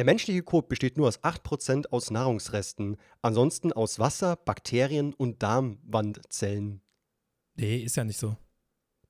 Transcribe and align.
Der 0.00 0.06
menschliche 0.06 0.42
Kot 0.42 0.70
besteht 0.70 0.96
nur 0.96 1.08
aus 1.08 1.22
8% 1.22 1.88
aus 1.90 2.10
Nahrungsresten, 2.10 2.96
ansonsten 3.20 3.70
aus 3.70 3.98
Wasser, 3.98 4.34
Bakterien 4.34 5.12
und 5.12 5.42
Darmwandzellen. 5.42 6.80
Nee, 7.54 7.82
ist 7.82 7.98
ja 7.98 8.04
nicht 8.04 8.18
so. 8.18 8.34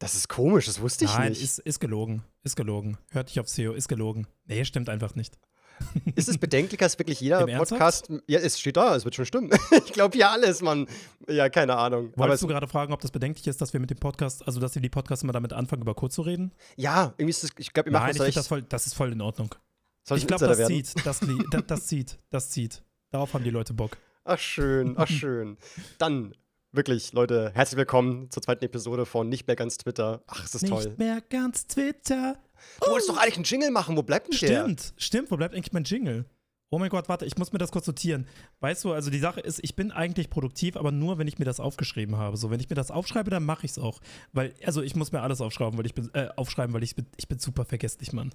Das 0.01 0.17
ist 0.17 0.29
komisch, 0.29 0.67
das 0.67 0.81
wusste 0.81 1.05
ich 1.05 1.15
Nein, 1.15 1.29
nicht. 1.29 1.45
ist, 1.45 1.61
ist 1.61 1.79
gelogen. 1.79 2.25
Ist 2.43 2.57
gelogen. 2.57 2.99
Hört 3.13 3.29
dich 3.29 3.39
auf 3.39 3.49
SEO, 3.49 3.73
ist 3.73 3.87
gelogen. 3.87 4.27
Nee, 4.47 4.65
stimmt 4.65 4.89
einfach 4.89 5.15
nicht. 5.15 5.39
Ist 6.17 6.29
es 6.29 6.39
bedenklicher, 6.39 6.85
dass 6.85 6.99
wirklich 6.99 7.21
jeder 7.21 7.41
Im 7.43 7.49
Ernsthaft? 7.49 8.09
Podcast. 8.09 8.23
Ja, 8.27 8.41
es 8.41 8.59
steht 8.59 8.77
da, 8.77 8.97
es 8.97 9.05
wird 9.05 9.15
schon 9.15 9.27
stimmen. 9.27 9.51
ich 9.87 9.93
glaube 9.93 10.17
hier 10.17 10.29
alles, 10.29 10.61
Mann. 10.61 10.89
Ja, 11.29 11.49
keine 11.49 11.77
Ahnung. 11.77 12.13
Wolltest 12.17 12.35
es, 12.35 12.41
du 12.41 12.49
gerade 12.49 12.67
fragen, 12.67 12.93
ob 12.93 13.01
das 13.01 13.13
bedenklich 13.13 13.47
ist, 13.47 13.63
dass 13.63 13.73
wir 13.73 13.79
mit 13.81 13.91
dem 13.91 13.99
Podcast, 13.99 14.45
also 14.45 14.59
dass 14.59 14.75
wir 14.75 14.83
die 14.83 14.91
Podcasts 14.91 15.23
immer 15.23 15.33
damit 15.33 15.53
anfangen, 15.53 15.83
über 15.83 15.95
Kurz 15.95 16.17
zu 16.17 16.23
reden? 16.23 16.53
ja, 16.77 17.15
irgendwie 17.17 17.31
ist 17.31 17.45
es, 17.45 17.51
ich 17.59 17.73
glaube, 17.73 17.93
Nein, 17.93 18.09
das 18.09 18.11
ich 18.11 18.17
finde 18.17 18.29
echt. 18.29 18.37
das 18.37 18.49
voll, 18.49 18.63
das 18.63 18.87
ist 18.87 18.95
voll 18.95 19.13
in 19.13 19.21
Ordnung. 19.21 19.55
Soll 20.03 20.19
Ich 20.19 20.25
ein 20.25 20.29
glaube, 20.29 20.47
das 20.47 20.59
werden? 20.59 20.85
zieht, 20.85 21.07
das, 21.07 21.21
das, 21.21 21.63
das 21.67 21.87
zieht, 21.87 22.19
das 22.31 22.51
zieht. 22.51 22.83
Darauf 23.11 23.35
haben 23.35 23.45
die 23.45 23.51
Leute 23.51 23.75
Bock. 23.75 23.97
Ach 24.25 24.39
schön, 24.39 24.95
ach 24.97 25.09
schön. 25.09 25.57
Dann, 25.99 26.35
wirklich, 26.73 27.13
Leute, 27.13 27.53
herzlich 27.55 27.79
willkommen 27.79 28.31
zur 28.31 28.43
zweiten 28.43 28.65
Episode 28.65 29.07
von 29.07 29.29
Nicht 29.29 29.47
mehr 29.47 29.57
ganz 29.57 29.79
Twitter. 29.79 30.23
Ach, 30.27 30.45
es 30.45 30.55
ist 30.55 30.63
Nicht 30.63 30.71
toll. 30.73 30.95
mehr 30.99 31.21
ganz 31.29 31.67
Twitter. 31.67 32.39
Du 32.81 32.91
wolltest 32.91 33.09
doch 33.09 33.17
eigentlich 33.17 33.37
einen 33.37 33.45
Jingle 33.45 33.71
machen, 33.71 33.97
wo 33.97 34.03
bleibt 34.03 34.33
denn 34.33 34.39
der? 34.49 34.63
Stimmt, 34.65 34.95
stimmt. 34.97 35.31
Wo 35.31 35.37
bleibt 35.37 35.55
eigentlich 35.55 35.73
mein 35.73 35.85
Jingle? 35.85 36.27
Oh 36.73 36.79
mein 36.79 36.89
Gott, 36.91 37.09
warte, 37.09 37.25
ich 37.27 37.37
muss 37.37 37.53
mir 37.53 37.59
das 37.59 37.73
kurz 37.73 37.87
notieren. 37.89 38.29
Weißt 38.61 38.85
du, 38.85 38.93
also 38.93 39.11
die 39.11 39.19
Sache 39.19 39.41
ist, 39.41 39.59
ich 39.65 39.75
bin 39.75 39.91
eigentlich 39.91 40.31
produktiv, 40.31 40.77
aber 40.77 40.93
nur, 40.93 41.19
wenn 41.19 41.27
ich 41.27 41.39
mir 41.39 41.45
das 41.45 41.59
aufgeschrieben 41.59 42.17
habe. 42.17 42.37
So, 42.37 42.51
wenn 42.51 42.61
ich 42.61 42.69
mir 42.71 42.77
das 42.77 42.93
aufschreibe, 42.93 43.29
dann 43.31 43.45
mache 43.45 43.65
ich 43.67 43.73
es 43.73 43.79
auch. 43.79 44.01
Weil, 44.33 44.55
also 44.65 44.81
ich 44.81 44.95
muss 44.95 45.11
mir 45.11 45.21
alles 45.23 45.41
aufschreiben, 45.41 45.77
weil 45.79 45.87
ich 45.87 45.95
bin, 45.95 46.11
äh, 46.15 46.29
aufschreiben, 46.37 46.73
weil 46.73 46.85
ich 46.85 46.95
bin, 46.95 47.07
ich 47.17 47.27
bin 47.27 47.41
super 47.41 47.65
vergesslich, 47.65 48.13
Mann. 48.13 48.33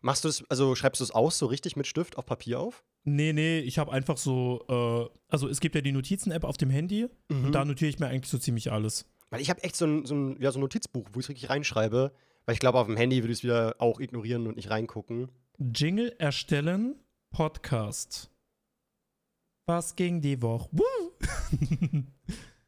Machst 0.00 0.24
du 0.24 0.28
es, 0.28 0.44
also 0.48 0.74
schreibst 0.74 1.00
du 1.00 1.04
es 1.04 1.10
aus, 1.10 1.38
so 1.38 1.46
richtig 1.46 1.76
mit 1.76 1.86
Stift 1.86 2.16
auf 2.18 2.26
Papier 2.26 2.60
auf? 2.60 2.84
Nee, 3.04 3.32
nee, 3.32 3.58
ich 3.60 3.78
habe 3.78 3.90
einfach 3.92 4.16
so, 4.16 4.64
äh, 4.68 5.18
also 5.28 5.48
es 5.48 5.60
gibt 5.60 5.74
ja 5.74 5.80
die 5.80 5.92
Notizen-App 5.92 6.44
auf 6.44 6.56
dem 6.56 6.70
Handy 6.70 7.08
Mhm. 7.28 7.46
und 7.46 7.52
da 7.52 7.64
notiere 7.64 7.88
ich 7.88 7.98
mir 7.98 8.06
eigentlich 8.06 8.30
so 8.30 8.38
ziemlich 8.38 8.70
alles. 8.70 9.06
Weil 9.30 9.40
ich 9.40 9.50
habe 9.50 9.62
echt 9.64 9.76
so 9.76 9.86
ein, 9.86 10.04
so, 10.04 10.14
ein, 10.14 10.40
ja, 10.40 10.52
so 10.52 10.58
ein 10.58 10.62
Notizbuch, 10.62 11.08
wo 11.12 11.18
ich 11.20 11.24
es 11.24 11.28
wirklich 11.30 11.48
reinschreibe. 11.50 12.12
Weil 12.44 12.52
ich 12.54 12.58
glaube, 12.60 12.78
auf 12.78 12.86
dem 12.86 12.96
Handy 12.96 13.22
würde 13.22 13.32
ich 13.32 13.38
es 13.38 13.44
wieder 13.44 13.76
auch 13.78 13.98
ignorieren 14.00 14.46
und 14.46 14.56
nicht 14.56 14.68
reingucken. 14.70 15.30
Jingle 15.58 16.14
erstellen, 16.18 16.96
Podcast. 17.30 18.30
Was 19.66 19.94
ging 19.96 20.20
die 20.20 20.42
Woche? 20.42 20.68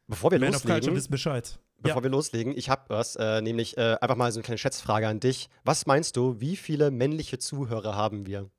Bevor 0.07 0.31
wir 0.31 0.39
Man 0.39 0.49
of 0.49 0.63
loslegen, 0.63 0.95
wissen 0.95 1.11
Bescheid. 1.11 1.59
bevor 1.81 2.03
wir 2.03 2.09
loslegen, 2.09 2.55
ich 2.55 2.69
habe 2.69 2.83
was, 2.89 3.15
äh, 3.15 3.41
nämlich 3.41 3.77
äh, 3.77 3.97
einfach 4.01 4.15
mal 4.15 4.31
so 4.31 4.39
eine 4.39 4.43
kleine 4.43 4.57
Schätzfrage 4.57 5.07
an 5.07 5.19
dich. 5.19 5.49
Was 5.63 5.85
meinst 5.85 6.15
du, 6.17 6.39
wie 6.39 6.55
viele 6.55 6.91
männliche 6.91 7.39
Zuhörer 7.39 7.95
haben 7.95 8.25
wir? 8.25 8.49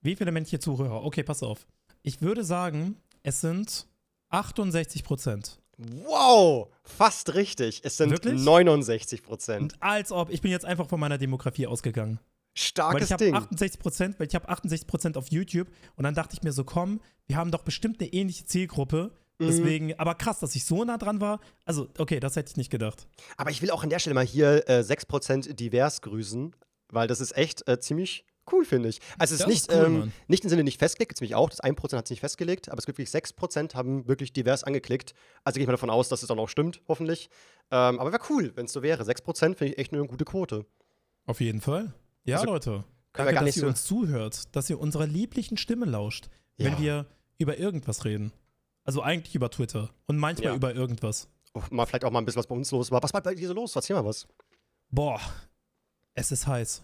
Wie 0.00 0.16
viele 0.16 0.32
männliche 0.32 0.58
Zuhörer? 0.58 1.04
Okay, 1.04 1.22
pass 1.22 1.42
auf. 1.42 1.66
Ich 2.02 2.20
würde 2.20 2.44
sagen, 2.44 2.96
es 3.22 3.40
sind 3.40 3.86
68 4.30 5.04
Prozent. 5.04 5.60
Wow, 5.78 6.68
fast 6.84 7.34
richtig. 7.34 7.80
Es 7.84 7.96
sind 7.96 8.10
Wirklich? 8.10 8.40
69 8.40 9.22
Prozent. 9.22 9.74
Als 9.80 10.12
ob, 10.12 10.30
ich 10.30 10.42
bin 10.42 10.50
jetzt 10.50 10.64
einfach 10.64 10.88
von 10.88 11.00
meiner 11.00 11.18
Demografie 11.18 11.66
ausgegangen. 11.66 12.18
Weil 12.18 12.22
Starkes 12.54 13.04
ich 13.04 13.12
habe 13.12 13.24
Ding. 13.24 13.34
68 13.34 13.80
Prozent, 13.80 14.20
weil 14.20 14.26
ich 14.26 14.34
habe 14.34 14.48
68 14.48 14.86
Prozent 14.86 15.16
auf 15.16 15.28
YouTube 15.28 15.68
und 15.96 16.04
dann 16.04 16.14
dachte 16.14 16.34
ich 16.36 16.42
mir 16.42 16.52
so, 16.52 16.64
komm, 16.64 17.00
wir 17.26 17.36
haben 17.36 17.50
doch 17.50 17.62
bestimmt 17.62 18.00
eine 18.00 18.12
ähnliche 18.12 18.44
Zielgruppe. 18.44 19.12
Mhm. 19.38 19.46
Deswegen, 19.46 19.98
aber 19.98 20.14
krass, 20.14 20.40
dass 20.40 20.54
ich 20.54 20.64
so 20.64 20.84
nah 20.84 20.98
dran 20.98 21.20
war. 21.20 21.40
Also, 21.64 21.88
okay, 21.98 22.20
das 22.20 22.36
hätte 22.36 22.50
ich 22.50 22.56
nicht 22.56 22.70
gedacht. 22.70 23.06
Aber 23.36 23.50
ich 23.50 23.62
will 23.62 23.70
auch 23.70 23.82
an 23.82 23.90
der 23.90 23.98
Stelle 23.98 24.14
mal 24.14 24.24
hier 24.26 24.68
äh, 24.68 24.80
6% 24.80 25.54
divers 25.54 26.00
grüßen, 26.02 26.54
weil 26.90 27.08
das 27.08 27.20
ist 27.20 27.36
echt 27.36 27.66
äh, 27.68 27.78
ziemlich 27.80 28.24
cool, 28.52 28.64
finde 28.64 28.88
ich. 28.88 28.98
Also 29.18 29.34
es 29.36 29.42
ist 29.42 29.46
nicht, 29.46 29.70
cool, 29.72 29.84
ähm, 29.86 30.12
nicht 30.26 30.42
im 30.42 30.50
Sinne 30.50 30.64
nicht 30.64 30.78
festgelegt, 30.80 31.20
mich 31.20 31.34
auch, 31.36 31.48
das 31.48 31.62
1% 31.62 31.96
hat 31.96 32.04
es 32.06 32.10
nicht 32.10 32.20
festgelegt, 32.20 32.68
aber 32.68 32.78
es 32.78 32.86
gibt 32.86 32.98
wirklich 32.98 33.14
6% 33.14 33.74
haben 33.74 34.08
wirklich 34.08 34.32
divers 34.32 34.64
angeklickt. 34.64 35.14
Also 35.44 35.56
gehe 35.56 35.62
ich 35.62 35.66
mal 35.68 35.72
davon 35.74 35.90
aus, 35.90 36.08
dass 36.08 36.22
es 36.22 36.28
dann 36.28 36.38
auch 36.40 36.48
stimmt, 36.48 36.82
hoffentlich. 36.88 37.30
Ähm, 37.70 38.00
aber 38.00 38.10
wäre 38.12 38.22
cool, 38.30 38.52
wenn 38.56 38.66
es 38.66 38.72
so 38.72 38.82
wäre. 38.82 39.04
6% 39.04 39.54
finde 39.56 39.66
ich 39.72 39.78
echt 39.78 39.92
eine 39.92 40.04
gute 40.06 40.24
Quote. 40.24 40.66
Auf 41.26 41.40
jeden 41.40 41.60
Fall. 41.60 41.94
Ja, 42.24 42.38
Also, 42.38 42.52
Leute. 42.52 42.84
Danke, 43.12 43.34
dass 43.34 43.56
ihr 43.56 43.66
uns 43.66 43.84
zuhört, 43.84 44.56
dass 44.56 44.68
ihr 44.70 44.80
unserer 44.80 45.06
lieblichen 45.06 45.56
Stimme 45.56 45.86
lauscht, 45.86 46.28
Ja. 46.56 46.66
wenn 46.66 46.78
wir 46.78 47.06
über 47.38 47.58
irgendwas 47.58 48.04
reden. 48.04 48.32
Also 48.84 49.02
eigentlich 49.02 49.34
über 49.34 49.50
Twitter 49.50 49.90
und 50.06 50.18
manchmal 50.18 50.48
Ja. 50.52 50.56
über 50.56 50.74
irgendwas. 50.74 51.28
Oh, 51.54 51.62
mal 51.70 51.86
vielleicht 51.86 52.04
auch 52.04 52.10
mal 52.10 52.18
ein 52.20 52.24
bisschen 52.24 52.40
was 52.40 52.46
bei 52.46 52.54
uns 52.54 52.70
los 52.70 52.90
war. 52.90 53.02
Was 53.02 53.12
war 53.12 53.22
bei 53.22 53.34
dir 53.34 53.46
so 53.48 53.54
los? 53.54 53.76
Erzähl 53.76 53.94
mal 53.94 54.04
was. 54.04 54.26
Boah, 54.90 55.20
es 56.14 56.32
ist 56.32 56.46
heiß. 56.46 56.82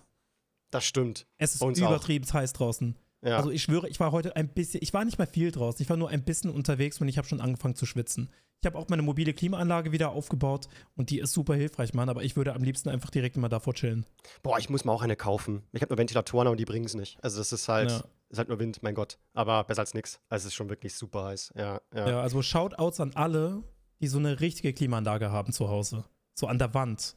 Das 0.70 0.84
stimmt. 0.84 1.26
Es 1.38 1.54
ist 1.54 1.62
uns 1.62 1.80
auch. 1.82 1.88
übertrieben 1.88 2.30
heiß 2.30 2.52
draußen. 2.52 2.94
Ja. 3.22 3.36
Also 3.36 3.50
ich 3.50 3.62
schwöre, 3.62 3.88
ich 3.88 3.98
war 3.98 4.12
heute 4.12 4.36
ein 4.36 4.48
bisschen, 4.48 4.80
ich 4.82 4.92
war 4.94 5.04
nicht 5.04 5.18
mal 5.18 5.26
viel 5.26 5.50
draußen, 5.50 5.82
ich 5.82 5.90
war 5.90 5.96
nur 5.96 6.08
ein 6.10 6.22
bisschen 6.24 6.50
unterwegs 6.50 7.00
und 7.00 7.08
ich 7.08 7.18
habe 7.18 7.26
schon 7.26 7.40
angefangen 7.40 7.74
zu 7.74 7.84
schwitzen. 7.86 8.30
Ich 8.60 8.66
habe 8.66 8.76
auch 8.78 8.88
meine 8.88 9.02
mobile 9.02 9.32
Klimaanlage 9.34 9.92
wieder 9.92 10.10
aufgebaut 10.10 10.68
und 10.96 11.10
die 11.10 11.18
ist 11.20 11.32
super 11.32 11.54
hilfreich, 11.54 11.94
Mann, 11.94 12.08
aber 12.08 12.22
ich 12.22 12.36
würde 12.36 12.54
am 12.54 12.62
liebsten 12.62 12.88
einfach 12.90 13.10
direkt 13.10 13.36
mal 13.36 13.48
davor 13.48 13.74
chillen. 13.74 14.04
Boah, 14.42 14.58
ich 14.58 14.68
muss 14.68 14.84
mal 14.84 14.92
auch 14.92 15.02
eine 15.02 15.16
kaufen. 15.16 15.62
Ich 15.72 15.80
habe 15.82 15.90
nur 15.92 15.98
Ventilatoren, 15.98 16.46
aber 16.48 16.56
die 16.56 16.64
bringen 16.64 16.84
es 16.86 16.94
nicht. 16.94 17.18
Also 17.22 17.38
das 17.38 17.52
ist 17.52 17.68
halt, 17.68 17.90
Ja. 17.90 18.04
Ist 18.30 18.38
halt 18.38 18.48
nur 18.48 18.58
Wind, 18.58 18.82
mein 18.82 18.94
Gott. 18.94 19.18
Aber 19.34 19.64
besser 19.64 19.80
als 19.80 19.94
nix. 19.94 20.20
Also 20.28 20.42
es 20.42 20.46
ist 20.46 20.54
schon 20.54 20.68
wirklich 20.68 20.94
super 20.94 21.24
heiß. 21.24 21.52
Ja, 21.56 21.80
ja. 21.94 22.08
Ja, 22.08 22.20
also 22.20 22.42
Shoutouts 22.42 23.00
an 23.00 23.12
alle, 23.14 23.62
die 24.00 24.06
so 24.08 24.18
eine 24.18 24.40
richtige 24.40 24.72
Klimaanlage 24.72 25.30
haben 25.30 25.52
zu 25.52 25.68
Hause. 25.68 26.04
So 26.34 26.46
an 26.46 26.58
der 26.58 26.74
Wand. 26.74 27.16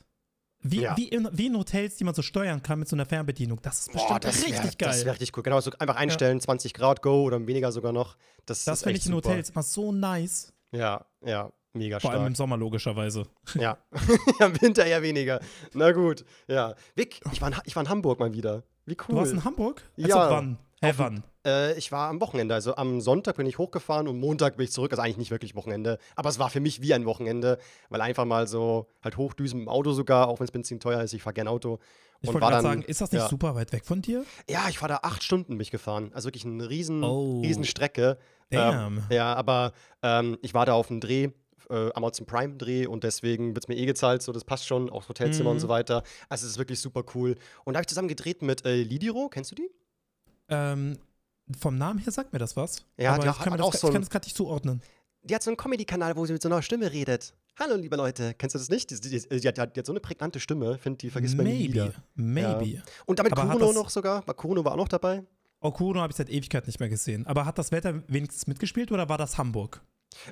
Wie, 0.64 0.82
Ja. 0.82 0.96
wie, 0.96 1.08
in, 1.08 1.28
wie 1.32 1.48
in 1.48 1.58
Hotels, 1.58 1.96
die 1.98 2.04
man 2.04 2.14
so 2.14 2.22
steuern 2.22 2.62
kann 2.62 2.78
mit 2.80 2.88
so 2.88 2.96
einer 2.96 3.06
Fernbedienung. 3.06 3.60
Das 3.64 3.80
ist 3.80 3.92
bestimmt 3.92 4.26
richtig 4.26 4.52
wär, 4.52 4.62
geil. 4.62 4.74
Das 4.80 5.06
wäre 5.06 5.12
richtig 5.20 5.36
cool. 5.36 5.44
Genau, 5.44 5.60
so 5.60 5.72
einfach 5.80 5.96
einstellen, 5.96 6.40
20 6.40 6.74
Grad, 6.76 7.02
go 7.02 7.24
oder 7.24 7.46
weniger 7.48 7.72
sogar 7.72 7.92
noch. 7.92 8.16
Das, 8.46 8.64
das 8.66 8.80
ist 8.80 8.84
finde 8.84 9.00
ich 9.00 9.06
in 9.08 9.12
super. 9.14 9.30
Hotels 9.30 9.50
immer 9.50 9.64
so 9.64 9.92
nice. 9.92 10.54
Ja, 10.72 11.06
ja, 11.26 11.52
mega 11.74 12.00
Vor 12.00 12.12
allem 12.12 12.22
im 12.22 12.26
stark. 12.28 12.38
Sommer 12.38 12.58
logischerweise. 12.58 13.26
Ja. 13.56 13.78
ja, 14.40 14.46
im 14.46 14.62
Winter 14.62 14.86
eher 14.86 15.02
weniger. 15.02 15.42
Na 15.74 15.92
gut, 15.92 16.24
ja. 16.48 16.76
Vic, 16.96 17.20
ich 17.32 17.42
war 17.42 17.50
in, 17.52 17.56
ich 17.66 17.76
war 17.76 17.84
in 17.84 17.90
Hamburg 17.90 18.20
mal 18.20 18.32
wieder. 18.34 18.64
Wie 18.86 18.94
cool. 18.94 19.06
Du 19.10 19.16
warst 19.16 19.34
in 19.34 19.44
Hamburg? 19.44 19.82
Also 19.98 20.10
Ja. 20.10 20.30
wann? 20.30 20.60
Hä, 20.84 20.94
wann? 20.98 21.24
Äh, 21.46 21.78
ich 21.78 21.92
war 21.92 22.10
am 22.10 22.20
Wochenende, 22.22 22.56
also 22.56 22.76
am 22.76 23.02
Sonntag 23.02 23.36
bin 23.38 23.46
ich 23.46 23.58
hochgefahren 23.60 24.08
und 24.08 24.20
Montag 24.20 24.58
bin 24.58 24.64
ich 24.64 24.72
zurück. 24.72 24.92
Also 24.92 25.04
eigentlich 25.04 25.18
nicht 25.18 25.32
wirklich 25.32 25.56
Wochenende, 25.56 26.00
aber 26.16 26.30
es 26.30 26.40
war 26.40 26.50
für 26.50 26.60
mich 26.60 26.82
wie 26.82 26.94
ein 26.94 27.06
Wochenende, 27.06 27.60
weil 27.90 28.02
einfach 28.02 28.26
mal 28.26 28.48
so 28.48 28.88
halt 29.04 29.16
hochdüsen 29.18 29.62
im 29.62 29.70
Auto 29.70 29.92
sogar, 29.92 30.28
auch 30.28 30.40
wenn 30.40 30.46
es 30.46 30.52
Benzin 30.52 30.80
teuer 30.80 31.02
ist. 31.02 31.14
Ich 31.14 31.22
fahre 31.22 31.36
gern 31.36 31.48
Auto. 31.48 31.80
Ich 32.22 32.28
wollte 32.28 32.40
gerade 32.40 32.62
sagen, 32.62 32.82
ist 32.84 33.02
das 33.02 33.12
nicht 33.12 33.22
ja. 33.22 33.28
super 33.30 33.56
weit 33.56 33.72
weg 33.74 33.86
von 33.86 34.02
dir? 34.02 34.24
Ja, 34.50 34.70
ich 34.70 34.80
war 34.82 34.88
da 34.88 35.00
acht 35.04 35.24
Stunden 35.24 35.56
mich 35.58 35.72
gefahren. 35.72 36.12
Also 36.14 36.28
wirklich 36.28 36.46
eine 36.46 36.70
riesen, 36.70 37.04
Oh. 37.04 37.42
riesen 37.42 37.64
Strecke. 37.64 38.18
Damn. 38.52 38.98
Ähm, 38.98 39.04
ja, 39.10 39.34
aber 39.34 39.74
ähm, 40.04 40.38
ich 40.42 40.54
war 40.54 40.66
da 40.66 40.74
auf 40.74 40.92
einem 40.92 41.00
Dreh, 41.00 41.30
äh, 41.70 41.92
Amazon 41.94 42.26
Prime 42.28 42.58
Dreh 42.58 42.86
und 42.86 43.04
deswegen 43.04 43.56
wird 43.56 43.64
es 43.66 43.68
mir 43.68 43.76
eh 43.78 43.86
gezahlt, 43.86 44.22
so 44.22 44.32
das 44.32 44.44
passt 44.44 44.68
schon, 44.68 44.90
auch 44.90 45.08
Hotelzimmer 45.10 45.50
Mhm. 45.52 45.56
und 45.56 45.60
so 45.62 45.70
weiter. 45.70 46.04
Also 46.30 46.46
es 46.46 46.54
ist 46.54 46.58
wirklich 46.60 46.80
super 46.80 47.04
cool. 47.16 47.36
Und 47.66 47.74
da 47.74 47.78
habe 47.78 47.84
ich 47.84 47.88
zusammen 47.88 48.08
gedreht 48.08 48.42
mit 48.42 48.66
äh, 48.66 48.82
Lidiro, 48.84 49.30
kennst 49.30 49.52
du 49.52 49.56
die? 49.56 49.70
Ähm, 50.52 50.98
vom 51.60 51.78
Namen 51.78 52.00
her 52.00 52.12
sagt 52.12 52.32
mir 52.34 52.40
das 52.40 52.56
was. 52.56 52.86
Ja, 52.98 53.14
aber 53.14 53.24
die 53.24 53.30
ich 53.30 53.38
kann, 53.40 53.54
hat 53.54 53.60
das, 53.60 53.66
auch 53.68 53.74
ich 53.74 53.80
so 53.80 53.88
ein- 53.88 53.94
kann 53.94 54.02
das 54.02 54.10
gerade 54.10 54.26
nicht 54.26 54.36
zuordnen. 54.38 54.82
Die 55.24 55.36
hat 55.36 55.44
so 55.44 55.50
einen 55.52 55.58
Comedy-Kanal, 55.58 56.16
wo 56.16 56.26
sie 56.26 56.34
mit 56.34 56.42
so 56.42 56.50
einer 56.50 56.62
Stimme 56.62 56.92
redet. 56.92 57.34
Hallo, 57.60 57.76
liebe 57.76 57.96
Leute, 57.96 58.34
kennst 58.34 58.56
du 58.56 58.60
das 58.60 58.70
nicht? 58.70 58.90
Die, 58.90 59.00
die, 59.00 59.40
die, 59.40 59.48
hat, 59.48 59.76
die 59.76 59.80
hat 59.80 59.86
so 59.86 59.92
eine 59.92 60.00
prägnante 60.00 60.40
Stimme, 60.40 60.78
finde 60.80 60.98
die 60.98 61.10
vergisst 61.10 61.36
man 61.36 61.46
nie 61.46 61.68
Maybe. 61.68 61.74
wieder. 61.74 61.94
Maybe. 62.16 62.82
Und 63.06 63.20
damit 63.20 63.34
Aber 63.34 63.44
Kuno 63.44 63.66
das- 63.68 63.76
noch 63.76 63.90
sogar, 63.90 64.26
war 64.26 64.34
Kuno 64.34 64.64
war 64.66 64.72
auch 64.74 64.78
noch 64.78 64.88
dabei. 64.88 65.24
Okuno 65.60 66.00
habe 66.02 66.12
ich 66.12 66.18
seit 66.18 66.30
Ewigkeit 66.30 66.66
nicht 66.66 66.80
mehr 66.80 66.90
gesehen. 66.90 67.28
Aber 67.28 67.46
hat 67.46 67.58
das 67.60 67.72
Wetter 67.72 68.02
wenigstens 68.08 68.48
mitgespielt 68.48 68.92
oder 68.92 69.08
war 69.10 69.18
das 69.20 69.38
Hamburg? 69.38 69.82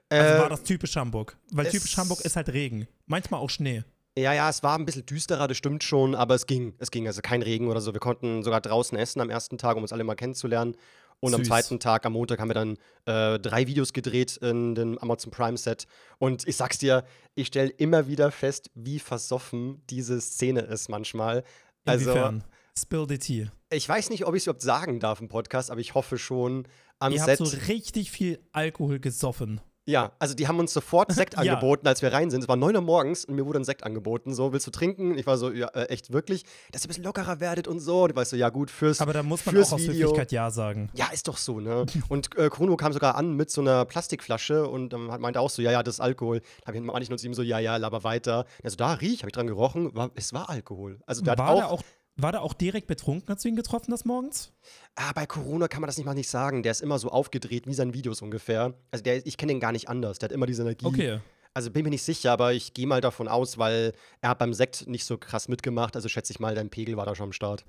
Äh, 0.09 0.17
Also 0.17 0.41
war 0.41 0.49
das 0.49 0.63
typisch 0.63 0.95
Hamburg? 0.95 1.37
Weil 1.51 1.69
typisch 1.69 1.95
Hamburg 1.97 2.21
ist 2.21 2.35
halt 2.35 2.49
Regen. 2.49 2.87
Manchmal 3.05 3.39
auch 3.41 3.49
Schnee. 3.51 3.83
Ja, 4.17 4.33
ja, 4.33 4.49
es 4.49 4.63
war 4.63 4.77
ein 4.77 4.85
bisschen 4.85 5.05
düsterer, 5.05 5.47
das 5.47 5.57
stimmt 5.57 5.83
schon, 5.83 6.15
aber 6.15 6.35
es 6.35 6.45
ging. 6.45 6.73
Es 6.79 6.91
ging, 6.91 7.07
also 7.07 7.21
kein 7.21 7.41
Regen 7.41 7.67
oder 7.67 7.79
so. 7.79 7.93
Wir 7.93 7.99
konnten 7.99 8.43
sogar 8.43 8.59
draußen 8.59 8.97
essen 8.97 9.21
am 9.21 9.29
ersten 9.29 9.57
Tag, 9.57 9.77
um 9.77 9.83
uns 9.83 9.93
alle 9.93 10.03
mal 10.03 10.15
kennenzulernen. 10.15 10.75
Und 11.21 11.33
am 11.33 11.41
Süß. 11.41 11.47
zweiten 11.49 11.79
Tag, 11.79 12.05
am 12.05 12.13
Montag, 12.13 12.39
haben 12.39 12.49
wir 12.49 12.53
dann 12.53 12.77
äh, 13.05 13.39
drei 13.39 13.67
Videos 13.67 13.91
gedreht 13.91 14.37
in 14.37 14.73
dem 14.73 14.97
Amazon 14.99 15.31
Prime 15.31 15.57
Set. 15.57 15.85
Und 16.17 16.47
ich 16.47 16.55
sag's 16.55 16.77
dir, 16.77 17.03
ich 17.35 17.47
stelle 17.47 17.69
immer 17.71 18.07
wieder 18.07 18.31
fest, 18.31 18.71
wie 18.73 18.99
versoffen 18.99 19.81
diese 19.89 20.21
Szene 20.21 20.61
ist 20.61 20.87
manchmal. 20.89 21.43
Also, 21.85 22.11
Inwiefern? 22.11 22.43
Spill 22.77 23.05
the 23.09 23.17
tea. 23.17 23.49
ich 23.71 23.87
weiß 23.87 24.09
nicht, 24.09 24.25
ob 24.25 24.33
ich 24.35 24.43
es 24.43 24.47
überhaupt 24.47 24.61
sagen 24.61 25.01
darf 25.01 25.19
im 25.19 25.27
Podcast, 25.27 25.71
aber 25.71 25.81
ich 25.81 25.93
hoffe 25.93 26.17
schon 26.17 26.65
am 26.99 27.11
Ihr 27.11 27.19
Set. 27.19 27.39
habt 27.41 27.49
so 27.49 27.57
richtig 27.67 28.11
viel 28.11 28.39
Alkohol 28.53 28.99
gesoffen. 28.99 29.59
Ja, 29.85 30.11
also 30.19 30.35
die 30.35 30.47
haben 30.47 30.59
uns 30.59 30.71
sofort 30.73 31.11
Sekt 31.11 31.33
Ja. 31.39 31.39
angeboten, 31.53 31.87
als 31.87 32.01
wir 32.01 32.13
rein 32.13 32.29
sind. 32.29 32.41
Es 32.41 32.47
war 32.47 32.55
9 32.55 32.75
Uhr 32.75 32.81
morgens 32.81 33.25
und 33.25 33.35
mir 33.35 33.45
wurde 33.45 33.59
ein 33.59 33.63
Sekt 33.63 33.83
angeboten. 33.83 34.33
So, 34.35 34.53
willst 34.53 34.67
du 34.67 34.71
trinken? 34.71 35.17
Ich 35.17 35.25
war 35.25 35.37
so, 35.37 35.51
ja, 35.51 35.67
äh, 35.69 35.85
echt 35.85 36.13
wirklich, 36.13 36.43
dass 36.71 36.83
ihr 36.83 36.85
ein 36.85 36.89
bisschen 36.89 37.03
lockerer 37.03 37.39
werdet 37.39 37.67
und 37.67 37.79
so. 37.79 38.03
Und 38.03 38.11
ich 38.11 38.15
war 38.15 38.25
so, 38.25 38.35
ja 38.35 38.49
gut, 38.49 38.69
fürs, 38.69 39.01
Aber 39.01 39.13
da 39.13 39.23
muss 39.23 39.45
man 39.45 39.57
auch 39.57 39.71
aus 39.71 39.79
Video. 39.81 39.93
Höflichkeit 40.09 40.31
Ja 40.31 40.51
sagen. 40.51 40.89
Ja, 40.93 41.07
ist 41.11 41.27
doch 41.27 41.37
so, 41.37 41.59
ne? 41.59 41.85
Und 42.09 42.37
äh, 42.37 42.49
Kuno 42.49 42.75
kam 42.75 42.93
sogar 42.93 43.15
an 43.15 43.33
mit 43.33 43.49
so 43.49 43.61
einer 43.61 43.85
Plastikflasche 43.85 44.67
und 44.67 44.93
ähm, 44.93 45.07
meinte 45.19 45.39
auch 45.39 45.49
so, 45.49 45.61
ja, 45.61 45.71
ja, 45.71 45.81
das 45.83 45.95
ist 45.95 45.99
Alkohol. 46.01 46.41
Da 46.61 46.67
habe 46.67 46.77
ich 46.77 46.83
meine 46.83 47.01
ich 47.01 47.09
nur 47.09 47.17
zu 47.17 47.25
ihm 47.25 47.33
so, 47.33 47.41
ja, 47.41 47.59
ja, 47.59 47.77
laber 47.77 48.03
weiter. 48.03 48.45
Also 48.63 48.75
da 48.75 48.93
riech, 48.93 49.21
habe 49.21 49.29
ich 49.29 49.33
dran 49.33 49.47
gerochen, 49.47 49.95
war, 49.95 50.11
es 50.15 50.33
war 50.33 50.49
Alkohol. 50.49 50.99
Also 51.05 51.21
der 51.23 51.37
War 51.37 51.47
hat 51.47 51.57
da 51.57 51.65
auch, 51.65 51.71
auch, 51.71 51.83
war 52.21 52.31
der 52.31 52.41
auch 52.41 52.53
direkt 52.53 52.87
betrunken, 52.87 53.29
als 53.29 53.41
du 53.43 53.49
ihn 53.49 53.55
getroffen 53.55 53.91
hast 53.93 54.05
morgens? 54.05 54.51
Ah, 54.95 55.11
bei 55.13 55.25
Corona 55.25 55.67
kann 55.67 55.81
man 55.81 55.87
das 55.87 55.97
nicht 55.97 56.05
mal 56.05 56.13
nicht 56.13 56.29
sagen. 56.29 56.63
Der 56.63 56.71
ist 56.71 56.81
immer 56.81 56.99
so 56.99 57.09
aufgedreht 57.09 57.67
wie 57.67 57.73
seine 57.73 57.93
Videos 57.93 58.21
ungefähr. 58.21 58.73
Also 58.91 59.03
der, 59.03 59.25
ich 59.25 59.37
kenne 59.37 59.53
den 59.53 59.59
gar 59.59 59.71
nicht 59.71 59.89
anders. 59.89 60.19
Der 60.19 60.27
hat 60.29 60.33
immer 60.33 60.45
diese 60.45 60.61
Energie. 60.63 60.85
Okay. 60.85 61.19
Also 61.53 61.71
bin 61.71 61.83
mir 61.83 61.89
nicht 61.89 62.03
sicher, 62.03 62.31
aber 62.31 62.53
ich 62.53 62.73
gehe 62.73 62.85
mal 62.85 63.01
davon 63.01 63.27
aus, 63.27 63.57
weil 63.57 63.93
er 64.21 64.29
hat 64.29 64.39
beim 64.39 64.53
Sekt 64.53 64.87
nicht 64.87 65.03
so 65.05 65.17
krass 65.17 65.47
mitgemacht. 65.47 65.95
Also 65.95 66.07
schätze 66.07 66.31
ich 66.31 66.39
mal, 66.39 66.53
dein 66.55 66.69
Pegel 66.69 66.95
war 66.95 67.05
da 67.05 67.15
schon 67.15 67.25
am 67.25 67.33
Start. 67.33 67.65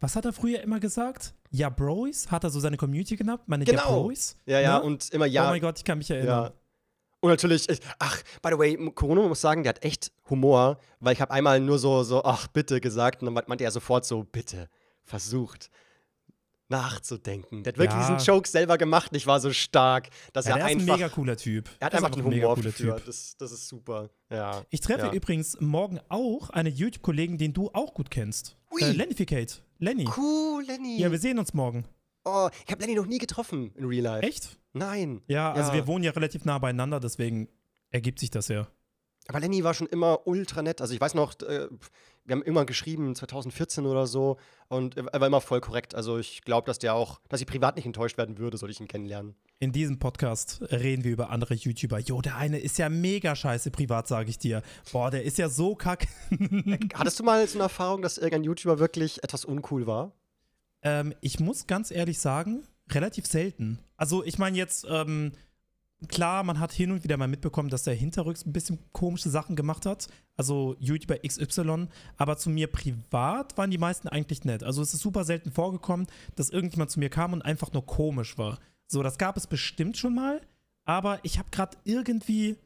Was 0.00 0.16
hat 0.16 0.24
er 0.24 0.32
früher 0.32 0.60
immer 0.60 0.80
gesagt? 0.80 1.34
Ja, 1.50 1.68
Bros? 1.68 2.30
Hat 2.30 2.44
er 2.44 2.50
so 2.50 2.60
seine 2.60 2.76
Community 2.76 3.16
genannt? 3.16 3.42
Meine 3.46 3.64
Genau. 3.64 3.82
Ja, 3.82 3.88
Bros? 3.88 4.36
Ja, 4.46 4.60
ja, 4.60 4.78
Ne? 4.78 4.84
und 4.84 5.10
immer 5.10 5.26
ja. 5.26 5.46
Oh 5.46 5.50
mein 5.50 5.60
Gott, 5.60 5.78
ich 5.78 5.84
kann 5.84 5.98
mich 5.98 6.10
erinnern. 6.10 6.44
Ja. 6.44 6.52
Und 7.24 7.30
natürlich, 7.30 7.66
ich, 7.70 7.80
ach, 7.98 8.22
by 8.42 8.50
the 8.52 8.58
way, 8.58 8.76
Corona 8.94 9.26
muss 9.26 9.40
sagen, 9.40 9.62
der 9.62 9.70
hat 9.70 9.82
echt 9.82 10.12
Humor, 10.28 10.78
weil 11.00 11.14
ich 11.14 11.20
habe 11.22 11.32
einmal 11.32 11.58
nur 11.58 11.78
so, 11.78 12.02
so, 12.02 12.22
ach, 12.22 12.48
bitte 12.48 12.80
gesagt 12.82 13.22
und 13.22 13.34
dann 13.34 13.44
meinte 13.46 13.64
er 13.64 13.70
sofort 13.70 14.04
so, 14.04 14.24
bitte, 14.24 14.68
versucht 15.04 15.70
nachzudenken. 16.68 17.62
Der 17.62 17.72
hat 17.72 17.78
wirklich 17.78 17.98
Ja. 18.00 18.14
diesen 18.16 18.26
Joke 18.26 18.48
selber 18.48 18.78
gemacht 18.78 19.10
und 19.12 19.16
ich 19.16 19.26
war 19.26 19.38
so 19.40 19.52
stark, 19.52 20.08
dass 20.32 20.46
Ja, 20.46 20.52
er 20.52 20.58
der 20.58 20.66
ist 20.66 20.72
ein 20.72 20.80
einfach, 20.82 20.96
mega 20.96 21.08
cooler 21.08 21.36
Typ. 21.36 21.68
er 21.78 21.86
hat 21.86 21.94
einfach 21.94 22.10
den 22.10 22.24
ein 22.24 22.28
mega 22.30 22.42
Humor 22.44 22.56
cooler 22.56 22.72
für, 22.72 22.96
Typ. 22.96 23.04
das, 23.06 23.36
das 23.38 23.52
ist 23.52 23.68
super, 23.68 24.10
ja. 24.30 24.62
Ich 24.70 24.80
treffe 24.80 25.10
übrigens 25.14 25.58
morgen 25.60 26.00
auch 26.08 26.50
einen 26.50 26.74
YouTube-Kollegen, 26.74 27.38
den 27.38 27.52
du 27.52 27.70
auch 27.72 27.94
gut 27.94 28.10
kennst. 28.10 28.56
Ui. 28.70 28.82
Äh, 28.82 28.92
Lennificate. 28.92 29.62
Lenny. 29.78 30.08
Cool, 30.16 30.64
Lenny. 30.66 30.98
Ja, 31.00 31.10
wir 31.10 31.18
sehen 31.18 31.38
uns 31.38 31.52
morgen. 31.54 31.84
Oh, 32.24 32.48
ich 32.64 32.70
habe 32.72 32.80
Lenny 32.82 32.94
noch 32.94 33.06
nie 33.06 33.18
getroffen 33.18 33.72
in 33.76 33.84
Real 33.84 34.04
Life. 34.04 34.26
Echt? 34.26 34.58
Nein. 34.72 35.22
Ja, 35.26 35.52
also 35.52 35.70
Ja. 35.70 35.74
wir 35.76 35.86
wohnen 35.86 36.04
ja 36.04 36.10
relativ 36.12 36.44
nah 36.44 36.58
beieinander, 36.58 37.00
deswegen 37.00 37.48
ergibt 37.90 38.18
sich 38.18 38.30
das 38.30 38.48
ja. 38.48 38.66
Aber 39.26 39.40
Lenny 39.40 39.64
war 39.64 39.72
schon 39.72 39.86
immer 39.86 40.26
ultra 40.26 40.60
nett. 40.60 40.82
Also 40.82 40.92
ich 40.92 41.00
weiß 41.00 41.14
noch, 41.14 41.32
äh, 41.40 41.68
wir 42.26 42.32
haben 42.36 42.42
immer 42.42 42.66
geschrieben, 42.66 43.14
2014 43.14 43.86
oder 43.86 44.06
so. 44.06 44.36
Und 44.68 44.98
er 44.98 45.18
war 45.18 45.26
immer 45.26 45.40
voll 45.40 45.62
korrekt. 45.62 45.94
Also 45.94 46.18
ich 46.18 46.42
glaube, 46.42 46.66
dass 46.66 46.78
der 46.78 46.94
auch, 46.94 47.20
dass 47.30 47.40
ich 47.40 47.46
privat 47.46 47.76
nicht 47.76 47.86
enttäuscht 47.86 48.18
werden 48.18 48.36
würde, 48.36 48.58
sollte 48.58 48.72
ich 48.72 48.80
ihn 48.80 48.88
kennenlernen. 48.88 49.34
In 49.60 49.72
diesem 49.72 49.98
Podcast 49.98 50.60
reden 50.70 51.04
wir 51.04 51.12
über 51.12 51.30
andere 51.30 51.54
YouTuber. 51.54 52.00
Jo, 52.00 52.20
der 52.20 52.36
eine 52.36 52.58
ist 52.58 52.76
ja 52.76 52.90
mega 52.90 53.34
scheiße 53.34 53.70
privat, 53.70 54.08
sage 54.08 54.28
ich 54.28 54.36
dir. 54.38 54.62
Boah, 54.92 55.10
der 55.10 55.22
ist 55.22 55.38
ja 55.38 55.48
so 55.48 55.74
kack. 55.74 56.06
Hattest 56.94 57.18
du 57.18 57.24
mal 57.24 57.46
so 57.48 57.54
eine 57.56 57.62
Erfahrung, 57.64 58.02
dass 58.02 58.18
irgendein 58.18 58.44
YouTuber 58.44 58.78
wirklich 58.78 59.22
etwas 59.24 59.46
uncool 59.46 59.86
war? 59.86 60.12
Ähm, 60.84 61.14
ich 61.20 61.40
muss 61.40 61.66
ganz 61.66 61.90
ehrlich 61.90 62.18
sagen, 62.20 62.62
relativ 62.90 63.26
selten. 63.26 63.78
Also 63.96 64.22
ich 64.24 64.38
meine 64.38 64.56
jetzt, 64.56 64.86
ähm, 64.88 65.32
klar, 66.08 66.44
man 66.44 66.60
hat 66.60 66.72
hin 66.72 66.90
und 66.90 67.02
wieder 67.04 67.16
mal 67.16 67.28
mitbekommen, 67.28 67.70
dass 67.70 67.84
der 67.84 67.94
hinterrücks 67.94 68.44
ein 68.44 68.52
bisschen 68.52 68.78
komische 68.92 69.30
Sachen 69.30 69.56
gemacht 69.56 69.86
hat. 69.86 70.08
Also 70.36 70.76
YouTuber 70.78 71.18
XY. 71.26 71.88
Aber 72.18 72.36
zu 72.36 72.50
mir 72.50 72.66
privat 72.66 73.56
waren 73.56 73.70
die 73.70 73.78
meisten 73.78 74.08
eigentlich 74.08 74.44
nett. 74.44 74.62
Also 74.62 74.82
es 74.82 74.92
ist 74.92 75.00
super 75.00 75.24
selten 75.24 75.50
vorgekommen, 75.50 76.06
dass 76.36 76.50
irgendjemand 76.50 76.90
zu 76.90 76.98
mir 77.00 77.08
kam 77.08 77.32
und 77.32 77.42
einfach 77.42 77.72
nur 77.72 77.86
komisch 77.86 78.36
war. 78.36 78.58
So, 78.86 79.02
das 79.02 79.16
gab 79.16 79.36
es 79.38 79.46
bestimmt 79.46 79.96
schon 79.96 80.14
mal. 80.14 80.40
Aber 80.84 81.18
ich 81.22 81.38
habe 81.38 81.48
gerade 81.50 81.78
irgendwie 81.84 82.56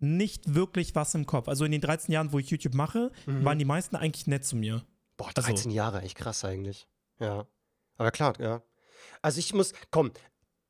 nicht 0.00 0.54
wirklich 0.54 0.94
was 0.94 1.14
im 1.14 1.24
Kopf. 1.26 1.48
Also 1.48 1.64
in 1.64 1.72
den 1.72 1.80
13 1.80 2.12
Jahren, 2.12 2.32
wo 2.32 2.38
ich 2.38 2.50
YouTube 2.50 2.74
mache, 2.74 3.10
Mhm. 3.26 3.44
waren 3.44 3.58
die 3.58 3.64
meisten 3.64 3.96
eigentlich 3.96 4.26
nett 4.26 4.44
zu 4.44 4.56
mir. 4.56 4.82
Boah, 5.16 5.28
Also- 5.34 5.42
13 5.42 5.70
Jahre, 5.70 6.02
echt 6.02 6.16
krass 6.16 6.44
eigentlich. 6.44 6.86
Ja. 7.20 7.46
Aber 7.96 8.10
klar, 8.10 8.34
ja. 8.40 8.62
Also 9.22 9.38
ich 9.38 9.52
muss, 9.54 9.72
komm, 9.90 10.12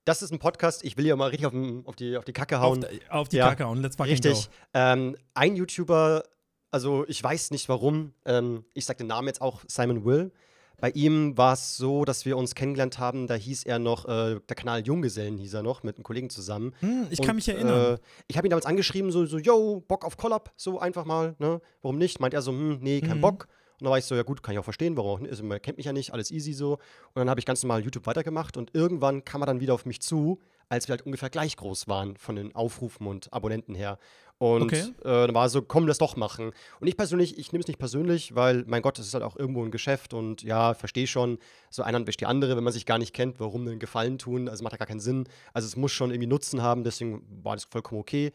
das 0.05 0.23
ist 0.23 0.33
ein 0.33 0.39
Podcast, 0.39 0.85
ich 0.85 0.97
will 0.97 1.06
ja 1.06 1.17
mal 1.17 1.29
richtig 1.29 1.47
auf, 1.47 1.53
den, 1.53 1.85
auf, 1.87 1.97
die, 1.97 2.17
auf 2.17 2.25
die 2.25 2.33
Kacke 2.33 2.61
hauen. 2.61 2.85
Auf, 2.85 2.91
auf 3.11 3.29
die 3.29 3.37
Ja, 3.37 3.49
Kacke 3.50 3.67
und 3.67 3.83
let's 3.83 3.97
fucking 3.97 4.12
Richtig. 4.12 4.49
Ähm, 4.73 5.17
ein 5.35 5.56
YouTuber, 5.56 6.23
also 6.71 7.05
ich 7.09 7.23
weiß 7.23 7.50
nicht 7.50 7.69
warum, 7.69 8.15
ähm, 8.25 8.65
ich 8.75 8.87
sag 8.87 8.97
den 8.99 9.06
Namen 9.09 9.29
jetzt 9.29 9.43
auch 9.43 9.61
Simon 9.67 10.05
Will. 10.05 10.33
Bei 10.81 10.91
ihm 10.91 11.37
war 11.37 11.55
es 11.55 11.77
so, 11.77 12.05
dass 12.05 12.25
wir 12.25 12.37
uns 12.37 12.55
kennengelernt 12.55 13.00
haben, 13.00 13.27
da 13.27 13.35
hieß 13.35 13.65
er 13.65 13.81
noch, 13.81 14.05
äh, 14.06 14.39
der 14.49 14.56
Kanal 14.56 14.87
Junggesellen 14.87 15.37
hieß 15.37 15.55
er 15.55 15.62
noch, 15.65 15.83
mit 15.83 15.97
einem 15.97 16.05
Kollegen 16.05 16.31
zusammen. 16.31 16.73
Hm, 16.81 17.09
ich 17.11 17.19
kann 17.19 17.31
Und, 17.31 17.37
mich 17.37 17.49
erinnern. 17.49 17.95
Äh, 17.97 17.99
ich 18.29 18.37
habe 18.37 18.47
ihn 18.47 18.50
damals 18.50 18.65
angeschrieben, 18.65 19.11
so, 19.11 19.27
so, 19.27 19.39
yo, 19.39 19.83
Bock 19.89 20.05
auf 20.05 20.17
Collab, 20.17 20.53
so 20.56 20.79
einfach 20.79 21.05
mal, 21.05 21.35
ne? 21.41 21.61
Warum 21.83 21.99
nicht? 21.99 22.21
Meint 22.21 22.33
er 22.33 22.43
so, 22.43 22.53
hm, 22.53 22.79
nee, 22.81 23.00
kein 23.00 23.17
Mhm. 23.17 23.23
Bock. 23.23 23.49
Und 23.81 23.85
dann 23.85 23.91
war 23.91 23.99
ich 23.99 24.05
so, 24.05 24.15
ja 24.15 24.23
gut, 24.23 24.43
kann 24.43 24.53
ich 24.55 24.59
auch 24.59 24.65
verstehen, 24.65 24.97
warum 24.97 25.11
auch 25.11 25.21
nicht. 25.21 25.31
Also, 25.31 25.45
man 25.45 25.61
kennt 25.63 25.77
mich 25.79 25.87
ja 25.87 25.93
nicht, 25.93 26.13
alles 26.13 26.31
easy 26.31 26.53
so. 26.53 26.73
Und 26.75 26.81
dann 27.17 27.31
habe 27.31 27.39
ich 27.41 27.47
ganz 27.47 27.63
normal 27.63 27.83
YouTube 27.83 28.07
weitergemacht 28.07 28.57
und 28.57 28.75
irgendwann 28.75 29.25
kam 29.25 29.43
er 29.43 29.47
dann 29.47 29.61
wieder 29.61 29.75
auf 29.75 29.87
mich 29.87 30.01
zu, 30.01 30.41
als 30.69 30.89
wir 30.89 30.93
halt 30.95 31.07
ungefähr 31.07 31.31
gleich 31.31 31.57
groß 31.57 31.89
waren 31.89 32.17
von 32.17 32.37
den 32.37 32.55
Aufrufen 32.55 33.07
und 33.07 33.33
Abonnenten 33.33 33.75
her. 33.75 33.99
Und 34.39 34.63
Okay. 34.63 34.85
äh, 35.01 35.27
dann 35.27 35.35
war 35.35 35.49
so, 35.49 35.63
komm, 35.63 35.89
lass 35.89 35.99
doch 35.99 36.15
machen. 36.17 36.53
Und 36.81 36.87
ich 36.87 36.97
persönlich, 36.97 37.39
ich 37.39 37.51
nehme 37.53 37.61
es 37.63 37.67
nicht 37.67 37.79
persönlich, 37.81 38.37
weil, 38.37 38.65
mein 38.69 38.83
Gott, 38.83 38.99
das 38.99 39.07
ist 39.07 39.15
halt 39.15 39.25
auch 39.25 39.37
irgendwo 39.37 39.65
ein 39.65 39.73
Geschäft 39.73 40.15
und 40.15 40.43
ja, 40.45 40.75
verstehe 40.75 41.09
schon, 41.09 41.39
so 41.71 41.83
einer 41.83 42.07
wäscht 42.07 42.21
die 42.21 42.27
andere, 42.27 42.57
wenn 42.57 42.63
man 42.63 42.73
sich 42.73 42.87
gar 42.87 42.99
nicht 42.99 43.13
kennt, 43.15 43.41
warum 43.41 43.67
denn 43.67 43.81
Gefallen 43.81 44.17
tun? 44.19 44.49
Also 44.49 44.63
macht 44.63 44.73
ja 44.75 44.79
gar 44.79 44.87
keinen 44.87 45.01
Sinn. 45.01 45.25
Also 45.55 45.67
es 45.67 45.77
muss 45.77 45.91
schon 45.91 46.11
irgendwie 46.11 46.29
Nutzen 46.29 46.63
haben, 46.63 46.85
deswegen 46.85 47.23
war 47.43 47.57
das 47.57 47.65
vollkommen 47.65 48.01
okay. 48.01 48.33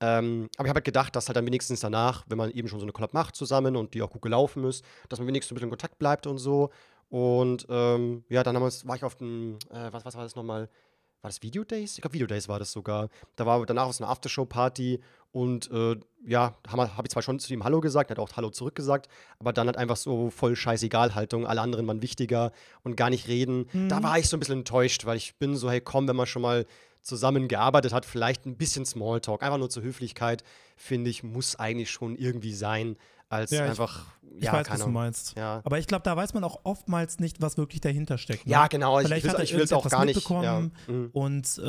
Ähm, 0.00 0.48
aber 0.56 0.66
ich 0.66 0.70
habe 0.70 0.78
halt 0.78 0.84
gedacht, 0.84 1.14
dass 1.14 1.28
halt 1.28 1.36
dann 1.36 1.46
wenigstens 1.46 1.80
danach, 1.80 2.24
wenn 2.28 2.38
man 2.38 2.50
eben 2.50 2.68
schon 2.68 2.80
so 2.80 2.84
eine 2.86 2.92
Collab 2.92 3.12
macht 3.12 3.36
zusammen 3.36 3.76
und 3.76 3.92
die 3.94 4.02
auch 4.02 4.10
gut 4.10 4.22
gelaufen 4.22 4.64
ist, 4.64 4.84
dass 5.08 5.18
man 5.18 5.28
wenigstens 5.28 5.52
ein 5.52 5.54
bisschen 5.56 5.66
in 5.68 5.70
Kontakt 5.70 5.98
bleibt 5.98 6.26
und 6.26 6.38
so. 6.38 6.70
Und 7.10 7.66
ähm, 7.68 8.24
ja, 8.28 8.42
dann 8.42 8.56
wir's- 8.60 8.86
war 8.86 8.96
ich 8.96 9.04
auf 9.04 9.16
dem, 9.16 9.58
äh, 9.70 9.92
was, 9.92 10.04
was 10.04 10.14
war 10.14 10.22
das 10.22 10.36
nochmal? 10.36 10.68
War 11.22 11.28
das 11.28 11.42
Video 11.42 11.64
Days? 11.64 11.96
Ich 11.96 12.00
glaube, 12.00 12.14
Video 12.14 12.26
Days 12.26 12.48
war 12.48 12.58
das 12.58 12.72
sogar. 12.72 13.08
Da 13.36 13.44
war 13.44 13.66
danach 13.66 13.86
aus 13.86 14.00
einer 14.00 14.08
Aftershow-Party 14.08 15.00
und 15.32 15.70
äh, 15.70 15.96
ja, 16.26 16.54
habe 16.66 16.96
hab 16.96 17.04
ich 17.04 17.10
zwar 17.10 17.22
schon 17.22 17.38
zu 17.38 17.52
ihm 17.52 17.62
Hallo 17.62 17.80
gesagt, 17.82 18.10
er 18.10 18.16
hat 18.16 18.18
auch 18.20 18.36
Hallo 18.36 18.48
zurückgesagt, 18.48 19.06
aber 19.38 19.52
dann 19.52 19.68
hat 19.68 19.76
einfach 19.76 19.96
so 19.98 20.30
voll 20.30 20.56
Scheißegal-Haltung, 20.56 21.46
alle 21.46 21.60
anderen 21.60 21.86
waren 21.86 22.00
wichtiger 22.00 22.52
und 22.84 22.96
gar 22.96 23.10
nicht 23.10 23.28
reden. 23.28 23.66
Da 23.88 24.02
war 24.02 24.18
ich 24.18 24.28
so 24.30 24.36
ein 24.36 24.40
bisschen 24.40 24.58
enttäuscht, 24.60 25.04
weil 25.04 25.18
ich 25.18 25.36
bin 25.36 25.56
so, 25.56 25.70
hey, 25.70 25.82
komm, 25.82 26.08
wenn 26.08 26.16
man 26.16 26.26
schon 26.26 26.40
mal 26.42 26.64
zusammengearbeitet 27.02 27.92
hat, 27.92 28.04
vielleicht 28.06 28.46
ein 28.46 28.56
bisschen 28.56 28.84
Smalltalk, 28.86 29.42
einfach 29.42 29.58
nur 29.58 29.70
zur 29.70 29.82
Höflichkeit, 29.82 30.44
finde 30.76 31.10
ich, 31.10 31.22
muss 31.22 31.56
eigentlich 31.56 31.90
schon 31.90 32.16
irgendwie 32.16 32.52
sein, 32.54 32.96
als 33.28 33.50
Ja, 33.52 33.64
ich- 33.64 33.70
einfach, 33.70 34.06
Ich 34.38 34.44
ja, 34.44 34.52
weiß, 34.52 34.60
was 34.60 34.66
keine 34.68 34.78
du 34.78 34.84
Ahnung. 34.84 34.94
meinst. 34.94 35.36
Ja. 35.36 35.60
Aber 35.64 35.78
ich 35.78 35.86
glaube, 35.86 36.02
da 36.02 36.16
weiß 36.16 36.34
man 36.34 36.42
auch 36.44 36.60
oftmals 36.64 37.20
nicht, 37.20 37.40
was 37.40 37.56
wirklich 37.56 37.80
dahinter 37.80 38.18
steckt. 38.18 38.44
Ne? 38.46 38.52
Ja, 38.52 38.66
genau. 38.66 38.98
Ich, 38.98 39.06
Vielleicht 39.06 39.24
ich 39.24 39.30
hat 39.30 39.38
er 39.40 39.56
will 39.56 39.62
es 39.64 39.72
auch 39.72 39.88
gar 39.88 40.04
nicht. 40.04 40.28
Ja. 40.28 40.60
mitbekommen 40.60 40.72
Mhm. 40.88 41.10
und 41.12 41.58
äh, 41.58 41.62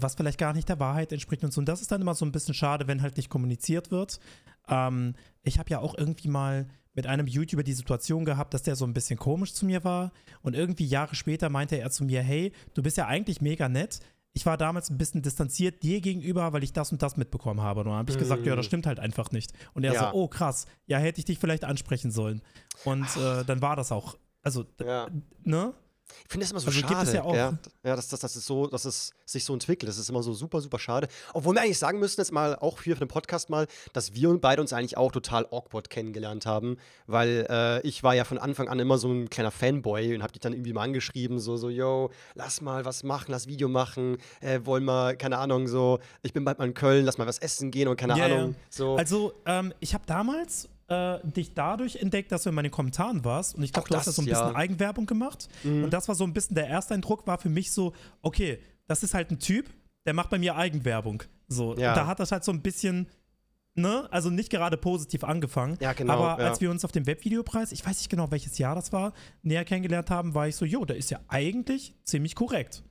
was 0.00 0.14
vielleicht 0.14 0.38
gar 0.38 0.52
nicht 0.52 0.68
der 0.68 0.78
Wahrheit 0.78 1.12
entspricht 1.12 1.42
und 1.44 1.52
so. 1.52 1.60
Und 1.60 1.68
das 1.68 1.80
ist 1.80 1.90
dann 1.90 2.00
immer 2.00 2.14
so 2.14 2.24
ein 2.24 2.30
bisschen 2.32 2.54
schade, 2.54 2.86
wenn 2.86 3.02
halt 3.02 3.16
nicht 3.16 3.28
kommuniziert 3.30 3.90
wird. 3.90 4.20
Ähm, 4.68 5.14
ich 5.42 5.58
habe 5.58 5.70
ja 5.70 5.80
auch 5.80 5.96
irgendwie 5.98 6.28
mal 6.28 6.66
mit 6.94 7.06
einem 7.06 7.26
YouTuber 7.26 7.62
die 7.62 7.72
Situation 7.72 8.24
gehabt, 8.24 8.54
dass 8.54 8.62
der 8.62 8.74
so 8.76 8.84
ein 8.84 8.92
bisschen 8.92 9.18
komisch 9.18 9.54
zu 9.54 9.64
mir 9.66 9.82
war. 9.84 10.12
Und 10.42 10.54
irgendwie 10.54 10.86
Jahre 10.86 11.14
später 11.14 11.48
meinte 11.48 11.76
er 11.76 11.90
zu 11.90 12.04
mir, 12.04 12.22
hey, 12.22 12.52
du 12.74 12.82
bist 12.82 12.96
ja 12.96 13.06
eigentlich 13.06 13.40
mega 13.40 13.68
nett. 13.68 14.00
Ich 14.34 14.46
war 14.46 14.56
damals 14.56 14.90
ein 14.90 14.98
bisschen 14.98 15.22
distanziert 15.22 15.82
dir 15.82 16.00
gegenüber, 16.00 16.52
weil 16.52 16.62
ich 16.62 16.72
das 16.72 16.92
und 16.92 17.02
das 17.02 17.16
mitbekommen 17.16 17.60
habe. 17.60 17.80
Und 17.80 17.86
dann 17.86 17.94
habe 17.96 18.10
ich 18.12 18.18
gesagt, 18.18 18.46
ja, 18.46 18.54
das 18.54 18.66
stimmt 18.66 18.86
halt 18.86 19.00
einfach 19.00 19.30
nicht. 19.32 19.52
Und 19.74 19.84
er 19.84 19.94
Ja. 19.94 20.10
so, 20.10 20.16
oh 20.16 20.28
krass, 20.28 20.66
ja, 20.86 20.98
hätte 20.98 21.18
ich 21.18 21.24
dich 21.24 21.38
vielleicht 21.38 21.64
ansprechen 21.64 22.10
sollen. 22.10 22.42
Und 22.84 23.08
äh, 23.16 23.44
dann 23.44 23.60
war 23.62 23.74
das 23.74 23.90
auch. 23.90 24.16
Also, 24.42 24.64
Ja. 24.80 25.08
ne? 25.42 25.74
Ich 26.24 26.30
finde 26.32 26.44
das 26.44 26.50
immer 26.50 26.60
so 26.60 26.68
Also 26.68 26.80
schade. 26.80 27.08
es 27.08 27.12
ja 27.14 27.22
auch- 27.22 27.34
Ja, 27.34 27.58
ja 27.84 27.96
dass, 27.96 28.08
dass, 28.08 28.20
dass, 28.20 28.36
es 28.36 28.44
so, 28.46 28.66
dass 28.66 28.84
es 28.84 29.10
sich 29.24 29.44
so 29.44 29.52
entwickelt. 29.52 29.88
Das 29.88 29.98
ist 29.98 30.08
immer 30.08 30.22
so 30.22 30.32
super, 30.34 30.60
super 30.60 30.78
schade. 30.78 31.08
Obwohl 31.34 31.54
wir 31.54 31.62
eigentlich 31.62 31.78
sagen 31.78 31.98
müssen, 31.98 32.20
jetzt 32.20 32.32
mal 32.32 32.56
auch 32.56 32.82
hier 32.82 32.96
für 32.96 33.04
den 33.04 33.08
Podcast 33.08 33.50
mal, 33.50 33.66
dass 33.92 34.14
wir 34.14 34.30
und 34.30 34.40
beide 34.40 34.60
uns 34.62 34.72
eigentlich 34.72 34.96
auch 34.96 35.12
total 35.12 35.46
awkward 35.50 35.90
kennengelernt 35.90 36.46
haben. 36.46 36.76
Weil 37.06 37.46
äh, 37.48 37.80
ich 37.86 38.02
war 38.02 38.14
ja 38.14 38.24
von 38.24 38.38
Anfang 38.38 38.68
an 38.68 38.78
immer 38.78 38.98
so 38.98 39.08
ein 39.12 39.30
kleiner 39.30 39.50
Fanboy 39.50 40.14
und 40.14 40.22
hab 40.22 40.32
dich 40.32 40.40
dann 40.40 40.52
irgendwie 40.52 40.72
mal 40.72 40.82
angeschrieben, 40.84 41.38
so, 41.38 41.56
so, 41.56 41.68
yo, 41.70 42.10
lass 42.34 42.60
mal 42.60 42.84
was 42.84 43.02
machen, 43.04 43.32
lass 43.32 43.46
Video 43.46 43.68
machen, 43.68 44.18
äh, 44.40 44.60
wollen 44.64 44.84
wir, 44.84 45.16
keine 45.16 45.38
Ahnung, 45.38 45.68
so, 45.68 45.98
ich 46.22 46.32
bin 46.32 46.44
bald 46.44 46.58
mal 46.58 46.66
in 46.66 46.74
Köln, 46.74 47.04
lass 47.04 47.18
mal 47.18 47.26
was 47.26 47.38
essen 47.38 47.70
gehen 47.70 47.88
und 47.88 47.96
keine 47.96 48.16
Ja, 48.18 48.26
ja. 48.28 48.34
Ahnung. 48.36 48.54
So. 48.70 48.96
Also, 48.96 49.32
ähm, 49.46 49.72
ich 49.80 49.94
habe 49.94 50.04
damals 50.06 50.68
äh, 50.88 51.18
dich 51.22 51.54
dadurch 51.54 51.96
entdeckt, 51.96 52.32
dass 52.32 52.42
du 52.42 52.48
in 52.48 52.54
meinen 52.54 52.70
Kommentaren 52.70 53.24
warst. 53.24 53.54
Und 53.54 53.62
ich 53.62 53.72
glaube, 53.72 53.88
du 53.88 53.94
hast 53.96 54.06
da 54.06 54.10
das, 54.10 54.16
so 54.16 54.22
ein 54.22 54.26
bisschen 54.26 54.44
ja. 54.46 54.50
Mhm. 54.50 54.56
Eigenwerbung 54.56 55.06
gemacht. 55.06 55.48
Und 55.64 55.90
das 55.90 56.08
war 56.08 56.14
so 56.14 56.24
ein 56.24 56.32
bisschen 56.32 56.54
der 56.54 56.66
erste 56.66 56.94
Eindruck, 56.94 57.26
war 57.26 57.38
für 57.38 57.50
mich 57.50 57.72
so, 57.72 57.92
okay, 58.22 58.58
das 58.86 59.02
ist 59.02 59.14
halt 59.14 59.30
ein 59.30 59.38
Typ, 59.38 59.66
der 60.06 60.14
macht 60.14 60.30
bei 60.30 60.38
mir 60.38 60.56
Eigenwerbung. 60.56 61.22
So, 61.48 61.76
Ja. 61.76 61.90
und 61.90 61.96
da 61.96 62.06
hat 62.06 62.20
das 62.20 62.32
halt 62.32 62.44
so 62.44 62.52
ein 62.52 62.62
bisschen. 62.62 63.06
Ne? 63.74 64.08
Also 64.10 64.28
nicht 64.28 64.50
gerade 64.50 64.76
positiv 64.76 65.22
angefangen. 65.22 65.76
Ja, 65.80 65.92
genau, 65.92 66.14
Aber 66.14 66.42
ja. 66.42 66.48
als 66.48 66.60
wir 66.60 66.68
uns 66.68 66.84
auf 66.84 66.90
dem 66.90 67.06
Webvideopreis, 67.06 67.70
ich 67.70 67.86
weiß 67.86 67.98
nicht 67.98 68.08
genau, 68.08 68.28
welches 68.32 68.58
Jahr 68.58 68.74
das 68.74 68.92
war, 68.92 69.12
näher 69.42 69.64
kennengelernt 69.64 70.10
haben, 70.10 70.34
war 70.34 70.48
ich 70.48 70.56
so, 70.56 70.64
jo, 70.64 70.84
der 70.84 70.96
ist 70.96 71.10
ja 71.10 71.20
eigentlich 71.28 71.94
ziemlich 72.02 72.34
korrekt. 72.34 72.82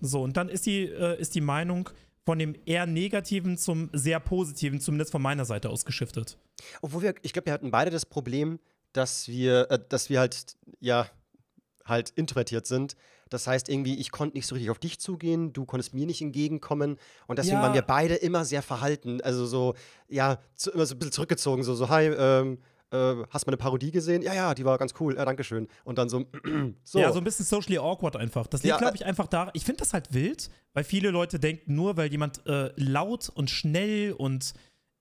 So, 0.00 0.22
und 0.22 0.36
dann 0.36 0.48
ist 0.48 0.66
die, 0.66 0.84
äh, 0.84 1.18
ist 1.20 1.34
die 1.34 1.40
Meinung 1.40 1.90
von 2.26 2.38
dem 2.40 2.54
eher 2.66 2.86
negativen 2.86 3.56
zum 3.56 3.88
sehr 3.92 4.18
positiven, 4.20 4.80
zumindest 4.80 5.12
von 5.12 5.22
meiner 5.22 5.44
Seite 5.44 5.70
aus 5.70 5.84
geschiftet. 5.84 6.36
Obwohl 6.82 7.02
wir, 7.02 7.14
ich 7.22 7.32
glaube, 7.32 7.46
wir 7.46 7.52
hatten 7.52 7.70
beide 7.70 7.90
das 7.92 8.04
Problem, 8.04 8.58
dass 8.92 9.28
wir, 9.28 9.70
äh, 9.70 9.78
dass 9.88 10.10
wir 10.10 10.18
halt, 10.20 10.56
ja, 10.80 11.06
halt 11.84 12.10
introvertiert 12.10 12.66
sind. 12.66 12.96
Das 13.28 13.46
heißt, 13.46 13.68
irgendwie, 13.68 13.96
ich 13.96 14.10
konnte 14.10 14.36
nicht 14.36 14.46
so 14.46 14.54
richtig 14.56 14.70
auf 14.70 14.78
dich 14.80 14.98
zugehen, 14.98 15.52
du 15.52 15.64
konntest 15.64 15.94
mir 15.94 16.06
nicht 16.06 16.20
entgegenkommen. 16.20 16.98
Und 17.28 17.38
deswegen 17.38 17.56
Ja. 17.58 17.62
waren 17.62 17.74
wir 17.74 17.82
beide 17.82 18.14
immer 18.16 18.44
sehr 18.44 18.62
verhalten. 18.62 19.20
Also 19.20 19.46
so, 19.46 19.74
ja, 20.08 20.38
zu, 20.56 20.72
immer 20.72 20.84
so 20.86 20.94
ein 20.94 20.98
bisschen 20.98 21.12
zurückgezogen, 21.12 21.62
so, 21.62 21.74
so, 21.76 21.88
hi, 21.88 22.06
ähm, 22.06 22.58
äh, 22.90 23.14
hast 23.30 23.46
meine 23.46 23.56
Parodie 23.56 23.90
gesehen? 23.90 24.22
Ja, 24.22 24.34
ja, 24.34 24.54
die 24.54 24.64
war 24.64 24.78
ganz 24.78 24.94
cool, 25.00 25.16
ja, 25.16 25.24
Dankeschön. 25.24 25.68
Und 25.84 25.98
dann 25.98 26.08
so, 26.08 26.24
so. 26.84 26.98
Ja, 26.98 27.12
so 27.12 27.18
ein 27.18 27.24
bisschen 27.24 27.44
socially 27.44 27.78
awkward 27.78 28.16
einfach. 28.16 28.46
Das 28.46 28.62
liegt, 28.62 28.70
Ja, 28.70 28.78
glaube 28.78 28.96
ich, 28.96 29.04
einfach 29.04 29.26
da. 29.26 29.50
Ich 29.54 29.64
finde 29.64 29.80
das 29.80 29.92
halt 29.92 30.12
wild, 30.14 30.50
weil 30.72 30.84
viele 30.84 31.10
Leute 31.10 31.38
denken, 31.38 31.74
nur 31.74 31.96
weil 31.96 32.10
jemand 32.10 32.46
äh, 32.46 32.70
laut 32.76 33.28
und 33.34 33.50
schnell 33.50 34.12
und 34.12 34.54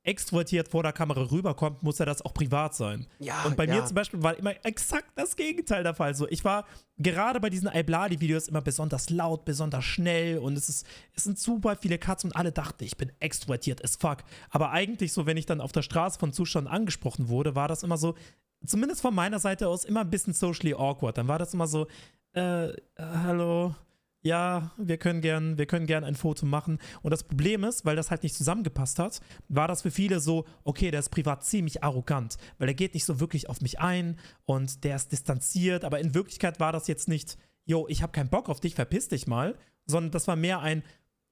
extrovertiert 0.05 0.67
vor 0.67 0.83
der 0.83 0.93
Kamera 0.93 1.21
rüberkommt, 1.31 1.83
muss 1.83 1.99
er 1.99 2.05
das 2.05 2.21
auch 2.23 2.33
privat 2.33 2.75
sein. 2.75 3.07
Ja, 3.19 3.43
und 3.43 3.57
bei 3.57 3.65
ja. 3.65 3.75
mir 3.75 3.85
zum 3.85 3.95
Beispiel 3.95 4.21
war 4.21 4.37
immer 4.37 4.53
exakt 4.65 5.11
das 5.15 5.35
Gegenteil 5.35 5.83
der 5.83 5.93
Fall. 5.93 6.15
So, 6.15 6.27
ich 6.29 6.45
war 6.45 6.65
gerade 6.97 7.39
bei 7.39 7.49
diesen 7.49 7.67
Ibladi-Videos 7.67 8.47
immer 8.47 8.61
besonders 8.61 9.09
laut, 9.09 9.45
besonders 9.45 9.83
schnell 9.83 10.37
und 10.37 10.57
es, 10.57 10.69
ist, 10.69 10.87
es 11.13 11.23
sind 11.23 11.39
super 11.39 11.75
viele 11.75 11.97
Cuts 11.97 12.23
und 12.23 12.35
alle 12.35 12.51
dachten, 12.51 12.83
ich 12.83 12.97
bin 12.97 13.11
extrovertiert 13.19 13.83
as 13.83 13.95
fuck. 13.95 14.19
Aber 14.49 14.71
eigentlich 14.71 15.11
so, 15.11 15.25
wenn 15.25 15.37
ich 15.37 15.45
dann 15.45 15.61
auf 15.61 15.71
der 15.71 15.81
Straße 15.81 16.19
von 16.19 16.33
Zuschauern 16.33 16.67
angesprochen 16.67 17.27
wurde, 17.27 17.55
war 17.55 17.67
das 17.67 17.83
immer 17.83 17.97
so, 17.97 18.15
zumindest 18.65 19.01
von 19.01 19.13
meiner 19.13 19.39
Seite 19.39 19.67
aus, 19.67 19.85
immer 19.85 20.01
ein 20.01 20.09
bisschen 20.09 20.33
socially 20.33 20.73
awkward. 20.73 21.17
Dann 21.17 21.27
war 21.27 21.39
das 21.39 21.53
immer 21.53 21.67
so, 21.67 21.87
äh, 22.35 22.69
äh, 22.69 22.75
hallo, 22.97 23.75
ja, 24.25 24.71
wir 24.75 24.97
können 24.97 25.21
gern, 25.21 25.59
wir 25.59 25.67
können 25.67 25.85
gern 25.85 26.03
ein 26.03 26.15
Foto 26.15 26.47
machen. 26.47 26.79
Und 27.03 27.11
das 27.11 27.23
Problem 27.23 27.63
ist, 27.63 27.85
weil 27.85 27.95
das 27.95 28.09
halt 28.09 28.23
nicht 28.23 28.33
zusammengepasst 28.33 28.97
hat, 28.97 29.19
war 29.49 29.67
das 29.67 29.83
für 29.83 29.91
viele 29.91 30.19
so, 30.19 30.45
okay, 30.63 30.89
der 30.89 31.01
ist 31.01 31.09
privat 31.09 31.45
ziemlich 31.45 31.83
arrogant, 31.83 32.37
weil 32.57 32.69
er 32.69 32.73
geht 32.73 32.95
nicht 32.95 33.05
so 33.05 33.19
wirklich 33.19 33.49
auf 33.49 33.61
mich 33.61 33.79
ein 33.79 34.17
und 34.45 34.83
der 34.83 34.95
ist 34.95 35.11
distanziert, 35.11 35.85
aber 35.85 35.99
in 35.99 36.15
Wirklichkeit 36.15 36.59
war 36.59 36.71
das 36.71 36.87
jetzt 36.87 37.07
nicht, 37.07 37.37
yo, 37.65 37.85
ich 37.87 38.01
habe 38.01 38.13
keinen 38.13 38.29
Bock 38.29 38.49
auf 38.49 38.59
dich, 38.59 38.73
verpiss 38.73 39.09
dich 39.09 39.27
mal, 39.27 39.55
sondern 39.85 40.09
das 40.09 40.27
war 40.27 40.35
mehr 40.35 40.59
ein, 40.59 40.81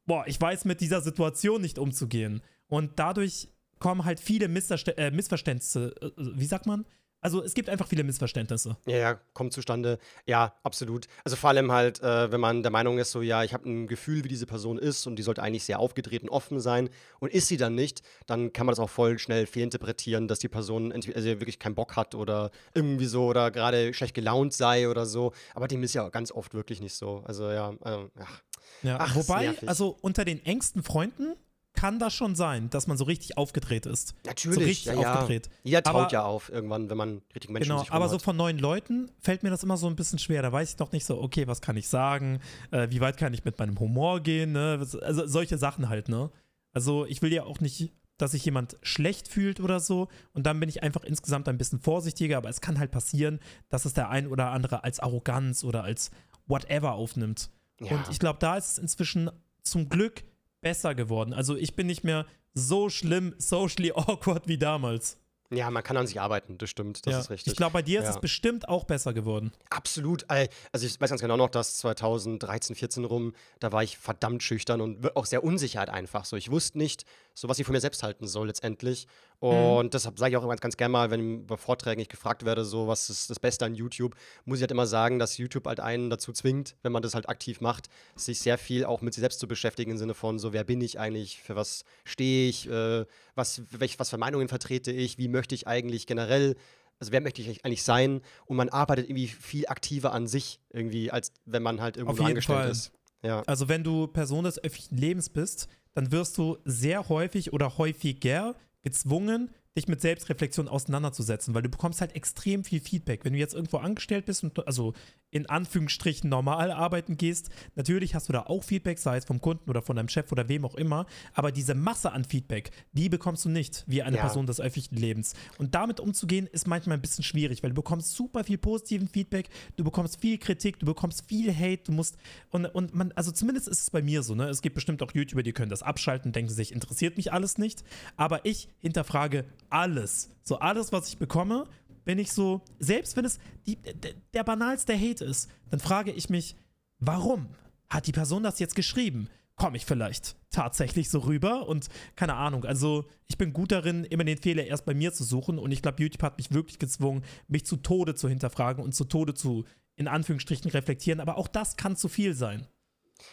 boah, 0.05 0.25
ich 0.27 0.39
weiß 0.39 0.65
mit 0.65 0.79
dieser 0.79 1.01
Situation 1.01 1.63
nicht 1.63 1.79
umzugehen. 1.79 2.41
Und 2.67 2.99
dadurch 2.99 3.49
kommen 3.79 4.05
halt 4.05 4.19
viele 4.19 4.45
äh, 4.45 5.11
Missverständnisse, 5.11 5.95
äh, 5.99 6.11
wie 6.15 6.45
sagt 6.45 6.67
man? 6.67 6.85
Also 7.23 7.41
es 7.41 7.53
gibt 7.53 7.69
einfach 7.69 7.87
viele 7.87 8.03
Missverständnisse. 8.03 8.75
Ja, 8.85 8.97
ja, 8.97 9.13
kommt 9.33 9.53
zustande. 9.53 9.97
Ja, 10.25 10.53
absolut. 10.63 11.07
Also 11.23 11.37
vor 11.37 11.49
allem 11.49 11.71
halt, 11.71 12.01
äh, 12.01 12.31
wenn 12.31 12.41
man 12.41 12.63
der 12.63 12.71
Meinung 12.71 12.97
ist, 12.99 13.11
so, 13.11 13.21
ja, 13.21 13.43
ich 13.43 13.53
habe 13.53 13.69
ein 13.69 13.87
Gefühl, 13.87 14.25
wie 14.25 14.27
diese 14.27 14.45
Person 14.45 14.77
ist 14.77 15.07
und 15.07 15.15
die 15.15 15.23
sollte 15.23 15.41
eigentlich 15.41 15.63
sehr 15.63 15.79
aufgedreht 15.79 16.23
und 16.23 16.29
offen 16.29 16.59
sein 16.59 16.89
und 17.19 17.31
ist 17.33 17.47
sie 17.47 17.55
dann 17.55 17.75
nicht, 17.75 18.01
dann 18.27 18.51
kann 18.51 18.65
man 18.65 18.73
das 18.73 18.79
auch 18.79 18.89
voll 18.89 19.17
schnell 19.19 19.45
fehlinterpretieren, 19.45 20.27
dass 20.27 20.39
die 20.39 20.49
Person 20.49 20.91
entweder 20.91 21.15
also 21.15 21.29
wirklich 21.29 21.59
keinen 21.59 21.75
Bock 21.75 21.95
hat 21.95 22.13
oder 22.13 22.51
irgendwie 22.73 23.05
so 23.05 23.25
oder 23.27 23.51
gerade 23.51 23.93
schlecht 23.93 24.15
gelaunt 24.15 24.53
sei 24.53 24.89
oder 24.89 25.05
so. 25.05 25.31
Aber 25.55 25.69
dem 25.69 25.81
ist 25.81 25.93
ja 25.93 26.09
ganz 26.09 26.31
oft 26.31 26.53
wirklich 26.53 26.81
nicht 26.81 26.95
so. 26.95 27.23
Also 27.25 27.49
ja, 27.49 27.71
äh, 27.85 28.09
ach, 28.19 28.41
Ja, 28.81 28.97
Ach, 28.99 29.15
wobei, 29.15 29.53
also 29.65 29.97
unter 30.01 30.25
den 30.25 30.45
engsten 30.45 30.83
Freunden 30.83 31.35
kann 31.73 31.99
das 31.99 32.13
schon 32.13 32.35
sein, 32.35 32.69
dass 32.69 32.87
man 32.87 32.97
so 32.97 33.03
richtig 33.03 33.37
aufgedreht 33.37 33.85
ist. 33.85 34.13
natürlich. 34.25 34.55
So 34.59 34.63
richtig 34.65 34.85
ja, 34.85 34.93
ja. 35.01 35.13
aufgedreht. 35.15 35.49
Jeder 35.63 35.83
taut 35.83 35.95
Aber- 35.95 36.11
ja 36.11 36.23
auf 36.23 36.49
irgendwann, 36.49 36.89
wenn 36.89 36.97
man 36.97 37.21
richtig 37.33 37.49
Menschen 37.49 37.71
um 37.71 37.77
Genau, 37.79 37.87
rum 37.89 37.95
aber 37.95 38.09
so 38.09 38.19
von 38.19 38.35
neuen 38.37 38.59
Leuten 38.59 39.11
fällt 39.19 39.43
mir 39.43 39.49
das 39.49 39.63
immer 39.63 39.77
so 39.77 39.87
ein 39.87 39.95
bisschen 39.95 40.19
schwer. 40.19 40.41
Da 40.41 40.51
weiß 40.51 40.73
ich 40.73 40.79
noch 40.79 40.91
nicht 40.91 41.05
so, 41.05 41.21
okay, 41.21 41.47
was 41.47 41.61
kann 41.61 41.75
ich 41.75 41.87
sagen? 41.89 42.39
Äh, 42.71 42.87
wie 42.91 43.01
weit 43.01 43.17
kann 43.17 43.33
ich 43.33 43.43
mit 43.43 43.57
meinem 43.59 43.79
Humor 43.79 44.19
gehen? 44.21 44.51
Ne? 44.53 44.77
Also 45.01 45.25
solche 45.27 45.57
Sachen 45.57 45.89
halt, 45.89 46.09
ne? 46.09 46.29
Also 46.73 47.05
ich 47.05 47.21
will 47.21 47.33
ja 47.33 47.43
auch 47.43 47.59
nicht, 47.59 47.91
dass 48.17 48.31
sich 48.31 48.45
jemand 48.45 48.77
schlecht 48.83 49.27
fühlt 49.27 49.59
oder 49.59 49.79
so. 49.79 50.07
Und 50.33 50.45
dann 50.45 50.59
bin 50.59 50.69
ich 50.69 50.83
einfach 50.83 51.03
insgesamt 51.03 51.49
ein 51.49 51.57
bisschen 51.57 51.79
vorsichtiger. 51.79 52.37
Aber 52.37 52.49
es 52.49 52.61
kann 52.61 52.79
halt 52.79 52.91
passieren, 52.91 53.39
dass 53.69 53.85
es 53.85 53.93
der 53.93 54.09
ein 54.09 54.27
oder 54.27 54.51
andere 54.51 54.83
als 54.83 54.99
Arroganz 54.99 55.63
oder 55.63 55.83
als 55.83 56.11
whatever 56.45 56.93
aufnimmt. 56.93 57.49
Ja. 57.79 57.91
Und 57.95 58.09
ich 58.11 58.19
glaube, 58.19 58.37
da 58.39 58.57
ist 58.57 58.71
es 58.73 58.77
inzwischen 58.77 59.29
zum 59.63 59.89
Glück 59.89 60.23
besser 60.63 60.95
geworden. 60.95 61.33
Also 61.33 61.55
ich 61.55 61.75
bin 61.75 61.85
nicht 61.87 62.03
mehr 62.03 62.25
so 62.55 62.89
schlimm 62.89 63.35
socially 63.37 63.91
awkward 63.95 64.47
wie 64.47 64.57
damals. 64.57 65.17
ja, 65.51 65.69
man 65.69 65.83
kann 65.83 65.97
an 65.97 66.07
sich 66.07 66.19
arbeiten, 66.19 66.57
das 66.57 66.69
stimmt, 66.71 67.05
das 67.05 67.11
ja. 67.13 67.19
ist 67.19 67.29
richtig. 67.29 67.53
Ich 67.53 67.57
glaube, 67.57 67.73
bei 67.73 67.81
dir 67.83 67.99
ist 67.99 68.05
Ja. 68.05 68.11
es 68.11 68.19
bestimmt 68.21 68.67
auch 68.67 68.85
besser 68.85 69.13
geworden. 69.13 69.51
Absolut. 69.69 70.25
Also 70.27 70.49
ich 70.87 70.99
weiß 70.99 71.09
ganz 71.11 71.21
genau 71.21 71.37
noch, 71.37 71.49
dass 71.51 71.77
2013, 71.77 72.75
14 72.75 73.05
rum, 73.05 73.33
da 73.59 73.71
war 73.71 73.83
ich 73.83 73.97
verdammt 73.99 74.41
schüchtern 74.41 74.81
und 74.81 75.15
auch 75.15 75.27
sehr 75.27 75.43
unsicher 75.43 75.79
halt 75.79 75.89
einfach. 75.89 76.25
So, 76.25 76.37
ich 76.37 76.49
wusste 76.49 76.79
nicht, 76.79 77.05
so 77.33 77.49
was 77.49 77.59
ich 77.59 77.65
von 77.65 77.73
mir 77.73 77.79
selbst 77.79 78.03
halten 78.03 78.27
soll 78.27 78.47
letztendlich. 78.47 79.07
Und 79.39 79.93
deshalb 79.93 80.17
sage 80.17 80.31
ich 80.31 80.37
auch 80.37 80.43
immer 80.43 80.55
ganz 80.55 80.77
gerne 80.77 80.91
mal, 80.91 81.11
wenn 81.11 81.45
bei 81.45 81.57
Vorträgen 81.57 81.99
ich 82.01 82.07
gefragt 82.07 82.45
werde, 82.45 82.63
so 82.63 82.87
was 82.87 83.09
ist 83.09 83.29
das 83.29 83.39
Beste 83.39 83.65
an 83.65 83.75
YouTube, 83.75 84.15
muss 84.45 84.59
ich 84.59 84.61
halt 84.61 84.71
immer 84.71 84.87
sagen, 84.87 85.19
dass 85.19 85.37
YouTube 85.37 85.67
halt 85.67 85.79
einen 85.79 86.09
dazu 86.09 86.31
zwingt, 86.31 86.75
wenn 86.83 86.91
man 86.91 87.01
das 87.01 87.13
halt 87.13 87.27
aktiv 87.27 87.59
macht, 87.59 87.89
sich 88.15 88.39
sehr 88.39 88.57
viel 88.57 88.85
auch 88.85 89.01
mit 89.01 89.13
sich 89.13 89.21
selbst 89.21 89.39
zu 89.39 89.47
beschäftigen 89.47 89.91
im 89.91 89.97
Sinne 89.97 90.13
von 90.13 90.39
so, 90.39 90.53
wer 90.53 90.63
bin 90.63 90.79
ich 90.81 90.99
eigentlich, 90.99 91.41
für 91.41 91.55
was 91.55 91.83
stehe 92.05 92.47
ich, 92.49 92.69
äh, 92.69 93.05
was, 93.35 93.63
welch, 93.71 93.99
was 93.99 94.09
für 94.09 94.17
Meinungen 94.17 94.47
vertrete 94.47 94.91
ich, 94.91 95.17
wie 95.17 95.27
möchte 95.27 95.55
ich 95.55 95.67
eigentlich 95.67 96.07
generell 96.07 96.55
also 96.99 97.11
wer 97.11 97.21
möchte 97.21 97.41
ich 97.41 97.65
eigentlich 97.65 97.83
sein? 97.83 98.21
Und 98.45 98.55
man 98.55 98.69
arbeitet 98.69 99.09
irgendwie 99.09 99.27
viel 99.27 99.67
aktiver 99.67 100.13
an 100.13 100.25
sich, 100.25 100.61
irgendwie, 100.69 101.11
als 101.11 101.33
wenn 101.43 101.61
man 101.61 101.81
halt 101.81 101.97
irgendwo 101.97 102.21
Auf 102.21 102.29
angestellt 102.29 102.59
Fall. 102.59 102.69
ist. 102.69 102.93
Ja. 103.23 103.41
Also 103.45 103.67
wenn 103.67 103.83
du 103.83 104.07
Person 104.07 104.43
des 104.43 104.63
öffentlichen 104.63 104.97
Lebens 104.97 105.29
bist, 105.29 105.67
dann 105.93 106.11
wirst 106.11 106.37
du 106.37 106.57
sehr 106.65 107.09
häufig 107.09 107.53
oder 107.53 107.77
häufiger 107.77 108.55
gezwungen, 108.81 109.49
dich 109.75 109.87
mit 109.87 110.01
Selbstreflexion 110.01 110.67
auseinanderzusetzen, 110.67 111.53
weil 111.53 111.63
du 111.63 111.69
bekommst 111.69 112.01
halt 112.01 112.15
extrem 112.15 112.63
viel 112.63 112.79
Feedback. 112.79 113.25
Wenn 113.25 113.33
du 113.33 113.39
jetzt 113.39 113.55
irgendwo 113.55 113.77
angestellt 113.77 114.25
bist 114.25 114.43
und 114.43 114.67
also 114.67 114.93
in 115.33 115.49
Anführungsstrichen 115.49 116.29
normal 116.29 116.71
arbeiten 116.71 117.17
gehst, 117.17 117.49
natürlich 117.75 118.15
hast 118.15 118.29
du 118.29 118.33
da 118.33 118.43
auch 118.43 118.63
Feedback, 118.63 118.99
sei 118.99 119.17
es 119.17 119.25
vom 119.25 119.41
Kunden 119.41 119.69
oder 119.69 119.81
von 119.81 119.95
deinem 119.95 120.07
Chef 120.09 120.31
oder 120.31 120.47
wem 120.47 120.63
auch 120.63 120.75
immer, 120.75 121.05
aber 121.33 121.51
diese 121.51 121.73
Masse 121.73 122.11
an 122.11 122.23
Feedback, 122.23 122.71
die 122.93 123.09
bekommst 123.09 123.43
du 123.45 123.49
nicht 123.49 123.83
wie 123.87 124.03
eine 124.03 124.17
Ja. 124.17 124.21
Person 124.21 124.45
des 124.45 124.61
öffentlichen 124.61 124.95
Lebens. 124.95 125.33
Und 125.57 125.75
damit 125.75 125.99
umzugehen 125.99 126.47
ist 126.47 126.67
manchmal 126.67 126.97
ein 126.97 127.01
bisschen 127.01 127.23
schwierig, 127.23 127.63
weil 127.63 127.71
du 127.71 127.75
bekommst 127.75 128.13
super 128.13 128.43
viel 128.43 128.57
positiven 128.57 129.07
Feedback, 129.07 129.49
du 129.75 129.83
bekommst 129.83 130.21
viel 130.21 130.37
Kritik, 130.37 130.79
du 130.79 130.85
bekommst 130.85 131.25
viel 131.27 131.53
Hate, 131.53 131.83
du 131.85 131.91
musst 131.91 132.15
und, 132.51 132.65
und 132.67 132.93
man, 132.93 133.11
also 133.13 133.31
zumindest 133.31 133.67
ist 133.67 133.81
es 133.81 133.89
bei 133.89 134.01
mir 134.01 134.21
so, 134.23 134.35
ne? 134.35 134.47
Es 134.49 134.61
gibt 134.61 134.75
bestimmt 134.75 135.01
auch 135.01 135.11
YouTuber, 135.13 135.41
die 135.41 135.53
können 135.53 135.69
das 135.71 135.81
abschalten, 135.81 136.31
denken 136.31 136.51
sich, 136.51 136.71
interessiert 136.71 137.17
mich 137.17 137.33
alles 137.33 137.57
nicht. 137.57 137.83
Aber 138.17 138.45
ich 138.45 138.69
hinterfrage 138.81 139.45
alles. 139.69 140.29
So 140.43 140.59
alles, 140.59 140.91
was 140.91 141.07
ich 141.07 141.17
bekomme, 141.17 141.65
bin 142.05 142.19
ich 142.19 142.31
so, 142.31 142.61
selbst 142.79 143.15
wenn 143.17 143.25
es 143.25 143.39
die, 143.65 143.77
der, 143.77 144.13
der 144.33 144.43
banalste 144.43 144.93
Hate 144.93 145.25
ist, 145.25 145.49
dann 145.69 145.79
frage 145.79 146.11
ich 146.11 146.29
mich, 146.29 146.55
warum 146.99 147.47
hat 147.89 148.07
die 148.07 148.11
Person 148.11 148.43
das 148.43 148.59
jetzt 148.59 148.75
geschrieben? 148.75 149.29
Komme 149.55 149.77
ich 149.77 149.85
vielleicht 149.85 150.35
tatsächlich 150.49 151.09
so 151.09 151.19
rüber? 151.19 151.67
Und 151.67 151.87
keine 152.15 152.35
Ahnung, 152.35 152.65
also 152.65 153.05
ich 153.27 153.37
bin 153.37 153.53
gut 153.53 153.71
darin, 153.71 154.03
immer 154.03 154.23
den 154.23 154.37
Fehler 154.37 154.65
erst 154.65 154.85
bei 154.85 154.95
mir 154.95 155.13
zu 155.13 155.23
suchen. 155.23 155.59
Und 155.59 155.71
ich 155.71 155.81
glaube, 155.81 156.01
YouTube 156.01 156.23
hat 156.23 156.37
mich 156.37 156.51
wirklich 156.51 156.79
gezwungen, 156.79 157.23
mich 157.47 157.65
zu 157.65 157.77
Tode 157.77 158.15
zu 158.15 158.27
hinterfragen 158.27 158.83
und 158.83 158.93
zu 158.93 159.05
Tode 159.05 159.35
zu, 159.35 159.65
in 159.95 160.07
Anführungsstrichen, 160.07 160.71
reflektieren. 160.71 161.19
Aber 161.19 161.37
auch 161.37 161.47
das 161.47 161.77
kann 161.77 161.95
zu 161.95 162.07
viel 162.07 162.33
sein. 162.33 162.67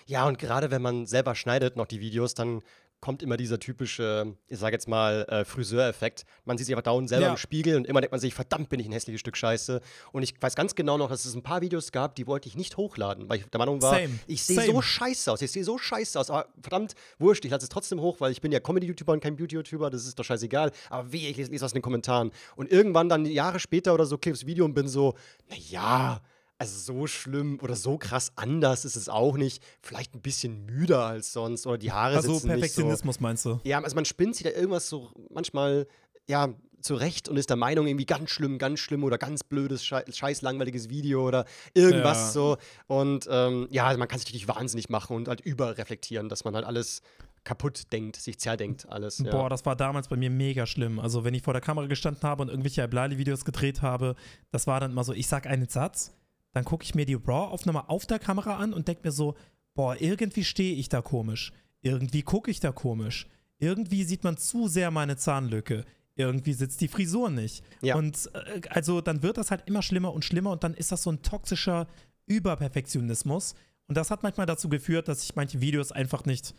ja, 0.06 0.26
und 0.26 0.38
gerade 0.38 0.70
wenn 0.70 0.82
man 0.82 1.06
selber 1.06 1.34
schneidet 1.34 1.76
noch 1.76 1.86
die 1.86 2.00
Videos, 2.00 2.34
dann 2.34 2.60
kommt 3.00 3.22
immer 3.22 3.36
dieser 3.36 3.58
typische, 3.58 4.34
ich 4.48 4.58
sage 4.58 4.74
jetzt 4.74 4.88
mal, 4.88 5.24
äh, 5.28 5.44
Friseureffekt. 5.44 6.24
Man 6.44 6.58
sieht 6.58 6.66
sich 6.66 6.74
einfach 6.74 6.84
dauernd 6.84 7.08
selber 7.08 7.26
Ja. 7.26 7.30
im 7.32 7.36
Spiegel 7.38 7.76
und 7.76 7.86
immer 7.86 8.00
denkt 8.00 8.12
man 8.12 8.20
sich, 8.20 8.34
verdammt, 8.34 8.68
bin 8.68 8.78
ich 8.80 8.86
ein 8.86 8.92
hässliches 8.92 9.20
Stück 9.20 9.36
Scheiße. 9.36 9.80
Und 10.12 10.22
ich 10.22 10.34
weiß 10.40 10.54
ganz 10.54 10.74
genau 10.74 10.98
noch, 10.98 11.08
dass 11.08 11.24
es 11.24 11.34
ein 11.34 11.42
paar 11.42 11.60
Videos 11.62 11.92
gab, 11.92 12.14
die 12.14 12.26
wollte 12.26 12.48
ich 12.48 12.56
nicht 12.56 12.76
hochladen, 12.76 13.28
weil 13.28 13.38
ich 13.38 13.46
der 13.46 13.58
Meinung 13.58 13.80
war, 13.82 13.94
Same. 13.94 14.18
ich 14.26 14.42
sehe 14.42 14.66
so 14.66 14.80
scheiße 14.82 15.32
aus, 15.32 15.40
ich 15.42 15.50
sehe 15.50 15.64
so 15.64 15.78
scheiße 15.78 16.18
aus. 16.18 16.30
Aber 16.30 16.46
verdammt, 16.60 16.94
wurscht, 17.18 17.44
ich 17.44 17.50
lasse 17.50 17.64
es 17.64 17.68
trotzdem 17.70 18.00
hoch, 18.00 18.20
weil 18.20 18.32
ich 18.32 18.40
bin 18.40 18.52
ja 18.52 18.60
Comedy-YouTuber 18.60 19.12
und 19.12 19.20
kein 19.20 19.36
Beauty-YouTuber, 19.36 19.90
das 19.90 20.06
ist 20.06 20.18
doch 20.18 20.24
scheißegal. 20.24 20.70
Aber 20.90 21.12
wie, 21.12 21.26
ich 21.28 21.36
lese, 21.36 21.50
lese 21.50 21.64
was 21.64 21.72
in 21.72 21.76
den 21.78 21.82
Kommentaren. 21.82 22.30
Und 22.56 22.70
irgendwann 22.70 23.08
dann 23.08 23.24
Jahre 23.24 23.58
später 23.60 23.94
oder 23.94 24.04
so, 24.06 24.16
okay, 24.16 24.30
das 24.30 24.44
Video 24.46 24.64
und 24.64 24.74
bin 24.74 24.88
so, 24.88 25.14
naja, 25.48 26.20
also 26.60 26.78
so 26.78 27.06
schlimm 27.06 27.58
oder 27.62 27.74
so 27.74 27.96
krass 27.96 28.32
anders 28.36 28.84
ist 28.84 28.94
es 28.94 29.08
auch 29.08 29.38
nicht. 29.38 29.62
Vielleicht 29.80 30.14
ein 30.14 30.20
bisschen 30.20 30.66
müder 30.66 31.06
als 31.06 31.32
sonst 31.32 31.66
oder 31.66 31.78
die 31.78 31.90
Haare 31.90 32.16
Also 32.16 32.34
sitzen 32.34 32.48
nicht 32.48 32.54
so. 32.56 32.60
Perfektionismus 32.60 33.18
meinst 33.18 33.46
du? 33.46 33.60
Ja, 33.64 33.82
also 33.82 33.94
man 33.94 34.04
spinnt 34.04 34.36
sich 34.36 34.44
da 34.44 34.50
irgendwas 34.50 34.86
so 34.88 35.10
manchmal, 35.30 35.86
ja, 36.28 36.52
zurecht 36.82 37.30
und 37.30 37.38
ist 37.38 37.48
der 37.48 37.56
Meinung, 37.56 37.86
irgendwie 37.86 38.04
ganz 38.04 38.30
schlimm, 38.30 38.58
ganz 38.58 38.80
schlimm 38.80 39.04
oder 39.04 39.16
ganz 39.16 39.42
blödes, 39.42 39.84
schei 39.84 40.04
scheiß 40.10 40.42
langweiliges 40.42 40.90
Video 40.90 41.26
oder 41.26 41.46
irgendwas 41.72 42.18
Ja. 42.18 42.30
so. 42.32 42.56
Und 42.86 43.26
ähm, 43.30 43.66
ja, 43.70 43.86
also 43.86 43.98
man 43.98 44.08
kann 44.08 44.18
sich 44.18 44.28
natürlich 44.28 44.48
wahnsinnig 44.48 44.90
machen 44.90 45.16
und 45.16 45.28
halt 45.28 45.40
überreflektieren, 45.40 46.28
dass 46.28 46.44
man 46.44 46.54
halt 46.54 46.66
alles 46.66 47.00
kaputt 47.42 47.90
denkt, 47.90 48.16
sich 48.16 48.38
zerdenkt, 48.38 48.86
alles. 48.90 49.18
Ja. 49.18 49.30
Boah, 49.30 49.48
das 49.48 49.64
war 49.64 49.76
damals 49.76 50.08
bei 50.08 50.16
mir 50.16 50.28
mega 50.28 50.66
schlimm. 50.66 50.98
Also, 50.98 51.24
wenn 51.24 51.32
ich 51.32 51.42
vor 51.42 51.54
der 51.54 51.62
Kamera 51.62 51.86
gestanden 51.86 52.22
habe 52.22 52.42
und 52.42 52.48
irgendwelche 52.50 52.82
Iblali-Videos 52.82 53.46
gedreht 53.46 53.80
habe, 53.80 54.14
das 54.50 54.66
war 54.66 54.78
dann 54.80 54.90
immer 54.90 55.04
so, 55.04 55.14
ich 55.14 55.26
sag 55.26 55.46
einen 55.46 55.66
Satz, 55.66 56.12
dann 56.52 56.64
gucke 56.64 56.84
ich 56.84 56.94
mir 56.94 57.06
die 57.06 57.14
RAW-Aufnahme 57.14 57.88
auf 57.88 58.06
der 58.06 58.18
Kamera 58.18 58.56
an 58.56 58.72
und 58.72 58.88
denke 58.88 59.02
mir 59.04 59.12
so, 59.12 59.34
boah, 59.74 60.00
irgendwie 60.00 60.44
stehe 60.44 60.74
ich 60.74 60.88
da 60.88 61.00
komisch. 61.00 61.52
Irgendwie 61.82 62.22
gucke 62.22 62.50
ich 62.50 62.60
da 62.60 62.72
komisch. 62.72 63.26
Irgendwie 63.58 64.04
sieht 64.04 64.24
man 64.24 64.36
zu 64.36 64.68
sehr 64.68 64.90
meine 64.90 65.16
Zahnlücke. 65.16 65.84
Irgendwie 66.16 66.52
sitzt 66.52 66.80
die 66.80 66.88
Frisur 66.88 67.30
nicht. 67.30 67.64
Ja. 67.80 67.96
Und 67.96 68.30
äh, 68.34 68.60
also 68.70 69.00
dann 69.00 69.22
wird 69.22 69.36
das 69.36 69.50
halt 69.50 69.62
immer 69.66 69.82
schlimmer 69.82 70.12
und 70.12 70.24
schlimmer 70.24 70.50
und 70.50 70.64
dann 70.64 70.74
ist 70.74 70.92
das 70.92 71.02
so 71.02 71.10
ein 71.10 71.22
toxischer 71.22 71.86
Überperfektionismus. 72.26 73.54
Und 73.86 73.96
das 73.96 74.10
hat 74.10 74.22
manchmal 74.22 74.46
dazu 74.46 74.68
geführt, 74.68 75.08
dass 75.08 75.22
ich 75.22 75.36
manche 75.36 75.60
Videos 75.60 75.92
einfach 75.92 76.24
nicht 76.24 76.54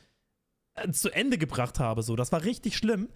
äh, 0.75 0.89
zu 0.91 1.10
Ende 1.12 1.38
gebracht 1.38 1.79
habe. 1.79 2.01
So, 2.01 2.15
das 2.15 2.31
war 2.31 2.43
richtig 2.43 2.77
schlimm. 2.77 3.10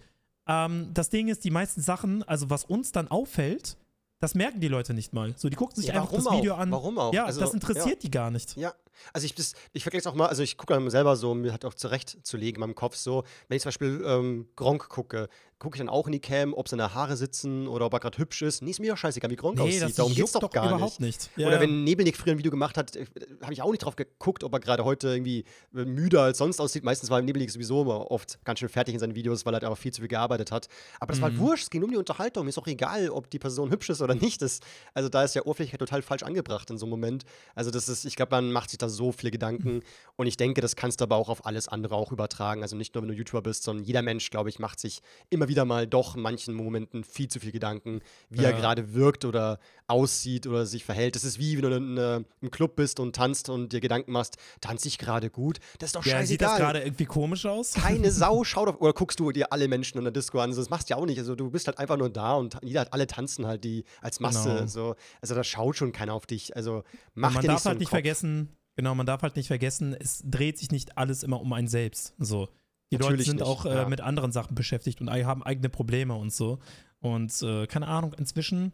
ähm, 0.46 0.90
das 0.94 1.10
Ding 1.10 1.28
ist, 1.28 1.44
die 1.44 1.50
meisten 1.50 1.80
Sachen, 1.80 2.22
also 2.22 2.50
was 2.50 2.64
uns 2.64 2.92
dann 2.92 3.08
auffällt, 3.08 3.76
das 4.20 4.34
merken 4.34 4.60
die 4.60 4.68
Leute 4.68 4.94
nicht 4.94 5.12
mal. 5.12 5.34
So, 5.36 5.48
die 5.48 5.56
gucken 5.56 5.76
sich 5.76 5.86
Ja, 5.88 5.94
einfach 6.00 6.12
das 6.12 6.30
Video 6.30 6.54
auch? 6.54 6.58
an. 6.58 6.70
Warum 6.70 6.98
auch? 6.98 7.12
Ja, 7.12 7.24
Also, 7.26 7.40
das 7.40 7.52
interessiert 7.54 7.86
ja. 7.88 8.00
die 8.02 8.10
gar 8.10 8.30
nicht. 8.30 8.56
Ja, 8.56 8.72
also 9.12 9.24
ich, 9.24 9.34
das- 9.34 9.52
ich 9.72 9.82
vergleiche 9.82 10.00
es 10.00 10.06
auch 10.06 10.14
mal, 10.14 10.26
also 10.26 10.42
ich 10.42 10.56
gucke 10.56 10.72
dann 10.74 10.88
selber 10.90 11.16
so, 11.16 11.34
mir 11.34 11.52
hat 11.52 11.64
auch 11.64 11.74
zurechtzulegen 11.74 12.56
in 12.56 12.60
meinem 12.60 12.74
Kopf 12.74 12.96
so, 12.96 13.24
wenn 13.48 13.56
ich 13.56 13.62
zum 13.62 13.68
Beispiel 13.68 14.02
ähm, 14.06 14.48
Gronk 14.56 14.88
gucke, 14.88 15.28
gucke 15.58 15.76
ich 15.76 15.78
dann 15.78 15.88
auch 15.88 16.06
in 16.06 16.12
die 16.12 16.20
Cam, 16.20 16.52
ob 16.52 16.68
seine 16.68 16.92
Haare 16.92 17.16
sitzen 17.16 17.66
oder 17.66 17.86
ob 17.86 17.92
er 17.94 18.00
gerade 18.00 18.18
hübsch 18.18 18.42
ist. 18.42 18.60
Nee, 18.62 18.72
ist 18.72 18.80
mir 18.80 18.90
doch 18.92 18.98
scheißegal, 18.98 19.30
wie 19.30 19.36
Gronk 19.36 19.56
Nee, 19.56 19.62
aussieht. 19.62 19.82
das 19.84 19.94
Darum 19.94 20.14
geht's 20.14 20.32
doch 20.32 20.50
gar 20.50 20.66
überhaupt 20.68 21.00
nicht. 21.00 21.28
nicht. 21.28 21.30
Ja, 21.38 21.48
Oder 21.48 21.60
wenn 21.60 21.82
Nebelnick 21.84 22.14
früher 22.16 22.32
ein 22.34 22.38
Video 22.38 22.50
gemacht 22.50 22.76
hat, 22.76 22.94
äh, 22.94 23.06
habe 23.42 23.54
ich 23.54 23.62
auch 23.62 23.70
nicht 23.70 23.82
drauf 23.82 23.96
geguckt, 23.96 24.44
ob 24.44 24.52
er 24.52 24.60
gerade 24.60 24.84
heute 24.84 25.08
irgendwie 25.08 25.44
äh, 25.74 25.84
müder 25.86 26.20
als 26.22 26.36
sonst 26.38 26.60
aussieht. 26.60 26.84
Meistens 26.84 27.08
war 27.08 27.22
Nebelnick 27.22 27.50
sowieso 27.50 27.82
immer 27.82 28.10
oft 28.10 28.38
ganz 28.44 28.58
schön 28.60 28.68
fertig 28.68 28.92
in 28.94 29.00
seinen 29.00 29.14
Videos, 29.14 29.46
weil 29.46 29.54
er 29.54 29.56
halt 29.56 29.64
einfach 29.64 29.78
viel 29.78 29.92
zu 29.92 30.02
viel 30.02 30.08
gearbeitet 30.08 30.52
hat. 30.52 30.68
Aber 31.00 31.12
das 31.12 31.22
war 31.22 31.30
Mhm. 31.30 31.38
halt 31.38 31.40
wurscht, 31.48 31.62
es 31.64 31.70
ging 31.70 31.82
um 31.82 31.90
die 31.90 31.96
Unterhaltung. 31.96 32.44
Mir 32.44 32.50
ist 32.50 32.58
auch 32.58 32.66
egal, 32.66 33.08
ob 33.08 33.30
die 33.30 33.38
Person 33.38 33.70
hübsch 33.70 33.88
ist 33.88 34.02
oder 34.02 34.14
nicht. 34.14 34.42
Das, 34.42 34.60
also 34.92 35.08
da 35.08 35.24
ist 35.24 35.34
ja 35.34 35.40
Oberflächlichkeit 35.42 35.80
total 35.80 36.02
falsch 36.02 36.22
angebracht 36.22 36.68
in 36.68 36.76
so 36.76 36.84
einem 36.84 36.90
Moment. 36.90 37.24
Also 37.54 37.70
das 37.70 37.88
ist, 37.88 38.04
ich 38.04 38.14
glaube, 38.16 38.30
man 38.36 38.52
macht 38.52 38.68
sich 38.68 38.78
da 38.86 38.90
so 38.90 39.12
viele 39.12 39.30
Gedanken. 39.30 39.80
Und 40.16 40.26
ich 40.26 40.36
denke, 40.36 40.60
das 40.60 40.76
kannst 40.76 41.00
du 41.00 41.04
aber 41.04 41.16
auch 41.16 41.28
auf 41.28 41.44
alles 41.46 41.68
andere 41.68 41.94
auch 41.94 42.12
übertragen. 42.12 42.62
Also 42.62 42.76
nicht 42.76 42.94
nur, 42.94 43.02
wenn 43.02 43.08
du 43.08 43.14
YouTuber 43.14 43.42
bist, 43.42 43.64
sondern 43.64 43.84
jeder 43.84 44.02
Mensch, 44.02 44.30
glaube 44.30 44.48
ich, 44.48 44.58
macht 44.58 44.80
sich 44.80 45.02
immer 45.30 45.48
wieder 45.48 45.64
mal 45.64 45.86
doch 45.86 46.16
in 46.16 46.22
manchen 46.22 46.54
Momenten 46.54 47.04
viel 47.04 47.28
zu 47.28 47.40
viel 47.40 47.52
Gedanken, 47.52 48.00
wie 48.30 48.44
er 48.44 48.50
Ja. 48.50 48.56
gerade 48.56 48.94
wirkt 48.94 49.24
oder 49.24 49.58
aussieht 49.88 50.46
oder 50.46 50.66
sich 50.66 50.84
verhält. 50.84 51.14
Das 51.16 51.24
ist 51.24 51.38
wie, 51.38 51.56
wenn 51.60 51.70
du 51.70 51.76
in, 51.76 51.96
äh, 51.96 52.24
im 52.40 52.50
Club 52.50 52.76
bist 52.76 52.98
und 52.98 53.14
tanzt 53.14 53.48
und 53.48 53.72
dir 53.72 53.80
Gedanken 53.80 54.12
machst, 54.12 54.36
tanze 54.60 54.88
ich 54.88 54.98
gerade 54.98 55.30
gut? 55.30 55.58
Das 55.78 55.88
ist 55.88 55.96
doch 55.96 56.04
ja, 56.04 56.24
sieht 56.24 56.40
das 56.40 56.50
scheißegal. 56.52 56.72
gerade 56.72 56.84
irgendwie 56.86 57.04
komisch 57.06 57.46
aus? 57.46 57.74
Keine 57.74 58.10
Sau 58.10 58.42
schaut 58.44 58.68
auf, 58.68 58.80
oder 58.80 58.92
guckst 58.92 59.20
du 59.20 59.30
dir 59.32 59.52
alle 59.52 59.68
Menschen 59.68 59.98
in 59.98 60.04
der 60.04 60.12
Disco 60.12 60.38
an. 60.40 60.50
Also 60.50 60.60
das 60.62 60.70
machst 60.70 60.88
du 60.90 60.94
ja 60.94 60.98
auch 61.00 61.06
nicht. 61.06 61.18
Also 61.18 61.34
du 61.34 61.50
bist 61.50 61.66
halt 61.66 61.78
einfach 61.78 61.96
nur 61.96 62.10
da 62.10 62.34
und 62.34 62.56
jeder 62.62 62.80
hat 62.80 62.92
alle 62.92 63.06
tanzen 63.06 63.46
halt 63.46 63.64
die 63.64 63.84
als 64.00 64.18
Masse. 64.20 64.48
Genau. 64.54 64.66
So. 64.66 64.94
Also 65.20 65.34
da 65.34 65.44
schaut 65.44 65.76
schon 65.76 65.92
keiner 65.92 66.14
auf 66.14 66.26
dich. 66.26 66.56
Also 66.56 66.82
mach 67.14 67.32
man 67.34 67.42
dir 67.42 67.48
darf 67.48 67.56
nicht 67.56 67.62
so 67.62 67.68
halt 67.70 67.78
nicht 67.78 67.88
Kopf. 67.88 67.96
vergessen, 67.96 68.48
genau, 68.76 68.94
man 68.94 69.06
darf 69.06 69.22
halt 69.22 69.36
nicht 69.36 69.48
vergessen, 69.48 69.96
es 69.98 70.22
dreht 70.24 70.58
sich 70.58 70.70
nicht 70.70 70.96
alles 70.96 71.22
immer 71.22 71.40
um 71.40 71.52
einen 71.52 71.68
selbst. 71.68 72.14
So. 72.18 72.48
Die 72.92 72.96
Leute 72.96 73.10
Natürlich 73.10 73.26
sind 73.26 73.40
nicht, 73.40 73.46
auch 73.46 73.66
äh, 73.66 73.74
ja. 73.74 73.88
mit 73.88 74.00
anderen 74.00 74.30
Sachen 74.30 74.54
beschäftigt 74.54 75.00
und 75.00 75.10
haben 75.10 75.42
eigene 75.42 75.68
Probleme 75.68 76.14
und 76.14 76.32
so. 76.32 76.60
Und 77.00 77.42
äh, 77.42 77.66
keine 77.66 77.88
Ahnung, 77.88 78.14
inzwischen, 78.14 78.72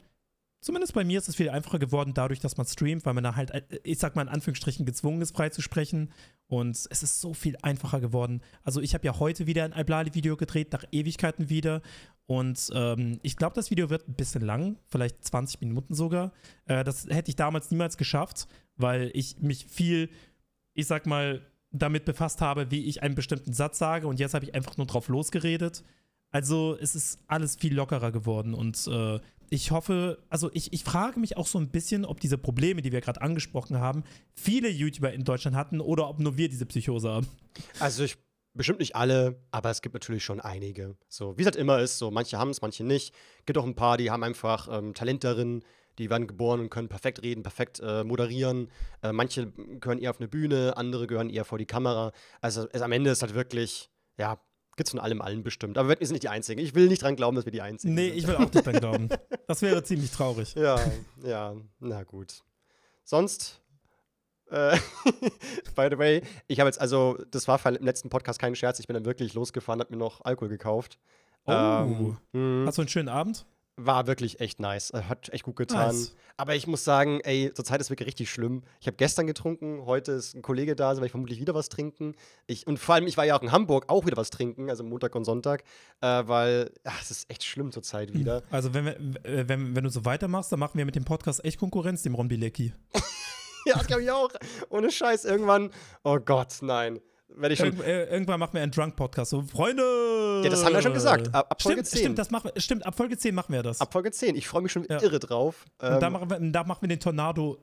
zumindest 0.61 0.93
bei 0.93 1.03
mir 1.03 1.19
ist 1.19 1.29
es 1.29 1.37
viel 1.37 1.49
einfacher 1.49 1.79
geworden, 1.79 2.13
dadurch, 2.15 2.41
dass 2.41 2.57
man 2.59 2.67
streamt, 2.67 3.07
weil 3.07 3.15
man 3.15 3.25
da 3.25 3.37
halt, 3.37 3.53
äh, 3.53 3.63
ich 3.85 3.99
sag 3.99 4.15
mal 4.15 4.23
in 4.23 4.29
Anführungsstrichen, 4.29 4.85
gezwungen 4.85 5.23
ist, 5.23 5.35
frei 5.35 5.49
zu 5.49 5.63
sprechen. 5.63 6.13
Und 6.47 6.77
es 6.77 7.03
ist 7.03 7.21
so 7.21 7.33
viel 7.33 7.57
einfacher 7.63 8.01
geworden. 8.01 8.43
Also 8.65 8.83
ich 8.83 8.93
habe 8.93 9.07
ja 9.07 9.19
heute 9.19 9.47
wieder 9.47 9.65
ein 9.65 9.73
Iblali-Video 9.73 10.37
gedreht, 10.37 10.73
nach 10.73 10.85
Ewigkeiten 10.93 11.49
wieder. 11.49 11.81
Und 12.27 12.71
ähm, 12.75 13.19
ich 13.23 13.37
glaube, 13.37 13.55
das 13.55 13.71
Video 13.71 13.89
wird 13.89 14.09
ein 14.09 14.15
bisschen 14.15 14.43
lang, 14.43 14.77
vielleicht 14.89 15.25
20 15.25 15.61
Minuten 15.63 15.95
sogar. 15.95 16.33
Äh, 16.67 16.85
das 16.85 17.07
hätte 17.07 17.31
ich 17.31 17.37
damals 17.37 17.71
niemals 17.71 17.97
geschafft, 17.97 18.47
weil 18.77 19.11
ich 19.15 19.39
mich 19.39 19.67
viel, 19.67 20.11
ich 20.75 20.87
sag 20.87 21.07
mal, 21.07 21.47
damit 21.71 22.05
befasst 22.05 22.41
habe, 22.41 22.71
wie 22.71 22.85
ich 22.85 23.03
einen 23.03 23.15
bestimmten 23.15 23.53
Satz 23.53 23.79
sage. 23.79 24.07
Und 24.07 24.21
jetzt 24.21 24.35
habe 24.35 24.45
ich 24.45 24.55
einfach 24.55 24.77
nur 24.77 24.87
drauf 24.87 25.09
losgeredet. 25.09 25.85
Also 26.31 26.77
es 26.81 26.95
ist 26.95 27.21
alles 27.27 27.57
viel 27.57 27.75
lockerer 27.75 28.13
geworden. 28.13 28.55
Und 28.55 28.87
äh, 28.87 29.21
ich 29.51 29.71
hoffe, 29.71 30.19
also 30.31 30.51
ich, 30.55 30.73
ich 30.73 30.85
frage 30.85 31.21
mich 31.21 31.37
auch 31.37 31.47
so 31.47 31.59
ein 31.59 31.69
bisschen, 31.69 32.05
ob 32.05 32.21
diese 32.21 32.39
Probleme, 32.39 32.81
die 32.83 32.93
wir 32.93 33.01
gerade 33.01 33.21
angesprochen 33.21 33.79
haben, 33.79 34.05
viele 34.35 34.69
YouTuber 34.69 35.13
in 35.13 35.25
Deutschland 35.25 35.57
hatten 35.57 35.81
oder 35.81 36.09
ob 36.09 36.21
nur 36.21 36.37
wir 36.39 36.49
diese 36.49 36.67
Psychose 36.67 37.11
haben. 37.11 37.29
Also 37.79 38.05
ich 38.05 38.17
bestimmt 38.55 38.81
nicht 38.81 38.97
alle, 38.97 39.43
aber 39.51 39.71
es 39.71 39.83
gibt 39.83 39.95
natürlich 39.95 40.25
schon 40.25 40.41
einige. 40.41 40.97
So, 41.09 41.37
wie 41.37 41.43
es 41.43 41.47
halt 41.47 41.57
immer 41.57 41.81
ist, 41.81 41.99
so 41.99 42.11
manche 42.11 42.39
haben 42.39 42.51
es, 42.51 42.63
manche 42.63 42.85
nicht. 42.85 43.15
Gibt 43.47 43.59
auch 43.59 43.67
ein 43.67 43.75
paar, 43.75 43.97
die 43.97 44.11
haben 44.11 44.23
einfach 44.23 44.69
ähm, 44.71 44.95
Talent 44.95 45.25
darin, 45.25 45.63
die 45.99 46.11
werden 46.11 46.27
geboren 46.27 46.61
und 46.61 46.71
können 46.71 46.89
perfekt 46.89 47.23
reden, 47.23 47.43
perfekt 47.43 47.81
äh, 47.81 48.05
moderieren. 48.05 48.71
Äh, 49.03 49.13
manche 49.13 49.51
gehören 49.53 49.99
eher 49.99 50.11
auf 50.11 50.19
eine 50.21 50.29
Bühne, 50.29 50.77
andere 50.77 51.07
gehören 51.07 51.31
eher 51.31 51.45
vor 51.45 51.59
die 51.59 51.67
Kamera. 51.67 52.13
Also 52.41 52.67
es, 52.73 52.83
am 52.83 52.93
Ende 52.93 53.11
ist 53.11 53.23
halt 53.23 53.35
wirklich, 53.35 53.91
ja, 54.19 54.39
gibt 54.77 54.89
es 54.89 54.91
von 54.93 55.01
allem 55.01 55.21
allen 55.21 55.43
bestimmt. 55.43 55.77
Aber 55.77 55.89
wir 55.91 55.97
sind 56.01 56.13
nicht 56.15 56.23
die 56.23 56.29
Einzigen. 56.31 56.61
Ich 56.61 56.75
will 56.75 56.89
nicht 56.89 57.03
dran 57.03 57.15
glauben, 57.17 57.37
dass 57.37 57.45
wir 57.45 57.53
die 57.53 57.61
Einzigen 57.63 57.95
Nee, 57.95 58.09
sind. 58.09 58.19
ich 58.19 58.27
will 58.27 58.37
auch 58.37 58.53
nicht 58.53 58.67
dran 58.67 58.75
glauben. 58.81 59.09
Das 59.47 59.61
wäre 59.61 59.83
ziemlich 59.83 60.11
traurig. 60.11 60.55
Ja, 60.55 60.81
ja, 61.23 61.55
na 61.79 62.05
gut. 62.05 62.43
Sonst, 63.05 63.61
äh, 64.51 64.79
by 65.75 65.89
the 65.91 65.99
way, 65.99 66.23
ich 66.47 66.59
habe 66.61 66.69
jetzt, 66.69 66.81
also, 66.81 67.19
das 67.31 67.49
war 67.49 67.65
im 67.67 67.85
letzten 67.85 68.09
Podcast 68.09 68.39
kein 68.39 68.55
Scherz, 68.55 68.79
ich 68.79 68.87
bin 68.87 68.95
dann 68.95 69.05
wirklich 69.05 69.35
losgefahren, 69.35 69.81
habe 69.81 69.93
mir 69.93 69.99
noch 69.99 70.25
Alkohol 70.25 70.49
gekauft. 70.49 70.99
Oh. 71.45 71.53
Ähm, 71.53 72.17
mh, 72.33 72.67
Hast 72.67 72.79
du 72.79 72.83
einen 72.83 72.89
schönen 72.89 73.09
Abend? 73.11 73.45
War 73.77 74.07
wirklich 74.07 74.41
echt 74.41 74.61
nice. 74.61 74.91
Äh, 74.91 75.03
Hat 75.03 75.29
echt 75.31 75.45
gut 75.45 75.57
getan. 75.57 75.89
Nice. 75.89 76.15
Aber 76.37 76.55
ich 76.55 76.67
muss 76.67 76.85
sagen, 76.85 77.21
ey, 77.25 77.53
zur 77.55 77.65
Zeit 77.65 77.81
ist 77.81 77.91
wirklich 77.91 78.07
richtig 78.07 78.31
schlimm. 78.31 78.63
Ich 78.81 78.87
habe 78.87 78.97
gestern 78.97 79.27
getrunken, 79.27 79.85
heute 79.87 80.13
ist 80.13 80.35
ein 80.35 80.43
Kollege 80.43 80.77
da, 80.77 80.91
so 80.91 80.97
werde 80.97 81.07
ich 81.07 81.13
vermutlich 81.13 81.41
wieder 81.41 81.55
was 81.55 81.69
trinken. 81.69 82.15
Ich, 82.47 82.67
und 82.67 82.79
vor 82.79 82.95
allem, 82.95 83.07
ich 83.07 83.17
war 83.17 83.25
ja 83.25 83.37
auch 83.37 83.43
in 83.43 83.53
Hamburg 83.53 83.85
auch 83.89 84.07
wieder 84.07 84.17
was 84.17 84.31
trinken, 84.31 84.71
also 84.71 84.85
Montag 84.85 85.15
und 85.15 85.25
Sonntag, 85.25 85.63
äh, 86.01 86.07
weil 86.27 86.71
ach, 86.85 87.01
es 87.03 87.11
ist 87.11 87.31
echt 87.31 87.45
schlimm 87.45 87.73
zur 87.73 87.83
Zeit 87.83 88.13
wieder. 88.15 88.43
Also, 88.51 88.75
wenn, 88.75 88.85
wir, 88.87 89.49
wenn, 89.49 89.77
wenn 89.77 89.85
du 89.85 89.91
so 89.91 90.05
weitermachst, 90.05 90.53
dann 90.53 90.61
machen 90.61 90.79
wir 90.79 90.85
mit 90.85 90.95
dem 90.95 91.05
Podcast 91.05 91.45
echt 91.45 91.59
Konkurrenz, 91.59 92.03
dem 92.03 92.15
Ron 92.15 92.29
Bilecki. 92.29 92.75
ja, 93.67 93.75
das 93.75 93.87
glaube 93.87 94.03
ich 94.03 94.11
auch. 94.11 94.31
Ohne 94.71 94.91
Scheiß, 94.91 95.25
irgendwann, 95.25 95.71
oh 96.05 96.19
Gott, 96.19 96.59
nein. 96.63 97.01
Werde 97.37 97.53
ich 97.55 97.59
schon. 97.59 97.69
Irgend, 97.69 97.83
äh, 97.85 98.05
irgendwann 98.11 98.39
machen 98.41 98.55
wir 98.55 98.63
einen 98.63 98.73
Drunk-Podcast. 98.73 99.31
So, 99.31 99.43
Freunde! 99.43 100.43
Ja, 100.45 100.51
das 100.51 100.65
haben 100.65 100.75
wir 100.75 100.83
schon 100.83 100.95
gesagt. 100.95 101.35
Ab, 101.35 101.47
ab 101.51 101.63
Folge 101.63 101.81
Stimmt, 101.81 101.89
10. 101.89 101.99
stimmt, 102.01 102.19
das 102.19 102.31
machen 102.31 102.51
wir, 102.55 102.61
stimmt, 102.61 102.87
ab 102.87 102.97
Folge 102.97 103.17
10 103.17 103.35
machen 103.35 103.53
wir 103.53 103.63
das. 103.63 103.81
ab 103.81 103.93
Folge 103.93 104.11
10. 104.11 104.35
Ich 104.37 104.47
freue 104.49 104.63
mich 104.63 104.73
schon 104.73 104.85
Ja. 104.89 105.01
irre 105.03 105.19
drauf. 105.19 105.65
Ähm, 105.81 105.95
Und 105.95 106.01
da 106.03 106.11
machen, 106.11 106.31
wir, 106.31 106.39
da 106.53 106.65
machen 106.65 106.83
wir 106.83 106.89
den 106.89 107.01
Tornado 107.01 107.59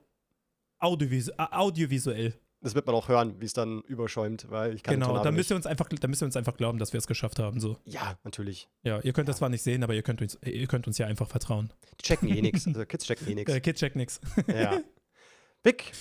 audiovisu 0.80 1.32
äh, 1.32 1.36
audiovisuell. 1.52 2.34
das 2.62 2.74
wird 2.76 2.86
man 2.88 2.96
auch 2.96 3.08
hören, 3.10 3.40
wie 3.40 3.46
es 3.46 3.54
dann 3.54 3.82
überschäumt, 3.84 4.50
weil 4.50 4.74
ich 4.76 4.84
kann 4.84 4.94
Genau, 4.96 5.14
da 5.24 5.32
müsst, 5.32 5.38
nicht. 5.38 5.52
ihr 5.52 5.56
uns 5.58 5.66
einfach, 5.66 5.88
da 5.90 6.08
müsst 6.08 6.22
ihr 6.22 6.26
uns 6.26 6.36
einfach 6.36 6.56
glauben, 6.58 6.78
dass 6.80 6.94
wir 6.94 6.98
es 6.98 7.08
geschafft 7.08 7.40
haben. 7.40 7.60
So. 7.60 7.78
Ja, 7.86 8.18
natürlich. 8.24 8.70
Ja, 8.84 9.00
ihr 9.02 9.14
könnt 9.14 9.30
das 9.30 9.38
zwar 9.38 9.50
nicht 9.50 9.62
sehen, 9.62 9.84
aber 9.84 9.94
ihr 9.94 10.04
könnt 10.04 10.22
uns, 10.22 10.38
ihr 10.44 10.68
könnt 10.68 10.88
uns 10.88 10.98
ja 10.98 11.06
einfach 11.08 11.28
vertrauen. 11.28 11.72
Die 12.00 12.04
checken 12.04 12.30
eh 12.30 12.42
nichts. 12.42 12.66
Also 12.68 12.86
Kids 12.86 13.06
checken 13.06 13.28
eh 13.28 13.36
nichts. 13.36 13.54
Äh, 13.54 13.60
Kids 13.62 13.80
check 13.80 13.96
nix. 13.96 14.20
Ja. 14.48 14.80
Vic, 15.64 15.92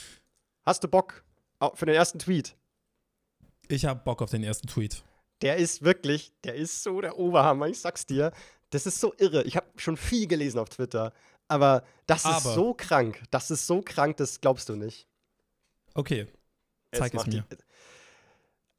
hast 0.64 0.84
du 0.84 0.88
Bock 0.88 1.24
für 1.74 1.86
den 1.86 1.94
ersten 1.96 2.18
Tweet? 2.20 2.56
Ich 3.68 3.84
habe 3.84 4.00
Bock 4.04 4.22
auf 4.22 4.30
den 4.30 4.42
ersten 4.44 4.66
Tweet. 4.66 5.02
Der 5.42 5.56
ist 5.56 5.82
wirklich, 5.82 6.32
der 6.44 6.54
ist 6.56 6.82
so 6.82 7.00
der 7.00 7.18
Oberhammer, 7.18 7.68
ich 7.68 7.80
sag's 7.80 8.06
dir. 8.06 8.32
Das 8.70 8.86
ist 8.86 9.00
so 9.00 9.14
irre. 9.18 9.44
Ich 9.44 9.56
habe 9.56 9.66
schon 9.76 9.96
viel 9.96 10.26
gelesen 10.26 10.58
auf 10.58 10.68
Twitter, 10.68 11.12
aber 11.48 11.84
das 12.06 12.20
ist 12.24 12.26
Aber- 12.26 12.54
so 12.54 12.74
krank. 12.74 13.22
Das 13.30 13.50
ist 13.50 13.66
so 13.66 13.80
krank, 13.82 14.16
das 14.16 14.40
glaubst 14.40 14.68
du 14.68 14.74
nicht. 14.76 15.06
Okay, 15.94 16.26
Zeig 16.92 17.08
es 17.08 17.12
macht 17.14 17.26
mir. 17.28 17.44
die- 17.50 17.56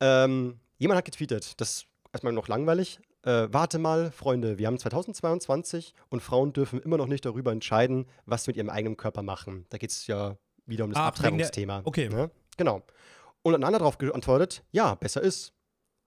Ähm, 0.01 0.59
jemand 0.77 0.97
hat 0.97 1.05
getweetet, 1.05 1.59
das 1.59 1.69
ist 1.69 1.85
erstmal 2.13 2.33
noch 2.33 2.47
langweilig. 2.47 2.99
Äh, 3.23 3.47
warte 3.51 3.79
mal, 3.79 4.11
Freunde, 4.11 4.57
wir 4.57 4.67
haben 4.67 4.77
2022 4.79 5.93
und 6.09 6.21
Frauen 6.21 6.53
dürfen 6.53 6.79
immer 6.81 6.97
noch 6.97 7.07
nicht 7.07 7.25
darüber 7.25 7.51
entscheiden, 7.51 8.05
was 8.25 8.43
sie 8.45 8.51
mit 8.51 8.57
ihrem 8.57 8.69
eigenen 8.69 8.95
Körper 8.95 9.21
machen. 9.23 9.65
Da 9.69 9.77
geht 9.77 9.91
es 9.91 10.07
ja 10.07 10.37
wieder 10.65 10.85
um 10.85 10.91
das 10.91 10.99
Ah, 11.01 11.07
Abtreibungsthema. 11.07 11.81
okay. 11.83 12.07
Ne? 12.07 12.31
Genau. 12.55 12.81
Und 13.41 13.55
ein 13.55 13.63
anderer 13.63 13.79
darauf 13.79 13.97
geantwortet, 13.97 14.63
ja, 14.71 14.95
besser 14.95 15.21
ist. 15.21 15.53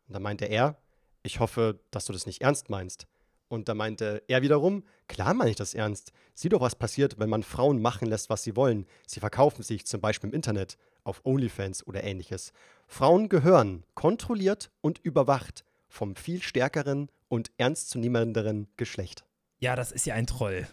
Und 0.06 0.14
da 0.14 0.20
meinte 0.20 0.44
er, 0.44 0.76
ich 1.22 1.40
hoffe, 1.40 1.80
dass 1.90 2.04
du 2.04 2.12
das 2.12 2.26
nicht 2.26 2.42
ernst 2.42 2.68
meinst. 2.70 3.06
Und 3.48 3.68
da 3.68 3.74
meinte 3.74 4.22
er 4.28 4.40
wiederum, 4.40 4.82
klar 5.08 5.34
meine 5.34 5.50
ich 5.50 5.56
das 5.56 5.74
ernst. 5.74 6.12
Sieh 6.34 6.48
doch, 6.48 6.62
was 6.62 6.74
passiert, 6.74 7.18
wenn 7.18 7.28
man 7.28 7.42
Frauen 7.42 7.82
machen 7.82 8.08
lässt, 8.08 8.30
was 8.30 8.42
sie 8.42 8.56
wollen. 8.56 8.86
Sie 9.06 9.20
verkaufen 9.20 9.62
sich 9.62 9.86
zum 9.86 10.00
Beispiel 10.00 10.30
im 10.30 10.34
Internet, 10.34 10.78
auf 11.04 11.20
OnlyFans 11.24 11.86
oder 11.86 12.02
ähnliches. 12.02 12.52
Frauen 12.86 13.28
gehören 13.28 13.84
kontrolliert 13.94 14.70
und 14.80 15.00
überwacht 15.00 15.64
vom 15.88 16.16
viel 16.16 16.42
stärkeren 16.42 17.10
und 17.28 17.50
ernstzunehmenderen 17.58 18.68
Geschlecht. 18.76 19.24
Ja, 19.60 19.76
das 19.76 19.92
ist 19.92 20.06
ja 20.06 20.14
ein 20.14 20.26
Troll. 20.26 20.66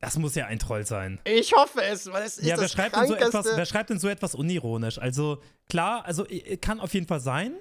Das 0.00 0.16
muss 0.16 0.34
ja 0.34 0.46
ein 0.46 0.58
Troll 0.58 0.86
sein. 0.86 1.20
Ich 1.24 1.52
hoffe 1.52 1.82
es, 1.82 2.10
weil 2.10 2.24
es 2.24 2.38
ist 2.38 2.46
ja, 2.46 2.56
wer 2.56 2.62
das 2.62 2.72
schreibt, 2.72 2.96
denn 2.96 3.06
so 3.06 3.14
etwas, 3.14 3.46
wer 3.54 3.66
schreibt 3.66 3.90
denn 3.90 3.98
so 3.98 4.08
etwas 4.08 4.34
unironisch? 4.34 4.98
Also, 4.98 5.42
klar, 5.68 6.04
also 6.06 6.26
kann 6.62 6.80
auf 6.80 6.94
jeden 6.94 7.06
Fall 7.06 7.20
sein, 7.20 7.52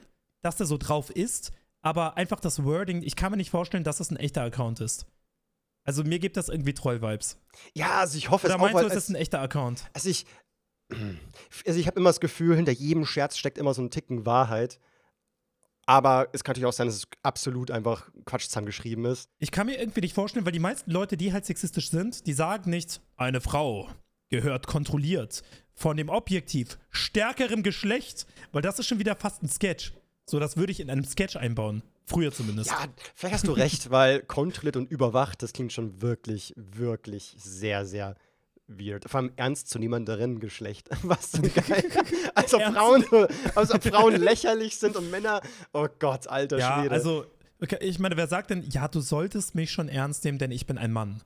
dass 0.42 0.56
der 0.56 0.66
so 0.66 0.78
drauf 0.78 1.10
ist, 1.10 1.52
aber 1.82 2.16
einfach 2.16 2.40
das 2.40 2.64
Wording, 2.64 3.04
ich 3.04 3.18
kann 3.18 3.32
mir 3.32 3.38
nicht 3.38 3.52
vorstellen, 3.52 3.84
dass 3.84 3.98
das 3.98 4.10
ein 4.10 4.16
echter 4.16 4.42
Account 4.42 4.80
ist. 4.80 5.06
Also, 5.84 6.04
mir 6.04 6.20
gibt 6.20 6.38
das 6.38 6.48
irgendwie 6.48 6.74
Troll-Vibes. 6.74 7.38
Ja, 7.74 8.00
also 8.00 8.18
ich 8.18 8.30
hoffe 8.30 8.48
Oder 8.48 8.56
es 8.56 8.62
auch, 8.62 8.62
meinst 8.62 8.76
du, 8.76 8.84
weil 8.84 8.88
es 8.88 8.96
es, 8.96 9.04
ist 9.04 9.10
ein 9.10 9.16
echter 9.16 9.42
Account? 9.42 9.90
Also 9.94 10.10
ich, 10.10 10.26
also 11.68 11.80
ich 11.80 11.88
habe 11.88 12.00
immer 12.00 12.10
das 12.10 12.22
Gefühl, 12.22 12.56
hinter 12.56 12.72
jedem 12.72 13.06
Scherz 13.06 13.38
steckt 13.38 13.58
immer 13.58 13.74
so 13.74 13.82
ein 13.82 13.92
Ticken 13.92 14.26
Wahrheit. 14.26 14.80
Aber 15.90 16.30
es 16.34 16.44
kann 16.44 16.54
natürlich 16.54 16.68
auch 16.68 16.74
sein, 16.74 16.86
dass 16.86 16.98
es 16.98 17.08
absolut 17.24 17.72
einfach 17.72 18.12
Quatsch 18.24 18.46
zusammengeschrieben 18.46 19.06
ist. 19.06 19.28
Ich 19.40 19.50
kann 19.50 19.66
mir 19.66 19.80
irgendwie 19.80 20.02
nicht 20.02 20.14
vorstellen, 20.14 20.46
weil 20.46 20.52
die 20.52 20.60
meisten 20.60 20.92
Leute, 20.92 21.18
die 21.18 21.34
halt 21.34 21.48
sexistisch 21.48 21.90
sind, 21.90 22.28
die 22.28 22.34
sagen 22.34 22.70
nicht, 22.70 23.02
eine 23.18 23.42
Frau 23.42 23.90
gehört 24.30 24.68
kontrolliert 24.68 25.42
von 25.74 25.98
dem 25.98 26.10
objektiv 26.10 26.78
stärkeren 26.92 27.64
Geschlecht, 27.64 28.28
weil 28.52 28.62
das 28.62 28.78
ist 28.78 28.86
schon 28.86 29.00
wieder 29.00 29.16
fast 29.16 29.42
ein 29.42 29.50
Sketch. 29.50 29.94
So, 30.28 30.40
das 30.40 30.58
würde 30.58 30.72
ich 30.72 30.80
in 30.80 30.92
einem 30.92 31.06
Sketch 31.06 31.38
einbauen. 31.38 31.82
Früher 32.06 32.32
zumindest. 32.32 32.70
Ja, 32.70 32.86
vielleicht 33.16 33.34
hast 33.34 33.48
du 33.48 33.54
recht, 33.54 33.90
weil 33.90 34.22
kontrolliert 34.22 34.76
und 34.76 34.92
überwacht, 34.92 35.42
das 35.42 35.54
klingt 35.54 35.74
schon 35.74 36.04
wirklich, 36.04 36.54
wirklich 36.56 37.34
sehr, 37.40 37.88
sehr 37.88 38.16
weird. 38.70 39.10
Vor 39.10 39.20
allem 39.20 39.32
ernstzunehmenderen 39.36 40.40
Geschlecht. 40.40 40.90
Was 41.04 41.32
so 41.32 41.42
geil. 41.42 41.84
Als 42.36 42.54
ob, 42.54 42.62
Frauen, 42.62 43.06
als 43.56 43.72
ob 43.72 43.84
Frauen 43.84 44.16
lächerlich 44.16 44.78
sind 44.78 44.96
und 44.96 45.12
Männer. 45.12 45.42
Oh 45.74 45.88
Gott, 46.00 46.28
alter 46.28 46.58
ja, 46.58 46.80
Schwede. 46.80 46.94
also, 46.94 47.26
okay, 47.62 47.78
ich 47.82 48.00
meine, 48.00 48.18
wer 48.18 48.28
sagt 48.28 48.52
denn, 48.52 48.64
ja, 48.70 48.88
du 48.88 49.02
solltest 49.02 49.56
mich 49.56 49.72
schon 49.72 49.90
ernst 49.90 50.24
nehmen, 50.24 50.38
denn 50.38 50.52
ich 50.52 50.66
bin 50.66 50.78
ein 50.78 50.92
Mann? 50.92 51.22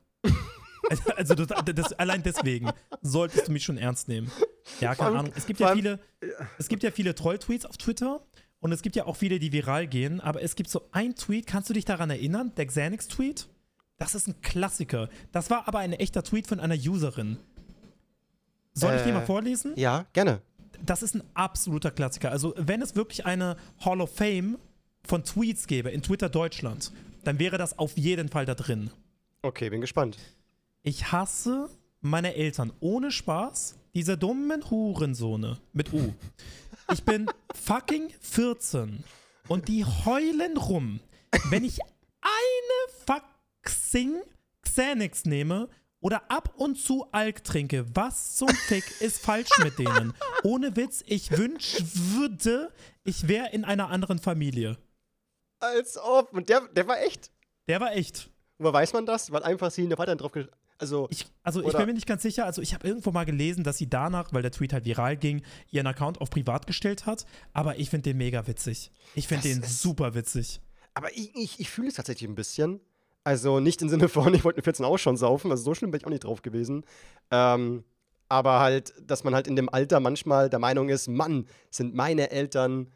also, 1.15 1.36
das, 1.36 1.47
das, 1.75 1.93
allein 1.93 2.23
deswegen 2.23 2.71
solltest 3.01 3.47
du 3.47 3.51
mich 3.51 3.63
schon 3.63 3.77
ernst 3.77 4.08
nehmen. 4.08 4.32
Ja, 4.79 4.95
keine 4.95 5.19
Ahnung. 5.19 5.34
Es 5.36 5.45
gibt 5.45 5.60
ja 5.60 5.73
viele, 5.73 5.99
es 6.58 6.67
gibt 6.67 6.84
ja 6.84 6.91
viele 6.91 7.15
Troll-Tweets 7.15 7.65
auf 7.65 7.77
Twitter. 7.77 8.25
Und 8.60 8.71
es 8.71 8.82
gibt 8.82 8.95
ja 8.95 9.06
auch 9.08 9.17
viele, 9.17 9.39
die 9.39 9.51
viral 9.51 9.88
gehen, 9.88 10.21
aber 10.21 10.41
es 10.41 10.56
gibt 10.56 10.69
so 10.69 10.88
ein 10.93 11.17
Tweet, 11.17 11.45
kannst 11.45 11.69
du 11.69 11.73
dich 11.73 11.84
daran 11.84 12.10
erinnern? 12.10 12.53
Der 12.56 12.65
Xanix-Tweet? 12.65 13.49
Das 14.04 14.16
ist 14.16 14.28
ein 14.28 14.42
Klassiker. 14.42 15.08
Das 15.32 15.50
war 15.50 15.66
aber 15.66 15.80
ein 15.80 15.94
echter 15.94 16.24
Tweet 16.24 16.46
von 16.46 16.60
einer 16.60 16.76
Userin. 16.76 17.38
Soll 18.74 18.96
ich 18.96 19.02
äh, 19.02 19.06
den 19.06 19.13
mal 19.13 19.26
vorlesen? 19.26 19.72
Ja, 19.78 20.06
gerne. 20.12 20.42
Das 20.86 21.02
ist 21.04 21.16
ein 21.16 21.24
absoluter 21.36 21.89
Klassiker. 21.89 22.30
Also, 22.30 22.54
wenn 22.58 22.82
es 22.82 22.98
wirklich 22.98 23.26
eine 23.26 23.56
Hall 23.80 24.02
of 24.02 24.13
Fame 24.13 24.58
von 25.08 25.24
Tweets 25.24 25.68
gäbe 25.68 25.89
in 25.89 26.02
Twitter 26.02 26.28
Deutschland, 26.28 26.92
dann 27.24 27.39
wäre 27.39 27.58
das 27.58 27.80
auf 27.80 27.98
jeden 27.98 28.28
Fall 28.28 28.46
da 28.46 28.56
drin. 28.56 28.92
Okay, 29.42 29.70
bin 29.70 29.80
gespannt. 29.80 30.18
Ich 30.82 31.13
hasse 31.13 31.70
meine 32.02 32.36
Eltern 32.36 32.74
ohne 32.82 33.10
Spaß, 33.10 33.76
diese 33.94 34.18
dummen 34.18 34.70
Hurensohne 34.70 35.60
mit 35.72 35.94
U. 35.94 36.13
Ich 36.92 37.06
bin 37.06 37.28
fucking 37.56 38.10
14 38.20 39.02
und 39.48 39.70
die 39.70 39.86
heulen 39.86 40.58
rum, 40.58 41.00
wenn 41.50 41.63
ich 41.63 41.80
eine 41.82 43.06
fucking 43.06 43.33
Xanax 44.63 45.25
nehme 45.25 45.69
oder 45.99 46.29
ab 46.29 46.53
und 46.58 46.77
zu 46.77 47.08
Alk 47.12 47.43
trinke. 47.43 47.86
Was 47.95 48.36
zum 48.36 48.49
Fick 48.49 48.84
ist 49.01 49.21
falsch 49.21 49.49
mit 49.63 49.79
denen? 49.79 50.13
Ohne 50.43 50.75
Witz, 50.75 51.03
ich 51.06 51.32
wünschte, 51.32 52.71
ich 53.03 53.27
wäre 53.27 53.49
in 53.51 53.63
einer 53.63 53.89
anderen 53.89 54.19
Familie. 54.19 54.77
Als 55.60 55.97
ob. 55.97 56.34
Und 56.34 56.49
der, 56.49 56.67
der 56.69 56.88
war 56.88 57.01
echt. 57.01 57.32
Der 57.67 57.79
war 57.79 57.93
echt. 57.93 58.29
Woher 58.58 58.73
weiß 58.73 58.93
man 58.93 59.06
das? 59.06 59.32
Weil 59.32 59.43
einfach 59.43 59.71
sie 59.71 59.84
eine 59.84 59.97
weiter 59.97 60.15
drauf 60.15 60.34
also, 60.79 61.08
ich, 61.12 61.27
also 61.43 61.63
ich 61.65 61.71
bin 61.71 61.86
mir 61.86 61.93
nicht 61.93 62.08
ganz 62.08 62.23
sicher. 62.23 62.45
Also 62.45 62.62
ich 62.62 62.73
habe 62.73 62.86
irgendwo 62.86 63.12
mal 63.12 63.23
gelesen, 63.23 63.63
dass 63.63 63.77
sie 63.77 63.89
danach, 63.89 64.34
weil 64.34 64.41
der 64.41 64.51
Tweet 64.51 64.73
halt 64.73 64.84
viral 64.84 65.15
ging, 65.15 65.41
ihren 65.69 65.88
Account 65.88 66.19
auf 66.19 66.29
privat 66.29 66.67
gestellt 66.67 67.06
hat. 67.06 67.25
Aber 67.53 67.79
ich 67.79 67.89
finde 67.89 68.10
den 68.10 68.17
mega 68.17 68.45
witzig. 68.47 68.91
Ich 69.15 69.27
finde 69.27 69.47
den 69.47 69.63
super 69.63 70.13
witzig. 70.15 70.60
Aber 70.93 71.12
ich, 71.13 71.34
ich, 71.36 71.60
ich 71.60 71.69
fühle 71.69 71.88
es 71.88 71.93
tatsächlich 71.93 72.29
ein 72.29 72.36
bisschen. 72.36 72.82
Also 73.24 73.60
nicht 73.60 73.82
im 73.82 73.90
Sinne 73.90 74.10
von, 74.10 74.34
ich 74.34 74.44
wollte 74.44 74.58
mit 74.58 74.66
14 74.66 74.86
auch 74.86 74.98
schon 74.98 75.18
saufen. 75.18 75.52
Also 75.52 75.64
so 75.64 75.74
schlimm 75.74 75.92
bin 75.92 76.00
ich 76.00 76.06
auch 76.06 76.12
nicht 76.12 76.24
drauf 76.24 76.42
gewesen. 76.42 76.86
Ähm, 77.32 77.84
aber 78.30 78.60
halt, 78.60 78.94
dass 79.06 79.24
man 79.24 79.36
halt 79.36 79.48
in 79.48 79.56
dem 79.56 79.70
Alter 79.70 80.00
manchmal 80.00 80.50
der 80.50 80.60
Meinung 80.60 80.90
ist, 80.90 81.08
Mann, 81.08 81.48
sind 81.70 81.94
meine 81.94 82.32
Eltern 82.32 82.92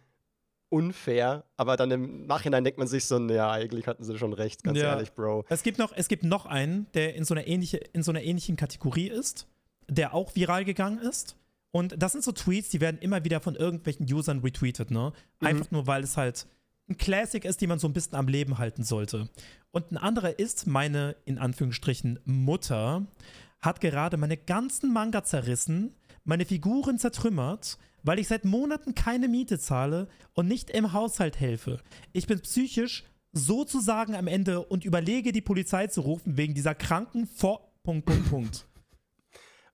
unfair, 0.70 1.46
aber 1.56 1.78
dann 1.78 1.92
im 1.92 2.26
Nachhinein 2.26 2.64
denkt 2.64 2.78
man 2.78 2.88
sich 2.88 3.06
so, 3.06 3.18
ja, 3.30 3.52
eigentlich 3.52 3.88
hatten 3.88 4.04
sie 4.04 4.18
schon 4.18 4.34
recht, 4.34 4.64
ganz 4.64 4.78
ja. 4.78 4.86
ehrlich, 4.86 5.14
Bro. 5.14 5.46
Es 5.48 5.64
gibt, 5.64 5.78
noch, 5.78 5.94
es 5.96 6.08
gibt 6.08 6.24
noch 6.24 6.46
einen, 6.46 6.88
der 6.94 7.16
in 7.16 7.24
so, 7.24 7.34
einer 7.34 7.48
ähnliche, 7.48 7.78
in 7.78 8.04
so 8.04 8.12
einer 8.12 8.22
ähnlichen 8.22 8.58
Kategorie 8.58 9.08
ist, 9.08 9.48
der 9.88 10.14
auch 10.14 10.36
viral 10.36 10.66
gegangen 10.66 11.00
ist. 11.00 11.38
Und 11.72 12.02
das 12.02 12.14
sind 12.14 12.24
so 12.24 12.32
Tweets, 12.32 12.70
die 12.70 12.82
werden 12.82 12.98
immer 13.00 13.24
wieder 13.24 13.40
von 13.40 13.56
irgendwelchen 13.56 14.12
Usern 14.12 14.40
retweetet, 14.40 14.92
ne? 14.92 15.14
Mhm. 15.40 15.48
Einfach 15.48 15.72
nur, 15.72 15.88
weil 15.88 16.04
es 16.04 16.18
halt 16.18 16.48
ein 16.90 16.98
Classic 16.98 17.44
ist, 17.44 17.62
die 17.62 17.68
man 17.68 17.80
so 17.80 17.88
ein 17.88 17.94
bisschen 17.94 18.16
am 18.16 18.28
Leben 18.28 18.58
halten 18.58 18.84
sollte. 18.84 19.30
Und 19.72 19.92
ein 19.92 19.98
anderer 19.98 20.40
ist 20.40 20.68
meine, 20.68 21.16
in 21.26 21.38
Anführungsstrichen, 21.38 22.20
Mutter, 22.26 23.06
hat 23.60 23.82
gerade 23.82 24.18
meine 24.18 24.38
ganzen 24.38 24.94
Manga 24.94 25.24
zerrissen, 25.24 25.96
meine 26.24 26.46
Figuren 26.46 27.00
zertrümmert, 27.00 27.78
weil 28.04 28.20
ich 28.20 28.28
seit 28.28 28.46
Monaten 28.46 28.96
keine 28.96 29.28
Miete 29.28 29.60
zahle 29.60 30.08
und 30.34 30.48
nicht 30.48 30.70
im 30.70 30.94
Haushalt 30.94 31.40
helfe. 31.40 31.82
Ich 32.14 32.28
bin 32.28 32.40
psychisch 32.40 33.04
sozusagen 33.34 34.16
am 34.16 34.28
Ende 34.28 34.64
und 34.66 34.86
überlege, 34.86 35.32
die 35.32 35.42
Polizei 35.42 35.88
zu 35.88 36.02
rufen 36.02 36.38
wegen 36.38 36.54
dieser 36.54 36.76
kranken 36.76 37.28
Vor. 37.28 37.72
Punkt, 37.84 38.06
Punkt, 38.06 38.30
Punkt. 38.30 38.68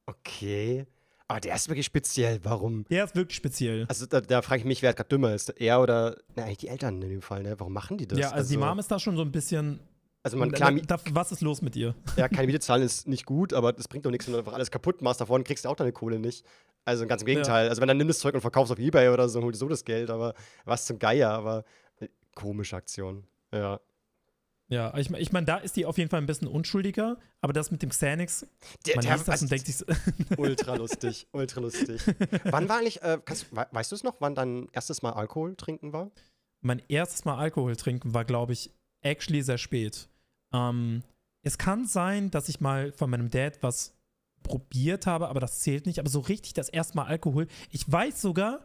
Okay. 0.06 0.86
Aber 1.34 1.40
der 1.40 1.56
ist 1.56 1.68
wirklich 1.68 1.88
speziell. 1.88 2.40
Warum? 2.44 2.86
Der 2.92 3.06
ist 3.06 3.16
wirklich 3.16 3.36
speziell. 3.36 3.86
Also 3.90 4.06
da, 4.06 4.22
da 4.22 4.44
frage 4.44 4.60
ich 4.60 4.66
mich, 4.66 4.84
wer 4.84 4.94
gerade 4.94 5.10
dümmer 5.10 5.34
ist. 5.34 5.50
Er 5.60 5.82
oder, 5.82 6.16
na, 6.36 6.44
eigentlich 6.44 6.60
die 6.60 6.68
Eltern 6.68 7.02
in 7.02 7.10
dem 7.10 7.24
Fall, 7.24 7.42
ne? 7.42 7.60
Warum 7.60 7.74
machen 7.74 7.98
die 7.98 8.08
das? 8.08 8.20
Ja, 8.20 8.26
also, 8.28 8.36
also 8.36 8.52
die 8.52 8.58
Mom 8.58 8.78
ist 8.78 8.92
da 8.92 9.00
schon 9.00 9.16
so 9.16 9.24
ein 9.24 9.32
bisschen 9.32 9.80
also 10.22 10.38
man, 10.38 10.52
klar, 10.52 10.72
da, 10.72 11.00
was 11.10 11.32
ist 11.32 11.42
los 11.42 11.64
mit 11.64 11.76
ihr? 11.76 11.96
Ja, 12.18 12.30
keine 12.30 12.46
Miete 12.48 12.60
zahlen 12.60 12.84
ist 12.84 13.08
nicht 13.08 13.26
gut, 13.26 13.52
aber 13.52 13.74
das 13.74 13.88
bringt 13.88 14.06
doch 14.06 14.12
nichts, 14.12 14.28
wenn 14.28 14.34
du 14.34 14.38
einfach 14.38 14.54
alles 14.54 14.70
kaputt 14.70 15.02
machst. 15.02 15.22
Davon 15.22 15.44
kriegst 15.44 15.66
du 15.66 15.70
auch 15.70 15.76
deine 15.76 15.92
Kohle 15.92 16.20
nicht. 16.20 16.46
Also 16.86 17.08
ganz 17.08 17.24
im 17.24 17.26
Gegenteil. 17.26 17.66
Ja. 17.66 17.70
Also 17.72 17.82
wenn 17.82 17.88
dann 17.88 17.98
nimm 17.98 18.08
das 18.08 18.20
Zeug 18.20 18.36
und 18.36 18.42
verkaufst 18.42 18.72
auf 18.72 18.78
Ebay 18.78 19.10
oder 19.10 19.28
so, 19.28 19.42
hol 19.42 19.52
dir 19.52 19.58
so 19.58 19.68
das 19.68 19.86
Geld, 19.86 20.12
aber 20.12 20.36
was 20.66 20.86
zum 20.86 21.00
Geier, 21.00 21.32
aber 21.32 21.66
äh, 22.00 22.10
komische 22.36 22.76
Aktion. 22.76 23.24
Ja. 23.52 23.80
Ja, 24.70 24.96
ich, 24.98 25.12
ich 25.12 25.32
meine, 25.32 25.46
da 25.46 25.58
ist 25.58 25.76
die 25.76 25.86
auf 25.86 25.98
jeden 25.98 26.10
Fall 26.10 26.22
ein 26.22 26.26
bisschen 26.26 26.48
unschuldiger, 26.48 27.18
aber 27.42 27.54
das 27.54 27.70
mit 27.70 27.82
dem 27.82 27.90
Xanax, 27.90 28.48
der, 28.86 28.96
man 28.96 29.06
der, 29.06 29.16
liest 29.16 29.28
das 29.28 29.42
und 29.42 29.52
denkt 29.52 29.66
sich 29.68 29.78
so 29.78 29.86
Ultra 30.38 30.76
lustig, 30.76 31.28
ultra 31.32 31.62
lustig. 31.62 32.02
wann 32.46 32.70
war 32.70 32.78
eigentlich, 32.78 33.02
äh, 33.02 33.20
kannst, 33.24 33.48
weißt 33.52 33.92
du 33.92 33.96
es 33.96 34.04
noch, 34.04 34.16
wann 34.20 34.36
dein 34.36 34.70
erstes 34.72 35.02
Mal 35.02 35.12
Alkohol 35.12 35.56
trinken 35.56 35.94
war? 35.94 36.12
Mein 36.62 36.82
erstes 36.88 37.26
Mal 37.26 37.38
Alkohol 37.38 37.76
trinken 37.76 38.14
war, 38.14 38.26
glaube 38.26 38.54
ich, 38.54 38.72
actually 39.02 39.42
sehr 39.42 39.58
spät. 39.58 40.08
Ähm, 40.54 41.04
es 41.44 41.58
kann 41.58 41.86
sein, 41.86 42.32
dass 42.32 42.48
ich 42.48 42.62
mal 42.62 42.94
von 42.94 43.10
meinem 43.10 43.30
Dad 43.30 43.62
was 43.62 43.94
probiert 44.44 45.08
habe, 45.08 45.28
aber 45.28 45.40
das 45.40 45.60
zählt 45.60 45.86
nicht. 45.86 46.00
Aber 46.00 46.10
so 46.10 46.20
richtig 46.22 46.54
das 46.54 46.70
erste 46.70 46.96
Mal 46.96 47.06
Alkohol. 47.06 47.48
Ich 47.70 47.90
weiß 47.92 48.22
sogar, 48.22 48.62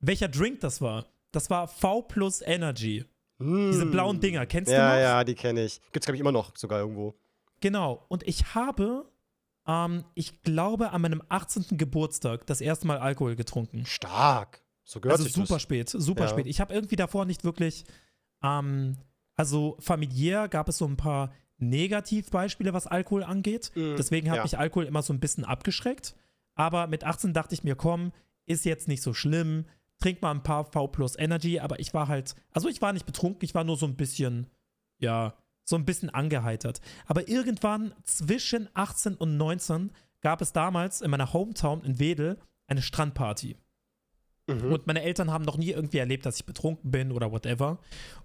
welcher 0.00 0.28
Drink 0.28 0.60
das 0.60 0.80
war. 0.80 1.06
Das 1.32 1.50
war 1.50 1.68
V 1.68 2.02
plus 2.02 2.42
Energy. 2.42 3.04
Mm. 3.38 3.70
Diese 3.70 3.86
blauen 3.86 4.20
Dinger, 4.20 4.46
kennst 4.46 4.70
ja, 4.70 4.78
du 4.78 4.84
noch? 4.84 4.94
Ja, 4.94 5.00
ja, 5.00 5.24
die 5.24 5.34
kenne 5.34 5.64
ich. 5.64 5.80
Gibt's, 5.92 6.06
glaube 6.06 6.16
ich, 6.16 6.20
immer 6.20 6.32
noch 6.32 6.56
sogar 6.56 6.80
irgendwo. 6.80 7.14
Genau. 7.60 8.04
Und 8.08 8.26
ich 8.26 8.54
habe, 8.54 9.10
ähm, 9.66 10.04
ich 10.14 10.42
glaube, 10.42 10.90
an 10.90 11.02
meinem 11.02 11.22
18. 11.28 11.78
Geburtstag 11.78 12.46
das 12.46 12.60
erste 12.60 12.86
Mal 12.86 12.98
Alkohol 12.98 13.36
getrunken. 13.36 13.86
Stark. 13.86 14.62
So 14.84 15.00
gehört 15.00 15.20
also 15.20 15.30
super 15.30 15.54
das. 15.54 15.62
spät, 15.62 15.88
super 15.90 16.24
ja. 16.24 16.28
spät. 16.28 16.46
Ich 16.46 16.60
habe 16.60 16.72
irgendwie 16.72 16.96
davor 16.96 17.24
nicht 17.24 17.44
wirklich 17.44 17.84
ähm, 18.42 18.96
also 19.36 19.76
familiär 19.80 20.48
gab 20.48 20.68
es 20.68 20.78
so 20.78 20.86
ein 20.86 20.96
paar 20.96 21.32
Negativbeispiele, 21.58 22.72
was 22.72 22.86
Alkohol 22.86 23.22
angeht. 23.22 23.70
Mhm, 23.74 23.94
Deswegen 23.96 24.30
hat 24.30 24.38
ja. 24.38 24.42
mich 24.42 24.58
Alkohol 24.58 24.84
immer 24.84 25.02
so 25.02 25.12
ein 25.12 25.20
bisschen 25.20 25.44
abgeschreckt. 25.44 26.16
Aber 26.54 26.86
mit 26.86 27.04
18 27.04 27.32
dachte 27.32 27.54
ich 27.54 27.64
mir, 27.64 27.76
komm, 27.76 28.12
ist 28.46 28.64
jetzt 28.64 28.88
nicht 28.88 29.02
so 29.02 29.14
schlimm. 29.14 29.66
Trink 30.00 30.22
mal 30.22 30.30
ein 30.30 30.42
paar 30.42 30.64
V 30.64 30.88
plus 30.88 31.18
Energy. 31.18 31.60
Aber 31.60 31.80
ich 31.80 31.94
war 31.94 32.08
halt, 32.08 32.34
also 32.52 32.68
ich 32.68 32.80
war 32.82 32.92
nicht 32.92 33.06
betrunken, 33.06 33.44
ich 33.44 33.54
war 33.54 33.64
nur 33.64 33.76
so 33.76 33.86
ein 33.86 33.96
bisschen, 33.96 34.46
ja, 34.98 35.34
so 35.64 35.76
ein 35.76 35.84
bisschen 35.84 36.10
angeheitert. 36.10 36.80
Aber 37.06 37.28
irgendwann 37.28 37.94
zwischen 38.04 38.68
18 38.74 39.14
und 39.14 39.36
19 39.36 39.92
gab 40.20 40.40
es 40.40 40.52
damals 40.52 41.00
in 41.00 41.10
meiner 41.10 41.32
Hometown 41.32 41.82
in 41.82 41.98
Wedel 41.98 42.38
eine 42.66 42.82
Strandparty. 42.82 43.56
Mhm. 44.48 44.72
Und 44.72 44.86
meine 44.86 45.02
Eltern 45.02 45.30
haben 45.30 45.44
noch 45.44 45.58
nie 45.58 45.70
irgendwie 45.70 45.98
erlebt, 45.98 46.26
dass 46.26 46.36
ich 46.36 46.46
betrunken 46.46 46.90
bin 46.90 47.12
oder 47.12 47.30
whatever. 47.30 47.78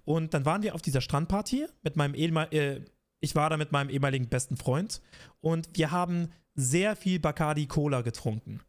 Und 0.05 0.33
dann 0.33 0.45
waren 0.45 0.63
wir 0.63 0.73
auf 0.73 0.81
dieser 0.81 1.01
Strandparty 1.01 1.67
mit 1.81 1.95
meinem 1.95 2.15
äh, 2.15 2.81
ich 3.19 3.35
war 3.35 3.49
da 3.49 3.57
mit 3.57 3.71
meinem 3.71 3.89
ehemaligen 3.89 4.27
besten 4.27 4.57
Freund 4.57 5.01
und 5.39 5.69
wir 5.73 5.91
haben 5.91 6.29
sehr 6.55 6.95
viel 6.95 7.19
Bacardi 7.19 7.67
Cola 7.67 8.01
getrunken. 8.01 8.59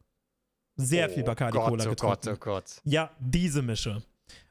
Sehr 0.77 1.09
oh 1.09 1.13
viel 1.13 1.25
Bacardi 1.25 1.57
Gott, 1.57 1.69
Cola 1.69 1.85
getrunken. 1.85 2.29
Oh 2.29 2.31
Gott, 2.31 2.35
oh 2.35 2.37
Gott. 2.39 2.65
Ja, 2.85 3.11
diese 3.21 3.63
Mische. 3.63 4.03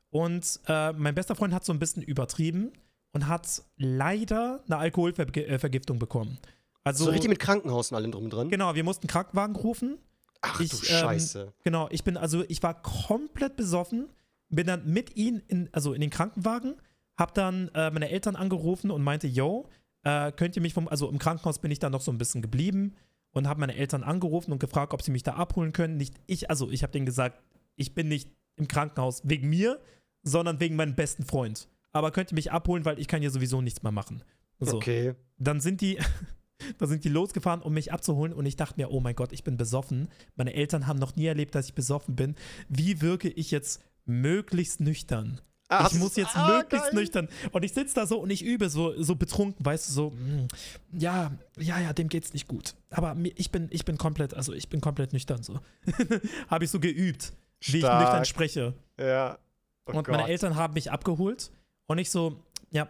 Und 0.10 0.60
äh, 0.68 0.94
mein 0.94 1.16
bester 1.16 1.36
Freund 1.36 1.54
hat 1.54 1.66
so 1.66 1.74
ein 1.74 1.80
bisschen 1.80 2.04
übertrieben 2.04 2.72
und 3.14 3.28
hat 3.28 3.64
leider 3.78 4.62
eine 4.66 4.78
Alkoholvergiftung 4.78 6.00
bekommen. 6.00 6.38
Also, 6.84 7.06
so 7.06 7.12
richtig 7.12 7.30
mit 7.30 7.40
Krankenhaus 7.40 7.92
und 7.92 7.98
allem 7.98 8.12
drum 8.12 8.30
dran? 8.30 8.50
Genau, 8.50 8.76
wir 8.76 8.84
mussten 8.84 9.08
Krankenwagen 9.08 9.56
rufen 9.56 9.98
Ach 10.44 10.60
ich, 10.60 10.70
du 10.72 10.78
Scheiße. 10.78 11.42
Ähm, 11.42 11.54
genau, 11.64 11.88
ich 11.90 12.04
bin, 12.04 12.18
also 12.18 12.44
ich 12.50 12.62
war 12.62 12.82
komplett 12.82 13.56
besoffen, 13.56 14.10
bin 14.50 14.68
dann 14.68 14.86
mit 14.86 15.16
ihm 15.16 15.42
in, 15.48 15.70
also 15.72 15.94
in 15.94 16.02
den 16.02 16.10
Krankenwagen, 16.10 16.76
hab 17.18 17.34
dann 17.34 17.70
äh, 17.74 17.90
meine 17.92 18.10
Eltern 18.10 18.36
angerufen 18.36 18.92
und 18.92 19.02
meinte, 19.04 19.28
yo, 19.28 19.70
äh, 20.04 20.34
könnt 20.34 20.56
ihr 20.58 20.62
mich 20.62 20.74
vom, 20.74 20.90
also 20.90 21.10
im 21.10 21.18
Krankenhaus 21.18 21.60
bin 21.60 21.72
ich 21.72 21.80
dann 21.80 21.94
noch 21.94 22.02
so 22.02 22.12
ein 22.12 22.18
bisschen 22.18 22.42
geblieben 22.42 22.94
und 23.34 23.48
habe 23.48 23.60
meine 23.60 23.76
Eltern 23.76 24.04
angerufen 24.04 24.52
und 24.52 24.60
gefragt, 24.60 24.94
ob 24.94 25.02
sie 25.02 25.12
mich 25.12 25.24
da 25.24 25.34
abholen 25.34 25.74
können. 25.74 25.98
Nicht 25.98 26.16
ich, 26.26 26.50
also 26.50 26.70
ich 26.72 26.84
habe 26.84 26.94
denen 26.94 27.06
gesagt, 27.06 27.42
ich 27.76 27.94
bin 27.94 28.08
nicht 28.08 28.30
im 28.56 28.68
Krankenhaus 28.68 29.22
wegen 29.26 29.50
mir, 29.50 29.80
sondern 30.24 30.60
wegen 30.60 30.76
meinem 30.76 30.96
besten 30.96 31.24
Freund. 31.24 31.68
Aber 31.92 32.12
könnt 32.12 32.32
ihr 32.32 32.36
mich 32.36 32.52
abholen, 32.52 32.86
weil 32.86 33.00
ich 33.00 33.08
kann 33.08 33.22
hier 33.22 33.32
sowieso 33.32 33.62
nichts 33.62 33.84
mehr 33.84 33.92
machen. 33.92 34.24
So. 34.60 34.78
Okay. 34.78 35.14
Dann 35.38 35.60
sind 35.60 35.82
die, 35.82 35.98
Da 36.78 36.88
sind 36.88 37.04
die 37.04 37.10
losgefahren, 37.10 37.62
um 37.62 37.74
mich 37.74 37.92
abzuholen 37.92 38.34
und 38.34 38.46
ich 38.46 38.56
dachte 38.56 38.76
mir, 38.78 38.92
oh 38.92 39.00
mein 39.00 39.16
Gott, 39.16 39.34
ich 39.34 39.44
bin 39.44 39.58
besoffen. 39.58 40.10
Meine 40.36 40.54
Eltern 40.54 40.88
haben 40.88 41.00
noch 41.00 41.16
nie 41.16 41.26
erlebt, 41.26 41.56
dass 41.56 41.68
ich 41.68 41.74
besoffen 41.74 42.16
bin. 42.16 42.36
Wie 42.70 43.02
wirke 43.02 43.30
ich 43.30 43.52
jetzt 43.52 43.82
möglichst 44.06 44.80
nüchtern? 44.80 45.42
Ah, 45.80 45.90
ich 45.92 45.98
muss 45.98 46.16
jetzt 46.16 46.36
ah, 46.36 46.48
möglichst 46.48 46.92
geil. 46.92 47.00
nüchtern. 47.00 47.30
Und 47.52 47.64
ich 47.64 47.74
sitze 47.74 47.96
da 47.96 48.06
so 48.06 48.20
und 48.20 48.30
ich 48.30 48.44
übe 48.44 48.70
so, 48.70 49.02
so 49.02 49.16
betrunken, 49.16 49.66
weißt 49.66 49.90
du, 49.90 49.94
so, 49.94 50.10
mm, 50.12 50.48
ja, 50.94 51.32
ja, 51.60 51.80
ja, 51.80 51.94
dem 51.94 52.10
geht's 52.10 52.34
nicht 52.34 52.48
gut. 52.48 52.76
Aber 52.90 53.16
mir, 53.16 53.32
ich 53.36 53.52
bin, 53.52 53.68
ich 53.72 53.86
bin 53.86 53.98
komplett, 53.98 54.34
also 54.34 54.54
ich 54.54 54.70
bin 54.70 54.82
komplett 54.82 55.14
nüchtern 55.14 55.44
so. 55.44 55.60
Habe 56.50 56.66
ich 56.66 56.72
so 56.72 56.80
geübt, 56.80 57.34
wie 57.62 57.78
ich 57.78 57.84
Stark. 57.84 58.02
nüchtern 58.02 58.26
spreche. 58.26 58.74
Ja. 59.00 59.38
Oh 59.86 59.92
und 59.92 60.06
Gott. 60.06 60.16
meine 60.16 60.30
Eltern 60.30 60.56
haben 60.56 60.74
mich 60.74 60.92
abgeholt 60.92 61.52
und 61.88 61.98
ich 61.98 62.10
so, 62.10 62.40
ja, 62.72 62.88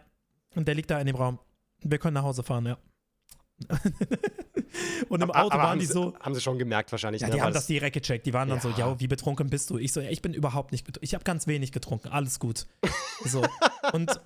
und 0.56 0.68
der 0.68 0.76
liegt 0.76 0.92
da 0.92 1.00
in 1.00 1.08
dem 1.08 1.16
Raum. 1.16 1.40
Wir 1.82 1.98
können 1.98 2.14
nach 2.14 2.24
Hause 2.24 2.44
fahren, 2.44 2.66
ja. 2.66 2.78
und 5.10 5.22
im 5.22 5.30
Aber- 5.32 5.40
Auto 5.44 5.54
aber 5.54 5.64
waren 5.64 5.70
haben 5.72 5.80
die 5.80 5.86
sie, 5.86 5.94
so, 5.94 6.14
Haben 6.20 6.36
sie 6.36 6.42
schon 6.42 6.58
gemerkt 6.58 6.92
wahrscheinlich. 6.92 7.22
ja, 7.22 7.28
ne, 7.28 7.34
die 7.34 7.40
weil 7.40 7.46
haben 7.48 7.54
das 7.54 7.68
direkt 7.68 7.94
gecheckt. 7.94 8.26
Die 8.26 8.34
waren 8.34 8.50
dann 8.50 8.60
so, 8.60 8.70
Ja. 8.70 8.78
ja, 8.80 9.00
wie 9.00 9.08
betrunken 9.08 9.50
bist 9.50 9.70
du? 9.70 9.78
Ich 9.78 9.92
so, 9.94 10.00
ja, 10.02 10.10
ich 10.10 10.22
bin 10.22 10.34
überhaupt 10.34 10.72
nicht 10.72 10.86
betrunken. 10.86 11.04
Ich 11.06 11.14
habe 11.14 11.24
ganz 11.24 11.48
wenig 11.48 11.72
getrunken. 11.72 12.10
Alles 12.10 12.40
gut. 12.40 12.66
So. 13.26 13.44
Und, 13.94 14.20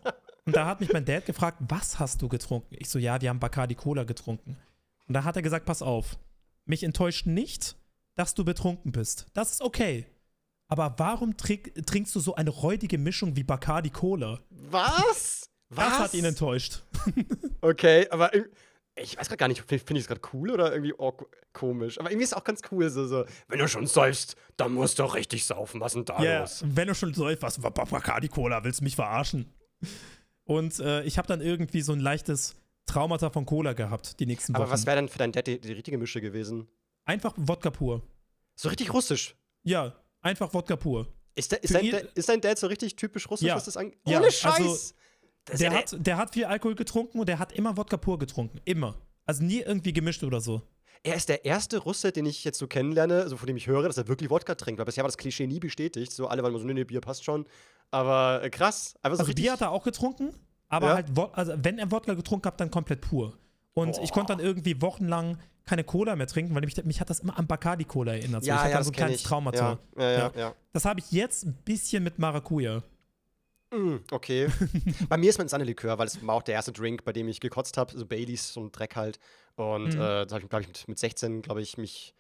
und 0.46 0.56
da 0.56 0.66
hat 0.66 0.80
mich 0.80 0.94
mein 0.94 1.04
Dad 1.04 1.26
gefragt, 1.26 1.58
was 1.68 2.00
hast 2.00 2.22
du 2.22 2.30
getrunken? 2.30 2.76
Ich 2.78 2.90
so, 2.90 3.00
ja, 3.00 3.20
wir 3.22 3.30
haben 3.30 3.40
Bacardi 3.40 3.76
Cola 3.76 4.04
getrunken. 4.04 4.56
Und 5.08 5.14
da 5.14 5.24
hat 5.24 5.36
er 5.36 5.42
gesagt, 5.42 5.66
pass 5.66 5.82
auf, 5.82 6.18
mich 6.66 6.84
enttäuscht 6.84 7.26
nicht, 7.26 7.76
dass 8.16 8.34
du 8.34 8.46
betrunken 8.46 8.92
bist. 8.92 9.26
Das 9.34 9.52
ist 9.52 9.62
okay. 9.62 10.06
Aber 10.70 10.96
warum 10.98 11.36
trink, 11.38 11.74
trinkst 11.86 12.16
du 12.16 12.20
so 12.20 12.36
eine 12.36 12.50
räudige 12.50 12.98
Mischung 12.98 13.36
wie 13.36 13.44
Bacardi 13.44 13.90
Cola? 13.90 14.40
Was? 14.50 15.50
Was? 15.70 15.90
Das 15.90 16.00
hat 16.00 16.14
ihn 16.14 16.26
enttäuscht. 16.26 16.84
Okay, 17.62 18.08
aber 18.12 18.32
ich 18.98 19.18
weiß 19.18 19.30
grad 19.30 19.38
gar 19.40 19.48
nicht, 19.48 19.62
finde 19.62 19.84
find 19.86 19.98
ich 19.98 20.04
es 20.04 20.08
gerade 20.08 20.22
cool 20.34 20.52
oder 20.52 20.72
irgendwie 20.74 20.94
komisch. 21.54 22.00
Aber 22.00 22.10
irgendwie 22.10 22.24
ist 22.24 22.32
es 22.32 22.38
auch 22.38 22.44
ganz 22.44 22.62
cool, 22.72 22.90
so, 22.90 23.06
so, 23.08 23.26
wenn 23.48 23.60
du 23.60 23.68
schon 23.68 23.88
säufst, 23.88 24.36
dann 24.58 24.74
musst 24.74 25.00
du 25.00 25.04
auch 25.04 25.16
richtig 25.16 25.46
saufen. 25.46 25.80
Was 25.82 25.94
denn 25.94 26.06
da 26.06 26.22
Ja, 26.24 26.40
los? 26.42 26.64
wenn 26.66 26.88
du 26.88 26.96
schon 26.96 27.14
so 27.14 27.28
etwas, 27.28 27.60
Ba- 27.60 27.70
Bacardi 27.70 28.28
Cola, 28.28 28.64
willst 28.64 28.80
du 28.82 28.84
mich 28.84 28.96
verarschen? 28.96 29.54
Und 30.46 30.80
äh, 30.80 31.04
ich 31.04 31.18
habe 31.18 31.28
dann 31.28 31.42
irgendwie 31.42 31.82
so 31.82 31.94
ein 31.94 32.00
leichtes 32.00 32.56
Traumata 32.86 33.30
von 33.30 33.46
Cola 33.46 33.74
gehabt, 33.74 34.20
die 34.20 34.26
nächsten 34.26 34.54
Wochen. 34.54 34.62
Aber 34.64 34.72
was 34.72 34.86
wäre 34.86 34.96
denn 34.96 35.10
für 35.10 35.18
dein 35.18 35.32
Dad 35.32 35.46
die, 35.48 35.60
die 35.60 35.74
richtige 35.74 35.98
Mische 35.98 36.22
gewesen? 36.22 36.68
Einfach 37.06 37.34
Wodka 37.38 37.70
pur. 37.70 38.02
So 38.56 38.70
richtig 38.70 38.94
russisch. 38.94 39.36
Ja, 39.64 39.94
einfach 40.22 40.54
Wodka 40.54 40.76
pur. 40.78 41.14
Ist, 41.36 41.52
der, 41.52 41.64
ist, 41.64 41.74
dein, 41.74 41.86
ist 42.16 42.30
dein 42.30 42.42
Dad 42.42 42.58
so 42.58 42.68
richtig 42.68 42.96
typisch 42.96 43.30
russisch, 43.30 43.48
Ja. 43.48 43.56
was 43.56 43.66
das 43.66 43.78
angeht? 43.78 44.00
Ja, 44.08 44.18
Ohne 44.18 44.28
also, 44.28 44.38
Scheiß! 44.38 44.66
Ist 44.66 44.96
Der 45.60 45.72
hat, 45.72 45.96
der 45.98 46.18
hat 46.18 46.34
viel 46.34 46.46
Alkohol 46.46 46.76
getrunken 46.76 47.20
und 47.20 47.30
der 47.30 47.40
hat 47.40 47.52
immer 47.52 47.78
Wodka 47.78 47.98
pur 47.98 48.20
getrunken. 48.20 48.60
Immer. 48.66 48.96
Also 49.26 49.44
nie 49.44 49.62
irgendwie 49.62 49.94
gemischt 49.94 50.24
oder 50.24 50.42
so. 50.42 50.62
Er 51.04 51.16
ist 51.16 51.30
der 51.30 51.46
erste 51.46 51.78
Russe, 51.78 52.12
den 52.12 52.26
ich 52.26 52.44
jetzt 52.44 52.58
so 52.58 52.68
kennenlerne, 52.68 53.22
also 53.22 53.38
von 53.38 53.48
dem 53.48 53.56
ich 53.56 53.68
höre, 53.68 53.84
dass 53.84 53.98
er 53.98 54.08
wirklich 54.08 54.30
Wodka 54.30 54.56
trinkt. 54.56 54.80
Weil 54.80 54.86
bisher 54.86 55.04
war 55.04 55.08
das 55.10 55.18
Klischee 55.18 55.48
nie 55.48 55.60
bestätigt. 55.60 56.12
So 56.12 56.28
alle 56.28 56.44
waren 56.44 56.52
immer 56.52 56.60
so, 56.60 56.66
nee, 56.66 56.74
nee, 56.74 56.84
Bier 56.84 57.02
passt 57.02 57.24
schon. 57.24 57.46
Aber 57.92 58.42
äh, 58.44 58.50
krass. 58.50 58.96
So 59.04 59.10
Also. 59.10 59.34
Bier 59.34 59.54
hat 59.54 59.62
er 59.62 59.72
auch 59.72 59.84
getrunken, 59.84 60.34
aber 60.70 60.88
Ja. 60.88 60.94
halt, 60.96 61.08
also 61.34 61.54
wenn 61.58 61.80
er 61.80 61.92
Wodka 61.92 62.14
getrunken 62.14 62.46
hat, 62.48 62.60
dann 62.60 62.72
komplett 62.72 63.02
pur. 63.02 63.38
Und 63.74 63.98
ich 64.02 64.12
konnte 64.12 64.34
dann 64.36 64.44
irgendwie 64.44 64.82
wochenlang 64.82 65.38
keine 65.66 65.84
Cola 65.84 66.16
mehr 66.16 66.28
trinken, 66.28 66.56
weil 66.56 66.62
mich, 66.62 66.84
mich 66.86 67.00
hat 67.00 67.10
das 67.10 67.20
immer 67.20 67.38
an 67.38 67.46
Bacardi 67.46 67.84
Cola 67.84 68.14
erinnert. 68.14 68.44
So, 68.44 68.48
ich 68.50 68.56
ja, 68.56 68.64
hatte 68.64 68.72
ja, 68.72 68.84
so 68.84 68.90
ein 68.90 68.94
kleines 68.96 69.18
ich. 69.18 69.24
Traumata. 69.24 69.78
Ja. 69.98 70.12
Ja. 70.12 70.32
ja. 70.36 70.56
Das 70.74 70.86
habe 70.86 71.00
ich 71.00 71.12
jetzt 71.12 71.46
ein 71.46 71.54
bisschen 71.64 72.04
mit 72.04 72.18
Maracuja. 72.18 72.82
Mm, 73.72 73.98
okay. 74.12 74.48
bei 75.10 75.18
mir 75.18 75.30
ist 75.30 75.38
man 75.38 75.62
Likör, 75.62 75.98
weil 75.98 76.08
es 76.08 76.26
war 76.26 76.36
auch 76.36 76.44
der 76.44 76.56
erste 76.56 76.72
Drink, 76.72 77.04
bei 77.04 77.12
dem 77.14 77.28
ich 77.28 77.40
gekotzt 77.40 77.78
habe. 77.78 77.98
So 77.98 78.06
Baileys, 78.06 78.54
so 78.54 78.62
ein 78.62 78.72
Dreck 78.72 78.96
halt. 78.96 79.20
Und 79.56 79.96
Mhm. 79.96 80.02
äh, 80.02 80.26
da 80.26 80.36
habe 80.36 80.44
ich, 80.44 80.50
glaube 80.50 80.62
ich, 80.62 80.68
mit, 80.68 80.88
mit 80.88 81.00
16, 81.00 81.42
glaube 81.42 81.62
ich, 81.62 81.78
mich 81.78 82.14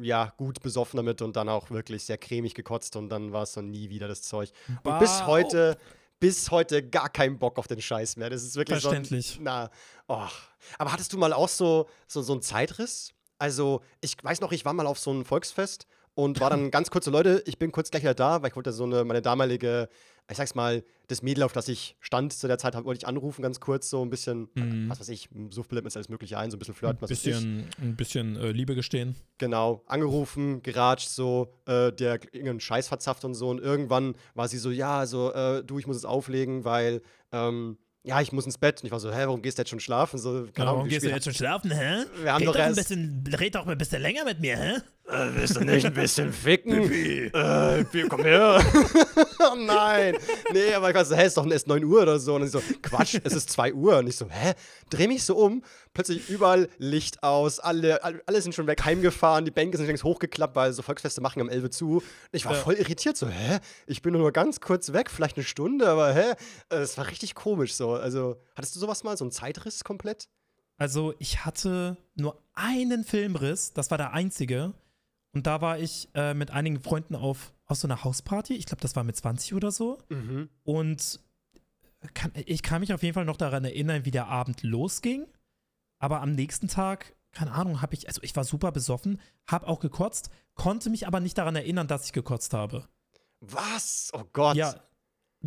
ja, 0.00 0.32
gut 0.38 0.60
besoffen 0.60 0.96
damit 0.96 1.22
und 1.22 1.36
dann 1.36 1.48
auch 1.48 1.70
wirklich 1.70 2.02
sehr 2.04 2.18
cremig 2.18 2.54
gekotzt 2.54 2.96
und 2.96 3.10
dann 3.10 3.32
war 3.32 3.44
es 3.44 3.52
dann 3.52 3.70
nie 3.70 3.90
wieder 3.90 4.08
das 4.08 4.22
Zeug. 4.22 4.50
Und 4.82 4.98
bis 4.98 5.20
Wow. 5.20 5.26
heute, 5.26 5.78
bis 6.18 6.50
heute 6.50 6.82
gar 6.88 7.08
keinen 7.10 7.38
Bock 7.38 7.58
auf 7.58 7.68
den 7.68 7.80
Scheiß 7.80 8.16
mehr. 8.16 8.28
Das 8.28 8.42
ist 8.42 8.56
wirklich 8.56 8.80
Verständlich. 8.80 9.34
so. 9.36 9.40
Na, 9.42 9.70
oh. 10.08 10.26
Aber 10.78 10.90
hattest 10.92 11.12
du 11.12 11.18
mal 11.18 11.32
auch 11.32 11.48
so, 11.48 11.88
so, 12.08 12.22
so 12.22 12.32
einen 12.32 12.42
Zeitriss? 12.42 13.12
Also, 13.38 13.82
ich 14.00 14.16
weiß 14.20 14.40
noch, 14.40 14.50
ich 14.50 14.64
war 14.64 14.72
mal 14.72 14.86
auf 14.86 14.98
so 14.98 15.10
einem 15.12 15.24
Volksfest 15.24 15.86
und 16.14 16.40
war 16.40 16.50
dann 16.50 16.70
ganz 16.72 16.90
kurz 16.90 17.04
so, 17.04 17.12
Leute, 17.12 17.42
ich 17.46 17.58
bin 17.58 17.70
kurz 17.70 17.90
gleich 17.92 18.02
wieder 18.02 18.14
da, 18.14 18.42
weil 18.42 18.50
ich 18.50 18.56
wollte 18.56 18.72
so 18.72 18.82
eine, 18.82 19.04
meine 19.04 19.22
damalige, 19.22 19.88
ich 20.30 20.36
sag's 20.36 20.54
mal, 20.54 20.84
das 21.06 21.22
Mädel, 21.22 21.42
auf 21.42 21.52
das 21.52 21.68
ich 21.68 21.96
stand 22.00 22.32
zu 22.34 22.48
der 22.48 22.58
Zeit, 22.58 22.74
wollte 22.84 22.98
ich 22.98 23.06
anrufen, 23.06 23.40
ganz 23.42 23.60
kurz, 23.60 23.88
so 23.88 24.02
ein 24.02 24.10
bisschen, 24.10 24.48
Mhm. 24.54 24.90
was 24.90 25.00
weiß 25.00 25.08
ich, 25.08 25.28
Suchbillett 25.50 25.84
mit 25.84 25.96
alles 25.96 26.08
Mögliche 26.10 26.36
ein, 26.38 26.50
so 26.50 26.56
ein 26.56 26.58
bisschen 26.58 26.74
flirten, 26.74 26.98
Ein 26.98 27.02
was 27.02 27.10
weiß 27.10 27.18
ich. 27.18 27.24
bisschen, 27.32 27.64
ein 27.80 27.96
bisschen 27.96 28.36
äh, 28.36 28.50
Liebe 28.52 28.74
gestehen. 28.74 29.16
Genau, 29.38 29.82
angerufen, 29.86 30.62
geratscht, 30.62 31.08
so, 31.08 31.54
äh, 31.66 31.92
der 31.92 32.14
irgendeinen 32.34 32.60
Scheiß 32.60 32.88
verzapft 32.88 33.24
und 33.24 33.34
so. 33.34 33.48
Und 33.48 33.60
irgendwann 33.60 34.14
war 34.34 34.48
sie 34.48 34.58
so, 34.58 34.70
ja, 34.70 34.98
also, 34.98 35.32
äh, 35.32 35.64
du, 35.64 35.78
ich 35.78 35.86
muss 35.86 35.96
es 35.96 36.04
auflegen, 36.04 36.64
weil, 36.64 37.00
ähm, 37.32 37.78
ja, 38.04 38.20
ich 38.20 38.32
muss 38.32 38.44
ins 38.46 38.56
Bett. 38.58 38.80
Und 38.80 38.86
ich 38.86 38.92
war 38.92 39.00
so, 39.00 39.10
hä, 39.10 39.20
warum 39.26 39.42
gehst 39.42 39.58
du 39.58 39.62
jetzt 39.62 39.70
schon 39.70 39.80
schlafen? 39.80 40.18
So, 40.18 40.46
keine 40.52 40.66
Warum 40.66 40.68
Ahnung, 40.80 40.86
wie 40.86 40.90
gehst 40.90 41.04
du 41.04 41.10
jetzt 41.10 41.24
schon 41.24 41.34
schlafen, 41.34 41.70
hä? 41.70 42.04
Wir 42.22 42.32
haben 42.32 42.38
red 42.42 42.48
doch 42.48 42.54
ein 42.54 42.60
erst- 42.68 42.76
bisschen, 42.76 43.24
red 43.38 43.54
doch 43.54 43.64
mal 43.66 43.72
ein 43.72 43.78
bisschen 43.78 44.00
länger 44.02 44.24
mit 44.24 44.40
mir, 44.40 44.56
hä? 44.56 44.76
Äh, 45.08 45.30
willst 45.34 45.56
du 45.56 45.60
nicht 45.64 45.86
ein 45.86 45.94
bisschen 45.94 46.32
ficken? 46.32 46.72
äh, 47.32 47.84
Pipi, 47.84 48.08
komm 48.08 48.22
her. 48.24 48.62
oh 49.40 49.54
nein. 49.56 50.16
Nee, 50.52 50.74
aber 50.74 50.90
ich 50.90 50.94
war 50.94 51.04
so, 51.04 51.16
hä, 51.16 51.26
ist 51.26 51.36
doch 51.36 51.46
erst 51.50 51.66
9 51.66 51.82
Uhr 51.82 52.02
oder 52.02 52.18
so. 52.18 52.34
Und 52.34 52.44
ich 52.44 52.50
so, 52.50 52.60
Quatsch, 52.82 53.18
es 53.24 53.32
ist 53.32 53.48
2 53.50 53.72
Uhr. 53.72 53.98
Und 53.98 54.06
ich 54.06 54.16
so, 54.16 54.28
hä? 54.28 54.52
Dreh 54.90 55.06
mich 55.08 55.22
so 55.24 55.36
um. 55.36 55.62
Plötzlich 55.94 56.28
überall 56.28 56.68
Licht 56.76 57.22
aus. 57.22 57.58
Alle, 57.58 58.04
alle, 58.04 58.42
sind 58.42 58.54
schon 58.54 58.66
weg 58.66 58.84
heimgefahren. 58.84 59.46
Die 59.46 59.50
Bänke 59.50 59.78
sind 59.78 59.86
längst 59.86 60.04
hochgeklappt, 60.04 60.54
weil 60.54 60.72
so 60.74 60.82
Volksfeste 60.82 61.22
machen 61.22 61.40
am 61.40 61.48
11 61.48 61.62
Uhr 61.64 61.70
zu. 61.70 61.92
Und 61.96 62.02
ich 62.32 62.44
war 62.44 62.52
Ja. 62.52 62.58
voll 62.58 62.74
irritiert. 62.74 63.16
So, 63.16 63.28
hä? 63.28 63.60
Ich 63.86 64.02
bin 64.02 64.12
nur 64.12 64.30
ganz 64.32 64.60
kurz 64.60 64.92
weg, 64.92 65.10
vielleicht 65.10 65.36
eine 65.38 65.44
Stunde, 65.44 65.88
aber 65.88 66.12
hä? 66.12 66.32
Äh, 66.68 66.76
Es 66.76 66.98
war 66.98 67.08
richtig 67.08 67.34
komisch 67.34 67.74
so. 67.74 67.92
Also, 67.94 68.36
hattest 68.54 68.76
du 68.76 68.80
sowas 68.80 69.04
mal? 69.04 69.16
So 69.16 69.24
einen 69.24 69.32
Zeitriss 69.32 69.84
komplett? 69.84 70.28
Also, 70.76 71.14
ich 71.18 71.46
hatte 71.46 71.96
nur 72.14 72.42
einen 72.54 73.04
Filmriss, 73.04 73.72
das 73.72 73.90
war 73.90 73.96
der 73.98 74.12
einzige. 74.12 74.74
Und 75.32 75.46
da 75.46 75.60
war 75.60 75.78
ich 75.78 76.08
äh, 76.14 76.34
mit 76.34 76.50
einigen 76.50 76.80
Freunden 76.80 77.14
auf, 77.14 77.52
auf 77.66 77.78
so 77.78 77.86
einer 77.86 78.02
Hausparty. 78.02 78.54
Ich 78.54 78.66
glaube, 78.66 78.80
das 78.80 78.96
war 78.96 79.04
mit 79.04 79.16
20 79.16 79.54
oder 79.54 79.70
so. 79.70 79.98
Mhm. 80.08 80.48
Und 80.64 81.20
kann, 82.14 82.32
ich 82.34 82.62
kann 82.62 82.80
mich 82.80 82.92
auf 82.92 83.02
jeden 83.02 83.14
Fall 83.14 83.24
noch 83.24 83.36
daran 83.36 83.64
erinnern, 83.64 84.04
wie 84.04 84.10
der 84.10 84.28
Abend 84.28 84.62
losging. 84.62 85.26
Aber 85.98 86.20
am 86.20 86.32
nächsten 86.32 86.68
Tag, 86.68 87.16
keine 87.32 87.52
Ahnung, 87.52 87.82
habe 87.82 87.94
ich, 87.94 88.08
also 88.08 88.22
ich 88.22 88.34
war 88.36 88.44
super 88.44 88.72
besoffen, 88.72 89.20
habe 89.46 89.66
auch 89.66 89.80
gekotzt, 89.80 90.30
konnte 90.54 90.90
mich 90.90 91.06
aber 91.06 91.20
nicht 91.20 91.36
daran 91.36 91.56
erinnern, 91.56 91.88
dass 91.88 92.06
ich 92.06 92.12
gekotzt 92.12 92.54
habe. 92.54 92.88
Was? 93.40 94.10
Oh 94.14 94.24
Gott. 94.32 94.56
Ja, 94.56 94.74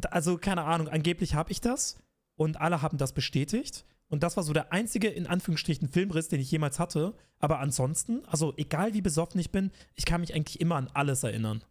also 0.10 0.38
keine 0.38 0.64
Ahnung, 0.64 0.88
angeblich 0.88 1.36
habe 1.36 1.52
ich 1.52 1.62
das 1.62 1.98
und 2.36 2.60
alle 2.60 2.82
haben 2.82 2.98
das 2.98 3.14
bestätigt. 3.14 3.86
Und 4.12 4.24
das 4.24 4.36
war 4.36 4.44
so 4.44 4.52
der 4.52 4.74
einzige, 4.74 5.08
in 5.08 5.26
Anführungsstrichen, 5.26 5.88
Filmriss, 5.88 6.28
den 6.28 6.42
ich 6.42 6.52
jemals 6.52 6.80
hatte. 6.80 7.16
Aber 7.40 7.60
ansonsten, 7.60 8.24
also 8.26 8.54
egal 8.58 8.94
wie 8.94 9.02
besoffen 9.02 9.40
ich 9.40 9.52
bin, 9.52 9.72
ich 9.96 10.06
kann 10.06 10.20
mich 10.20 10.36
eigentlich 10.36 10.60
immer 10.60 10.76
an 10.76 10.90
alles 10.94 11.24
erinnern. 11.24 11.64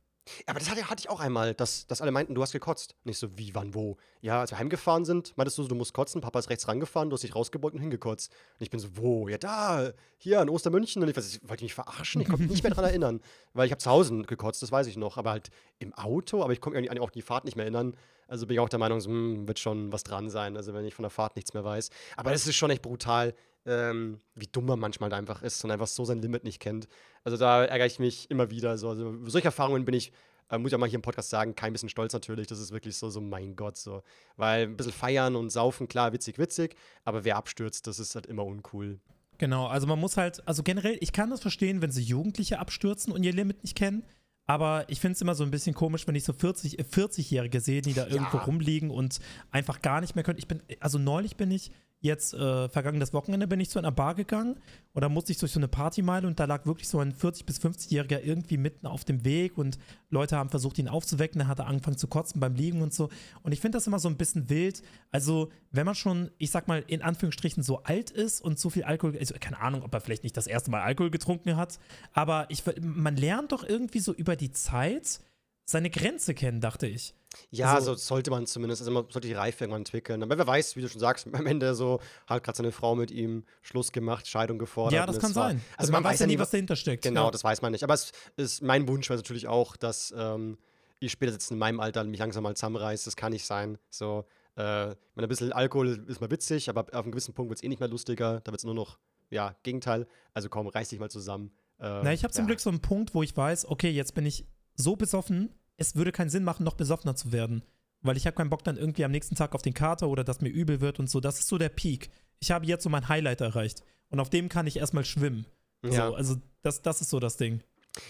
Aber 0.46 0.58
das 0.58 0.70
hatte, 0.70 0.88
hatte 0.88 1.00
ich 1.00 1.10
auch 1.10 1.20
einmal, 1.20 1.54
dass, 1.54 1.86
dass 1.86 2.00
alle 2.00 2.10
meinten, 2.10 2.34
du 2.34 2.42
hast 2.42 2.52
gekotzt. 2.52 2.94
Nicht 3.04 3.18
so, 3.18 3.36
wie, 3.36 3.54
wann, 3.54 3.74
wo. 3.74 3.96
Ja, 4.20 4.40
als 4.40 4.50
wir 4.50 4.58
heimgefahren 4.58 5.04
sind, 5.04 5.36
meintest 5.36 5.58
du, 5.58 5.64
du 5.64 5.74
musst 5.74 5.94
kotzen. 5.94 6.20
Papa 6.20 6.38
ist 6.38 6.50
rechts 6.50 6.68
rangefahren, 6.68 7.10
du 7.10 7.14
hast 7.14 7.22
dich 7.22 7.34
rausgebeugt 7.34 7.74
und 7.74 7.80
hingekotzt. 7.80 8.32
Und 8.32 8.62
ich 8.62 8.70
bin 8.70 8.80
so, 8.80 8.88
wo? 8.94 9.28
Ja, 9.28 9.38
da, 9.38 9.92
hier 10.18 10.40
in 10.40 10.48
Ostermünchen. 10.48 11.02
Und 11.02 11.08
ich, 11.08 11.16
weiß, 11.16 11.34
ich 11.34 11.48
wollte 11.48 11.64
mich 11.64 11.74
verarschen. 11.74 12.20
Ich 12.20 12.28
konnte 12.28 12.42
mich 12.42 12.50
nicht 12.50 12.62
mehr 12.62 12.70
daran 12.70 12.86
erinnern. 12.86 13.20
Weil 13.54 13.66
ich 13.66 13.72
habe 13.72 13.80
zu 13.80 13.90
Hause 13.90 14.22
gekotzt, 14.22 14.62
das 14.62 14.72
weiß 14.72 14.86
ich 14.86 14.96
noch. 14.96 15.16
Aber 15.16 15.30
halt 15.30 15.50
im 15.78 15.94
Auto, 15.94 16.42
aber 16.42 16.52
ich 16.52 16.60
konnte 16.60 16.80
mich 16.80 17.00
auch 17.00 17.10
die 17.10 17.22
Fahrt 17.22 17.44
nicht 17.44 17.56
mehr 17.56 17.64
erinnern. 17.64 17.96
Also 18.28 18.46
bin 18.46 18.54
ich 18.54 18.60
auch 18.60 18.68
der 18.68 18.78
Meinung, 18.78 19.00
so, 19.00 19.10
hm, 19.10 19.48
wird 19.48 19.58
schon 19.58 19.92
was 19.92 20.04
dran 20.04 20.30
sein. 20.30 20.56
Also 20.56 20.72
wenn 20.72 20.84
ich 20.84 20.94
von 20.94 21.02
der 21.02 21.10
Fahrt 21.10 21.34
nichts 21.34 21.52
mehr 21.52 21.64
weiß. 21.64 21.90
Aber 22.16 22.30
das 22.30 22.46
ist 22.46 22.54
schon 22.54 22.70
echt 22.70 22.82
brutal, 22.82 23.34
ähm, 23.70 24.20
wie 24.35 24.48
dumm 24.48 24.66
man 24.66 24.80
manchmal 24.80 25.12
einfach 25.14 25.42
ist 25.42 25.64
und 25.64 25.70
einfach 25.70 25.87
so 25.87 26.04
sein 26.04 26.20
Limit 26.20 26.44
nicht 26.44 26.61
kennt. 26.61 26.88
Also 27.24 27.37
da 27.37 27.64
ärgere 27.64 27.87
ich 27.87 27.98
mich 27.98 28.30
immer 28.30 28.50
wieder. 28.50 28.76
So. 28.76 28.90
Also 28.90 29.14
solche 29.26 29.46
Erfahrungen 29.46 29.85
bin 29.85 29.94
ich 29.94 30.12
äh, 30.50 30.59
muss 30.59 30.72
ich 30.72 30.74
auch 30.74 30.80
mal 30.80 30.88
hier 30.88 30.98
im 30.98 31.02
Podcast 31.02 31.30
sagen, 31.30 31.54
kein 31.54 31.72
bisschen 31.72 31.88
stolz 31.88 32.12
natürlich. 32.12 32.48
Das 32.48 32.59
ist 32.59 32.72
wirklich 32.72 32.96
so, 32.96 33.09
so 33.09 33.20
mein 33.20 33.54
Gott, 33.54 33.76
so. 33.76 34.02
Weil 34.37 34.64
ein 34.64 34.76
bisschen 34.76 34.92
feiern 34.92 35.37
und 35.37 35.50
saufen, 35.50 35.87
klar, 35.88 36.12
witzig, 36.12 36.38
witzig, 36.38 36.74
aber 37.04 37.24
wer 37.24 37.37
abstürzt, 37.37 37.87
das 37.87 38.00
ist 38.00 38.16
halt 38.16 38.26
immer 38.26 38.44
uncool. 38.44 38.98
Genau, 39.38 39.68
also 39.68 39.87
man 39.87 39.98
muss 39.98 40.16
halt, 40.16 40.46
also 40.46 40.62
generell, 40.62 40.98
ich 41.00 41.12
kann 41.12 41.30
das 41.30 41.40
verstehen, 41.40 41.80
wenn 41.80 41.92
sie 41.92 42.02
Jugendliche 42.02 42.59
abstürzen 42.59 43.12
und 43.12 43.22
ihr 43.22 43.33
Limit 43.33 43.62
nicht 43.62 43.76
kennen. 43.76 44.02
Aber 44.46 44.85
ich 44.88 44.98
finde 44.98 45.14
es 45.14 45.22
immer 45.22 45.37
so 45.37 45.44
ein 45.44 45.52
bisschen 45.52 45.74
komisch, 45.74 46.09
wenn 46.09 46.16
ich 46.16 46.24
so 46.24 46.33
40, 46.33 46.80
äh, 46.80 46.83
40-Jährige 46.83 47.61
sehe, 47.61 47.83
die 47.83 47.94
da 47.94 48.09
irgendwo 48.09 48.38
rumliegen 48.38 48.90
und 48.90 49.20
einfach 49.52 49.80
gar 49.80 50.00
nicht 50.00 50.16
mehr 50.16 50.24
können. 50.24 50.38
Ich 50.38 50.48
bin, 50.48 50.61
also 50.80 50.98
neulich 50.98 51.37
bin 51.37 51.52
ich 51.52 51.70
jetzt, 52.00 52.34
äh, 52.34 52.68
vergangenes 52.68 53.12
Wochenende 53.12 53.46
bin 53.46 53.60
ich 53.60 53.70
zu 53.70 53.78
einer 53.78 53.92
Bar 53.92 54.14
gegangen 54.14 54.58
und 54.92 55.02
da 55.02 55.08
musste 55.08 55.32
ich 55.32 55.38
durch 55.38 55.52
so 55.52 55.60
eine 55.60 55.68
Partymeile 55.68 56.26
und 56.26 56.40
da 56.40 56.46
lag 56.46 56.66
wirklich 56.66 56.88
so 56.88 56.98
ein 56.98 57.12
40- 57.12 57.44
bis 57.44 57.60
50-Jähriger 57.60 58.20
irgendwie 58.22 58.56
mitten 58.56 58.86
auf 58.86 59.04
dem 59.04 59.24
Weg 59.24 59.58
und 59.58 59.78
Leute 60.08 60.36
haben 60.36 60.48
versucht, 60.48 60.78
ihn 60.78 60.88
aufzuwecken. 60.88 61.40
Er 61.40 61.66
angefangen 61.66 61.98
zu 61.98 62.08
kotzen 62.08 62.40
beim 62.40 62.54
Liegen 62.54 62.80
und 62.80 62.94
so. 62.94 63.10
Und 63.42 63.52
ich 63.52 63.60
finde 63.60 63.76
das 63.76 63.86
immer 63.86 63.98
so 63.98 64.08
ein 64.08 64.16
bisschen 64.16 64.48
wild. 64.48 64.82
Also, 65.10 65.50
wenn 65.70 65.84
man 65.84 65.94
schon, 65.94 66.30
ich 66.38 66.50
sag 66.50 66.68
mal, 66.68 66.82
in 66.86 67.02
Anführungsstrichen 67.02 67.62
so 67.62 67.82
alt 67.82 68.10
ist 68.10 68.40
und 68.40 68.58
so 68.58 68.70
viel 68.70 68.84
Alkohol, 68.84 69.16
also 69.18 69.34
keine 69.38 69.60
Ahnung, 69.60 69.82
ob 69.82 69.92
er 69.92 70.00
vielleicht 70.00 70.24
nicht 70.24 70.36
das 70.36 70.46
erste 70.46 70.70
Mal 70.70 70.80
Alkohol 70.80 71.10
getrunken 71.10 71.56
hat, 71.56 71.78
aber 72.12 72.46
ich, 72.48 72.64
man 72.80 73.16
lernt 73.16 73.52
doch 73.52 73.62
irgendwie 73.62 74.00
so 74.00 74.12
über 74.14 74.36
die 74.36 74.52
Zeit, 74.52 75.20
seine 75.64 75.90
Grenze 75.90 76.34
kennen, 76.34 76.60
dachte 76.60 76.86
ich. 76.86 77.14
Ja, 77.50 77.74
Also- 77.74 77.94
so 77.94 77.98
sollte 78.00 78.30
man 78.30 78.46
zumindest. 78.46 78.82
Also 78.82 78.90
man 78.90 79.04
sollte 79.10 79.28
die 79.28 79.34
Reife 79.34 79.64
irgendwann 79.64 79.82
entwickeln. 79.82 80.22
Aber 80.22 80.36
wer 80.36 80.46
weiß, 80.46 80.76
wie 80.76 80.80
du 80.82 80.88
schon 80.88 81.00
sagst, 81.00 81.26
am 81.32 81.46
Ende 81.46 81.74
so 81.74 82.00
hat 82.26 82.42
gerade 82.42 82.56
seine 82.56 82.72
Frau 82.72 82.94
mit 82.96 83.10
ihm 83.10 83.44
Schluss 83.62 83.92
gemacht, 83.92 84.26
Scheidung 84.26 84.58
gefordert. 84.58 84.94
ja, 84.94 85.06
das 85.06 85.18
kann 85.18 85.34
war- 85.34 85.48
sein. 85.50 85.60
Also 85.76 85.92
man, 85.92 86.02
weiß 86.04 86.18
ja 86.20 86.26
nie, 86.26 86.38
was 86.38 86.50
dahinter 86.50 86.76
steckt. 86.76 87.04
Genau, 87.04 87.26
ja. 87.26 87.30
das 87.30 87.44
weiß 87.44 87.62
man 87.62 87.72
nicht. 87.72 87.84
Aber 87.84 87.94
es 87.94 88.12
ist 88.36 88.62
mein 88.62 88.88
Wunsch 88.88 89.08
wäre 89.08 89.18
natürlich 89.18 89.46
auch, 89.46 89.76
dass 89.76 90.12
ähm, 90.16 90.58
ich 90.98 91.12
spätestens 91.12 91.50
in 91.50 91.58
meinem 91.58 91.80
Alter 91.80 92.04
mich 92.04 92.18
langsam 92.18 92.42
mal 92.42 92.54
zusammenreiße. 92.56 93.04
Das 93.06 93.16
kann 93.16 93.32
nicht 93.32 93.46
sein. 93.46 93.78
So, 93.90 94.24
äh, 94.56 94.62
ein 94.62 95.28
bisschen 95.28 95.52
Alkohol 95.52 96.04
ist 96.08 96.20
mal 96.20 96.30
witzig, 96.30 96.68
aber 96.68 96.82
auf 96.92 97.04
einem 97.04 97.12
gewissen 97.12 97.32
Punkt 97.34 97.50
wird 97.50 97.58
es 97.60 97.62
eh 97.62 97.68
nicht 97.68 97.80
mehr 97.80 97.88
lustiger. 97.88 98.40
Da 98.40 98.50
wird 98.52 98.60
es 98.60 98.64
nur 98.64 98.74
noch, 98.74 98.98
ja, 99.30 99.54
Gegenteil. 99.62 100.06
Also 100.34 100.48
komm, 100.48 100.66
reiß 100.66 100.88
dich 100.88 100.98
mal 100.98 101.10
zusammen. 101.10 101.52
Ähm, 101.78 102.00
Na, 102.02 102.12
ich 102.12 102.24
habe 102.24 102.32
zum 102.34 102.42
ja. 102.42 102.46
Glück 102.48 102.60
so 102.60 102.68
einen 102.70 102.80
Punkt, 102.82 103.14
wo 103.14 103.22
ich 103.22 103.34
weiß, 103.36 103.66
okay, 103.66 103.88
jetzt 103.90 104.14
bin 104.14 104.26
ich 104.26 104.44
so 104.74 104.96
besoffen, 104.96 105.54
es 105.80 105.96
würde 105.96 106.12
keinen 106.12 106.30
Sinn 106.30 106.44
machen, 106.44 106.62
noch 106.62 106.74
besoffener 106.74 107.16
zu 107.16 107.32
werden. 107.32 107.64
Weil 108.02 108.16
ich 108.16 108.26
habe 108.26 108.36
keinen 108.36 108.50
Bock 108.50 108.62
dann 108.62 108.76
irgendwie 108.76 109.04
am 109.04 109.10
nächsten 109.10 109.34
Tag 109.34 109.54
auf 109.54 109.62
den 109.62 109.74
Kater 109.74 110.08
oder 110.08 110.24
dass 110.24 110.40
mir 110.40 110.50
übel 110.50 110.80
wird 110.80 111.00
und 111.00 111.10
so. 111.10 111.20
Das 111.20 111.38
ist 111.38 111.48
so 111.48 111.58
der 111.58 111.70
Peak. 111.70 112.10
Ich 112.38 112.50
habe 112.50 112.66
jetzt 112.66 112.84
so 112.84 112.90
mein 112.90 113.08
Highlight 113.08 113.40
erreicht. 113.40 113.82
Und 114.10 114.20
auf 114.20 114.30
dem 114.30 114.48
kann 114.48 114.66
ich 114.66 114.76
erstmal 114.76 115.04
schwimmen. 115.04 115.46
Ja. 115.84 116.08
So, 116.08 116.14
also 116.14 116.36
das, 116.62 116.82
das 116.82 117.00
ist 117.00 117.10
so 117.10 117.18
das 117.18 117.38
Ding. 117.38 117.62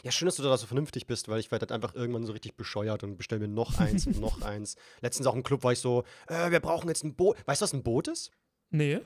Ja, 0.03 0.11
schön, 0.11 0.27
dass 0.27 0.37
du 0.37 0.43
da 0.43 0.57
so 0.57 0.67
vernünftig 0.67 1.07
bist, 1.07 1.29
weil 1.29 1.41
ich 1.41 1.51
werde 1.51 1.63
halt 1.63 1.73
einfach 1.73 1.95
irgendwann 1.95 2.27
so 2.27 2.33
richtig 2.33 2.57
bescheuert 2.57 3.05
und 3.05 3.17
bestelle 3.17 3.41
mir 3.41 3.49
noch 3.49 3.79
eins 3.79 4.07
und 4.07 4.21
noch 4.21 4.43
eins. 4.43 4.77
Letztens 5.01 5.27
auch 5.29 5.35
im 5.35 5.45
Club 5.45 5.63
war 5.63 5.73
ich 5.73 5.79
so, 5.79 6.05
äh, 6.27 6.51
wir 6.51 6.61
brauchen 6.61 6.89
jetzt 6.89 7.05
ein 7.05 7.15
Boot. 7.15 7.37
Weißt 7.47 7.61
du, 7.61 7.65
was 7.65 7.73
ein 7.73 7.85
Boot 7.85 8.09
ist? 8.09 8.33
Nee. 8.71 9.01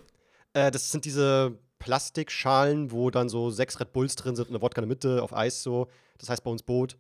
Äh, 0.55 0.71
das 0.71 0.91
sind 0.91 1.05
diese 1.05 1.59
Plastikschalen, 1.79 2.93
wo 2.93 3.11
dann 3.11 3.29
so 3.29 3.51
sechs 3.51 3.79
Red 3.79 3.93
Bulls 3.93 4.17
drin 4.17 4.37
sind 4.37 4.49
und 4.49 4.55
eine 4.55 4.63
Wodka 4.63 4.81
in 4.81 4.89
der 4.89 4.97
Mitte 4.97 5.23
auf 5.23 5.37
Eis 5.37 5.63
so. 5.63 5.89
Das 6.17 6.31
heißt 6.31 6.43
bei 6.43 6.51
uns 6.51 6.63
Boot. 6.63 6.97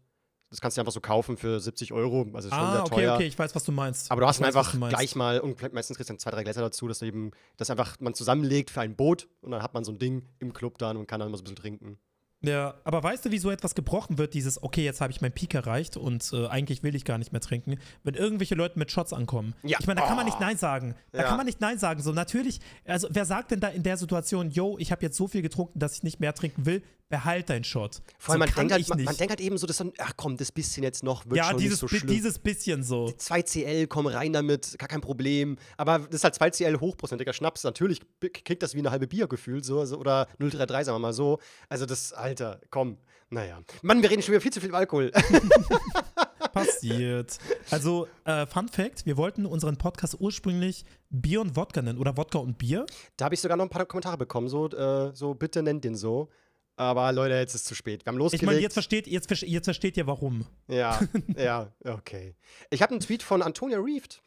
Das 0.54 0.60
kannst 0.60 0.76
du 0.76 0.80
einfach 0.80 0.92
so 0.92 1.00
kaufen 1.00 1.36
für 1.36 1.58
70 1.58 1.92
Euro. 1.92 2.28
Also 2.32 2.48
schon 2.48 2.56
Ah, 2.58 2.72
sehr 2.74 2.82
okay, 2.82 2.94
teuer. 2.94 3.14
okay, 3.14 3.26
ich 3.26 3.36
weiß, 3.36 3.54
was 3.56 3.64
du 3.64 3.72
meinst. 3.72 4.08
Aber 4.12 4.20
du 4.20 4.26
hast 4.28 4.36
ich 4.36 4.42
dann 4.46 4.54
weiß, 4.54 4.66
einfach 4.74 4.88
gleich 4.88 5.16
mal, 5.16 5.40
und 5.40 5.60
meistens 5.72 5.96
kriegst 5.96 6.10
du 6.10 6.12
dann 6.14 6.20
zwei, 6.20 6.30
drei 6.30 6.44
Gläser 6.44 6.60
dazu, 6.60 6.86
dass 6.86 7.02
eben, 7.02 7.32
das 7.56 7.70
einfach 7.70 7.98
man 7.98 8.14
zusammenlegt 8.14 8.70
für 8.70 8.80
ein 8.80 8.94
Boot 8.94 9.26
und 9.40 9.50
dann 9.50 9.62
hat 9.62 9.74
man 9.74 9.82
so 9.82 9.90
ein 9.90 9.98
Ding 9.98 10.22
im 10.38 10.52
Club 10.52 10.78
dann 10.78 10.96
und 10.96 11.06
kann 11.08 11.18
dann 11.18 11.30
mal 11.32 11.36
so 11.36 11.42
ein 11.42 11.44
bisschen 11.44 11.56
trinken. 11.56 11.98
Ja, 12.46 12.74
aber 12.84 13.02
weißt 13.02 13.24
du, 13.24 13.30
wie 13.30 13.38
so 13.38 13.50
etwas 13.50 13.74
gebrochen 13.74 14.18
wird? 14.18 14.34
Dieses, 14.34 14.62
okay, 14.62 14.84
jetzt 14.84 15.00
habe 15.00 15.10
ich 15.10 15.22
meinen 15.22 15.32
Peak 15.32 15.54
erreicht 15.54 15.96
und 15.96 16.30
äh, 16.34 16.46
eigentlich 16.48 16.82
will 16.82 16.94
ich 16.94 17.06
gar 17.06 17.16
nicht 17.16 17.32
mehr 17.32 17.40
trinken. 17.40 17.78
Wenn 18.02 18.14
irgendwelche 18.14 18.54
Leute 18.54 18.78
mit 18.78 18.90
Shots 18.90 19.14
ankommen. 19.14 19.54
Ja. 19.62 19.78
Ich 19.80 19.86
meine, 19.86 20.00
da 20.02 20.06
kann 20.06 20.16
man 20.16 20.26
Oh. 20.26 20.28
nicht 20.28 20.40
Nein 20.40 20.58
sagen. 20.58 20.94
Da 21.12 21.20
Ja. 21.22 21.24
kann 21.28 21.38
man 21.38 21.46
nicht 21.46 21.62
Nein 21.62 21.78
sagen. 21.78 22.02
So, 22.02 22.12
natürlich, 22.12 22.60
also 22.84 23.08
wer 23.10 23.24
sagt 23.24 23.50
denn 23.50 23.60
da 23.60 23.68
in 23.68 23.82
der 23.82 23.96
Situation, 23.96 24.50
yo, 24.50 24.76
ich 24.78 24.92
habe 24.92 25.00
jetzt 25.00 25.16
so 25.16 25.26
viel 25.26 25.40
getrunken, 25.40 25.78
dass 25.78 25.96
ich 25.96 26.02
nicht 26.02 26.20
mehr 26.20 26.34
trinken 26.34 26.66
will, 26.66 26.82
behalt 27.08 27.50
deinen 27.50 27.64
Shot. 27.64 28.02
Vor 28.18 28.34
allem, 28.34 28.42
so 28.42 28.46
man, 28.46 28.54
denkt 28.54 28.72
halt, 28.72 28.88
man, 28.88 29.04
man 29.04 29.16
denkt 29.16 29.30
halt 29.30 29.40
eben 29.40 29.58
so, 29.58 29.66
dass 29.66 29.76
dann, 29.76 29.92
ach 29.98 30.12
komm, 30.16 30.36
das 30.36 30.50
bisschen 30.50 30.82
jetzt 30.82 31.02
noch 31.02 31.24
wird 31.26 31.36
ja, 31.36 31.50
schon 31.50 31.58
dieses, 31.58 31.82
nicht 31.82 31.90
so 31.90 31.98
schlimm. 31.98 32.10
dieses 32.10 32.38
bisschen 32.38 32.82
so. 32.82 33.06
2CL, 33.06 33.86
komm 33.86 34.06
rein 34.06 34.32
damit, 34.32 34.76
gar 34.78 34.88
kein 34.88 35.00
Problem. 35.00 35.56
Aber 35.76 36.00
das 36.00 36.16
ist 36.16 36.24
halt 36.24 36.34
2CL 36.36 36.80
hochprozentiger 36.80 37.32
Schnaps. 37.32 37.64
Natürlich 37.64 38.00
kriegt 38.20 38.62
das 38.62 38.74
wie 38.74 38.78
eine 38.78 38.90
halbe 38.90 39.06
Bier 39.06 39.26
gefühlt, 39.28 39.64
so, 39.64 39.84
so, 39.84 39.98
oder 39.98 40.26
033, 40.38 40.86
sagen 40.86 40.96
wir 40.96 41.00
mal 41.00 41.12
so. 41.12 41.38
Also 41.68 41.86
das, 41.86 42.12
Alter, 42.12 42.60
komm. 42.70 42.98
Naja. 43.30 43.60
Mann, 43.82 44.02
wir 44.02 44.10
reden 44.10 44.22
schon 44.22 44.32
wieder 44.32 44.40
viel 44.40 44.52
zu 44.52 44.60
viel 44.60 44.68
über 44.68 44.78
Alkohol. 44.78 45.10
Passiert. 46.52 47.38
Also, 47.70 48.06
äh, 48.24 48.46
Fun 48.46 48.68
Fact: 48.68 49.06
Wir 49.06 49.16
wollten 49.16 49.44
unseren 49.44 49.76
Podcast 49.76 50.16
ursprünglich 50.20 50.84
Bier 51.10 51.40
und 51.40 51.56
Wodka 51.56 51.82
nennen 51.82 51.98
oder 51.98 52.16
Wodka 52.16 52.38
und 52.38 52.58
Bier. 52.58 52.86
da 53.16 53.26
habe 53.26 53.34
ich 53.34 53.40
sogar 53.40 53.56
noch 53.56 53.64
ein 53.64 53.70
paar 53.70 53.86
Kommentare 53.86 54.18
bekommen, 54.18 54.48
so, 54.48 54.68
äh, 54.68 55.10
so 55.14 55.34
bitte 55.34 55.62
nennt 55.62 55.84
den 55.84 55.96
so. 55.96 56.28
Aber 56.76 57.12
Leute, 57.12 57.34
jetzt 57.34 57.54
ist 57.54 57.62
es 57.62 57.66
zu 57.66 57.74
spät. 57.74 58.04
Wir 58.04 58.10
haben 58.10 58.16
Ich 58.16 58.20
losgelegt. 58.22 58.46
meine, 58.46 58.60
jetzt 58.60 58.72
versteht, 58.72 59.06
jetzt, 59.06 59.30
jetzt 59.30 59.64
versteht 59.64 59.96
ihr 59.96 60.06
warum. 60.06 60.44
Ja, 60.68 61.00
ja, 61.36 61.72
okay. 61.84 62.34
Ich 62.70 62.82
habe 62.82 62.90
einen 62.92 63.00
Tweet 63.00 63.22
von 63.22 63.42
Antonia 63.42 63.78
Reeft, 63.78 64.22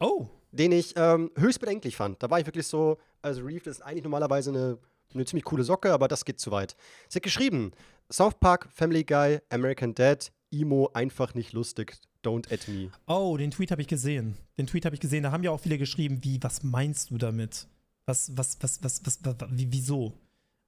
Oh, 0.00 0.26
den 0.52 0.72
ich 0.72 0.94
ähm, 0.96 1.30
höchst 1.36 1.60
bedenklich 1.60 1.96
fand. 1.96 2.22
Da 2.22 2.30
war 2.30 2.40
ich 2.40 2.46
wirklich 2.46 2.66
so, 2.66 2.98
also 3.20 3.42
Reeft 3.42 3.66
ist 3.66 3.82
eigentlich 3.82 4.04
normalerweise 4.04 4.50
eine, 4.50 4.78
eine 5.14 5.24
ziemlich 5.26 5.44
coole 5.44 5.64
Socke, 5.64 5.92
aber 5.92 6.08
das 6.08 6.24
geht 6.24 6.40
zu 6.40 6.50
weit. 6.50 6.76
Sie 7.08 7.16
hat 7.16 7.22
geschrieben, 7.22 7.72
South 8.10 8.34
Park, 8.40 8.68
Family 8.72 9.04
Guy, 9.04 9.40
American 9.50 9.94
Dad, 9.94 10.32
Emo, 10.50 10.90
einfach 10.94 11.34
nicht 11.34 11.52
lustig, 11.52 11.98
don't 12.24 12.52
at 12.52 12.66
me. 12.68 12.90
Oh, 13.06 13.36
den 13.36 13.50
Tweet 13.50 13.70
habe 13.70 13.82
ich 13.82 13.88
gesehen. 13.88 14.36
Den 14.58 14.66
Tweet 14.66 14.84
habe 14.86 14.94
ich 14.94 15.00
gesehen. 15.00 15.22
Da 15.24 15.30
haben 15.32 15.42
ja 15.44 15.50
auch 15.50 15.60
viele 15.60 15.78
geschrieben, 15.78 16.20
wie, 16.22 16.42
was 16.42 16.62
meinst 16.62 17.10
du 17.10 17.18
damit? 17.18 17.66
Was, 18.06 18.36
was, 18.36 18.56
was, 18.60 18.82
was, 18.82 19.02
was, 19.04 19.18
was 19.22 19.36
wie, 19.50 19.70
wieso? 19.70 20.12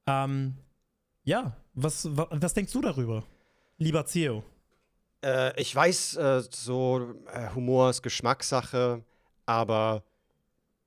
Ähm, 0.06 0.54
ja, 1.24 1.56
was, 1.74 2.06
was, 2.16 2.26
was 2.30 2.54
denkst 2.54 2.72
du 2.72 2.80
darüber? 2.80 3.24
Lieber 3.78 4.06
Theo. 4.06 4.44
Äh, 5.24 5.60
ich 5.60 5.74
weiß, 5.74 6.16
äh, 6.16 6.42
so 6.50 7.14
äh, 7.32 7.50
Humor 7.54 7.90
ist 7.90 8.02
Geschmackssache, 8.02 9.02
aber 9.46 10.04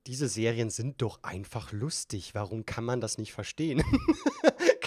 diese 0.05 0.29
Serien 0.29 0.69
sind 0.69 1.01
doch 1.01 1.21
einfach 1.23 1.71
lustig. 1.73 2.33
Warum 2.33 2.65
kann 2.65 2.85
man 2.85 3.01
das 3.01 3.17
nicht 3.17 3.33
verstehen? 3.33 3.83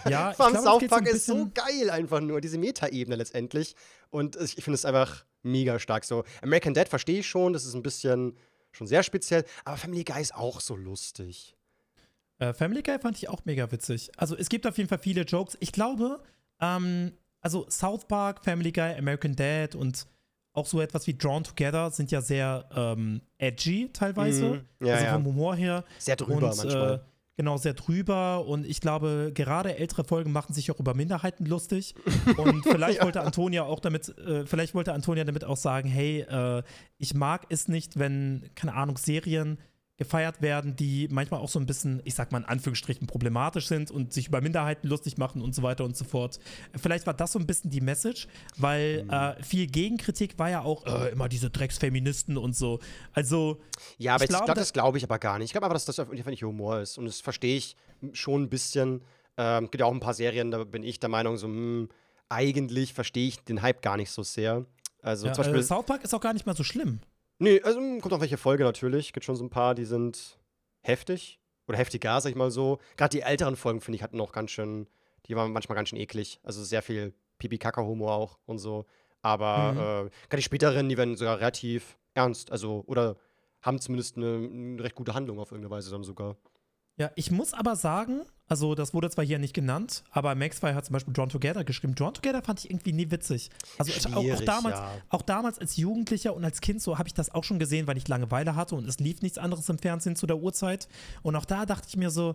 Ja, 0.09 0.31
es 0.31 0.37
South 0.37 0.87
Park 0.89 1.07
ist 1.07 1.27
so 1.27 1.51
geil 1.53 1.91
einfach 1.91 2.21
nur, 2.21 2.41
diese 2.41 2.59
Metaebene 2.59 3.17
letztendlich. 3.17 3.75
Und 4.11 4.37
ich, 4.37 4.57
ich 4.59 4.65
finde 4.65 4.77
es 4.77 4.85
einfach 4.85 5.25
mega 5.43 5.79
stark 5.79 6.05
so. 6.05 6.25
American 6.43 6.75
Dad 6.75 6.89
verstehe 6.89 7.21
ich 7.21 7.29
schon, 7.29 7.53
das 7.53 7.65
ist 7.65 7.75
ein 7.75 7.83
bisschen 7.83 8.37
schon 8.73 8.87
sehr 8.87 9.03
speziell, 9.03 9.45
aber 9.65 9.77
Family 9.77 10.05
Guy 10.05 10.21
ist 10.21 10.35
auch 10.35 10.61
so 10.61 10.77
lustig. 10.77 11.57
Äh, 12.41 12.55
Family 12.55 12.83
Guy 12.83 12.99
fand 12.99 13.17
ich 13.19 13.29
auch 13.29 13.45
mega 13.45 13.71
witzig. 13.71 14.11
Also 14.17 14.37
es 14.37 14.49
gibt 14.49 14.67
auf 14.67 14.77
jeden 14.79 14.89
Fall 14.89 14.99
viele 14.99 15.23
Jokes. 15.23 15.57
Ich 15.61 15.73
glaube, 15.73 16.23
ähm, 16.61 17.13
also 17.41 17.67
South 17.71 18.09
Park, 18.09 18.43
Family 18.45 18.73
Guy, 18.73 18.95
American 18.99 19.37
Dad 19.37 19.75
und 19.75 20.07
auch 20.53 20.67
so 20.67 20.81
etwas 20.81 21.07
wie 21.07 21.17
Drawn 21.17 21.45
Together 21.45 21.91
sind 21.91 22.11
ja 22.11 22.21
sehr 22.23 22.69
ähm, 22.75 23.21
edgy 23.39 23.91
teilweise. 23.93 24.65
Mhm. 24.81 24.87
Ja, 24.87 24.95
also 24.95 25.05
ja. 25.05 25.13
vom 25.13 25.27
Humor 25.27 25.55
her. 25.55 25.85
Sehr 25.99 26.17
drüber 26.17 26.49
und, 26.51 26.57
manchmal. 26.57 26.95
Äh, 26.95 26.99
genau, 27.37 27.57
sehr 27.59 27.75
drüber. 27.75 28.47
Und 28.47 28.67
ich 28.67 28.81
glaube, 28.81 29.33
gerade 29.35 29.77
ältere 29.77 30.05
Folgen 30.05 30.33
machen 30.33 30.55
sich 30.55 30.71
auch 30.71 30.81
über 30.81 30.95
Minderheiten 30.95 31.45
lustig. 31.45 31.95
Und 32.37 32.65
vielleicht 32.65 33.03
wollte 33.03 33.21
Antonia 33.21 33.63
auch 33.65 33.81
damit, 33.81 34.09
äh, 34.19 34.45
vielleicht 34.47 34.75
wollte 34.75 34.93
Antonia 34.93 35.25
damit 35.25 35.45
auch 35.45 35.57
sagen, 35.57 35.89
hey, 35.89 36.23
äh, 36.23 36.63
ich 36.97 37.15
mag 37.15 37.47
es 37.51 37.69
nicht, 37.69 37.99
wenn, 37.99 38.51
keine 38.55 38.75
Ahnung, 38.75 38.97
Serien 38.97 39.59
gefeiert 40.01 40.41
werden, 40.41 40.75
die 40.77 41.09
manchmal 41.11 41.41
auch 41.41 41.49
so 41.51 41.59
ein 41.61 41.67
bisschen, 41.67 42.01
ich 42.05 42.15
sag 42.15 42.33
mal 42.33 42.39
in 42.39 42.45
Anführungsstrichen, 42.47 43.07
problematisch 43.07 43.67
sind 43.69 43.91
und 43.91 44.15
sich 44.15 44.29
über 44.29 44.41
Minderheiten 44.41 44.89
lustig 44.89 45.19
machen 45.19 45.43
und 45.43 45.55
so 45.55 45.63
weiter 45.63 45.85
und 45.85 45.95
so 45.95 46.07
fort. 46.07 46.41
Vielleicht 46.75 47.07
war 47.07 47.13
das 47.13 47.33
so 47.33 47.39
ein 47.39 47.47
bisschen 47.47 47.71
die 47.71 47.83
Message, 47.83 48.27
weil 48.57 49.05
Mhm. 49.05 49.11
äh, 49.11 49.43
viel 49.43 49.67
Gegenkritik 49.67 50.39
war 50.39 50.49
ja 50.49 50.63
auch 50.63 50.87
äh, 50.87 51.11
immer 51.11 51.29
diese 51.29 51.51
Drecksfeministen 51.51 52.39
und 52.39 52.57
so. 52.57 52.81
Also, 53.13 53.61
Ja, 53.99 54.15
aber 54.15 54.25
ich 54.25 54.31
glaube, 54.31 54.47
da- 54.47 54.55
das 54.55 54.73
glaube 54.73 54.97
ich 54.97 55.05
aber 55.05 55.19
gar 55.19 55.39
nicht. 55.39 55.47
Ich 55.49 55.53
glaube 55.53 55.67
einfach, 55.67 55.75
dass 55.75 55.85
das 55.85 56.01
einfach 56.01 56.31
nicht 56.31 56.43
Humor 56.45 56.81
ist. 56.81 56.97
Und 56.97 57.05
das 57.05 57.21
verstehe 57.21 57.59
ich 57.59 57.77
schon 58.15 58.45
ein 58.45 58.49
bisschen. 58.49 59.03
Ähm, 59.37 59.65
gibt 59.65 59.81
ja 59.81 59.85
auch 59.87 59.93
ein 59.93 60.01
paar 60.01 60.15
Serien, 60.15 60.51
da 60.51 60.65
bin 60.65 60.83
ich 60.83 60.99
der 60.99 61.11
Meinung, 61.11 61.37
so, 61.37 61.47
hm, 61.47 61.89
eigentlich 62.31 62.95
verstehe 62.95 63.29
ich 63.29 63.39
den 63.45 63.61
Hype 63.61 63.83
gar 63.83 63.97
nicht 63.99 64.11
so 64.11 64.23
sehr. 64.23 64.65
Also 65.03 65.27
ja, 65.27 65.33
zum 65.35 65.43
Beispiel. 65.45 65.61
äh, 65.61 65.63
South 65.63 65.85
Park 65.87 66.05
ist 66.05 66.15
auch 66.15 66.21
gar 66.21 66.33
nicht 66.33 66.47
mal 66.47 66.57
so 66.57 66.65
schlimm. 66.65 67.01
Nee, 67.41 67.61
also 67.63 67.81
hm, 67.81 68.01
kommt 68.01 68.13
auf 68.15 68.21
welche 68.21 68.37
Folge 68.37 68.65
natürlich. 68.65 69.13
Gibt 69.13 69.25
schon 69.25 69.35
so 69.37 69.43
ein 69.45 69.51
paar, 69.51 69.75
die 69.75 69.85
sind 69.87 70.39
heftig. 70.83 71.41
Oder 71.67 71.79
heftiger, 71.79 72.21
sag 72.21 72.31
ich 72.31 72.37
mal 72.37 72.51
so. 72.51 72.79
Gerade 72.97 73.17
die 73.17 73.23
älteren 73.23 73.57
Folgen, 73.57 73.81
finde 73.81 73.97
ich, 73.97 74.03
hatten 74.03 74.21
auch 74.21 74.33
ganz 74.33 74.51
schön, 74.51 74.89
die 75.27 75.37
waren 75.37 75.53
manchmal 75.53 75.77
ganz 75.77 75.89
schön 75.89 75.99
eklig. 75.99 76.41
Also 76.43 76.63
sehr 76.65 76.83
viel 76.83 77.15
Pipi-Kaka-Humor 77.39 78.13
auch 78.13 78.39
und 78.47 78.59
so. 78.59 78.85
Aber 79.23 79.73
Mhm. 79.73 79.79
äh, 79.79 80.11
gerade 80.29 80.37
die 80.37 80.43
späteren, 80.43 80.89
die 80.89 80.97
werden 80.99 81.17
sogar 81.17 81.39
relativ 81.39 81.97
ernst. 82.15 82.51
Also, 82.53 82.83
oder 82.87 83.17
haben 83.63 83.81
zumindest 83.81 84.17
eine, 84.17 84.35
eine 84.37 84.83
recht 84.83 84.95
gute 84.95 85.15
Handlung 85.15 85.39
auf 85.39 85.53
irgendeine 85.53 85.75
Weise 85.75 85.91
dann 85.91 86.03
sogar. 86.03 86.37
Ja, 86.97 87.11
ich 87.15 87.31
muss 87.31 87.55
aber 87.55 87.77
sagen, 87.77 88.23
also 88.51 88.75
das 88.75 88.93
wurde 88.93 89.09
zwar 89.09 89.25
hier 89.25 89.39
nicht 89.39 89.55
genannt, 89.55 90.03
aber 90.11 90.35
Maxfire 90.35 90.75
hat 90.75 90.85
zum 90.85 90.95
Beispiel 90.95 91.15
Drawn 91.15 91.29
Together 91.29 91.63
geschrieben. 91.63 91.95
Drawn 91.95 92.15
Together 92.15 92.43
fand 92.43 92.59
ich 92.59 92.69
irgendwie 92.69 92.93
nie 92.93 93.09
witzig. 93.09 93.49
Also 93.79 93.93
auch, 94.11 94.17
auch, 94.17 94.41
damals, 94.41 94.77
ja. 94.77 94.91
auch 95.09 95.23
damals 95.23 95.61
als 95.61 95.77
Jugendlicher 95.77 96.35
und 96.35 96.45
als 96.45 96.61
Kind 96.61 96.83
so 96.83 96.99
habe 96.99 97.07
ich 97.07 97.15
das 97.15 97.33
auch 97.33 97.45
schon 97.45 97.61
gesehen, 97.61 97.87
weil 97.87 97.97
ich 97.97 98.09
Langeweile 98.09 98.57
hatte 98.57 98.75
und 98.75 98.89
es 98.89 98.99
lief 98.99 99.23
nichts 99.23 99.39
anderes 99.39 99.69
im 99.69 99.79
Fernsehen 99.79 100.17
zu 100.17 100.27
der 100.27 100.39
Uhrzeit. 100.39 100.89
Und 101.23 101.37
auch 101.37 101.45
da 101.45 101.65
dachte 101.65 101.87
ich 101.89 101.97
mir 101.97 102.11
so, 102.11 102.35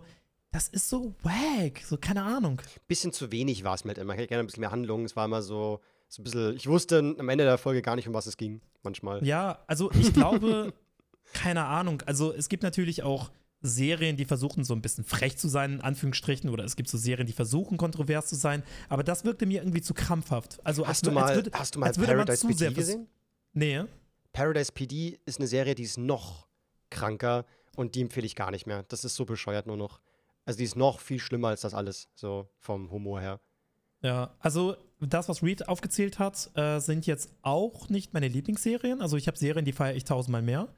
das 0.52 0.68
ist 0.68 0.88
so 0.88 1.14
wack, 1.22 1.82
so 1.84 1.98
keine 1.98 2.22
Ahnung. 2.22 2.62
Bisschen 2.88 3.12
zu 3.12 3.30
wenig 3.30 3.62
war 3.62 3.74
es 3.74 3.84
mir 3.84 3.90
halt 3.90 3.98
immer. 3.98 4.14
Ich 4.14 4.20
hätte 4.20 4.28
gerne 4.28 4.44
ein 4.44 4.46
bisschen 4.46 4.62
mehr 4.62 4.70
Handlung. 4.70 5.04
Es 5.04 5.16
war 5.16 5.26
immer 5.26 5.42
so, 5.42 5.80
so 6.08 6.22
ein 6.22 6.24
bisschen. 6.24 6.56
Ich 6.56 6.66
wusste 6.66 7.14
am 7.18 7.28
Ende 7.28 7.44
der 7.44 7.58
Folge 7.58 7.82
gar 7.82 7.94
nicht, 7.94 8.08
um 8.08 8.14
was 8.14 8.24
es 8.24 8.38
ging. 8.38 8.62
Manchmal. 8.82 9.22
Ja, 9.22 9.58
also 9.66 9.90
ich 9.92 10.14
glaube, 10.14 10.72
keine 11.34 11.66
Ahnung. 11.66 12.02
Also 12.06 12.32
es 12.32 12.48
gibt 12.48 12.62
natürlich 12.62 13.02
auch 13.02 13.30
Serien, 13.68 14.16
die 14.16 14.24
versuchen 14.24 14.64
so 14.64 14.74
ein 14.74 14.82
bisschen 14.82 15.04
frech 15.04 15.36
zu 15.38 15.48
sein, 15.48 15.74
in 15.74 15.80
Anführungsstrichen, 15.80 16.50
oder 16.50 16.64
es 16.64 16.76
gibt 16.76 16.88
so 16.88 16.98
Serien, 16.98 17.26
die 17.26 17.32
versuchen 17.32 17.76
kontrovers 17.78 18.26
zu 18.26 18.34
sein, 18.36 18.62
aber 18.88 19.02
das 19.04 19.24
wirkte 19.24 19.46
mir 19.46 19.60
irgendwie 19.62 19.82
zu 19.82 19.94
krampfhaft. 19.94 20.58
Also 20.64 20.82
als 20.84 20.98
Hast 20.98 21.06
du 21.06 21.10
wür- 21.10 21.16
als 21.16 21.28
mal, 21.28 21.34
würde- 21.36 21.50
hast 21.58 21.74
du 21.74 21.78
mal 21.80 21.86
als 21.86 21.98
Paradise 21.98 22.46
PD 22.46 22.72
gesehen? 22.74 23.06
Nee. 23.52 23.84
Paradise 24.32 24.72
PD 24.72 25.18
ist 25.26 25.38
eine 25.38 25.46
Serie, 25.46 25.74
die 25.74 25.82
ist 25.84 25.98
noch 25.98 26.46
kranker 26.90 27.44
und 27.74 27.94
die 27.94 28.02
empfehle 28.02 28.26
ich 28.26 28.36
gar 28.36 28.50
nicht 28.50 28.66
mehr. 28.66 28.84
Das 28.88 29.04
ist 29.04 29.14
so 29.16 29.24
bescheuert 29.24 29.66
nur 29.66 29.76
noch. 29.76 30.00
Also 30.44 30.58
die 30.58 30.64
ist 30.64 30.76
noch 30.76 31.00
viel 31.00 31.18
schlimmer 31.18 31.48
als 31.48 31.62
das 31.62 31.74
alles, 31.74 32.08
so 32.14 32.48
vom 32.60 32.90
Humor 32.90 33.20
her. 33.20 33.40
Ja, 34.02 34.34
also 34.40 34.76
das, 35.00 35.28
was 35.28 35.42
Reed 35.42 35.68
aufgezählt 35.68 36.18
hat, 36.18 36.50
äh, 36.54 36.78
sind 36.80 37.06
jetzt 37.06 37.30
auch 37.42 37.88
nicht 37.88 38.12
meine 38.14 38.28
Lieblingsserien. 38.28 39.00
Also 39.00 39.16
ich 39.16 39.26
habe 39.26 39.36
Serien, 39.38 39.64
die 39.64 39.72
feiere 39.72 39.96
ich 39.96 40.04
tausendmal 40.04 40.42
mehr. 40.42 40.68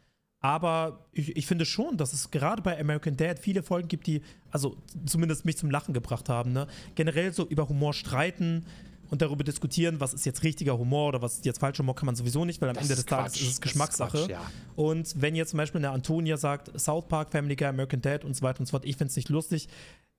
Aber 0.41 1.07
ich, 1.13 1.37
ich, 1.37 1.47
finde 1.47 1.65
schon, 1.65 1.97
dass 1.97 2.13
es 2.13 2.31
gerade 2.31 2.63
bei 2.63 2.79
American 2.79 3.17
Dad 3.17 3.41
viele 3.41 3.63
Folgen 3.63 3.89
gibt, 3.89 4.07
die, 4.07 4.23
also 4.51 4.77
zumindest 5.05 5.45
mich 5.45 5.57
zum 5.57 5.71
Lachen 5.71 5.93
gebracht 5.93 6.29
haben. 6.29 6.53
Ne? 6.53 6.69
Generell 6.95 7.33
so 7.33 7.45
über 7.47 7.69
Humor 7.69 7.93
streiten 7.93 8.65
und 9.11 9.21
darüber 9.23 9.43
diskutieren, 9.43 10.01
was 10.01 10.15
ist 10.15 10.27
jetzt 10.27 10.45
richtiger 10.45 10.79
Humor 10.79 11.09
oder 11.09 11.23
was 11.23 11.35
ist 11.35 11.45
jetzt 11.45 11.59
falscher 11.59 11.83
Humor, 11.83 11.97
kann 11.97 12.07
man 12.07 12.15
sowieso 12.15 12.45
nicht, 12.45 12.61
weil 12.61 12.69
am 12.69 12.75
das 12.75 12.85
Ende 12.85 12.95
des 12.95 13.07
Tages 13.07 13.41
ist 13.41 13.49
es 13.49 13.61
Geschmackssache. 13.61 14.19
Quatsch, 14.19 14.31
ja. 14.31 14.43
Und 14.77 15.21
wenn 15.21 15.35
jetzt 15.35 15.51
zum 15.51 15.57
Beispiel 15.57 15.81
eine 15.81 15.91
Antonia 15.91 16.37
sagt, 16.37 16.79
South 16.79 17.09
Park, 17.09 17.31
Family 17.31 17.57
Guy, 17.57 17.69
American 17.69 18.01
Dad 18.01 18.25
und 18.25 18.37
so 18.37 18.43
weiter 18.43 18.61
und 18.61 18.67
so 18.67 18.73
fort, 18.73 18.85
ich 18.85 18.97
finde 18.97 19.11
es 19.11 19.17
nicht 19.17 19.31
lustig. 19.31 19.69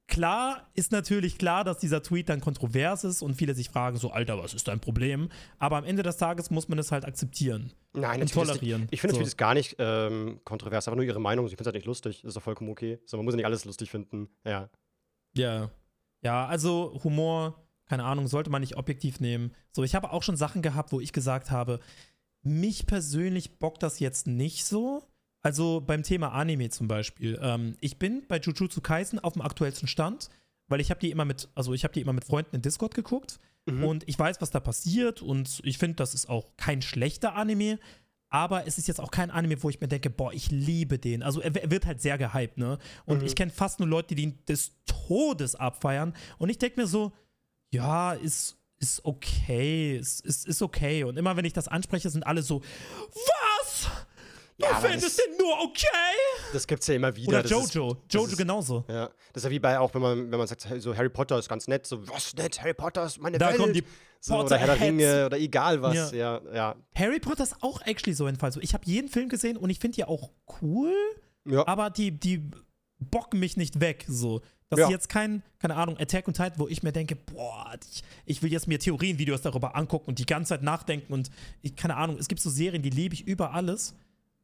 Klar 0.10 0.70
ist 0.74 0.91
natürlich 0.91 1.38
klar, 1.38 1.64
dass 1.64 1.78
dieser 1.78 2.03
Tweet 2.03 2.30
dann 2.30 2.41
kontrovers 2.41 3.03
ist 3.03 3.22
und 3.22 3.36
viele 3.36 3.53
sich 3.53 3.70
fragen, 3.70 3.97
so, 3.97 4.12
Alter, 4.12 4.41
was 4.41 4.53
ist 4.53 4.68
dein 4.68 4.80
Problem? 4.80 5.30
Aber 5.60 5.78
am 5.78 5.86
Ende 5.86 6.03
des 6.03 6.18
Tages 6.18 6.49
muss 6.49 6.68
man 6.68 6.80
es 6.80 6.91
halt 6.91 7.05
akzeptieren. 7.05 7.72
Nein, 7.93 8.22
und 8.22 8.34
tolerieren. 8.34 8.88
ich 8.91 9.01
finde 9.01 9.16
so. 9.16 9.22
das 9.22 9.38
gar 9.38 9.53
nicht 9.53 9.76
ähm, 9.80 10.41
kontrovers, 10.43 10.88
aber 10.88 10.97
nur 10.97 11.05
ihre 11.05 11.22
Meinung. 11.22 11.45
Ich 11.45 11.51
finde 11.51 11.62
es 11.64 11.68
halt 11.68 11.76
nicht 11.76 11.88
lustig. 11.88 12.22
Das 12.22 12.30
ist 12.30 12.38
doch 12.38 12.43
vollkommen 12.43 12.70
okay. 12.70 12.99
So, 13.05 13.18
man 13.18 13.26
muss 13.26 13.34
ja 13.34 13.38
nicht 13.38 13.45
alles 13.45 13.66
lustig 13.66 13.89
finden. 13.89 14.30
Ja. 14.43 14.70
Ja. 15.34 15.70
Ja, 16.22 16.47
also 16.47 16.99
Humor 17.03 17.70
keine 17.89 18.03
Ahnung, 18.03 18.28
sollte 18.28 18.51
man 18.51 18.62
nicht 18.62 18.78
objektiv 18.78 19.20
nehmen. 19.20 19.51
So, 19.72 19.84
ich 19.84 19.95
habe 19.95 20.12
auch 20.12 20.22
schon 20.22 20.38
Sachen 20.38 20.62
gehabt, 20.62 20.91
wo 20.91 20.99
ich 20.99 21.12
gesagt 21.12 21.49
habe, 21.49 21.80
mich 22.43 22.86
persönlich 22.86 23.57
bockt 23.57 23.82
das 23.82 23.99
jetzt 23.99 24.28
nicht 24.28 24.66
so. 24.66 25.03
Also 25.41 25.81
beim 25.85 26.03
Thema 26.03 26.29
Anime 26.33 26.69
zum 26.69 26.87
Beispiel. 26.87 27.39
Ähm, 27.41 27.75
ich 27.79 27.97
bin 27.97 28.23
bei 28.27 28.39
Jujutsu 28.39 28.81
Kaisen 28.81 29.19
auf 29.19 29.33
dem 29.33 29.41
aktuellsten 29.41 29.87
Stand, 29.87 30.29
weil 30.67 30.81
ich 30.81 30.89
habe 30.89 30.99
die 30.99 31.11
immer 31.11 31.25
mit, 31.25 31.49
also 31.55 31.73
ich 31.73 31.83
habe 31.83 31.93
die 31.93 32.01
immer 32.01 32.13
mit 32.13 32.25
Freunden 32.25 32.55
in 32.55 32.61
Discord 32.61 32.93
geguckt 32.93 33.39
mhm. 33.65 33.83
und 33.83 34.07
ich 34.07 34.19
weiß, 34.19 34.41
was 34.41 34.51
da 34.51 34.59
passiert 34.59 35.21
und 35.21 35.61
ich 35.63 35.77
finde, 35.77 35.95
das 35.95 36.13
ist 36.13 36.29
auch 36.29 36.47
kein 36.57 36.81
schlechter 36.81 37.35
Anime. 37.35 37.79
Aber 38.31 38.67
es 38.67 38.77
ist 38.77 38.87
jetzt 38.87 38.99
auch 38.99 39.09
kein 39.09 39.31
Anime, 39.31 39.63
wo 39.63 39.71
ich 39.71 39.81
mir 39.81 39.87
denke, 39.87 40.11
boah, 40.11 40.31
ich 40.31 40.51
liebe 40.51 40.99
den. 40.99 41.23
Also 41.23 41.41
er, 41.41 41.55
er 41.55 41.71
wird 41.71 41.87
halt 41.87 41.99
sehr 41.99 42.15
gehypt, 42.19 42.59
ne? 42.59 42.77
Und 43.05 43.21
mhm. 43.21 43.25
ich 43.25 43.35
kenne 43.35 43.51
fast 43.51 43.79
nur 43.79 43.89
Leute, 43.89 44.13
die 44.13 44.21
ihn 44.21 44.37
des 44.47 44.73
Todes 44.85 45.55
abfeiern. 45.55 46.13
Und 46.37 46.49
ich 46.49 46.59
denke 46.59 46.79
mir 46.79 46.85
so, 46.85 47.11
ja, 47.71 48.13
ist, 48.13 48.59
ist 48.77 49.03
okay, 49.03 49.97
ist, 49.97 50.21
ist, 50.21 50.45
ist 50.45 50.61
okay. 50.61 51.03
Und 51.05 51.17
immer 51.17 51.37
wenn 51.37 51.45
ich 51.45 51.53
das 51.53 51.67
anspreche, 51.67 52.11
sind 52.11 52.27
alle 52.27 52.43
so, 52.43 52.61
was? 53.11 53.59
Du 54.60 54.66
ja, 54.66 54.76
findest 54.76 55.18
den 55.18 55.38
nur 55.38 55.53
okay? 55.64 55.88
Das 56.51 56.68
gibt's 56.68 56.86
ja 56.88 56.95
immer 56.95 57.16
wieder. 57.16 57.30
Oder 57.30 57.43
das 57.43 57.51
Jojo. 57.51 57.93
Ist, 57.93 58.14
Jojo 58.14 58.28
ist, 58.28 58.38
genauso. 58.38 58.84
Ja. 58.89 59.10
Das 59.32 59.41
ist 59.41 59.43
ja 59.45 59.51
wie 59.51 59.60
bei 59.60 59.80
auch, 59.80 59.93
wenn 59.93 60.01
man, 60.01 60.32
wenn 60.32 60.38
man 60.38 60.47
sagt, 60.47 60.68
so 60.80 60.95
Harry 60.95 61.07
Potter 61.07 61.39
ist 61.39 61.47
ganz 61.47 61.68
nett, 61.70 61.88
so, 61.88 62.05
was 62.10 62.36
nett, 62.36 62.60
Harry 62.62 62.74
Potter 62.74 63.05
ist 63.05 63.22
meine 63.22 63.38
da 63.38 63.47
Welt. 63.47 63.57
Kommen 63.57 63.74
die 63.74 63.84
so, 64.20 64.36
oder 64.36 64.57
Herr 64.57 64.68
der 64.68 64.82
Ringe 64.82 65.26
oder 65.28 65.38
egal 65.38 65.82
was. 65.82 66.12
Ja. 66.12 66.39
ja, 66.39 66.53
ja. 66.53 66.76
Harry 66.93 67.22
Potter 67.22 67.43
ist 67.43 67.55
auch 67.62 67.82
actually 67.86 68.14
so 68.14 68.26
ein 68.26 68.36
Fall. 68.36 68.51
So, 68.51 68.60
ich 68.60 68.74
habe 68.74 68.84
jeden 68.86 69.07
Film 69.07 69.30
gesehen 69.30 69.55
und 69.55 69.70
ich 69.70 69.80
finde 69.80 69.95
die 69.95 70.03
auch 70.03 70.30
cool, 70.62 70.93
ja. 71.45 71.66
aber 71.66 71.89
die, 71.89 72.12
die 72.12 72.51
bocken 72.99 73.39
mich 73.39 73.55
nicht 73.55 73.80
weg. 73.80 74.03
So. 74.10 74.41
Das 74.70 74.80
ja. 74.80 74.86
ist 74.86 74.91
jetzt 74.91 75.10
kein, 75.10 75.41
keine 75.60 75.78
Ahnung, 75.78 75.97
Attack 75.97 76.28
on 76.28 76.34
Titan, 76.34 76.60
wo 76.60 76.68
ich 76.68 76.84
mir 76.84 76.91
denke, 76.91 77.16
boah, 77.16 77.76
ich, 77.89 78.03
ich 78.26 78.43
will 78.43 78.51
jetzt 78.51 78.68
mir 78.68 78.78
Theorienvideos 78.78 79.41
darüber 79.41 79.78
angucken 79.78 80.10
und 80.10 80.20
die 80.20 80.26
ganze 80.26 80.49
Zeit 80.49 80.64
nachdenken 80.64 81.14
und 81.14 81.32
ich, 81.62 81.78
keine 81.78 81.95
Ahnung, 81.95 82.18
es 82.20 82.28
gibt 82.28 82.41
so 82.41 82.49
Serien, 82.49 82.82
die 82.82 82.89
liebe 82.89 83.16
ich 83.16 83.26
über 83.26 83.53
alles. 83.53 83.95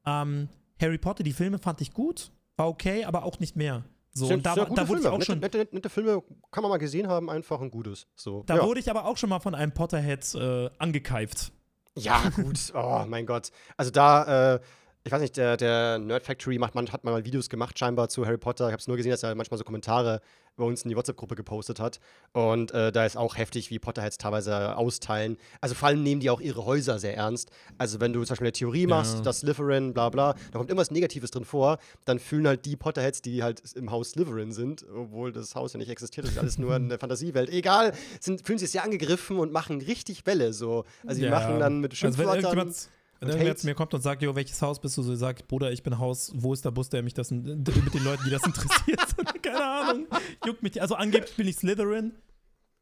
Ähm, 0.05 0.49
Harry 0.79 0.97
Potter, 0.97 1.23
die 1.23 1.33
Filme 1.33 1.57
fand 1.57 1.81
ich 1.81 1.93
gut, 1.93 2.31
war 2.57 2.67
okay, 2.67 3.05
aber 3.05 3.23
auch 3.23 3.39
nicht 3.39 3.55
mehr. 3.55 3.83
So, 4.13 4.27
sind, 4.27 4.45
da, 4.45 4.55
da 4.55 4.87
wurde 4.87 5.01
ich 5.01 5.07
auch 5.07 5.21
schon. 5.21 5.39
Nette, 5.39 5.57
nette, 5.57 5.75
nette, 5.75 5.89
Filme 5.89 6.23
kann 6.49 6.61
man 6.61 6.69
mal 6.69 6.77
gesehen 6.77 7.07
haben, 7.07 7.29
einfach 7.29 7.59
ein 7.59 7.69
gutes. 7.69 8.07
So, 8.15 8.43
da 8.45 8.57
ja. 8.57 8.63
wurde 8.65 8.79
ich 8.79 8.89
aber 8.89 9.05
auch 9.05 9.17
schon 9.17 9.29
mal 9.29 9.41
von 9.41 9.53
einem 9.53 9.73
Potterhead 9.73 10.33
äh, 10.35 10.69
angekeift. 10.77 11.51
Ja, 11.97 12.29
gut. 12.29 12.71
oh 12.73 13.03
mein 13.07 13.25
Gott. 13.25 13.51
Also 13.75 13.91
da, 13.91 14.55
äh, 14.55 14.59
ich 15.05 15.11
weiß 15.11 15.21
nicht, 15.21 15.37
der, 15.37 15.55
der 15.55 15.99
Nerd 15.99 16.23
Factory 16.23 16.57
macht, 16.57 16.73
man, 16.73 16.91
hat 16.91 17.03
mal 17.03 17.23
Videos 17.23 17.47
gemacht, 17.47 17.77
scheinbar 17.77 18.09
zu 18.09 18.25
Harry 18.25 18.39
Potter. 18.39 18.65
Ich 18.65 18.71
habe 18.71 18.79
es 18.79 18.87
nur 18.87 18.97
gesehen, 18.97 19.11
dass 19.11 19.21
er 19.21 19.35
manchmal 19.35 19.59
so 19.59 19.63
Kommentare 19.63 20.19
bei 20.55 20.63
uns 20.63 20.81
in 20.81 20.89
die 20.89 20.95
WhatsApp-Gruppe 20.95 21.35
gepostet 21.35 21.79
hat. 21.79 21.99
Und 22.33 22.71
äh, 22.71 22.91
da 22.91 23.05
ist 23.05 23.15
auch 23.15 23.37
heftig, 23.37 23.69
wie 23.69 23.77
Potterheads 23.77 24.17
teilweise 24.17 24.75
austeilen. 24.75 25.37
Also 25.61 25.75
vor 25.75 25.89
allem 25.89 26.01
nehmen 26.01 26.21
die 26.21 26.31
auch 26.31 26.41
ihre 26.41 26.65
Häuser 26.65 26.97
sehr 26.97 27.15
ernst. 27.15 27.51
Also 27.77 27.99
wenn 27.99 28.13
du 28.13 28.23
zum 28.23 28.29
Beispiel 28.29 28.47
eine 28.47 28.53
Theorie 28.53 28.87
machst, 28.87 29.17
ja. 29.17 29.21
dass 29.21 29.41
Slytherin, 29.41 29.93
bla 29.93 30.09
bla, 30.09 30.33
da 30.33 30.57
kommt 30.57 30.71
irgendwas 30.71 30.89
Negatives 30.89 31.29
drin 31.29 31.45
vor, 31.45 31.77
dann 32.05 32.17
fühlen 32.17 32.47
halt 32.47 32.65
die 32.65 32.75
Potterheads, 32.75 33.21
die 33.21 33.43
halt 33.43 33.61
im 33.75 33.91
Haus 33.91 34.11
Slytherin 34.11 34.53
sind, 34.53 34.87
obwohl 34.89 35.31
das 35.31 35.53
Haus 35.53 35.73
ja 35.73 35.77
nicht 35.77 35.91
existiert, 35.91 36.25
das 36.25 36.33
ist 36.33 36.39
alles 36.39 36.57
nur 36.57 36.73
eine 36.75 36.97
Fantasiewelt. 36.97 37.51
Egal, 37.51 37.93
sind, 38.19 38.43
fühlen 38.47 38.57
sich 38.57 38.71
sehr 38.71 38.83
angegriffen 38.83 39.37
und 39.37 39.51
machen 39.51 39.81
richtig 39.81 40.25
Welle. 40.25 40.51
So. 40.51 40.83
Also 41.05 41.19
die 41.19 41.27
ja. 41.27 41.31
machen 41.31 41.59
dann 41.59 41.79
mit 41.79 41.95
Schimpfwörtern. 41.95 42.43
Also 42.57 42.87
wenn 43.19 43.29
irgendwer 43.29 43.55
zu 43.55 43.67
mir 43.67 43.75
kommt 43.75 43.93
und 43.93 44.01
sagt, 44.01 44.21
jo, 44.21 44.35
welches 44.35 44.61
Haus 44.61 44.79
bist 44.79 44.97
du? 44.97 45.03
So 45.03 45.15
sagt, 45.15 45.47
Bruder, 45.47 45.71
ich 45.71 45.83
bin 45.83 45.97
Haus, 45.97 46.31
wo 46.35 46.53
ist 46.53 46.65
der 46.65 46.71
Bus, 46.71 46.89
der 46.89 47.03
mich 47.03 47.13
das 47.13 47.31
mit 47.31 47.45
den 47.45 48.03
Leuten, 48.03 48.23
die 48.25 48.31
das 48.31 48.43
interessiert? 48.43 48.99
Keine 49.41 49.63
Ahnung. 49.63 50.07
Juckt 50.45 50.63
mich. 50.63 50.81
Also 50.81 50.95
angeblich 50.95 51.35
bin 51.35 51.47
ich 51.47 51.55
Slytherin 51.57 52.13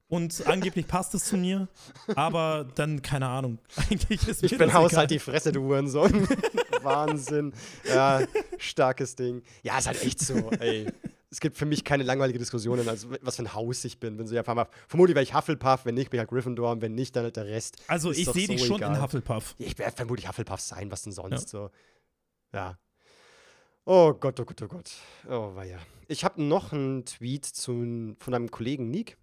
und 0.07 0.45
angeblich 0.47 0.87
passt 0.87 1.15
es 1.15 1.25
zu 1.25 1.37
mir, 1.37 1.67
aber 2.15 2.67
dann, 2.75 3.01
keine 3.01 3.27
Ahnung. 3.27 3.57
Eigentlich 3.89 4.27
ist 4.27 4.43
mir 4.43 4.51
Ich 4.51 4.57
bin 4.57 4.73
Haus 4.73 4.95
halt 4.95 5.11
die 5.11 5.19
Fresse, 5.19 5.51
du 5.51 5.61
Hurensohn. 5.61 6.27
Wahnsinn. 6.83 7.53
Ja, 7.87 8.21
starkes 8.57 9.15
Ding. 9.15 9.41
Ja, 9.63 9.77
ist 9.77 9.87
halt 9.87 10.03
echt 10.03 10.19
so, 10.19 10.51
ey 10.59 10.87
es 11.33 11.39
gibt 11.39 11.57
für 11.57 11.65
mich 11.65 11.83
keine 11.83 12.03
langweilige 12.03 12.37
Diskussionen, 12.37 12.87
also 12.87 13.09
was 13.21 13.37
für 13.37 13.41
ein 13.41 13.53
Haus 13.55 13.83
ich 13.85 13.99
bin. 13.99 14.19
Wenn 14.19 14.27
sie 14.27 14.37
einfach 14.37 14.53
mal, 14.53 14.67
vermutlich 14.87 15.15
wäre 15.15 15.23
ich 15.23 15.33
Hufflepuff, 15.33 15.83
wenn 15.83 15.95
nicht, 15.95 16.11
bin 16.11 16.19
ich 16.19 16.19
halt 16.19 16.29
Gryffindor 16.29 16.71
und 16.71 16.81
wenn 16.83 16.93
nicht, 16.93 17.15
dann 17.15 17.23
halt 17.23 17.35
der 17.35 17.47
Rest. 17.47 17.77
Also 17.87 18.11
ich 18.11 18.25
sehe 18.25 18.45
so 18.45 18.53
dich 18.53 18.65
schon 18.65 18.77
egal. 18.77 18.95
in 18.95 19.01
Hufflepuff. 19.01 19.55
Ich 19.57 19.77
werde 19.79 19.95
vermutlich 19.95 20.27
Hufflepuff 20.27 20.59
sein, 20.59 20.91
was 20.91 21.01
denn 21.01 21.11
sonst 21.11 21.51
ja. 21.51 21.59
so. 21.59 21.71
Ja. 22.53 22.77
Oh 23.85 24.13
Gott, 24.13 24.39
oh 24.39 24.45
Gott, 24.45 24.61
oh 24.61 24.67
Gott. 24.67 24.91
Oh, 25.27 25.55
weia. 25.55 25.79
Ich 26.07 26.23
habe 26.23 26.41
noch 26.41 26.71
einen 26.71 27.03
Tweet 27.05 27.45
zu, 27.45 28.15
von 28.19 28.33
einem 28.33 28.51
Kollegen 28.51 28.91
Nick. 28.91 29.17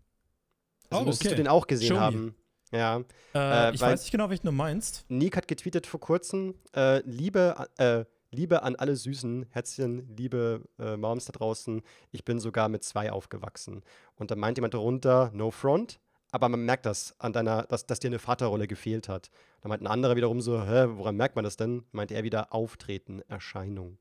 Also 0.90 1.04
oh, 1.04 1.06
müsstest 1.06 1.28
okay. 1.28 1.36
du 1.36 1.42
den 1.44 1.48
auch 1.48 1.68
gesehen 1.68 1.94
Show 1.94 2.00
haben. 2.00 2.24
Me. 2.24 2.34
Ja. 2.72 3.04
Äh, 3.34 3.68
äh, 3.68 3.74
ich 3.74 3.80
weiß 3.80 4.02
nicht 4.02 4.10
genau, 4.10 4.30
welchen 4.30 4.46
du 4.46 4.52
meinst. 4.52 5.04
Nick 5.08 5.36
hat 5.36 5.46
getweetet 5.46 5.86
vor 5.86 6.00
kurzem, 6.00 6.56
äh, 6.74 6.98
liebe, 7.08 7.68
äh, 7.78 8.04
Liebe 8.32 8.62
an 8.62 8.76
alle 8.76 8.94
süßen 8.94 9.46
Herzchen, 9.50 10.08
liebe 10.16 10.62
äh, 10.78 10.96
Moms 10.96 11.24
da 11.24 11.32
draußen. 11.32 11.82
Ich 12.12 12.24
bin 12.24 12.38
sogar 12.38 12.68
mit 12.68 12.84
zwei 12.84 13.10
aufgewachsen. 13.10 13.82
Und 14.14 14.30
da 14.30 14.36
meint 14.36 14.56
jemand 14.56 14.74
darunter, 14.74 15.30
no 15.34 15.50
front, 15.50 15.98
aber 16.30 16.48
man 16.48 16.64
merkt 16.64 16.86
das 16.86 17.14
an 17.18 17.32
deiner, 17.32 17.64
dass, 17.64 17.86
dass 17.86 17.98
dir 17.98 18.08
eine 18.08 18.20
Vaterrolle 18.20 18.68
gefehlt 18.68 19.08
hat. 19.08 19.30
Da 19.62 19.68
meint 19.68 19.82
ein 19.82 19.88
anderer 19.88 20.14
wiederum 20.14 20.40
so, 20.40 20.62
hä, 20.62 20.86
woran 20.90 21.16
merkt 21.16 21.34
man 21.34 21.44
das 21.44 21.56
denn? 21.56 21.84
Meint 21.90 22.12
er 22.12 22.22
wieder 22.22 22.54
Auftreten, 22.54 23.22
Erscheinung. 23.28 23.98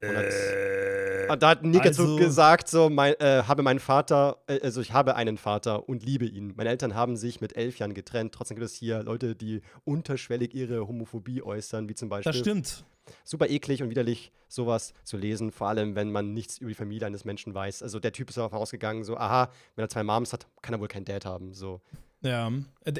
Und, 0.00 0.10
äh, 0.10 1.05
und 1.28 1.42
da 1.42 1.50
hat 1.50 1.62
Nick 1.62 1.82
also, 1.82 2.06
so 2.06 2.16
gesagt, 2.16 2.68
so, 2.68 2.88
mein, 2.90 3.14
äh, 3.20 3.42
habe 3.46 3.62
meinen 3.62 3.80
Vater, 3.80 4.38
äh, 4.46 4.60
also 4.62 4.80
ich 4.80 4.92
habe 4.92 5.16
einen 5.16 5.38
Vater 5.38 5.88
und 5.88 6.02
liebe 6.04 6.26
ihn. 6.26 6.54
Meine 6.56 6.70
Eltern 6.70 6.94
haben 6.94 7.16
sich 7.16 7.40
mit 7.40 7.56
elf 7.56 7.78
Jahren 7.78 7.94
getrennt. 7.94 8.34
Trotzdem 8.34 8.56
gibt 8.56 8.66
es 8.66 8.74
hier 8.74 9.02
Leute, 9.02 9.34
die 9.34 9.62
unterschwellig 9.84 10.54
ihre 10.54 10.86
Homophobie 10.86 11.42
äußern, 11.42 11.88
wie 11.88 11.94
zum 11.94 12.08
Beispiel. 12.08 12.32
Das 12.32 12.40
stimmt 12.40 12.84
super 13.24 13.48
eklig 13.48 13.82
und 13.82 13.90
widerlich, 13.90 14.32
sowas 14.48 14.94
zu 15.04 15.16
lesen, 15.16 15.50
vor 15.50 15.68
allem 15.68 15.94
wenn 15.94 16.12
man 16.12 16.32
nichts 16.32 16.58
über 16.58 16.68
die 16.68 16.74
Familie 16.74 17.06
eines 17.06 17.24
Menschen 17.24 17.54
weiß. 17.54 17.82
Also 17.82 17.98
der 17.98 18.12
Typ 18.12 18.28
ist 18.28 18.38
darauf 18.38 18.52
ausgegangen, 18.52 19.04
so, 19.04 19.16
aha, 19.16 19.50
wenn 19.74 19.84
er 19.84 19.88
zwei 19.88 20.04
Moms 20.04 20.32
hat, 20.32 20.46
kann 20.62 20.74
er 20.74 20.80
wohl 20.80 20.88
keinen 20.88 21.04
Dad 21.04 21.24
haben. 21.24 21.52
So. 21.52 21.80
Ja, 22.22 22.50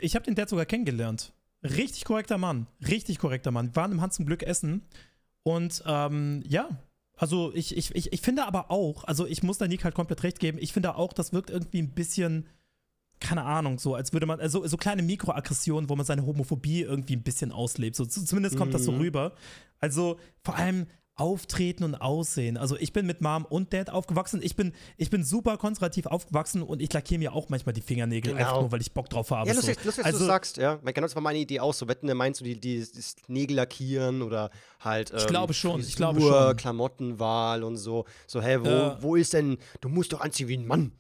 ich 0.01 0.15
habe 0.15 0.25
den 0.25 0.35
Dad 0.35 0.49
sogar 0.49 0.67
kennengelernt. 0.67 1.33
Richtig 1.63 2.05
korrekter 2.05 2.39
Mann, 2.39 2.67
richtig 2.87 3.19
korrekter 3.19 3.51
Mann. 3.51 3.69
Wir 3.69 3.77
waren 3.77 3.93
im 3.93 4.01
Hans 4.01 4.17
zum 4.17 4.27
Glück 4.27 4.43
essen 4.43 4.83
und 5.43 5.83
ähm, 5.87 6.43
ja, 6.47 6.69
also 7.17 7.53
ich, 7.55 7.77
ich, 7.77 7.95
ich, 7.95 8.13
ich 8.13 8.21
finde 8.21 8.47
aber 8.47 8.71
auch, 8.71 9.05
also 9.05 9.27
ich 9.27 9.43
muss 9.43 9.59
da 9.59 9.67
Nick 9.67 9.85
halt 9.85 9.95
komplett 9.95 10.23
recht 10.23 10.39
geben, 10.39 10.59
ich 10.61 10.73
finde 10.73 10.97
auch, 10.97 11.13
das 11.13 11.33
wirkt 11.33 11.51
irgendwie 11.51 11.83
ein 11.83 11.91
bisschen 11.91 12.47
keine 13.21 13.45
Ahnung, 13.45 13.79
so 13.79 13.95
als 13.95 14.13
würde 14.13 14.27
man, 14.27 14.41
also 14.41 14.67
so 14.67 14.77
kleine 14.77 15.03
Mikroaggressionen, 15.03 15.89
wo 15.89 15.97
man 15.97 16.05
seine 16.05 16.27
Homophobie 16.27 16.83
irgendwie 16.83 17.17
ein 17.17 17.23
bisschen 17.23 17.51
auslebt. 17.51 17.97
So, 17.97 18.05
zumindest 18.05 18.57
kommt 18.57 18.71
mhm. 18.71 18.75
das 18.75 18.85
so 18.85 18.93
mhm. 18.93 18.99
rüber. 18.99 19.33
Also 19.81 20.19
vor 20.43 20.57
allem 20.57 20.87
Auftreten 21.17 21.83
und 21.85 21.95
Aussehen. 21.95 22.57
Also 22.57 22.77
ich 22.77 22.93
bin 22.93 23.07
mit 23.07 23.21
Mom 23.21 23.45
und 23.45 23.73
Dad 23.73 23.91
aufgewachsen. 23.91 24.41
Ich 24.43 24.55
bin, 24.55 24.73
ich 24.97 25.11
bin 25.11 25.25
super 25.25 25.57
konservativ 25.57 26.07
aufgewachsen 26.07 26.63
und 26.63 26.81
ich 26.83 26.93
lackiere 26.93 27.19
mir 27.19 27.33
auch 27.33 27.49
manchmal 27.49 27.73
die 27.73 27.81
Fingernägel, 27.81 28.33
genau. 28.33 28.45
einfach 28.45 28.61
nur, 28.61 28.73
weil 28.73 28.81
ich 28.81 28.93
Bock 28.93 29.09
drauf 29.09 29.31
habe. 29.31 29.49
Ja, 29.49 29.55
lustig, 29.55 29.79
so. 29.81 29.87
lustig 29.87 30.05
also, 30.05 30.19
du 30.19 30.25
sagst, 30.27 30.57
ja. 30.59 30.77
Genau, 30.77 31.01
das 31.01 31.15
war 31.15 31.23
meine 31.23 31.39
Idee 31.39 31.61
auch. 31.61 31.75
So, 31.75 31.89
wetten, 31.89 32.15
meinst 32.17 32.41
du 32.41 32.45
die, 32.45 32.61
die, 32.61 32.81
das 32.81 33.17
Nägel 33.29 33.57
lackieren 33.57 34.23
oder 34.23 34.51
halt 34.81 35.11
ähm, 35.11 35.17
Ich 35.19 35.27
glaube 35.27 35.55
schon, 35.55 35.77
Frisur, 35.77 35.89
ich 35.89 35.97
glaube 35.97 36.21
schon. 36.21 36.57
Klamottenwahl 36.57 37.65
und 37.65 37.77
so. 37.77 38.05
So, 38.27 38.43
hä, 38.43 38.59
wo, 38.61 38.69
äh, 38.69 39.03
wo 39.03 39.17
ist 39.17 39.33
denn, 39.33 39.59
du 39.81 39.89
musst 39.89 40.13
doch 40.13 40.21
anziehen 40.21 40.49
wie 40.49 40.57
ein 40.59 40.67
Mann. 40.67 40.93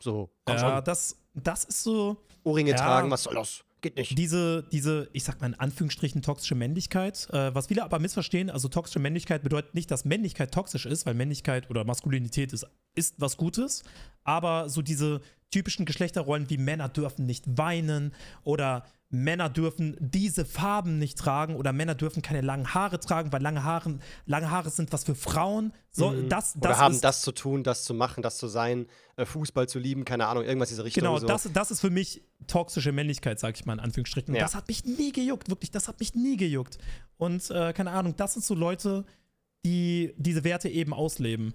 So, 0.00 0.30
komm 0.44 0.56
ja, 0.56 0.76
schon. 0.76 0.84
das 0.84 1.16
das 1.34 1.64
ist 1.64 1.82
so. 1.82 2.16
Ohrringe 2.44 2.72
ja, 2.72 2.76
tragen, 2.76 3.10
was 3.10 3.22
soll 3.22 3.34
das? 3.34 3.62
Geht 3.82 3.96
nicht. 3.96 4.16
Diese, 4.16 4.62
diese, 4.70 5.08
ich 5.12 5.24
sag 5.24 5.40
mal 5.40 5.48
in 5.48 5.54
Anführungsstrichen, 5.54 6.22
toxische 6.22 6.54
Männlichkeit, 6.54 7.28
äh, 7.32 7.52
was 7.52 7.66
viele 7.66 7.82
aber 7.82 7.98
missverstehen, 7.98 8.48
also 8.48 8.68
toxische 8.68 9.00
Männlichkeit 9.00 9.42
bedeutet 9.42 9.74
nicht, 9.74 9.90
dass 9.90 10.04
Männlichkeit 10.04 10.54
toxisch 10.54 10.86
ist, 10.86 11.04
weil 11.04 11.14
Männlichkeit 11.14 11.68
oder 11.68 11.84
Maskulinität 11.84 12.52
ist, 12.52 12.64
ist 12.94 13.16
was 13.18 13.36
Gutes, 13.36 13.82
aber 14.22 14.68
so 14.68 14.82
diese 14.82 15.20
typischen 15.50 15.84
Geschlechterrollen 15.84 16.48
wie 16.48 16.58
Männer 16.58 16.88
dürfen 16.88 17.26
nicht 17.26 17.58
weinen 17.58 18.14
oder 18.44 18.84
Männer 19.14 19.50
dürfen 19.50 19.94
diese 20.00 20.46
Farben 20.46 20.98
nicht 20.98 21.18
tragen 21.18 21.54
oder 21.56 21.74
Männer 21.74 21.94
dürfen 21.94 22.22
keine 22.22 22.40
langen 22.40 22.72
Haare 22.72 22.98
tragen, 22.98 23.30
weil 23.30 23.42
lange 23.42 23.62
Haare, 23.62 23.98
lange 24.24 24.50
Haare 24.50 24.70
sind 24.70 24.90
was 24.90 25.04
für 25.04 25.14
Frauen. 25.14 25.74
So, 25.90 26.10
Mhm. 26.10 26.30
das, 26.30 26.54
das 26.54 26.62
Oder 26.62 26.78
haben 26.78 27.00
das 27.02 27.20
zu 27.20 27.32
tun, 27.32 27.62
das 27.62 27.84
zu 27.84 27.92
machen, 27.92 28.22
das 28.22 28.38
zu 28.38 28.46
sein, 28.46 28.86
äh, 29.16 29.26
Fußball 29.26 29.68
zu 29.68 29.78
lieben, 29.78 30.06
keine 30.06 30.26
Ahnung, 30.28 30.44
irgendwas 30.44 30.70
diese 30.70 30.82
Richtung. 30.82 31.02
Genau, 31.02 31.18
so. 31.18 31.26
das, 31.26 31.46
das 31.52 31.70
ist 31.70 31.80
für 31.80 31.90
mich 31.90 32.22
toxische 32.46 32.90
Männlichkeit, 32.90 33.38
sag 33.38 33.54
ich 33.56 33.66
mal 33.66 33.74
in 33.74 33.80
Anführungsstrichen. 33.80 34.34
Ja. 34.34 34.40
das 34.40 34.54
hat 34.54 34.66
mich 34.68 34.86
nie 34.86 35.12
gejuckt, 35.12 35.50
wirklich, 35.50 35.70
das 35.70 35.88
hat 35.88 36.00
mich 36.00 36.14
nie 36.14 36.38
gejuckt. 36.38 36.78
Und 37.18 37.50
äh, 37.50 37.74
keine 37.74 37.90
Ahnung, 37.90 38.16
das 38.16 38.32
sind 38.32 38.44
so 38.46 38.54
Leute, 38.54 39.04
die 39.66 40.14
diese 40.16 40.42
Werte 40.42 40.70
eben 40.70 40.94
ausleben 40.94 41.52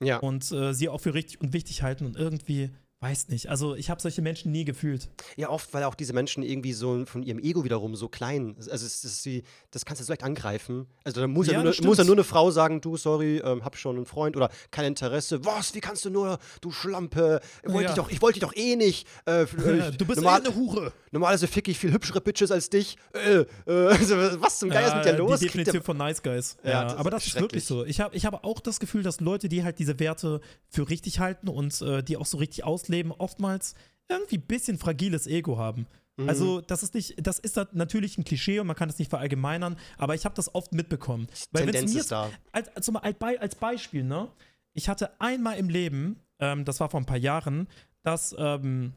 ja. 0.00 0.18
und 0.18 0.50
äh, 0.52 0.72
sie 0.72 0.88
auch 0.88 1.00
für 1.00 1.12
richtig 1.12 1.40
und 1.40 1.52
wichtig 1.52 1.82
halten 1.82 2.06
und 2.06 2.16
irgendwie, 2.16 2.70
weiß 3.02 3.28
nicht. 3.28 3.48
Also 3.48 3.74
ich 3.76 3.88
habe 3.88 4.00
solche 4.00 4.20
Menschen 4.20 4.52
nie 4.52 4.64
gefühlt. 4.66 5.08
ja, 5.36 5.48
oft, 5.48 5.72
weil 5.72 5.84
auch 5.84 5.94
diese 5.94 6.12
Menschen 6.12 6.42
irgendwie 6.42 6.74
so 6.74 7.06
von 7.06 7.22
ihrem 7.22 7.38
Ego 7.38 7.64
wiederum 7.64 7.96
so 7.96 8.08
klein, 8.08 8.54
also 8.58 8.70
es 8.86 9.04
ist 9.04 9.24
wie, 9.24 9.42
das 9.70 9.86
kannst 9.86 10.00
du 10.00 10.04
so 10.04 10.12
leicht 10.12 10.22
angreifen. 10.22 10.86
Also 11.02 11.22
da 11.22 11.26
muss 11.26 11.46
ja, 11.46 11.54
Ja, 11.54 11.62
nur, 11.62 11.74
muss 11.82 11.96
ja 11.98 12.04
nur 12.04 12.14
eine 12.14 12.24
Frau 12.24 12.50
sagen, 12.50 12.82
du, 12.82 12.98
sorry, 12.98 13.38
ähm, 13.38 13.64
hab 13.64 13.76
schon 13.78 13.96
einen 13.96 14.04
Freund 14.04 14.36
oder 14.36 14.50
kein 14.70 14.84
Interesse. 14.84 15.42
Was, 15.46 15.74
wie 15.74 15.80
kannst 15.80 16.04
du 16.04 16.10
nur, 16.10 16.38
du 16.60 16.70
Schlampe, 16.70 17.40
ich 17.62 17.72
wollte 17.72 17.84
Ja. 17.84 17.88
dich 17.94 17.96
doch, 17.96 18.10
ich 18.10 18.20
wollte 18.20 18.38
dich 18.38 18.46
doch 18.48 18.54
eh 18.54 18.76
nicht. 18.76 19.06
Äh, 19.26 19.42
f- 19.42 19.54
äh, 19.66 19.90
du 19.92 20.04
bist 20.04 20.20
normal, 20.20 20.42
eh 20.42 20.46
eine 20.48 20.54
Hure. 20.54 20.92
Normalerweise 21.10 21.48
fick 21.48 21.68
ich 21.68 21.78
viel 21.78 21.92
hübschere 21.92 22.20
Bitches 22.20 22.50
als 22.50 22.68
dich. 22.68 22.96
Äh, 23.14 23.44
äh, 23.66 23.86
also, 23.88 24.14
was 24.42 24.58
zum 24.58 24.68
Geier 24.68 24.88
ist 24.88 24.94
mit 24.96 25.04
dir 25.06 25.18
los? 25.18 25.40
Die 25.40 25.46
Definition 25.46 25.82
von 25.82 25.96
Nice 25.96 26.22
Guys. 26.22 26.58
Ja, 26.62 26.70
Ja, 26.70 26.84
das 26.84 26.96
aber 26.96 27.10
das 27.10 27.26
ist 27.26 27.40
wirklich 27.40 27.64
so. 27.64 27.84
Ich 27.86 27.98
habe 28.00 28.14
ich 28.14 28.26
hab 28.26 28.44
auch 28.44 28.60
das 28.60 28.78
Gefühl, 28.78 29.02
dass 29.02 29.20
Leute, 29.20 29.48
die 29.48 29.64
halt 29.64 29.78
diese 29.78 29.98
Werte 29.98 30.42
für 30.68 30.88
richtig 30.90 31.18
halten 31.18 31.48
und 31.48 31.80
äh, 31.80 32.02
die 32.02 32.18
auch 32.18 32.26
so 32.26 32.36
richtig 32.36 32.62
ausleben, 32.64 32.89
oftmals 33.18 33.74
irgendwie 34.08 34.38
ein 34.38 34.42
bisschen 34.46 34.78
fragiles 34.78 35.26
Ego 35.26 35.56
haben. 35.58 35.86
Mhm. 36.16 36.28
Also, 36.28 36.60
das 36.60 36.82
ist 36.82 36.94
nicht, 36.94 37.24
das 37.26 37.38
ist 37.38 37.56
natürlich 37.72 38.18
ein 38.18 38.24
Klischee 38.24 38.58
und 38.60 38.66
man 38.66 38.76
kann 38.76 38.88
das 38.88 38.98
nicht 38.98 39.08
verallgemeinern, 39.10 39.76
aber 39.98 40.14
ich 40.14 40.24
habe 40.24 40.34
das 40.34 40.54
oft 40.54 40.72
mitbekommen. 40.72 41.28
Weil 41.52 41.64
Tendenz 41.64 41.94
ist 41.94 42.10
da. 42.12 42.30
als, 42.52 42.68
als, 42.76 42.88
als, 42.94 43.18
Be- 43.18 43.40
als 43.40 43.54
Beispiel, 43.54 44.02
ne? 44.04 44.28
Ich 44.72 44.88
hatte 44.88 45.20
einmal 45.20 45.56
im 45.58 45.68
Leben, 45.68 46.20
ähm, 46.38 46.64
das 46.64 46.80
war 46.80 46.88
vor 46.90 47.00
ein 47.00 47.06
paar 47.06 47.16
Jahren, 47.16 47.68
dass 48.02 48.34
ähm, 48.38 48.92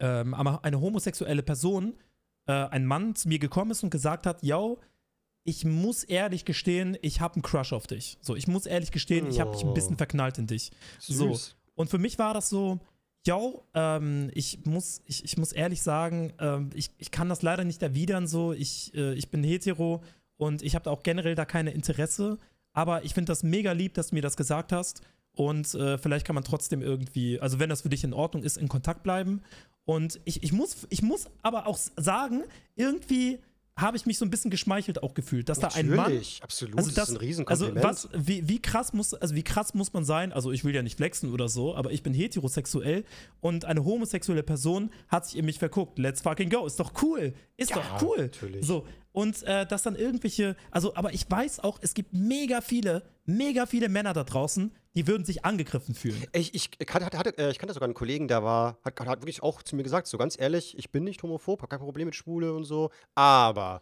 ähm, 0.00 0.34
eine 0.34 0.80
homosexuelle 0.80 1.42
Person, 1.42 1.94
äh, 2.46 2.52
ein 2.52 2.86
Mann 2.86 3.14
zu 3.14 3.28
mir 3.28 3.38
gekommen 3.38 3.70
ist 3.70 3.82
und 3.82 3.90
gesagt 3.90 4.26
hat, 4.26 4.42
yo, 4.42 4.78
ich 5.44 5.64
muss 5.64 6.04
ehrlich 6.04 6.44
gestehen, 6.44 6.96
ich 7.02 7.20
habe 7.20 7.34
einen 7.34 7.42
Crush 7.42 7.72
auf 7.72 7.86
dich. 7.86 8.18
So, 8.20 8.34
ich 8.34 8.48
muss 8.48 8.66
ehrlich 8.66 8.92
gestehen, 8.92 9.26
ich 9.28 9.40
habe 9.40 9.50
mich 9.50 9.62
ein 9.62 9.68
Oh. 9.68 9.74
bisschen 9.74 9.96
verknallt 9.96 10.38
in 10.38 10.46
dich. 10.46 10.70
So. 10.98 11.38
Und 11.74 11.90
für 11.90 11.98
mich 11.98 12.18
war 12.18 12.34
das 12.34 12.48
so, 12.48 12.80
yo, 13.26 13.64
ähm, 13.74 14.30
ich, 14.34 14.64
muss, 14.64 15.02
ich, 15.06 15.24
ich 15.24 15.36
muss 15.38 15.52
ehrlich 15.52 15.82
sagen, 15.82 16.32
ähm, 16.38 16.70
ich, 16.74 16.90
ich 16.98 17.10
kann 17.10 17.28
das 17.28 17.42
leider 17.42 17.64
nicht 17.64 17.82
erwidern, 17.82 18.26
so, 18.26 18.52
ich, 18.52 18.94
äh, 18.94 19.14
ich 19.14 19.30
bin 19.30 19.42
hetero 19.42 20.02
und 20.36 20.62
ich 20.62 20.74
habe 20.74 20.90
auch 20.90 21.02
generell 21.02 21.34
da 21.34 21.44
keine 21.44 21.70
Interesse, 21.70 22.38
aber 22.72 23.04
ich 23.04 23.14
finde 23.14 23.30
das 23.30 23.42
mega 23.42 23.72
lieb, 23.72 23.94
dass 23.94 24.08
du 24.08 24.16
mir 24.16 24.22
das 24.22 24.36
gesagt 24.36 24.72
hast 24.72 25.02
und 25.34 25.74
äh, 25.74 25.98
vielleicht 25.98 26.26
kann 26.26 26.34
man 26.34 26.44
trotzdem 26.44 26.80
irgendwie, 26.80 27.40
also 27.40 27.58
wenn 27.58 27.68
das 27.68 27.82
für 27.82 27.88
dich 27.88 28.04
in 28.04 28.12
Ordnung 28.12 28.44
ist, 28.44 28.56
in 28.56 28.68
Kontakt 28.68 29.02
bleiben. 29.02 29.42
Und 29.84 30.20
ich, 30.24 30.42
ich, 30.42 30.52
muss, 30.52 30.86
ich 30.90 31.02
muss 31.02 31.28
aber 31.42 31.66
auch 31.66 31.76
sagen, 31.96 32.44
irgendwie 32.76 33.38
habe 33.76 33.96
ich 33.96 34.06
mich 34.06 34.18
so 34.18 34.24
ein 34.24 34.30
bisschen 34.30 34.50
geschmeichelt 34.50 35.02
auch 35.02 35.14
gefühlt, 35.14 35.48
dass 35.48 35.58
da 35.58 35.68
ein 35.68 35.88
Mann 35.88 35.96
Natürlich, 35.96 36.40
absolut. 36.42 36.78
also 36.78 36.90
das, 36.90 36.94
das, 36.94 37.08
ist 37.08 37.10
ein 37.10 37.16
also 37.16 37.26
Riesenkompliment. 37.26 37.84
was, 37.84 38.08
wie, 38.14 38.48
wie 38.48 38.62
krass 38.62 38.92
muss, 38.92 39.14
also 39.14 39.34
wie 39.34 39.42
krass 39.42 39.74
muss 39.74 39.92
man 39.92 40.04
sein? 40.04 40.32
Also 40.32 40.52
ich 40.52 40.64
will 40.64 40.74
ja 40.74 40.82
nicht 40.82 40.96
flexen 40.96 41.32
oder 41.32 41.48
so, 41.48 41.74
aber 41.74 41.90
ich 41.90 42.02
bin 42.02 42.14
heterosexuell 42.14 43.04
und 43.40 43.64
eine 43.64 43.84
homosexuelle 43.84 44.44
Person 44.44 44.90
hat 45.08 45.26
sich 45.26 45.36
in 45.36 45.44
mich 45.44 45.58
verguckt. 45.58 45.98
Let's 45.98 46.22
fucking 46.22 46.50
go, 46.50 46.66
ist 46.66 46.78
doch 46.78 46.92
cool, 47.02 47.34
ist 47.56 47.70
Ja, 47.70 47.76
doch 47.76 48.02
cool. 48.02 48.18
natürlich. 48.18 48.64
So 48.64 48.86
und 49.14 49.44
äh, 49.44 49.64
dass 49.64 49.82
dann 49.82 49.94
irgendwelche, 49.94 50.56
also 50.72 50.94
aber 50.96 51.14
ich 51.14 51.30
weiß 51.30 51.60
auch, 51.60 51.78
es 51.80 51.94
gibt 51.94 52.12
mega 52.12 52.60
viele, 52.60 53.02
mega 53.26 53.64
viele 53.64 53.88
Männer 53.88 54.12
da 54.12 54.24
draußen, 54.24 54.72
die 54.94 55.06
würden 55.06 55.24
sich 55.24 55.44
angegriffen 55.44 55.94
fühlen. 55.94 56.22
Ich, 56.32 56.54
ich, 56.54 56.70
kannte, 56.86 57.06
hatte, 57.06 57.18
hatte, 57.18 57.38
äh, 57.38 57.50
ich 57.50 57.58
kannte 57.58 57.74
sogar 57.74 57.86
einen 57.86 57.94
Kollegen, 57.94 58.28
der 58.28 58.42
war, 58.42 58.78
hat, 58.84 58.98
hat 59.00 59.20
wirklich 59.22 59.42
auch 59.42 59.62
zu 59.62 59.74
mir 59.76 59.82
gesagt, 59.82 60.06
so 60.06 60.18
ganz 60.18 60.38
ehrlich, 60.38 60.76
ich 60.78 60.90
bin 60.90 61.04
nicht 61.04 61.22
homophob, 61.22 61.60
habe 61.62 61.68
kein 61.68 61.80
Problem 61.80 62.06
mit 62.06 62.14
Schwule 62.14 62.52
und 62.54 62.64
so, 62.64 62.90
aber 63.14 63.80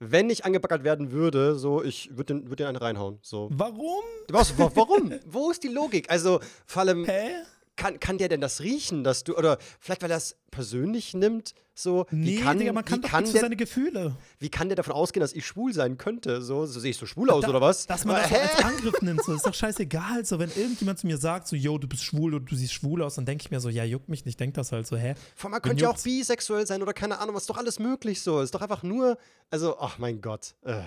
wenn 0.00 0.28
ich 0.30 0.44
angebaggert 0.44 0.82
werden 0.84 1.12
würde, 1.12 1.54
so, 1.56 1.82
ich 1.82 2.10
würde 2.16 2.34
den, 2.34 2.48
würd 2.50 2.60
den 2.60 2.66
einen 2.66 2.76
reinhauen. 2.76 3.18
So. 3.22 3.48
Warum? 3.52 4.02
Was, 4.28 4.58
wa- 4.58 4.70
warum? 4.74 5.12
Wo 5.26 5.50
ist 5.50 5.62
die 5.62 5.68
Logik? 5.68 6.10
Also, 6.10 6.40
vor 6.66 6.82
allem, 6.82 7.04
Hä? 7.04 7.30
kann, 7.76 8.00
kann 8.00 8.18
der 8.18 8.28
denn 8.28 8.40
das 8.40 8.60
riechen, 8.60 9.04
dass 9.04 9.22
du, 9.24 9.36
oder 9.36 9.58
vielleicht, 9.78 10.02
weil 10.02 10.10
er 10.10 10.16
es 10.16 10.36
persönlich 10.50 11.14
nimmt, 11.14 11.54
so, 11.76 12.06
Nee, 12.10 12.26
wie 12.26 12.40
kann, 12.40 12.58
Digga, 12.58 12.72
man 12.72 12.84
kann 12.84 13.02
doch 13.02 13.08
kann 13.10 13.22
nicht 13.24 13.30
für 13.30 13.34
der, 13.34 13.40
seine 13.42 13.56
Gefühle. 13.56 14.16
wie 14.38 14.48
kann 14.48 14.68
der 14.68 14.76
davon 14.76 14.92
ausgehen, 14.92 15.20
dass 15.22 15.32
ich 15.32 15.44
schwul 15.44 15.72
sein 15.74 15.98
könnte? 15.98 16.40
So, 16.40 16.66
so 16.66 16.78
sehe 16.78 16.92
ich 16.92 16.96
so 16.96 17.04
schwul 17.06 17.30
aus, 17.30 17.42
Da- 17.42 17.48
oder 17.48 17.60
was? 17.60 17.86
Dass 17.88 18.04
man 18.04 18.16
das 18.16 18.28
so 18.30 18.36
als 18.36 18.64
Angriff 18.64 19.02
nimmt, 19.02 19.24
so 19.24 19.34
ist 19.34 19.44
doch 19.44 19.54
scheißegal. 19.54 20.24
So, 20.24 20.38
wenn 20.38 20.50
irgendjemand 20.50 21.00
zu 21.00 21.06
mir 21.08 21.18
sagt, 21.18 21.48
so, 21.48 21.56
yo, 21.56 21.76
du 21.78 21.88
bist 21.88 22.04
schwul 22.04 22.34
oder 22.34 22.44
du 22.44 22.54
siehst 22.54 22.72
schwul 22.72 23.02
aus, 23.02 23.16
dann 23.16 23.26
denke 23.26 23.42
ich 23.42 23.50
mir 23.50 23.58
so, 23.60 23.68
ja, 23.68 23.82
juckt 23.84 24.08
mich 24.08 24.24
nicht, 24.24 24.38
denk 24.38 24.54
das 24.54 24.70
halt 24.70 24.86
so, 24.86 24.96
hä? 24.96 25.14
Vor 25.34 25.48
allem, 25.48 25.52
man 25.52 25.62
könnte 25.62 25.82
ja 25.82 25.90
auch 25.90 26.00
bisexuell 26.00 26.66
sein 26.66 26.80
oder 26.80 26.92
keine 26.92 27.18
Ahnung, 27.18 27.34
was 27.34 27.42
ist 27.42 27.50
doch 27.50 27.58
alles 27.58 27.78
möglich 27.80 28.22
so. 28.22 28.40
Ist 28.40 28.54
doch 28.54 28.62
einfach 28.62 28.82
nur, 28.84 29.18
also, 29.50 29.76
ach 29.80 29.98
mein 29.98 30.20
Gott. 30.20 30.54
Äh. 30.62 30.80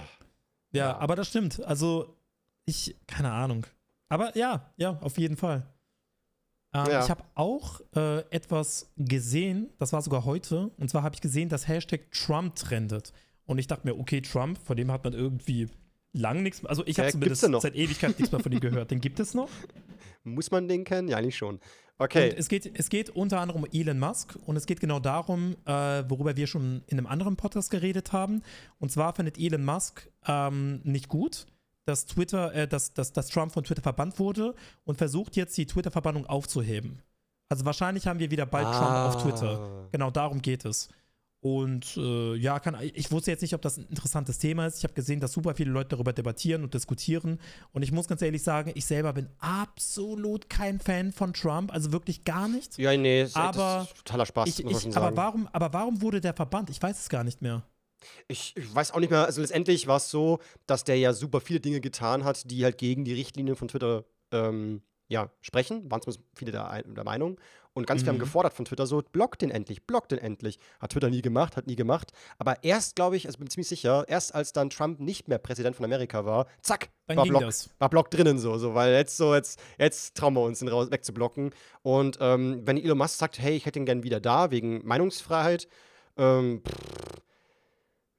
Ja. 0.71 0.97
aber 0.97 1.15
das 1.15 1.27
stimmt. 1.27 1.61
Also, 1.65 2.15
ich, 2.65 2.95
keine 3.07 3.31
Ahnung. 3.31 3.65
Aber 4.09 4.35
ja, 4.37 4.71
ja, 4.77 4.97
auf 5.01 5.17
jeden 5.17 5.35
Fall. 5.37 5.65
Ähm, 6.73 6.85
Ja. 6.89 7.03
Ich 7.03 7.09
habe 7.09 7.23
auch 7.35 7.81
äh, 7.95 8.19
etwas 8.29 8.91
gesehen, 8.97 9.69
das 9.79 9.93
war 9.93 10.01
sogar 10.01 10.25
heute, 10.25 10.71
und 10.77 10.89
zwar 10.89 11.03
habe 11.03 11.15
ich 11.15 11.21
gesehen, 11.21 11.49
dass 11.49 11.67
Hashtag 11.67 12.11
Trump 12.11 12.55
trendet. 12.55 13.13
Und 13.45 13.59
ich 13.59 13.67
dachte 13.67 13.87
mir, 13.87 13.97
okay, 13.97 14.21
Trump, 14.21 14.57
von 14.57 14.75
dem 14.75 14.91
hat 14.91 15.03
man 15.03 15.13
irgendwie 15.13 15.69
lang 16.13 16.43
nichts 16.43 16.61
mehr, 16.61 16.69
also 16.69 16.83
ich 16.85 16.99
habe 16.99 17.09
zumindest 17.11 17.41
seit 17.41 17.75
Ewigkeit 17.75 18.17
nichts 18.19 18.31
mehr 18.31 18.41
von 18.41 18.51
ihm 18.51 18.59
gehört. 18.59 18.91
Den 18.91 18.99
gibt 19.01 19.19
es 19.19 19.33
noch. 19.33 19.49
Muss 20.23 20.51
man 20.51 20.67
den 20.67 20.83
kennen? 20.83 21.07
Ja, 21.07 21.17
eigentlich 21.17 21.37
schon. 21.37 21.59
Okay. 21.99 22.31
Und 22.31 22.37
es 22.37 22.47
geht, 22.49 22.77
es 22.77 22.89
geht 22.89 23.09
unter 23.09 23.39
anderem 23.39 23.63
um 23.63 23.69
Elon 23.71 23.97
Musk 23.97 24.37
und 24.45 24.55
es 24.55 24.65
geht 24.65 24.79
genau 24.79 24.99
darum, 24.99 25.55
äh, 25.65 26.03
worüber 26.07 26.35
wir 26.35 26.45
schon 26.45 26.83
in 26.87 26.97
einem 26.97 27.07
anderen 27.07 27.37
Podcast 27.37 27.71
geredet 27.71 28.11
haben. 28.11 28.43
Und 28.77 28.91
zwar 28.91 29.15
findet 29.15 29.39
Elon 29.39 29.65
Musk 29.65 30.09
ähm, 30.27 30.81
nicht 30.83 31.07
gut, 31.07 31.47
dass 31.87 32.05
Twitter, 32.05 32.53
äh, 32.53 32.67
dass, 32.67 32.93
dass, 32.93 33.13
dass 33.13 33.29
Trump 33.29 33.53
von 33.53 33.63
Twitter 33.63 33.81
verbannt 33.81 34.19
wurde 34.19 34.55
und 34.83 34.97
versucht 34.97 35.35
jetzt 35.35 35.57
die 35.57 35.65
Twitter-Verbannung 35.65 36.25
aufzuheben. 36.25 37.01
Also 37.49 37.65
wahrscheinlich 37.65 38.07
haben 38.07 38.19
wir 38.19 38.29
wieder 38.29 38.45
bald 38.45 38.65
Trump 38.65 38.91
auf 38.91 39.23
Twitter. 39.23 39.59
Ah. 39.59 39.87
Genau 39.91 40.11
darum 40.11 40.41
geht 40.41 40.65
es. 40.65 40.89
Und 41.39 41.95
äh, 41.97 42.35
ja, 42.35 42.59
kann, 42.59 42.75
ich 42.81 43.11
wusste 43.11 43.31
jetzt 43.31 43.41
nicht, 43.41 43.53
ob 43.53 43.61
das 43.61 43.77
ein 43.77 43.85
interessantes 43.89 44.39
Thema 44.39 44.65
ist. 44.65 44.79
Ich 44.79 44.83
habe 44.83 44.95
gesehen, 44.95 45.19
dass 45.19 45.33
super 45.33 45.53
viele 45.53 45.71
Leute 45.71 45.89
darüber 45.89 46.11
debattieren 46.11 46.63
und 46.63 46.73
diskutieren. 46.73 47.39
Und 47.71 47.83
ich 47.83 47.91
muss 47.91 48.07
ganz 48.07 48.21
ehrlich 48.21 48.43
sagen, 48.43 48.71
ich 48.73 48.85
selber 48.85 49.13
bin 49.13 49.29
absolut 49.39 50.49
kein 50.49 50.79
Fan 50.79 51.11
von 51.13 51.33
Trump. 51.33 51.71
Also 51.71 51.91
wirklich 51.91 52.25
gar 52.25 52.47
nicht. 52.47 52.77
Ja, 52.79 52.97
nee, 52.97 53.27
Aber 53.33 53.85
das 53.87 53.87
ist 53.87 53.97
totaler 53.97 54.25
Spaß, 54.25 54.49
Ich, 54.49 54.65
ich, 54.65 54.97
aber, 54.97 55.15
warum, 55.15 55.47
aber 55.53 55.71
warum 55.71 56.01
wurde 56.01 56.19
der 56.19 56.33
verbannt? 56.33 56.71
Ich 56.71 56.81
weiß 56.81 56.99
es 56.99 57.07
gar 57.07 57.23
nicht 57.23 57.41
mehr. 57.41 57.63
Ich, 58.27 58.53
ich 58.55 58.73
weiß 58.75 58.91
auch 58.91 58.99
nicht 58.99 59.09
mehr, 59.09 59.25
also 59.25 59.41
letztendlich 59.41 59.87
war 59.87 59.97
es 59.97 60.09
so, 60.11 60.39
dass 60.65 60.83
der 60.83 60.97
ja 60.97 61.13
super 61.13 61.41
viele 61.41 61.59
Dinge 61.59 61.81
getan 61.81 62.23
hat, 62.23 62.49
die 62.51 62.63
halt 62.63 62.77
gegen 62.77 63.05
die 63.05 63.13
Richtlinien 63.13 63.55
von 63.55 63.67
Twitter 63.67 64.05
ähm, 64.31 64.81
ja, 65.09 65.31
sprechen, 65.41 65.89
waren 65.89 66.01
zumindest 66.01 66.25
viele 66.35 66.51
der, 66.51 66.83
der 66.83 67.03
Meinung. 67.03 67.39
Und 67.73 67.85
ganz 67.85 68.01
viele 68.01 68.09
haben 68.09 68.17
Mhm. 68.17 68.21
gefordert 68.21 68.53
von 68.55 68.65
Twitter 68.65 68.87
so, 68.87 69.01
blockt 69.11 69.41
den 69.43 69.51
endlich, 69.51 69.85
blockt 69.85 70.11
den 70.11 70.17
endlich. 70.19 70.57
Hat 70.79 70.91
Twitter 70.93 71.09
nie 71.09 71.21
gemacht, 71.21 71.55
hat 71.55 71.67
nie 71.67 71.75
gemacht. 71.75 72.11
Aber 72.39 72.63
erst, 72.63 72.95
glaube 72.95 73.15
ich, 73.17 73.27
also 73.27 73.37
bin 73.37 73.49
ziemlich 73.49 73.67
sicher, 73.67 74.03
erst 74.07 74.33
als 74.35 74.51
dann 74.51 74.69
Trump 74.71 74.99
nicht 74.99 75.27
mehr 75.27 75.37
Präsident 75.37 75.75
von 75.75 75.85
Amerika 75.85 76.25
war, 76.25 76.47
zack, 76.61 76.89
Dann 77.05 77.17
war 77.17 77.25
Block, 77.27 77.41
das. 77.43 77.69
war 77.77 77.89
Block 77.89 78.09
drinnen 78.11 78.39
so, 78.39 78.57
so, 78.57 78.73
weil 78.73 78.93
jetzt 78.93 79.15
so, 79.15 79.33
jetzt, 79.35 79.59
jetzt 79.77 80.17
trauen 80.17 80.33
wir 80.33 80.41
uns, 80.41 80.59
den 80.59 80.67
raus, 80.69 80.89
wegzublocken. 80.91 81.51
Und 81.83 82.17
ähm, 82.19 82.61
wenn 82.65 82.77
Elon 82.77 82.97
Musk 82.97 83.19
sagt, 83.19 83.37
hey, 83.39 83.55
ich 83.55 83.65
hätte 83.67 83.77
ihn 83.79 83.85
gern 83.85 84.03
wieder 84.03 84.19
da, 84.19 84.49
wegen 84.51 84.85
Meinungsfreiheit, 84.85 85.67
ähm, 86.17 86.63
pff, 86.67 86.75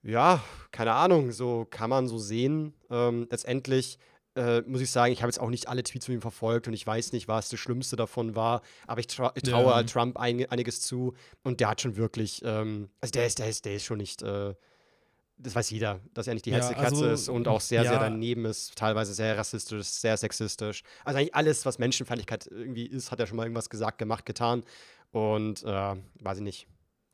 ja, 0.08 0.42
keine 0.70 0.92
Ahnung, 0.92 1.32
so 1.32 1.66
kann 1.70 1.90
man 1.90 2.08
so 2.08 2.18
sehen. 2.18 2.74
Ähm, 2.90 3.26
letztendlich 3.30 3.98
äh, 4.36 4.60
muss 4.62 4.80
ich 4.80 4.90
sagen, 4.90 5.12
ich 5.12 5.22
habe 5.22 5.28
jetzt 5.30 5.40
auch 5.40 5.50
nicht 5.50 5.68
alle 5.68 5.82
Tweets 5.82 6.06
von 6.06 6.14
ihm 6.14 6.20
verfolgt 6.20 6.68
und 6.68 6.74
ich 6.74 6.86
weiß 6.86 7.12
nicht, 7.12 7.28
was 7.28 7.48
das 7.48 7.58
Schlimmste 7.60 7.96
davon 7.96 8.36
war, 8.36 8.62
aber 8.86 9.00
ich, 9.00 9.06
trau 9.08 9.30
ich 9.34 9.42
traue 9.42 9.66
Ja. 9.70 9.74
halt 9.74 9.90
Trump 9.90 10.16
ein 10.18 10.48
einiges 10.50 10.80
zu 10.80 11.14
und 11.42 11.60
der 11.60 11.68
hat 11.70 11.80
schon 11.80 11.96
wirklich, 11.96 12.42
ähm, 12.44 12.90
also 13.00 13.12
der 13.12 13.26
ist, 13.26 13.38
der 13.38 13.48
ist, 13.48 13.64
der 13.64 13.74
ist 13.74 13.84
schon 13.84 13.98
nicht, 13.98 14.22
äh, 14.22 14.54
das 15.38 15.54
weiß 15.54 15.70
jeder, 15.70 16.00
dass 16.14 16.26
er 16.26 16.34
nicht 16.34 16.46
die 16.46 16.50
Ja, 16.50 16.56
hellste 16.56 16.74
Katze 16.74 16.86
also, 16.86 17.06
ist 17.06 17.28
und 17.28 17.46
auch 17.48 17.60
sehr, 17.60 17.84
sehr 17.84 17.94
ja. 17.94 17.98
daneben 17.98 18.44
ist, 18.44 18.76
teilweise 18.76 19.14
sehr 19.14 19.36
rassistisch, 19.38 19.86
sehr 19.86 20.16
sexistisch. 20.16 20.82
Also 21.04 21.18
eigentlich 21.18 21.34
alles, 21.34 21.64
was 21.66 21.78
Menschenfeindlichkeit 21.78 22.46
irgendwie 22.48 22.86
ist, 22.86 23.10
hat 23.12 23.20
er 23.20 23.26
schon 23.26 23.36
mal 23.36 23.44
irgendwas 23.44 23.70
gesagt, 23.70 23.98
gemacht, 23.98 24.26
getan 24.26 24.64
und 25.12 25.62
äh, 25.64 25.96
weiß 26.20 26.38
ich 26.38 26.44
nicht. 26.44 26.66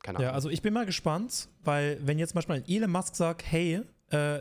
Keine 0.05 0.19
Ahnung. 0.19 0.29
Ja, 0.29 0.33
also 0.33 0.49
ich 0.49 0.61
bin 0.61 0.73
mal 0.73 0.85
gespannt, 0.85 1.49
weil 1.63 1.99
wenn 2.05 2.19
jetzt 2.19 2.35
manchmal 2.35 2.63
Elon 2.67 2.91
Musk 2.91 3.15
sagt, 3.15 3.43
hey, 3.49 3.81
äh, 4.11 4.39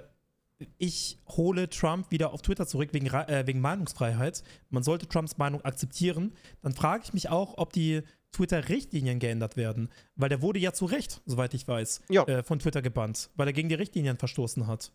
ich 0.79 1.19
hole 1.27 1.69
Trump 1.69 2.11
wieder 2.11 2.33
auf 2.33 2.43
Twitter 2.43 2.67
zurück 2.67 2.91
wegen, 2.93 3.07
äh, 3.07 3.43
wegen 3.47 3.61
Meinungsfreiheit, 3.61 4.43
man 4.71 4.83
sollte 4.83 5.09
Trumps 5.09 5.39
Meinung 5.39 5.63
akzeptieren, 5.65 6.33
dann 6.63 6.75
frage 6.75 7.05
ich 7.05 7.13
mich 7.15 7.29
auch, 7.31 7.59
ob 7.59 7.73
die 7.73 8.03
Twitter-Richtlinien 8.33 9.19
geändert 9.21 9.57
werden. 9.57 9.89
Weil 10.17 10.29
der 10.29 10.43
wurde 10.43 10.59
ja 10.59 10.73
zu 10.73 10.85
Recht, 10.85 11.23
soweit 11.25 11.55
ich 11.55 11.67
weiß, 11.67 12.03
Ja. 12.11 12.25
äh, 12.25 12.43
von 12.43 12.59
Twitter 12.59 12.83
gebannt, 12.83 13.31
weil 13.37 13.47
er 13.49 13.53
gegen 13.53 13.69
die 13.69 13.75
Richtlinien 13.75 14.19
verstoßen 14.19 14.67
hat. 14.67 14.93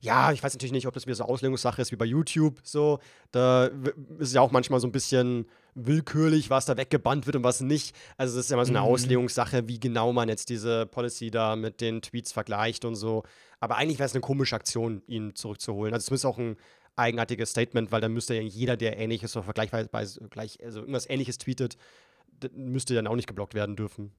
Ja, 0.00 0.32
ich 0.32 0.42
weiß 0.42 0.54
natürlich 0.54 0.72
nicht, 0.72 0.86
ob 0.86 0.94
das 0.94 1.06
wieder 1.06 1.16
so 1.16 1.24
Auslegungssache 1.24 1.82
ist 1.82 1.92
wie 1.92 1.96
bei 1.96 2.06
YouTube. 2.06 2.58
So, 2.62 2.98
da 3.30 3.66
ist 3.66 4.28
es 4.28 4.32
ja 4.32 4.40
auch 4.40 4.50
manchmal 4.50 4.80
so 4.80 4.86
ein 4.86 4.92
bisschen 4.92 5.46
willkürlich, 5.74 6.48
was 6.48 6.64
da 6.64 6.76
weggebannt 6.78 7.26
wird 7.26 7.36
und 7.36 7.44
was 7.44 7.60
nicht. 7.60 7.94
Also 8.16 8.36
das 8.36 8.46
ist 8.46 8.50
ja 8.50 8.56
mal 8.56 8.64
so 8.64 8.72
eine 8.72 8.80
Mhm. 8.80 8.86
Auslegungssache, 8.86 9.68
wie 9.68 9.78
genau 9.78 10.12
man 10.14 10.28
jetzt 10.30 10.48
diese 10.48 10.86
Policy 10.86 11.30
da 11.30 11.56
mit 11.56 11.82
den 11.82 12.00
Tweets 12.00 12.32
vergleicht 12.32 12.84
und 12.86 12.94
so. 12.94 13.24
Aber 13.60 13.76
eigentlich 13.76 13.98
wäre 13.98 14.06
es 14.06 14.14
eine 14.14 14.22
komische 14.22 14.56
Aktion, 14.56 15.02
ihn 15.06 15.34
zurückzuholen. 15.34 15.92
Also 15.92 16.06
zumindest 16.06 16.26
auch 16.26 16.38
ein 16.38 16.56
eigenartiges 16.96 17.50
Statement, 17.50 17.92
weil 17.92 18.00
dann 18.00 18.12
müsste 18.12 18.34
ja 18.34 18.40
jeder, 18.40 18.78
der 18.78 18.96
ähnliches 18.98 19.36
oder 19.36 19.44
vergleichsweise 19.44 20.20
gleich, 20.30 20.58
also 20.64 20.80
irgendwas 20.80 21.08
ähnliches 21.10 21.36
tweetet, 21.36 21.76
müsste 22.54 22.94
dann 22.94 23.06
auch 23.06 23.16
nicht 23.16 23.28
geblockt 23.28 23.52
werden 23.52 23.76
dürfen. 23.76 24.12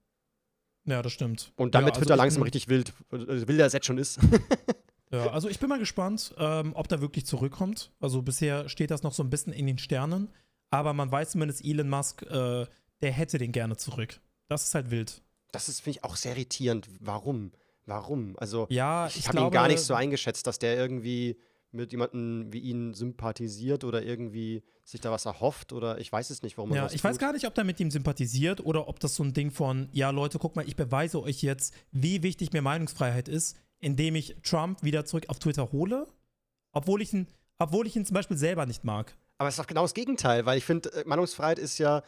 Ja, 0.86 1.02
das 1.02 1.12
stimmt. 1.12 1.52
Und 1.56 1.74
damit 1.76 1.90
ja, 1.90 1.94
also 1.96 2.02
Twitter 2.02 2.14
ich 2.14 2.18
langsam 2.20 2.44
richtig 2.44 2.68
wild, 2.70 2.94
äh, 3.12 3.48
wilder 3.48 3.64
als 3.64 3.74
jetzt 3.74 3.88
schon 3.88 3.98
ist. 3.98 4.20
Ja, 5.12 5.32
also 5.32 5.48
ich 5.50 5.60
bin 5.60 5.70
mal 5.70 5.80
gespannt, 5.80 6.34
ähm, 6.38 6.74
ob 6.76 6.88
da 6.88 7.02
wirklich 7.02 7.26
zurückkommt. 7.26 7.92
Also 8.00 8.22
bisher 8.22 8.68
steht 8.68 8.92
das 8.92 9.04
noch 9.04 9.14
so 9.14 9.24
ein 9.24 9.30
bisschen 9.30 9.54
in 9.54 9.68
den 9.68 9.78
Sternen, 9.78 10.30
aber 10.70 10.94
man 10.94 11.12
weiß 11.12 11.32
zumindest, 11.32 11.64
Elon 11.64 11.90
Musk, 11.90 12.24
äh, 12.24 12.66
der 13.02 13.12
hätte 13.12 13.38
den 13.38 13.52
gerne 13.52 13.78
zurück. 13.78 14.20
Das 14.50 14.66
ist 14.66 14.76
halt 14.76 14.92
wild. 14.92 15.22
Das 15.52 15.70
ist, 15.70 15.82
finde 15.82 16.00
ich, 16.00 16.04
auch 16.04 16.16
sehr 16.16 16.34
irritierend. 16.34 16.88
Warum? 17.00 17.52
Warum? 17.86 18.36
Also, 18.38 18.68
Ja, 18.70 19.08
ich, 19.08 19.18
ich, 19.18 19.28
habe 19.30 19.40
ihn 19.40 19.52
gar 19.52 19.68
nicht 19.68 19.80
so 19.80 19.94
eingeschätzt, 19.94 20.46
dass 20.46 20.60
der 20.60 20.78
irgendwie 20.78 21.38
mit 21.72 21.92
jemandem 21.92 22.52
wie 22.52 22.60
ihn 22.60 22.94
sympathisiert 22.94 23.84
oder 23.84 24.04
irgendwie 24.04 24.64
sich 24.84 25.02
da 25.02 25.12
was 25.12 25.26
erhofft 25.26 25.74
oder 25.74 26.00
ich 26.00 26.12
weiß 26.12 26.30
es 26.30 26.42
nicht, 26.42 26.58
warum 26.58 26.72
er 26.72 26.76
Ja, 26.76 26.84
das 26.84 26.94
ich 26.94 27.04
weiß 27.04 27.18
gar 27.18 27.34
nicht, 27.34 27.46
ob 27.46 27.56
der 27.56 27.66
mit 27.66 27.80
ihm 27.80 27.92
sympathisiert 27.92 28.62
oder 28.62 28.88
ob 28.88 29.00
das 29.00 29.16
so 29.16 29.24
ein 29.24 29.34
Ding 29.34 29.52
von, 29.52 29.90
ja 29.92 30.10
Leute, 30.10 30.40
guck 30.40 30.56
mal, 30.56 30.68
ich 30.68 30.76
beweise 30.76 31.22
euch 31.22 31.42
jetzt, 31.42 31.74
wie 31.92 32.24
wichtig 32.24 32.54
mir 32.54 32.62
Meinungsfreiheit 32.62 33.28
ist, 33.28 33.58
indem 33.80 34.16
ich 34.16 34.36
Trump 34.44 34.84
wieder 34.84 35.06
zurück 35.06 35.26
auf 35.28 35.40
Twitter 35.40 35.72
hole, 35.72 36.08
obwohl 36.72 37.02
ich 37.02 37.14
ihn, 37.14 37.28
obwohl 37.60 37.88
ich 37.88 37.96
ihn 37.96 38.06
zum 38.06 38.14
Beispiel 38.14 38.38
selber 38.38 38.66
nicht 38.66 38.84
mag. 38.84 39.16
Aber 39.38 39.50
es 39.50 39.56
ist 39.56 39.60
doch 39.60 39.68
genau 39.68 39.84
das 39.84 39.94
Gegenteil, 39.94 40.46
weil 40.46 40.58
ich 40.58 40.66
finde, 40.66 40.92
äh, 40.94 41.04
Meinungsfreiheit 41.06 41.60
ist 41.60 41.78
ja, 41.78 42.02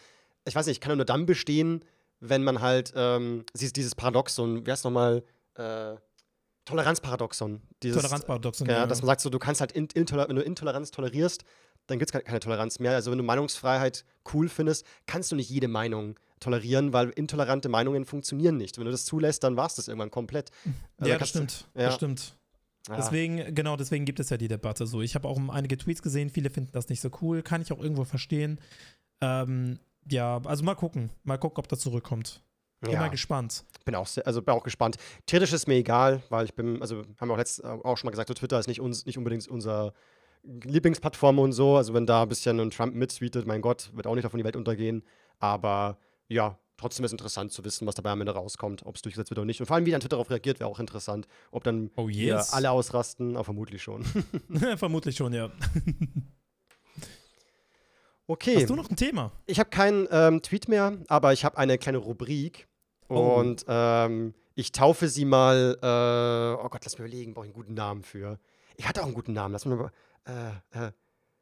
ich 0.45 0.55
weiß 0.55 0.65
nicht, 0.67 0.81
kann 0.81 0.97
nur 0.97 1.05
dann 1.05 1.25
bestehen, 1.25 1.85
wenn 2.19 2.43
man 2.43 2.61
halt 2.61 2.93
ähm, 2.95 3.45
dieses, 3.53 3.73
dieses 3.73 3.95
Paradoxon, 3.95 4.65
wie 4.65 4.71
heißt 4.71 4.83
nochmal, 4.83 5.23
äh, 5.55 5.95
Toleranzparadoxon. 6.65 7.61
Dieses, 7.81 8.01
Toleranzparadoxon. 8.01 8.67
Ja, 8.67 8.85
dass 8.85 9.01
man 9.01 9.07
sagt, 9.07 9.21
so, 9.21 9.29
du 9.29 9.39
kannst 9.39 9.61
halt, 9.61 9.71
in, 9.71 9.87
intoler 9.87 10.27
wenn 10.27 10.35
du 10.35 10.41
Intoleranz 10.41 10.91
tolerierst, 10.91 11.43
dann 11.87 11.97
gibt 11.97 12.13
es 12.13 12.23
keine 12.23 12.39
Toleranz 12.39 12.79
mehr. 12.79 12.93
Also 12.93 13.09
wenn 13.09 13.17
du 13.17 13.23
Meinungsfreiheit 13.23 14.05
cool 14.33 14.49
findest, 14.49 14.85
kannst 15.07 15.31
du 15.31 15.35
nicht 15.35 15.49
jede 15.49 15.67
Meinung 15.67 16.19
tolerieren, 16.39 16.93
weil 16.93 17.09
intolerante 17.09 17.69
Meinungen 17.69 18.05
funktionieren 18.05 18.57
nicht. 18.57 18.77
Wenn 18.77 18.85
du 18.85 18.91
das 18.91 19.05
zulässt, 19.05 19.43
dann 19.43 19.57
war 19.57 19.67
es 19.67 19.75
das 19.75 19.87
irgendwann 19.87 20.11
komplett. 20.11 20.51
Also 20.97 21.11
ja, 21.11 21.17
das 21.17 21.33
kannst 21.33 21.35
du- 21.35 21.37
stimmt. 21.39 21.67
ja. 21.75 21.85
Das 21.85 21.95
stimmt. 21.95 22.35
Ah, 22.89 22.95
Deswegen, 22.95 23.53
genau, 23.53 23.75
deswegen 23.75 24.05
gibt 24.05 24.19
es 24.19 24.29
ja 24.29 24.37
die 24.37 24.47
Debatte 24.47 24.87
so. 24.87 25.01
Ich 25.01 25.13
habe 25.13 25.27
auch 25.27 25.37
einige 25.49 25.77
Tweets 25.77 26.01
gesehen, 26.01 26.29
viele 26.29 26.49
finden 26.49 26.71
das 26.71 26.89
nicht 26.89 27.01
so 27.01 27.09
cool, 27.21 27.43
kann 27.43 27.61
ich 27.61 27.71
auch 27.71 27.79
irgendwo 27.79 28.03
verstehen. 28.03 28.59
Ähm, 29.21 29.79
ja, 30.09 30.41
also 30.45 30.63
mal 30.63 30.75
gucken. 30.75 31.11
Mal 31.23 31.37
gucken, 31.37 31.59
ob 31.59 31.67
das 31.67 31.79
zurückkommt. 31.81 32.41
Bin 32.81 32.91
ja. 32.91 32.99
mal 33.01 33.09
gespannt. 33.09 33.65
bin 33.83 33.93
auch 33.95 34.07
sehr, 34.07 34.25
also 34.25 34.41
bin 34.41 34.55
auch 34.55 34.63
gespannt. 34.63 34.95
Theoretisch 35.25 35.53
ist 35.53 35.67
mir 35.67 35.75
egal, 35.75 36.23
weil 36.29 36.45
ich 36.45 36.55
bin, 36.55 36.81
also 36.81 37.03
haben 37.19 37.27
wir 37.27 37.33
auch 37.33 37.37
letzt 37.37 37.63
auch 37.63 37.97
schon 37.97 38.07
mal 38.07 38.11
gesagt, 38.11 38.29
so 38.29 38.33
Twitter 38.33 38.57
ist 38.57 38.67
nicht 38.67 38.79
uns, 38.79 39.05
nicht 39.05 39.17
unbedingt 39.17 39.47
unser 39.49 39.93
Lieblingsplattform 40.43 41.39
und 41.39 41.51
so. 41.51 41.75
Also 41.75 41.93
wenn 41.93 42.05
da 42.05 42.23
ein 42.23 42.29
bisschen 42.29 42.59
ein 42.59 42.71
Trump 42.71 42.95
mittweetet, 42.95 43.45
mein 43.45 43.61
Gott, 43.61 43.91
wird 43.93 44.07
auch 44.07 44.15
nicht 44.15 44.23
davon 44.23 44.37
die 44.37 44.45
Welt 44.45 44.55
untergehen. 44.55 45.03
Aber 45.39 45.97
ja, 46.29 46.57
trotzdem 46.77 47.03
ist 47.03 47.11
interessant 47.11 47.51
zu 47.51 47.65
wissen, 47.65 47.85
was 47.85 47.95
dabei 47.95 48.11
am 48.11 48.21
Ende 48.21 48.33
rauskommt, 48.33 48.85
ob 48.85 48.95
es 48.95 49.01
durchgesetzt 49.01 49.29
wird 49.31 49.39
oder 49.39 49.45
nicht. 49.45 49.59
Und 49.59 49.65
vor 49.65 49.75
allem, 49.75 49.85
wie 49.85 49.91
dann 49.91 49.99
Twitter 49.99 50.15
darauf 50.15 50.29
reagiert, 50.29 50.59
wäre 50.59 50.69
auch 50.69 50.79
interessant. 50.79 51.27
Ob 51.51 51.63
dann 51.63 51.91
Oh 51.97 52.07
yes. 52.07 52.53
alle 52.53 52.71
ausrasten, 52.71 53.35
aber 53.35 53.43
vermutlich 53.43 53.83
schon. 53.83 54.05
Vermutlich 54.77 55.17
schon, 55.17 55.33
ja. 55.33 55.51
Okay. 58.27 58.57
Hast 58.57 58.69
du 58.69 58.75
noch 58.75 58.87
ein 58.91 58.95
Thema? 58.95 59.31
Ich 59.47 59.59
habe 59.59 59.71
keinen 59.71 60.07
ähm, 60.11 60.43
Tweet 60.43 60.67
mehr, 60.67 60.95
aber 61.07 61.33
ich 61.33 61.43
habe 61.43 61.57
eine 61.57 61.79
kleine 61.79 61.97
Rubrik. 61.97 62.67
Oh. 63.07 63.39
Und 63.39 63.65
ähm, 63.67 64.35
ich 64.53 64.71
taufe 64.71 65.07
sie 65.07 65.25
mal. 65.25 65.79
Äh, 65.81 66.63
oh 66.63 66.69
Gott, 66.69 66.85
lass 66.85 66.93
mich 66.93 67.07
überlegen, 67.07 67.33
brauche 67.33 67.47
ich 67.47 67.49
einen 67.49 67.55
guten 67.55 67.73
Namen 67.73 68.03
für. 68.03 68.37
Ich 68.77 68.87
hatte 68.87 69.01
auch 69.01 69.05
einen 69.05 69.15
guten 69.15 69.33
Namen. 69.33 69.53
Lass 69.53 69.65
mich 69.65 69.79
mal. 69.79 69.91
Äh, 70.25 70.79
äh, 70.89 70.91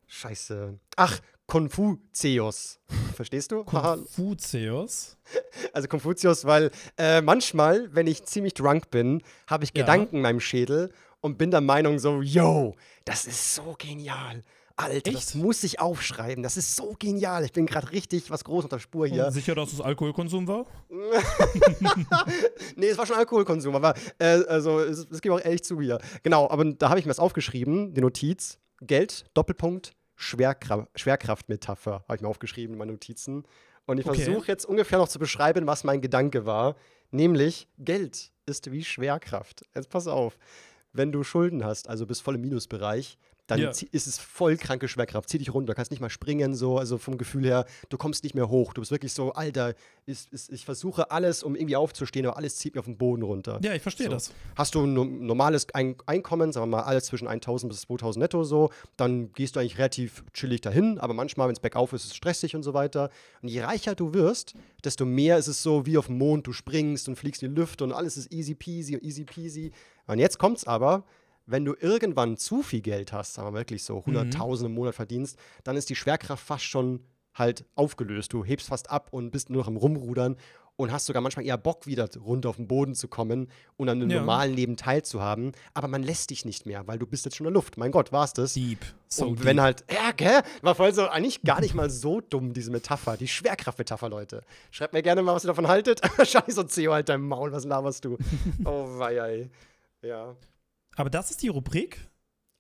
scheiße. 0.08 0.80
Ach, 0.96 1.20
Konfuzius. 1.48 2.80
Verstehst 3.16 3.52
du? 3.52 3.64
Konfuzius. 3.64 5.18
also 5.74 5.88
Konfuzius, 5.88 6.46
weil 6.46 6.72
äh, 6.98 7.22
manchmal, 7.22 7.90
wenn 7.94 8.06
ich 8.06 8.24
ziemlich 8.26 8.54
drunk 8.54 8.90
bin, 8.92 9.22
habe 9.48 9.64
ich 9.64 9.72
Ja. 9.74 9.84
Gedanken 9.84 10.18
in 10.18 10.22
meinem 10.22 10.40
Schädel 10.42 10.92
und 11.22 11.38
bin 11.38 11.50
der 11.50 11.62
Meinung 11.62 12.00
so, 12.00 12.22
yo, 12.22 12.76
das 13.06 13.26
ist 13.26 13.56
so 13.56 13.76
genial. 13.78 14.44
Alter, 14.76 15.12
das 15.12 15.30
Echt? 15.30 15.36
muss 15.36 15.64
ich 15.64 15.80
aufschreiben. 15.80 16.44
Das 16.44 16.56
ist 16.56 16.76
so 16.76 16.96
genial. 17.00 17.44
Ich 17.44 17.52
bin 17.52 17.66
gerade 17.66 17.92
richtig 17.92 18.30
was 18.30 18.44
groß 18.44 18.66
unter 18.66 18.80
Spur 18.80 19.08
hier. 19.08 19.32
Sicher, 19.32 19.56
dass 19.56 19.74
es 19.74 19.82
Alkoholkonsum 19.82 20.48
war? 20.48 20.68
nee, 22.76 22.90
es 22.90 22.98
war 22.98 23.08
schon 23.08 23.16
Alkoholkonsum, 23.16 23.76
aber 23.76 23.96
äh, 24.20 24.44
also 24.48 24.80
es, 24.80 25.08
es 25.10 25.22
gebe 25.22 25.34
auch 25.34 25.42
ehrlich 25.42 25.64
zu 25.64 25.82
hier. 25.82 25.98
Genau, 26.22 26.48
aber 26.50 26.64
da 26.66 26.90
habe 26.90 27.00
ich 27.00 27.06
mir 27.06 27.10
das 27.10 27.20
aufgeschrieben, 27.20 27.96
die 27.96 28.02
Notiz. 28.02 28.60
Geld, 28.82 29.26
Doppelpunkt, 29.34 29.94
Schwerkra 30.18 30.88
Schwerkraftmetapher, 30.96 32.04
habe 32.08 32.16
ich 32.16 32.22
mir 32.22 32.28
aufgeschrieben 32.28 32.74
in 32.74 32.80
meinen 32.80 32.92
Notizen. 32.92 33.46
Und 33.86 34.00
ich 34.00 34.06
Okay. 34.06 34.24
versuche 34.24 34.48
jetzt 34.48 34.66
ungefähr 34.66 34.98
noch 34.98 35.08
zu 35.08 35.20
beschreiben, 35.20 35.66
was 35.68 35.84
mein 35.86 36.02
Gedanke 36.02 36.46
war. 36.46 36.76
Nämlich, 37.12 37.70
Geld 37.78 38.32
ist 38.46 38.70
wie 38.72 38.84
Schwerkraft. 38.84 39.64
Jetzt 39.74 39.90
pass 39.90 40.08
auf. 40.08 40.38
Wenn 40.92 41.12
du 41.12 41.24
Schulden 41.24 41.64
hast, 41.64 41.88
also 41.88 42.06
bist 42.06 42.22
voll 42.24 42.36
im 42.36 42.42
Minusbereich, 42.42 43.18
dann 43.48 43.60
Ja. 43.60 43.70
ist 43.70 44.08
es 44.08 44.18
voll 44.20 44.58
kranke 44.58 44.88
Schwerkraft. 44.88 45.30
Zieh 45.30 45.38
dich 45.38 45.54
runter, 45.54 45.74
kannst 45.74 45.92
nicht 45.92 46.02
mal 46.02 46.10
springen, 46.10 46.54
so, 46.54 46.78
also 46.78 46.98
vom 46.98 47.18
Gefühl 47.18 47.46
her, 47.46 47.66
du 47.90 47.98
kommst 47.98 48.24
nicht 48.24 48.36
mehr 48.36 48.50
hoch. 48.50 48.74
Du 48.74 48.82
bist 48.82 48.92
wirklich 48.92 49.14
so, 49.14 49.32
Alter, 49.34 49.74
ist, 50.06 50.32
ist, 50.32 50.52
ich 50.52 50.64
versuche 50.66 51.12
alles, 51.12 51.44
um 51.44 51.56
irgendwie 51.56 51.76
aufzustehen, 51.76 52.26
aber 52.26 52.38
alles 52.38 52.58
zieht 52.58 52.76
mir 52.76 52.80
auf 52.80 52.86
den 52.86 52.98
Boden 52.98 53.24
runter. 53.24 53.60
Ja, 53.64 53.74
ich 53.74 53.82
verstehe 53.82 54.08
So. 54.08 54.12
das. 54.14 54.32
Hast 54.56 54.76
du 54.76 54.84
ein 54.86 54.94
no- 54.94 55.04
normales 55.06 55.68
ein 55.74 55.96
Einkommen, 56.06 56.52
sagen 56.52 56.70
wir 56.70 56.78
mal 56.78 56.84
alles 56.84 57.06
zwischen 57.06 57.28
1000 57.28 57.72
bis 57.72 57.82
2000 57.82 58.22
netto 58.22 58.44
so, 58.44 58.70
dann 58.98 59.32
gehst 59.34 59.56
du 59.56 59.60
eigentlich 59.60 59.78
relativ 59.78 60.24
chillig 60.34 60.62
dahin, 60.62 61.00
aber 61.00 61.14
manchmal, 61.14 61.48
wenn 61.48 61.54
es 61.56 61.60
bergauf 61.60 61.94
ist, 61.94 62.04
ist 62.04 62.12
es 62.12 62.16
stressig 62.16 62.56
und 62.56 62.64
so 62.64 62.74
weiter. 62.74 63.10
Und 63.42 63.50
je 63.50 63.62
reicher 63.62 63.96
du 63.96 64.14
wirst, 64.14 64.54
desto 64.84 65.06
mehr 65.06 65.38
ist 65.38 65.48
es 65.48 65.64
so 65.64 65.86
wie 65.86 65.98
auf 65.98 66.08
dem 66.08 66.18
Mond, 66.18 66.48
du 66.48 66.54
springst 66.54 67.08
und 67.08 67.16
fliegst 67.16 67.44
in 67.44 67.54
die 67.54 67.60
Lüfte 67.60 67.84
und 67.84 67.92
alles 67.94 68.18
ist 68.18 68.32
easy 68.32 68.56
peasy, 68.56 68.96
easy 69.02 69.24
peasy. 69.26 69.72
Und 70.08 70.20
jetzt 70.20 70.38
kommt's 70.40 70.66
aber, 70.66 71.04
wenn 71.48 71.66
du 71.66 71.74
irgendwann 71.80 72.38
zu 72.38 72.62
viel 72.62 72.82
Geld 72.82 73.12
hast, 73.14 73.34
sagen 73.34 73.48
wir 73.54 73.58
wirklich 73.60 73.84
so, 73.84 74.06
Hunderttausende 74.06 74.70
im 74.70 74.76
Monat 74.76 74.96
verdienst, 74.96 75.38
dann 75.64 75.76
ist 75.76 75.90
die 75.90 75.96
Schwerkraft 75.96 76.46
fast 76.46 76.64
schon 76.66 77.00
halt 77.34 77.66
aufgelöst. 77.76 78.34
Du 78.34 78.44
hebst 78.44 78.68
fast 78.68 78.90
ab 78.90 79.08
und 79.12 79.32
bist 79.32 79.50
nur 79.50 79.62
noch 79.62 79.68
am 79.68 79.78
Rumrudern 79.78 80.36
und 80.76 80.92
hast 80.92 81.08
sogar 81.08 81.22
manchmal 81.24 81.46
eher 81.46 81.58
Bock, 81.58 81.88
wieder 81.88 82.08
runter 82.24 82.50
auf 82.50 82.58
den 82.58 82.68
Boden 82.68 82.94
zu 82.94 83.08
kommen 83.08 83.50
und 83.78 83.90
an 83.90 84.00
einem 84.02 84.12
Ja. 84.12 84.20
normalen 84.20 84.54
Leben 84.54 84.76
teilzuhaben. 84.78 85.54
Aber 85.74 85.88
man 85.88 86.04
lässt 86.04 86.30
dich 86.30 86.46
nicht 86.46 86.66
mehr, 86.68 86.86
weil 86.88 87.00
du 87.00 87.08
bist 87.08 87.26
jetzt 87.26 87.36
schon 87.38 87.48
in 87.48 87.54
der 87.54 87.56
Luft. 87.56 87.78
Mein 87.78 87.92
Gott, 87.92 88.12
war's 88.12 88.34
das? 88.34 88.54
Deep. 88.54 88.80
So 89.08 89.26
und 89.28 89.40
deep. 89.40 89.46
wenn 89.46 89.62
halt, 89.62 89.86
ja, 89.92 90.12
gell? 90.12 90.42
War 90.62 90.76
voll 90.76 90.94
so, 90.94 91.08
eigentlich 91.08 91.42
gar 91.42 91.62
nicht 91.62 91.74
mal 91.74 91.90
so 91.90 92.22
dumm, 92.22 92.54
diese 92.54 92.70
Metapher, 92.72 93.18
die 93.18 93.28
Schwerkraftmetapher, 93.28 94.10
Leute. 94.10 94.44
Schreibt 94.70 94.94
mir 94.94 95.02
gerne 95.02 95.24
mal, 95.24 95.34
was 95.34 95.46
ihr 95.46 95.48
davon 95.50 95.68
haltet. 95.68 96.02
So 96.48 96.64
CEO 96.64 96.94
halt 96.94 97.10
dein 97.10 97.22
Maul, 97.22 97.52
was 97.52 97.66
laberst 97.66 98.06
du? 98.06 98.18
oh, 98.66 99.00
wei, 99.00 99.22
ei. 99.22 99.50
Ja. 100.04 100.36
Aber 100.98 101.10
das 101.10 101.32
ist 101.32 101.42
die 101.42 101.48
Rubrik? 101.48 102.10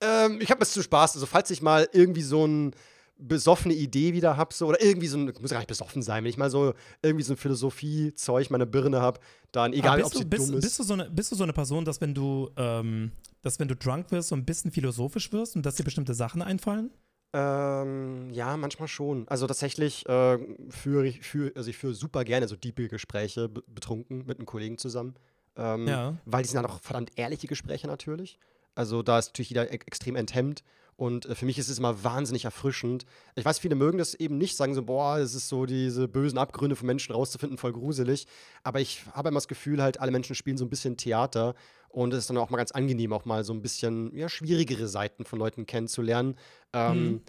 Ähm, 0.01 0.39
ich 0.39 0.49
habe 0.51 0.61
es 0.61 0.71
zu 0.71 0.81
Spaß. 0.81 1.15
Also, 1.15 1.25
falls 1.25 1.49
ich 1.49 1.61
mal 1.61 1.89
irgendwie 1.91 2.21
so 2.21 2.45
eine 2.45 2.71
besoffene 3.17 3.73
Idee 3.73 4.13
wieder 4.13 4.37
habe, 4.37 4.53
so, 4.53 4.67
oder 4.67 4.79
irgendwie 4.79 5.07
so 5.07 5.17
ein, 5.17 5.33
muss 5.41 5.49
gar 5.49 5.57
nicht 5.57 5.67
besoffen 5.67 6.03
sein, 6.03 6.23
wenn 6.23 6.29
ich 6.29 6.37
mal 6.37 6.51
so 6.51 6.75
irgendwie 7.01 7.23
so 7.23 7.33
ein 7.33 7.37
Philosophie-Zeug 7.37 8.51
meiner 8.51 8.67
Birne 8.67 9.01
habe, 9.01 9.19
dann 9.51 9.73
egal, 9.73 10.03
ob 10.03 10.13
sie 10.13 10.19
du, 10.23 10.29
bist, 10.29 10.47
dumm 10.49 10.57
ist. 10.59 10.61
bist, 10.61 10.79
du 10.79 10.83
so 10.83 10.93
eine, 10.93 11.09
bist 11.09 11.31
du 11.31 11.35
so 11.35 11.41
eine 11.41 11.53
Person, 11.53 11.83
dass 11.83 11.99
wenn 11.99 12.13
du, 12.13 12.51
ähm, 12.57 13.11
dass 13.41 13.59
wenn 13.59 13.67
du 13.67 13.75
drunk 13.75 14.11
wirst, 14.11 14.29
so 14.29 14.35
ein 14.35 14.45
bisschen 14.45 14.71
philosophisch 14.71 15.31
wirst 15.33 15.55
und 15.55 15.65
dass 15.65 15.73
dir 15.75 15.83
bestimmte 15.83 16.13
Sachen 16.13 16.43
einfallen? 16.43 16.91
Ähm, 17.33 18.29
ja, 18.33 18.55
manchmal 18.55 18.87
schon. 18.87 19.27
Also 19.27 19.47
tatsächlich 19.47 20.07
äh, 20.07 20.37
führe 20.69 21.07
ich, 21.07 21.21
führ, 21.21 21.51
also 21.55 21.71
ich 21.71 21.77
führe 21.77 21.95
super 21.95 22.23
gerne 22.23 22.47
so 22.47 22.55
diepe 22.55 22.87
Gespräche 22.87 23.49
be- 23.49 23.63
betrunken 23.67 24.27
mit 24.27 24.37
einem 24.37 24.45
Kollegen 24.45 24.77
zusammen. 24.77 25.15
Ähm, 25.57 25.87
Ja. 25.87 26.15
Weil 26.25 26.43
die 26.43 26.49
sind 26.49 26.57
dann 26.61 26.65
auch 26.65 26.79
verdammt 26.81 27.11
ehrliche 27.15 27.47
Gespräche 27.47 27.87
natürlich. 27.87 28.39
Also 28.75 29.01
da 29.01 29.17
ist 29.19 29.29
natürlich 29.29 29.49
jeder 29.49 29.71
e 29.71 29.75
extrem 29.75 30.15
enthemmt. 30.15 30.63
Und 30.95 31.25
äh, 31.27 31.35
für 31.35 31.45
mich 31.45 31.57
ist 31.59 31.69
es 31.69 31.77
immer 31.77 32.03
wahnsinnig 32.03 32.45
erfrischend. 32.45 33.05
Ich 33.35 33.45
weiß, 33.45 33.59
viele 33.59 33.75
mögen 33.75 33.97
das 33.99 34.13
eben 34.15 34.37
nicht, 34.37 34.55
sagen 34.55 34.73
so, 34.73 34.83
boah, 34.83 35.17
es 35.17 35.35
ist 35.35 35.47
so 35.47 35.65
diese 35.65 36.07
bösen 36.07 36.37
Abgründe 36.39 36.75
von 36.75 36.87
Menschen 36.87 37.13
rauszufinden, 37.13 37.57
voll 37.57 37.73
gruselig. 37.73 38.27
Aber 38.63 38.79
ich 38.79 39.03
habe 39.13 39.29
immer 39.29 39.37
das 39.37 39.47
Gefühl, 39.47 39.81
halt, 39.81 39.99
alle 39.99 40.11
Menschen 40.11 40.35
spielen 40.35 40.57
so 40.57 40.65
ein 40.65 40.69
bisschen 40.69 40.97
Theater. 40.97 41.53
Und 41.89 42.13
es 42.13 42.19
ist 42.21 42.29
dann 42.29 42.37
auch 42.37 42.49
mal 42.49 42.57
ganz 42.57 42.71
angenehm, 42.71 43.13
auch 43.13 43.25
mal 43.25 43.43
so 43.43 43.53
ein 43.53 43.61
bisschen 43.61 44.15
ja, 44.15 44.27
schwierigere 44.29 44.87
Seiten 44.87 45.23
von 45.25 45.39
Leuten 45.39 45.65
kennenzulernen. 45.65 46.35
Ähm, 46.73 47.07
Mhm. 47.07 47.21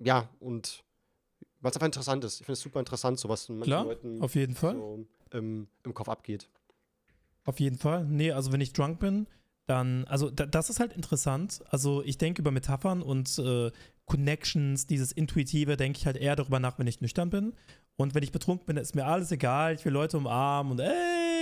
Ja, 0.00 0.28
und 0.40 0.82
es 1.62 1.74
einfach 1.74 1.86
interessant 1.86 2.24
ist. 2.24 2.34
Ich 2.40 2.46
finde 2.46 2.54
es 2.54 2.60
super 2.60 2.80
interessant, 2.80 3.18
so 3.18 3.28
was 3.28 3.48
manchen 3.48 3.64
Klar, 3.64 3.84
Leuten 3.84 4.22
auf 4.22 4.34
jeden 4.34 4.54
Fall. 4.54 4.74
so 4.74 5.06
im, 5.32 5.68
im 5.84 5.94
Kopf 5.94 6.08
abgeht. 6.08 6.48
Auf 7.44 7.60
jeden 7.60 7.78
Fall. 7.78 8.04
Nee, 8.04 8.32
also 8.32 8.52
wenn 8.52 8.60
ich 8.60 8.72
drunk 8.72 8.98
bin, 8.98 9.26
dann, 9.66 10.04
also 10.04 10.30
da, 10.30 10.46
das 10.46 10.70
ist 10.70 10.80
halt 10.80 10.92
interessant. 10.92 11.62
Also 11.70 12.02
ich 12.02 12.18
denke 12.18 12.42
über 12.42 12.50
Metaphern 12.50 13.02
und 13.02 13.38
äh, 13.38 13.70
Connections, 14.06 14.86
dieses 14.86 15.12
Intuitive, 15.12 15.76
denke 15.76 15.98
ich 15.98 16.06
halt 16.06 16.16
eher 16.16 16.36
darüber 16.36 16.60
nach, 16.60 16.78
wenn 16.78 16.86
ich 16.86 17.00
nüchtern 17.00 17.30
bin. 17.30 17.52
Und 17.96 18.14
wenn 18.14 18.22
ich 18.22 18.32
betrunken 18.32 18.66
bin, 18.66 18.76
ist 18.76 18.94
mir 18.94 19.06
alles 19.06 19.30
egal. 19.32 19.74
Ich 19.74 19.84
will 19.84 19.92
Leute 19.92 20.16
umarmen 20.16 20.72
und 20.72 20.80
ey, 20.80 21.37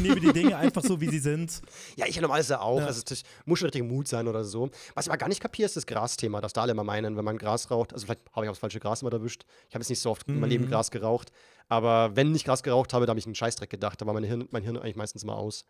nehme 0.00 0.20
die 0.20 0.32
Dinge 0.32 0.56
einfach 0.56 0.82
so, 0.82 1.00
wie 1.00 1.08
sie 1.08 1.18
sind. 1.18 1.60
Ja, 1.96 2.06
ich 2.06 2.20
normalerweise 2.20 2.60
auch. 2.60 2.80
Ja. 2.80 2.86
Also 2.86 3.02
das 3.06 3.22
muss 3.44 3.58
schon 3.58 3.66
richtig 3.66 3.84
Mut 3.84 4.08
sein 4.08 4.28
oder 4.28 4.44
so. 4.44 4.70
Was 4.94 5.06
ich 5.06 5.10
aber 5.10 5.18
gar 5.18 5.28
nicht 5.28 5.40
kapiere, 5.40 5.66
ist 5.66 5.76
das 5.76 5.86
Grasthema, 5.86 6.40
das 6.40 6.52
da 6.52 6.62
alle 6.62 6.72
immer 6.72 6.84
meinen, 6.84 7.16
wenn 7.16 7.24
man 7.24 7.38
Gras 7.38 7.70
raucht. 7.70 7.92
Also 7.92 8.06
vielleicht 8.06 8.22
habe 8.32 8.46
ich 8.46 8.48
auch 8.48 8.54
das 8.54 8.60
falsche 8.60 8.80
Gras 8.80 9.02
immer 9.02 9.12
erwischt. 9.12 9.44
Ich 9.68 9.74
habe 9.74 9.82
jetzt 9.82 9.90
nicht 9.90 10.00
so 10.00 10.10
oft 10.10 10.28
in 10.28 10.40
meinem 10.40 10.50
Leben 10.50 10.64
Mhm. 10.64 10.70
Gras 10.70 10.90
geraucht. 10.90 11.32
Aber 11.68 12.14
wenn 12.16 12.34
ich 12.34 12.44
Gras 12.44 12.62
geraucht 12.62 12.92
habe, 12.92 13.06
da 13.06 13.10
habe 13.10 13.20
ich 13.20 13.26
einen 13.26 13.34
Scheißdreck 13.34 13.70
gedacht. 13.70 14.00
Da 14.00 14.06
war 14.06 14.14
mein 14.14 14.24
Hirn, 14.24 14.48
mein 14.50 14.62
Hirn 14.62 14.76
eigentlich 14.76 14.96
meistens 14.96 15.22
immer 15.22 15.36
aus. 15.36 15.64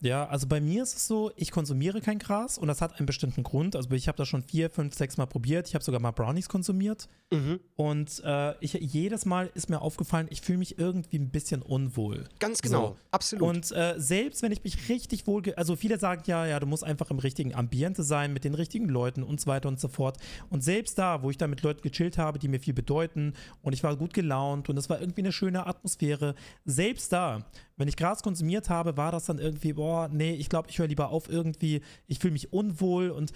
Ja, 0.00 0.26
also 0.28 0.46
bei 0.46 0.60
mir 0.60 0.82
ist 0.82 0.96
es 0.96 1.06
so, 1.06 1.32
ich 1.36 1.50
konsumiere 1.50 2.00
kein 2.00 2.18
Gras 2.18 2.58
und 2.58 2.68
das 2.68 2.80
hat 2.80 2.98
einen 2.98 3.06
bestimmten 3.06 3.42
Grund. 3.42 3.74
Also 3.74 3.90
ich 3.90 4.08
habe 4.08 4.16
das 4.16 4.28
schon 4.28 4.42
vier, 4.42 4.70
fünf, 4.70 4.94
sechs 4.94 5.16
Mal 5.16 5.26
probiert. 5.26 5.68
Ich 5.68 5.74
habe 5.74 5.84
sogar 5.84 6.00
mal 6.00 6.12
Brownies 6.12 6.48
konsumiert. 6.48 7.08
Und 7.76 8.22
äh, 8.24 8.54
ich, 8.60 8.72
jedes 8.72 9.26
Mal 9.26 9.50
ist 9.54 9.68
mir 9.68 9.82
aufgefallen, 9.82 10.28
ich 10.30 10.40
fühle 10.40 10.58
mich 10.58 10.78
irgendwie 10.78 11.18
ein 11.18 11.30
bisschen 11.30 11.62
unwohl. 11.62 12.24
Ganz 12.38 12.62
genau. 12.62 12.88
So. 12.88 12.96
Absolut. 13.10 13.48
Und 13.48 13.72
äh, 13.72 13.94
selbst 13.98 14.42
wenn 14.42 14.52
ich 14.52 14.64
mich 14.64 14.88
richtig 14.88 15.26
wohl, 15.26 15.42
also 15.56 15.76
viele 15.76 15.98
sagen 15.98 16.22
ja, 16.26 16.46
ja, 16.46 16.58
du 16.58 16.66
musst 16.66 16.84
einfach 16.84 17.10
im 17.10 17.18
richtigen 17.18 17.54
Ambiente 17.54 18.02
sein, 18.02 18.32
mit 18.32 18.44
den 18.44 18.54
richtigen 18.54 18.88
Leuten 18.88 19.22
und 19.22 19.40
so 19.40 19.46
weiter 19.46 19.68
und 19.68 19.78
so 19.78 19.88
fort. 19.88 20.16
Und 20.48 20.64
selbst 20.64 20.98
da, 20.98 21.22
wo 21.22 21.30
ich 21.30 21.36
da 21.36 21.46
mit 21.46 21.62
Leuten 21.62 21.82
gechillt 21.82 22.16
habe, 22.18 22.38
die 22.38 22.48
mir 22.48 22.60
viel 22.60 22.74
bedeuten 22.74 23.34
und 23.62 23.74
ich 23.74 23.82
war 23.82 23.96
gut 23.96 24.14
gelaunt 24.14 24.68
und 24.68 24.76
es 24.78 24.88
war 24.88 25.00
irgendwie 25.00 25.22
eine 25.22 25.32
schöne 25.32 25.66
Atmosphäre, 25.66 26.34
selbst 26.64 27.12
da, 27.12 27.44
wenn 27.78 27.88
ich 27.88 27.96
Gras 27.96 28.22
konsumiert 28.22 28.68
habe, 28.68 28.96
war 28.96 29.12
das 29.12 29.24
dann 29.26 29.38
irgendwie, 29.38 29.72
boah, 29.72 30.08
nee, 30.08 30.34
ich 30.34 30.48
glaube, 30.48 30.68
ich 30.68 30.78
höre 30.78 30.88
lieber 30.88 31.08
auf 31.10 31.28
irgendwie, 31.30 31.80
ich 32.06 32.18
fühle 32.18 32.32
mich 32.32 32.52
unwohl 32.52 33.10
und 33.10 33.32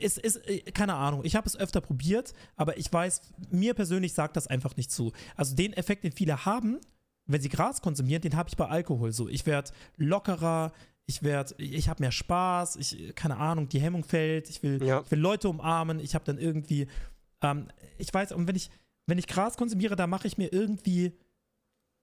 es 0.00 0.16
ist, 0.16 0.36
äh, 0.48 0.60
keine 0.72 0.94
Ahnung, 0.94 1.22
ich 1.24 1.36
habe 1.36 1.46
es 1.46 1.56
öfter 1.56 1.80
probiert, 1.80 2.32
aber 2.56 2.78
ich 2.78 2.90
weiß, 2.90 3.20
mir 3.50 3.74
persönlich 3.74 4.14
sagt 4.14 4.36
das 4.36 4.46
einfach 4.46 4.76
nicht 4.76 4.90
zu. 4.90 5.12
Also 5.36 5.54
den 5.54 5.72
Effekt, 5.74 6.04
den 6.04 6.12
viele 6.12 6.46
haben, 6.46 6.78
wenn 7.26 7.40
sie 7.40 7.48
Gras 7.48 7.82
konsumieren, 7.82 8.22
den 8.22 8.36
habe 8.36 8.48
ich 8.48 8.56
bei 8.56 8.66
Alkohol 8.66 9.12
so. 9.12 9.28
Ich 9.28 9.44
werde 9.46 9.70
lockerer, 9.96 10.72
ich 11.06 11.22
werde, 11.22 11.54
ich 11.58 11.88
habe 11.88 12.02
mehr 12.02 12.12
Spaß, 12.12 12.76
ich, 12.76 13.14
keine 13.14 13.36
Ahnung, 13.36 13.68
die 13.68 13.80
Hemmung 13.80 14.04
fällt, 14.04 14.48
ich 14.48 14.62
will, 14.62 14.82
Ja. 14.82 15.02
ich 15.04 15.10
will 15.10 15.18
Leute 15.18 15.48
umarmen, 15.48 16.00
ich 16.00 16.14
habe 16.14 16.24
dann 16.24 16.38
irgendwie, 16.38 16.86
ähm, 17.42 17.68
ich 17.98 18.12
weiß, 18.12 18.32
und 18.32 18.46
wenn 18.46 18.56
ich, 18.56 18.70
wenn 19.06 19.18
ich 19.18 19.26
Gras 19.26 19.56
konsumiere, 19.56 19.96
da 19.96 20.06
mache 20.06 20.26
ich 20.26 20.38
mir 20.38 20.50
irgendwie 20.52 21.12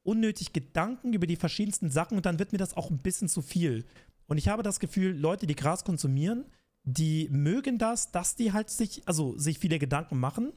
unnötig 0.03 0.53
Gedanken 0.53 1.13
über 1.13 1.27
die 1.27 1.35
verschiedensten 1.35 1.91
Sachen 1.91 2.17
und 2.17 2.25
dann 2.25 2.39
wird 2.39 2.51
mir 2.51 2.57
das 2.57 2.75
auch 2.75 2.89
ein 2.89 2.99
bisschen 2.99 3.29
zu 3.29 3.41
viel. 3.41 3.85
Und 4.27 4.37
ich 4.37 4.47
habe 4.47 4.63
das 4.63 4.79
Gefühl, 4.79 5.15
Leute, 5.15 5.45
die 5.45 5.55
Gras 5.55 5.83
konsumieren, 5.83 6.45
die 6.83 7.27
mögen 7.31 7.77
das, 7.77 8.11
dass 8.11 8.35
die 8.35 8.53
halt 8.53 8.69
sich, 8.69 9.03
also 9.05 9.37
sich 9.37 9.59
viele 9.59 9.79
Gedanken 9.79 10.19
machen. 10.19 10.53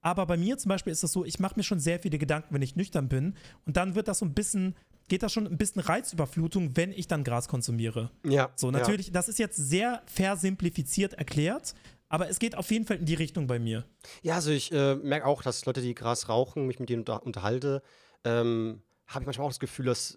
Aber 0.00 0.26
bei 0.26 0.36
mir 0.36 0.58
zum 0.58 0.70
Beispiel 0.70 0.92
ist 0.92 1.04
es 1.04 1.12
so, 1.12 1.24
ich 1.24 1.38
mache 1.38 1.54
mir 1.56 1.62
schon 1.62 1.78
sehr 1.78 2.00
viele 2.00 2.18
Gedanken, 2.18 2.54
wenn 2.54 2.62
ich 2.62 2.74
nüchtern 2.74 3.08
bin. 3.08 3.36
Und 3.66 3.76
dann 3.76 3.94
wird 3.94 4.08
das 4.08 4.18
so 4.18 4.24
ein 4.24 4.34
bisschen, 4.34 4.74
geht 5.08 5.22
das 5.22 5.32
schon 5.32 5.46
ein 5.46 5.56
bisschen 5.56 5.80
Reizüberflutung, 5.80 6.76
wenn 6.76 6.90
ich 6.92 7.06
dann 7.06 7.22
Gras 7.22 7.46
konsumiere. 7.46 8.10
ja. 8.24 8.50
So, 8.56 8.72
natürlich, 8.72 9.12
das 9.12 9.28
ist 9.28 9.38
jetzt 9.38 9.56
sehr 9.56 10.02
versimplifiziert 10.06 11.14
erklärt, 11.14 11.74
aber 12.08 12.28
es 12.28 12.40
geht 12.40 12.56
auf 12.56 12.70
jeden 12.70 12.84
Fall 12.84 12.96
in 12.96 13.06
die 13.06 13.14
Richtung 13.14 13.46
bei 13.46 13.58
mir. 13.58 13.84
Ja, 14.22 14.34
also 14.34 14.50
ich 14.50 14.72
äh, 14.72 14.96
merke 14.96 15.26
auch, 15.26 15.42
dass 15.42 15.64
Leute, 15.64 15.80
die 15.80 15.94
Gras 15.94 16.28
rauchen, 16.28 16.66
mich 16.66 16.80
mit 16.80 16.88
denen 16.88 17.02
unter 17.02 17.24
unterhalte, 17.24 17.82
ähm, 18.24 18.82
habe 19.06 19.22
ich 19.22 19.26
manchmal 19.26 19.46
auch 19.46 19.50
das 19.50 19.60
Gefühl, 19.60 19.86
dass 19.86 20.16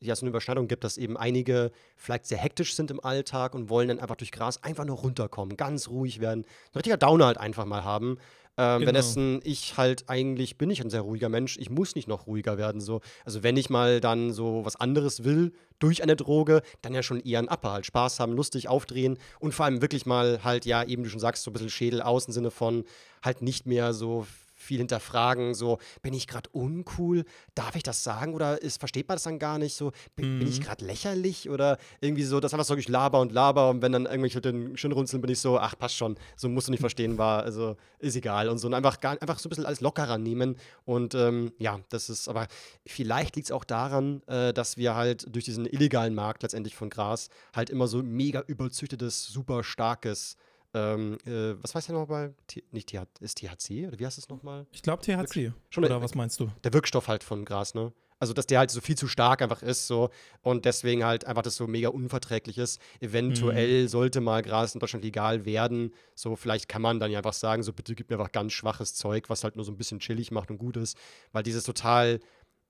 ja, 0.00 0.12
es 0.12 0.20
eine 0.20 0.28
Überschneidung 0.28 0.68
gibt, 0.68 0.84
dass 0.84 0.98
eben 0.98 1.16
einige 1.16 1.70
vielleicht 1.96 2.26
sehr 2.26 2.38
hektisch 2.38 2.74
sind 2.74 2.90
im 2.90 3.02
Alltag 3.02 3.54
und 3.54 3.70
wollen 3.70 3.88
dann 3.88 4.00
einfach 4.00 4.16
durch 4.16 4.32
Gras 4.32 4.62
einfach 4.62 4.84
nur 4.84 4.98
runterkommen, 4.98 5.56
ganz 5.56 5.88
ruhig 5.88 6.20
werden, 6.20 6.40
ein 6.44 6.76
richtiger 6.76 6.98
Downer 6.98 7.26
halt 7.26 7.38
einfach 7.38 7.64
mal 7.64 7.84
haben. 7.84 8.18
Ähm, 8.56 8.80
Genau. 8.80 8.80
Währenddessen 8.80 9.40
ich 9.42 9.76
halt 9.76 10.08
eigentlich 10.08 10.58
bin 10.58 10.70
ich 10.70 10.80
ein 10.80 10.90
sehr 10.90 11.00
ruhiger 11.00 11.28
Mensch. 11.28 11.56
Ich 11.58 11.70
muss 11.70 11.96
nicht 11.96 12.06
noch 12.06 12.26
ruhiger 12.28 12.56
werden. 12.56 12.80
So. 12.80 13.00
Also 13.24 13.42
wenn 13.42 13.56
ich 13.56 13.68
mal 13.68 14.00
dann 14.00 14.32
so 14.32 14.64
was 14.64 14.76
anderes 14.76 15.24
will 15.24 15.52
durch 15.80 16.02
eine 16.02 16.14
Droge, 16.14 16.62
dann 16.80 16.94
ja 16.94 17.02
schon 17.02 17.18
eher 17.20 17.40
ein 17.40 17.48
Upper 17.48 17.72
halt. 17.72 17.86
Spaß 17.86 18.20
haben, 18.20 18.32
lustig 18.32 18.68
aufdrehen 18.68 19.18
und 19.40 19.54
vor 19.54 19.66
allem 19.66 19.82
wirklich 19.82 20.06
mal 20.06 20.44
halt, 20.44 20.66
ja, 20.66 20.84
eben 20.84 21.02
du 21.02 21.10
schon 21.10 21.18
sagst, 21.18 21.42
so 21.42 21.50
ein 21.50 21.52
bisschen 21.52 21.70
Schädel 21.70 22.00
aus 22.00 22.26
im 22.26 22.32
Sinne 22.32 22.52
von 22.52 22.84
halt 23.22 23.42
nicht 23.42 23.66
mehr 23.66 23.92
so 23.92 24.26
viel 24.64 24.78
hinterfragen, 24.78 25.54
so, 25.54 25.78
bin 26.02 26.14
ich 26.14 26.26
gerade 26.26 26.50
uncool? 26.50 27.24
Darf 27.54 27.76
ich 27.76 27.82
das 27.82 28.02
sagen? 28.02 28.34
Oder 28.34 28.60
ist, 28.62 28.78
versteht 28.78 29.08
man 29.08 29.16
das 29.16 29.22
dann 29.24 29.38
gar 29.38 29.58
nicht? 29.58 29.74
So, 29.76 29.92
bin, 30.16 30.38
bin 30.38 30.48
ich 30.48 30.58
Mhm. 30.60 30.64
gerade 30.64 30.84
lächerlich? 30.84 31.50
Oder 31.50 31.78
irgendwie 32.00 32.24
so, 32.24 32.40
das 32.40 32.52
einfach 32.54 32.64
so 32.66 32.74
ich 32.76 32.88
laber 32.88 33.20
und 33.20 33.32
laber 33.32 33.70
und 33.70 33.82
wenn 33.82 33.92
dann 33.92 34.06
irgendwelche 34.06 34.40
den 34.40 34.76
schön 34.76 34.92
runzeln, 34.92 35.20
bin 35.20 35.30
ich 35.30 35.38
so, 35.40 35.58
ach, 35.58 35.78
passt 35.78 35.96
schon, 35.96 36.16
so 36.36 36.48
musst 36.48 36.68
du 36.68 36.70
nicht 36.72 36.80
verstehen, 36.80 37.18
war, 37.18 37.42
also 37.42 37.76
ist 37.98 38.16
egal 38.16 38.48
und 38.48 38.58
so. 38.58 38.66
Und 38.66 38.74
einfach, 38.74 39.00
gar, 39.00 39.20
einfach 39.20 39.38
so 39.38 39.48
ein 39.48 39.50
bisschen 39.50 39.66
alles 39.66 39.80
lockerer 39.80 40.18
nehmen. 40.18 40.56
Und 40.84 41.14
ähm, 41.14 41.52
ja, 41.58 41.78
das 41.90 42.08
ist, 42.10 42.28
aber 42.28 42.46
vielleicht 42.86 43.36
liegt 43.36 43.48
es 43.48 43.52
auch 43.52 43.64
daran, 43.64 44.22
äh, 44.26 44.52
dass 44.52 44.76
wir 44.76 44.94
halt 44.94 45.26
durch 45.34 45.44
diesen 45.44 45.66
illegalen 45.66 46.14
Markt 46.14 46.42
letztendlich 46.42 46.74
von 46.74 46.90
Gras 46.90 47.28
halt 47.54 47.70
immer 47.70 47.86
so 47.86 48.02
mega 48.02 48.40
überzüchtetes, 48.46 49.26
super 49.26 49.62
starkes 49.62 50.36
ähm, 50.74 51.18
äh, 51.26 51.54
was 51.62 51.74
heißt 51.74 51.88
der 51.88 51.94
nochmal? 51.96 52.34
Nicht 52.72 52.88
TH, 52.90 53.06
ist 53.20 53.38
THC 53.38 53.86
oder 53.88 53.98
wie 53.98 54.04
heißt 54.06 54.18
es 54.18 54.28
nochmal? 54.28 54.66
Ich 54.72 54.82
glaube 54.82 55.02
THC. 55.02 55.52
Schon 55.70 55.84
Oder 55.84 55.96
eine- 55.96 56.04
was 56.04 56.14
meinst 56.14 56.40
du? 56.40 56.50
Der 56.64 56.72
Wirkstoff 56.72 57.08
halt 57.08 57.22
von 57.24 57.44
Gras, 57.44 57.74
ne? 57.74 57.92
Also, 58.20 58.32
dass 58.32 58.46
der 58.46 58.60
halt 58.60 58.70
so 58.70 58.80
viel 58.80 58.96
zu 58.96 59.06
stark 59.08 59.42
einfach 59.42 59.60
ist, 59.62 59.86
so 59.86 60.08
und 60.40 60.64
deswegen 60.64 61.04
halt 61.04 61.26
einfach 61.26 61.42
das 61.42 61.56
so 61.56 61.66
mega 61.66 61.88
unverträglich 61.90 62.56
ist. 62.58 62.80
Eventuell 63.00 63.88
sollte 63.88 64.20
mal 64.20 64.40
Gras 64.42 64.72
in 64.74 64.80
Deutschland 64.80 65.04
legal 65.04 65.44
werden. 65.44 65.92
So, 66.14 66.34
vielleicht 66.36 66.68
kann 66.68 66.80
man 66.80 67.00
dann 67.00 67.10
ja 67.10 67.18
einfach 67.18 67.32
sagen, 67.34 67.62
so 67.62 67.72
bitte 67.72 67.94
gib 67.94 68.08
mir 68.10 68.16
einfach 68.18 68.32
ganz 68.32 68.52
schwaches 68.52 68.94
Zeug, 68.94 69.28
was 69.28 69.44
halt 69.44 69.56
nur 69.56 69.64
so 69.64 69.72
ein 69.72 69.76
bisschen 69.76 69.98
chillig 70.00 70.30
macht 70.30 70.50
und 70.50 70.58
gut 70.58 70.76
ist. 70.76 70.96
Weil 71.32 71.42
dieses 71.42 71.64
total 71.64 72.20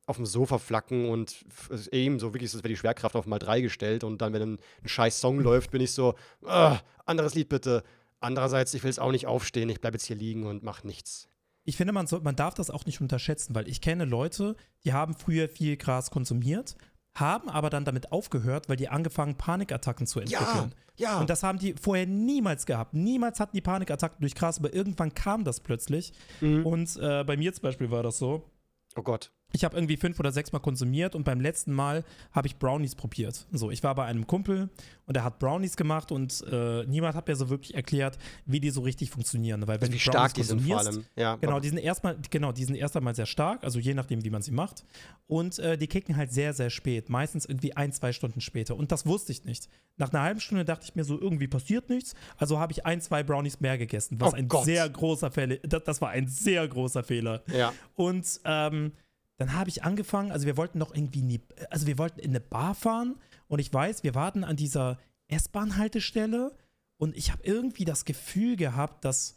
auf 0.06 0.16
dem 0.16 0.26
Sofa 0.26 0.58
flacken 0.58 1.08
und 1.08 1.44
eben 1.92 2.18
so 2.18 2.34
wirklich, 2.34 2.52
das 2.52 2.60
wäre 2.62 2.68
die 2.68 2.76
Schwerkraft 2.76 3.16
auf 3.16 3.26
mal 3.26 3.38
drei 3.38 3.60
gestellt 3.60 4.04
und 4.04 4.20
dann, 4.20 4.32
wenn 4.32 4.42
ein, 4.42 4.58
ein 4.82 4.88
scheiß 4.88 5.20
Song 5.20 5.40
läuft, 5.40 5.70
bin 5.70 5.80
ich 5.80 5.92
so, 5.92 6.14
ah, 6.46 6.78
anderes 7.06 7.34
Lied 7.34 7.48
bitte. 7.48 7.82
Andererseits, 8.20 8.72
ich 8.74 8.82
will 8.82 8.88
jetzt 8.90 9.00
auch 9.00 9.12
nicht 9.12 9.26
aufstehen, 9.26 9.68
ich 9.68 9.80
bleibe 9.80 9.96
jetzt 9.96 10.06
hier 10.06 10.16
liegen 10.16 10.44
und 10.46 10.62
mach 10.62 10.84
nichts. 10.84 11.28
Ich 11.64 11.76
finde, 11.76 11.92
man, 11.94 12.06
soll, 12.06 12.20
man 12.20 12.36
darf 12.36 12.54
das 12.54 12.68
auch 12.70 12.84
nicht 12.84 13.00
unterschätzen, 13.00 13.54
weil 13.54 13.68
ich 13.68 13.80
kenne 13.80 14.04
Leute, 14.04 14.56
die 14.84 14.92
haben 14.92 15.14
früher 15.14 15.48
viel 15.48 15.76
Gras 15.78 16.10
konsumiert, 16.10 16.76
haben 17.14 17.48
aber 17.48 17.70
dann 17.70 17.84
damit 17.86 18.12
aufgehört, 18.12 18.68
weil 18.68 18.76
die 18.76 18.88
angefangen, 18.88 19.36
Panikattacken 19.36 20.06
zu 20.06 20.20
Ja, 20.20 20.40
entwickeln. 20.40 20.74
ja. 20.96 21.20
Und 21.20 21.30
das 21.30 21.42
haben 21.42 21.58
die 21.58 21.74
vorher 21.80 22.06
niemals 22.06 22.66
gehabt. 22.66 22.92
Niemals 22.92 23.40
hatten 23.40 23.56
die 23.56 23.62
Panikattacken 23.62 24.20
durch 24.20 24.34
Gras, 24.34 24.58
aber 24.58 24.74
irgendwann 24.74 25.14
kam 25.14 25.44
das 25.44 25.60
plötzlich. 25.60 26.12
Mhm. 26.40 26.66
Und 26.66 26.96
äh, 26.96 27.24
bei 27.24 27.36
mir 27.38 27.52
zum 27.54 27.62
Beispiel 27.62 27.90
war 27.90 28.02
das 28.02 28.18
so. 28.18 28.50
Oh 28.96 29.02
Gott. 29.02 29.30
Ich 29.54 29.64
habe 29.64 29.76
irgendwie 29.76 29.96
fünf 29.96 30.18
oder 30.18 30.32
sechs 30.32 30.50
Mal 30.52 30.58
konsumiert 30.58 31.14
und 31.14 31.22
beim 31.24 31.40
letzten 31.40 31.72
Mal 31.72 32.04
habe 32.32 32.48
ich 32.48 32.56
Brownies 32.56 32.94
probiert. 32.96 33.46
So, 33.52 33.70
ich 33.70 33.82
war 33.84 33.94
bei 33.94 34.04
einem 34.04 34.26
Kumpel 34.26 34.68
und 35.06 35.16
er 35.16 35.22
hat 35.22 35.38
Brownies 35.38 35.76
gemacht 35.76 36.10
und 36.10 36.44
äh, 36.50 36.84
niemand 36.86 37.14
hat 37.14 37.28
mir 37.28 37.36
so 37.36 37.48
wirklich 37.50 37.74
erklärt, 37.74 38.18
wie 38.46 38.58
die 38.58 38.70
so 38.70 38.80
richtig 38.80 39.10
funktionieren. 39.10 39.60
Weil 39.68 39.80
wenn 39.80 39.90
Also 39.90 39.92
wie 39.92 39.98
du 39.98 40.10
Brownies 40.10 40.30
stark 40.30 40.34
die 40.34 40.42
sind 40.42 40.60
vor 40.66 40.78
allem. 40.78 41.04
Ja, 41.16 41.36
Genau, 41.36 41.60
die 41.60 41.68
sind 41.68 41.78
erstmal, 41.78 42.16
genau, 42.30 42.50
die 42.52 42.64
sind 42.64 42.74
erst 42.74 42.96
einmal 42.96 43.14
sehr 43.14 43.26
stark, 43.26 43.62
also 43.62 43.78
je 43.78 43.94
nachdem, 43.94 44.24
wie 44.24 44.30
man 44.30 44.42
sie 44.42 44.50
macht. 44.50 44.84
Und 45.26 45.58
äh, 45.60 45.78
die 45.78 45.86
kicken 45.86 46.16
halt 46.16 46.32
sehr, 46.32 46.52
sehr 46.52 46.68
spät, 46.70 47.08
meistens 47.08 47.46
irgendwie 47.46 47.76
ein, 47.76 47.92
zwei 47.92 48.12
Stunden 48.12 48.40
später. 48.40 48.76
Und 48.76 48.90
das 48.92 49.06
wusste 49.06 49.30
ich 49.32 49.44
nicht. 49.44 49.68
Nach 49.96 50.12
einer 50.12 50.22
halben 50.22 50.40
Stunde 50.40 50.64
dachte 50.64 50.84
ich 50.84 50.96
mir 50.96 51.04
so, 51.04 51.20
irgendwie 51.20 51.46
passiert 51.46 51.88
nichts. 51.90 52.14
Also 52.36 52.58
habe 52.58 52.72
ich 52.72 52.84
ein, 52.84 53.00
zwei 53.00 53.22
Brownies 53.22 53.60
mehr 53.60 53.78
gegessen, 53.78 54.20
was 54.20 54.32
Oh 54.32 54.36
ein 54.36 54.48
Gott. 54.48 54.64
sehr 54.64 54.88
großer 54.88 55.30
Fehler, 55.30 55.56
das, 55.62 55.84
das 55.84 56.00
war 56.00 56.10
ein 56.10 56.26
sehr 56.26 56.66
großer 56.66 57.04
Fehler. 57.04 57.42
Ja. 57.56 57.72
Und 57.94 58.40
ähm, 58.44 58.92
dann 59.36 59.52
habe 59.54 59.68
ich 59.70 59.82
angefangen, 59.82 60.30
also 60.32 60.46
wir 60.46 60.56
wollten 60.56 60.78
noch 60.78 60.94
irgendwie, 60.94 61.20
in 61.20 61.28
die, 61.28 61.40
also 61.70 61.86
wir 61.86 61.98
wollten 61.98 62.20
in 62.20 62.30
eine 62.30 62.40
Bar 62.40 62.74
fahren 62.74 63.16
und 63.48 63.58
ich 63.58 63.72
weiß, 63.72 64.02
wir 64.04 64.14
warten 64.14 64.44
an 64.44 64.56
dieser 64.56 64.98
S-Bahn-Haltestelle 65.28 66.54
und 66.98 67.16
ich 67.16 67.30
habe 67.32 67.42
irgendwie 67.44 67.84
das 67.84 68.04
Gefühl 68.04 68.56
gehabt, 68.56 69.04
dass, 69.04 69.36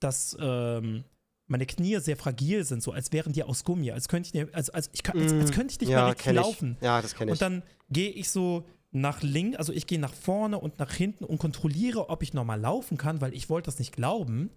dass 0.00 0.36
ähm, 0.40 1.04
meine 1.46 1.66
Knie 1.66 1.98
sehr 2.00 2.16
fragil 2.16 2.64
sind, 2.64 2.82
so 2.82 2.92
als 2.92 3.12
wären 3.12 3.32
die 3.32 3.42
aus 3.42 3.64
Gummi, 3.64 3.90
als 3.90 4.08
könnte 4.08 4.28
ich, 4.28 4.34
nicht- 4.34 4.54
als, 4.54 4.70
als, 4.70 4.90
ich, 4.92 5.08
als, 5.08 5.32
als 5.32 5.52
könnte 5.52 5.72
ich 5.72 5.80
nicht 5.80 5.88
mehr 5.88 5.98
ja, 5.98 6.06
richtig 6.08 6.24
kenn 6.24 6.36
ich. 6.36 6.42
laufen. 6.42 6.76
Ja, 6.80 7.00
das 7.00 7.14
kenne 7.14 7.30
ich. 7.30 7.32
Und 7.32 7.42
dann 7.42 7.62
gehe 7.90 8.10
ich 8.10 8.28
so 8.30 8.66
nach 8.90 9.22
links, 9.22 9.56
also 9.58 9.72
ich 9.72 9.86
gehe 9.86 9.98
nach 9.98 10.14
vorne 10.14 10.58
und 10.58 10.78
nach 10.78 10.92
hinten 10.92 11.24
und 11.24 11.38
kontrolliere, 11.38 12.10
ob 12.10 12.22
ich 12.22 12.34
nochmal 12.34 12.60
laufen 12.60 12.96
kann, 12.98 13.20
weil 13.20 13.34
ich 13.34 13.48
wollte 13.48 13.66
das 13.66 13.78
nicht 13.78 13.92
glauben. 13.92 14.50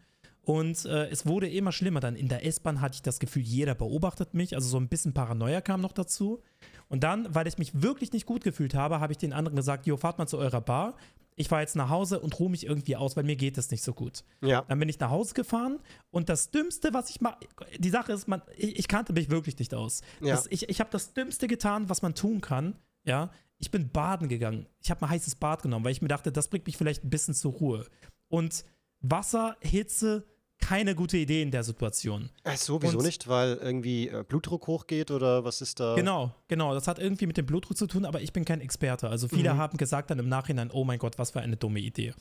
Und 0.43 0.85
äh, 0.85 1.07
es 1.09 1.25
wurde 1.25 1.47
immer 1.47 1.71
schlimmer. 1.71 1.99
Dann 1.99 2.15
in 2.15 2.27
der 2.27 2.45
S-Bahn 2.45 2.81
hatte 2.81 2.95
ich 2.95 3.01
das 3.01 3.19
Gefühl, 3.19 3.43
jeder 3.43 3.75
beobachtet 3.75 4.33
mich. 4.33 4.55
Also 4.55 4.69
so 4.69 4.77
ein 4.77 4.87
bisschen 4.87 5.13
Paranoia 5.13 5.61
kam 5.61 5.81
noch 5.81 5.91
dazu. 5.91 6.41
Und 6.89 7.03
dann, 7.03 7.33
weil 7.33 7.47
ich 7.47 7.57
mich 7.57 7.81
wirklich 7.81 8.11
nicht 8.11 8.25
gut 8.25 8.43
gefühlt 8.43 8.73
habe, 8.73 8.99
habe 8.99 9.13
ich 9.13 9.17
den 9.17 9.33
anderen 9.33 9.55
gesagt, 9.55 9.85
jo, 9.85 9.97
fahrt 9.97 10.17
mal 10.17 10.27
zu 10.27 10.37
eurer 10.37 10.61
Bar. 10.61 10.95
Ich 11.35 11.47
fahre 11.47 11.61
jetzt 11.61 11.75
nach 11.75 11.89
Hause 11.89 12.19
und 12.19 12.37
ruhe 12.39 12.49
mich 12.49 12.65
irgendwie 12.65 12.95
aus, 12.95 13.15
weil 13.15 13.23
mir 13.23 13.35
geht 13.35 13.57
es 13.57 13.71
nicht 13.71 13.83
so 13.83 13.93
gut. 13.93 14.23
Ja. 14.41 14.63
Dann 14.67 14.79
bin 14.79 14.89
ich 14.89 14.99
nach 14.99 15.09
Hause 15.09 15.33
gefahren 15.33 15.79
und 16.09 16.27
das 16.27 16.51
Dümmste, 16.51 16.93
was 16.93 17.09
ich 17.09 17.21
mache, 17.21 17.37
die 17.79 17.89
Sache 17.89 18.11
ist, 18.11 18.27
man, 18.27 18.41
ich, 18.57 18.77
ich 18.77 18.87
kannte 18.87 19.13
mich 19.13 19.29
wirklich 19.29 19.57
nicht 19.57 19.73
aus. 19.73 20.01
Ja. 20.19 20.35
Das, 20.35 20.47
ich 20.47 20.67
ich 20.67 20.79
habe 20.81 20.89
das 20.91 21.13
Dümmste 21.13 21.47
getan, 21.47 21.87
was 21.87 22.01
man 22.01 22.15
tun 22.15 22.41
kann. 22.41 22.75
Ja, 23.05 23.31
ich 23.57 23.71
bin 23.71 23.89
baden 23.89 24.27
gegangen. 24.27 24.67
Ich 24.81 24.91
habe 24.91 25.05
ein 25.05 25.09
heißes 25.09 25.35
Bad 25.35 25.63
genommen, 25.63 25.85
weil 25.85 25.93
ich 25.93 26.01
mir 26.01 26.09
dachte, 26.09 26.31
das 26.31 26.49
bringt 26.49 26.65
mich 26.65 26.77
vielleicht 26.77 27.05
ein 27.05 27.09
bisschen 27.09 27.33
zur 27.33 27.53
Ruhe. 27.53 27.85
Und 28.27 28.65
Wasser, 28.99 29.55
Hitze, 29.61 30.25
keine 30.61 30.95
gute 30.95 31.17
Idee 31.17 31.41
in 31.41 31.51
der 31.51 31.63
Situation. 31.63 32.29
Ach 32.43 32.55
so, 32.55 32.81
wieso 32.81 32.99
Und- 32.99 33.05
nicht? 33.05 33.27
Weil 33.27 33.55
irgendwie 33.61 34.07
äh, 34.07 34.23
Blutdruck 34.27 34.67
hochgeht 34.67 35.11
oder 35.11 35.43
was 35.43 35.61
ist 35.61 35.79
da? 35.79 35.95
Genau, 35.95 36.33
genau. 36.47 36.73
Das 36.73 36.87
hat 36.87 36.99
irgendwie 36.99 37.27
mit 37.27 37.35
dem 37.37 37.45
Blutdruck 37.45 37.75
zu 37.77 37.87
tun, 37.87 38.05
aber 38.05 38.21
ich 38.21 38.31
bin 38.31 38.45
kein 38.45 38.61
Experte. 38.61 39.09
Also 39.09 39.27
viele 39.27 39.53
Mhm. 39.53 39.57
haben 39.57 39.77
gesagt 39.77 40.09
dann 40.11 40.19
im 40.19 40.29
Nachhinein, 40.29 40.71
oh 40.71 40.83
mein 40.85 40.99
Gott, 40.99 41.17
was 41.19 41.31
für 41.31 41.41
eine 41.41 41.57
dumme 41.57 41.79
Idee. 41.79 42.13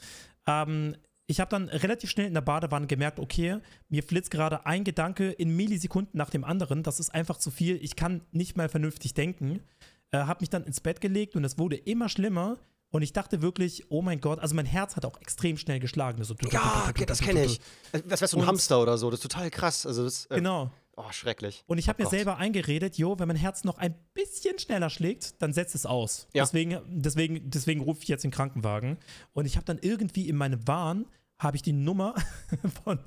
Ähm, 0.46 0.96
ich 1.26 1.38
habe 1.38 1.50
dann 1.50 1.68
relativ 1.68 2.10
schnell 2.10 2.26
in 2.26 2.34
der 2.34 2.40
Badewanne 2.40 2.88
gemerkt, 2.88 3.20
okay, 3.20 3.58
mir 3.88 4.02
flitzt 4.02 4.32
gerade 4.32 4.66
ein 4.66 4.82
Gedanke 4.82 5.30
in 5.30 5.54
Millisekunden 5.54 6.18
nach 6.18 6.30
dem 6.30 6.42
anderen. 6.42 6.82
Das 6.82 6.98
ist 6.98 7.14
einfach 7.14 7.36
zu 7.38 7.52
viel. 7.52 7.76
Ich 7.84 7.94
kann 7.94 8.22
nicht 8.32 8.56
mal 8.56 8.68
vernünftig 8.68 9.14
denken. 9.14 9.60
Äh, 10.10 10.18
habe 10.18 10.40
mich 10.40 10.50
dann 10.50 10.64
ins 10.64 10.80
Bett 10.80 11.00
gelegt 11.00 11.36
und 11.36 11.44
es 11.44 11.56
wurde 11.56 11.76
immer 11.76 12.08
schlimmer. 12.08 12.58
Und 12.90 13.02
ich 13.02 13.12
dachte 13.12 13.40
wirklich, 13.40 13.84
oh 13.90 14.02
mein 14.02 14.20
Gott, 14.20 14.40
also 14.40 14.54
mein 14.54 14.66
Herz 14.66 14.96
hat 14.96 15.04
auch 15.04 15.20
extrem 15.20 15.56
schnell 15.56 15.78
geschlagen. 15.78 16.22
So, 16.24 16.34
Ja, 16.50 16.90
das 17.06 17.20
kenne 17.20 17.44
ich. 17.44 17.60
Das 18.08 18.20
wäre 18.20 18.28
so 18.28 18.38
ein 18.38 18.46
Hamster 18.46 18.80
oder 18.82 18.98
so. 18.98 19.10
Das 19.10 19.18
ist 19.20 19.22
total 19.30 19.50
krass. 19.50 19.86
Also 19.86 20.04
das, 20.04 20.26
äh, 20.26 20.36
Genau. 20.36 20.70
Oh, 20.96 21.10
schrecklich. 21.12 21.64
Und 21.66 21.78
ich 21.78 21.88
habe 21.88 21.96
Oh 21.98 22.02
mir 22.02 22.04
Gott. 22.10 22.18
selber 22.18 22.36
eingeredet, 22.36 22.98
jo, 22.98 23.18
wenn 23.18 23.28
mein 23.28 23.36
Herz 23.36 23.64
noch 23.64 23.78
ein 23.78 23.94
bisschen 24.12 24.58
schneller 24.58 24.90
schlägt, 24.90 25.40
dann 25.40 25.52
setzt 25.54 25.74
es 25.74 25.86
aus. 25.86 26.26
Ja. 26.34 26.42
Deswegen, 26.42 26.78
deswegen, 26.88 27.48
deswegen 27.48 27.80
rufe 27.80 28.02
ich 28.02 28.08
jetzt 28.08 28.22
den 28.24 28.30
Krankenwagen. 28.32 28.98
Und 29.32 29.46
ich 29.46 29.56
habe 29.56 29.64
dann 29.64 29.78
irgendwie 29.80 30.28
in 30.28 30.36
meinem 30.36 30.66
Wahn 30.68 31.06
habe 31.38 31.56
ich 31.56 31.62
die 31.62 31.72
Nummer 31.72 32.14
von, 32.84 32.98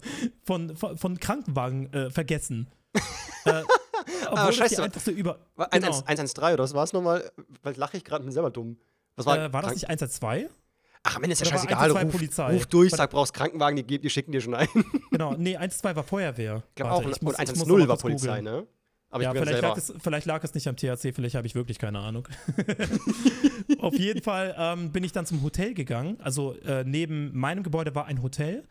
von, 0.44 0.76
von, 0.76 0.98
von 0.98 1.20
Krankenwagen 1.20 1.94
äh, 1.94 2.10
vergessen. 2.10 2.68
äh, 3.46 3.62
obwohl 4.26 4.36
das 4.36 4.50
die 4.50 4.54
scheiße. 4.56 4.84
einfachste 4.84 5.12
über. 5.12 5.34
Genau. 5.56 5.68
113 5.68 6.08
113 6.08 6.54
oder 6.54 6.64
was 6.64 6.74
war 6.74 6.84
es 6.86 6.94
nochmal? 6.94 7.32
Weil 7.62 7.76
lache 7.76 7.98
ich 7.98 8.04
gerade, 8.04 8.24
bin 8.24 8.32
selber 8.34 8.50
dumm. 8.50 8.78
Was 9.16 9.26
war, 9.26 9.38
Äh, 9.46 9.54
war 9.54 9.62
das 9.62 9.74
nicht 9.74 9.88
112? 9.90 10.50
Ach, 11.06 11.18
am 11.18 11.24
Ende 11.24 11.34
ist 11.34 11.40
ja 11.40 11.46
scheißegal. 11.48 11.78
112 11.92 12.06
Ruf, 12.06 12.12
Polizei? 12.14 12.54
ruf 12.54 12.66
durch, 12.68 12.92
sag, 12.92 13.10
brauchst 13.12 13.34
Krankenwagen, 13.34 13.86
die, 13.86 14.00
die 14.00 14.10
schicken 14.10 14.32
dir 14.32 14.40
schon 14.42 14.54
ein. 14.56 14.68
Ich 14.74 14.84
Genau, 15.12 15.34
nee, 15.38 15.56
112 15.58 15.96
war 15.98 16.04
Feuerwehr. 16.04 16.64
glaube 16.76 16.92
Warte, 16.92 17.06
auch. 17.08 17.12
ich 17.12 17.18
Und 17.18 17.24
muss- 17.24 17.34
ich 17.34 17.40
110 17.40 17.68
mal 17.72 17.80
war 17.82 17.88
kurz 17.88 18.02
Polizei, 18.02 18.38
googeln. 18.40 18.44
ne? 18.46 18.68
Aber 19.10 19.22
ja, 19.24 19.32
ich 19.34 19.40
vielleicht 19.40 19.62
lag, 19.62 19.78
es, 19.78 19.94
vielleicht 20.02 20.26
lag 20.26 20.44
es 20.44 20.54
nicht 20.56 20.68
am 20.68 20.76
THC, 20.76 21.14
vielleicht 21.14 21.36
habe 21.36 21.46
ich 21.46 21.54
wirklich 21.54 21.78
keine 21.78 22.00
Ahnung. 22.00 22.28
Auf 23.80 23.94
jeden 24.00 24.24
Fall 24.24 24.56
ähm, 24.58 24.92
bin 24.92 25.04
ich 25.04 25.12
dann 25.12 25.26
zum 25.28 25.44
Hotel 25.44 25.74
gegangen. 25.76 26.18
Also 26.22 26.54
äh, 26.62 26.84
neben 26.84 27.38
meinem 27.38 27.62
Gebäude 27.64 27.94
war 27.96 28.06
ein 28.06 28.24
Hotel. 28.24 28.64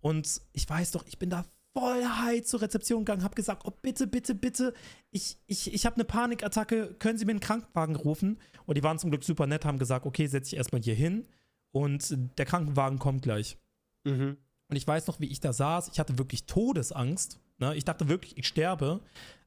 Und 0.00 0.40
ich 0.52 0.68
weiß 0.68 0.90
doch, 0.92 1.04
ich 1.06 1.18
bin 1.18 1.30
da 1.30 1.44
voll 1.76 2.04
high 2.04 2.42
zur 2.42 2.62
Rezeption 2.62 3.04
gegangen, 3.04 3.22
habe 3.22 3.34
gesagt, 3.34 3.62
oh 3.66 3.72
bitte, 3.82 4.06
bitte, 4.06 4.34
bitte, 4.34 4.72
ich, 5.10 5.36
ich, 5.46 5.74
ich 5.74 5.84
habe 5.84 5.96
eine 5.96 6.04
Panikattacke, 6.04 6.94
können 6.98 7.18
Sie 7.18 7.26
mir 7.26 7.32
einen 7.32 7.40
Krankenwagen 7.40 7.96
rufen? 7.96 8.38
Und 8.64 8.78
die 8.78 8.82
waren 8.82 8.98
zum 8.98 9.10
Glück 9.10 9.24
super 9.24 9.46
nett, 9.46 9.66
haben 9.66 9.78
gesagt, 9.78 10.06
okay, 10.06 10.26
setz 10.26 10.48
dich 10.48 10.56
erstmal 10.56 10.80
hier 10.80 10.94
hin 10.94 11.26
und 11.72 12.16
der 12.38 12.46
Krankenwagen 12.46 12.98
kommt 12.98 13.22
gleich. 13.22 13.58
Mhm. 14.04 14.38
Und 14.68 14.76
ich 14.76 14.86
weiß 14.86 15.06
noch, 15.06 15.20
wie 15.20 15.26
ich 15.26 15.40
da 15.40 15.52
saß. 15.52 15.90
Ich 15.92 16.00
hatte 16.00 16.18
wirklich 16.18 16.46
Todesangst. 16.46 17.38
Ne? 17.58 17.76
Ich 17.76 17.84
dachte 17.84 18.08
wirklich, 18.08 18.36
ich 18.38 18.48
sterbe. 18.48 19.00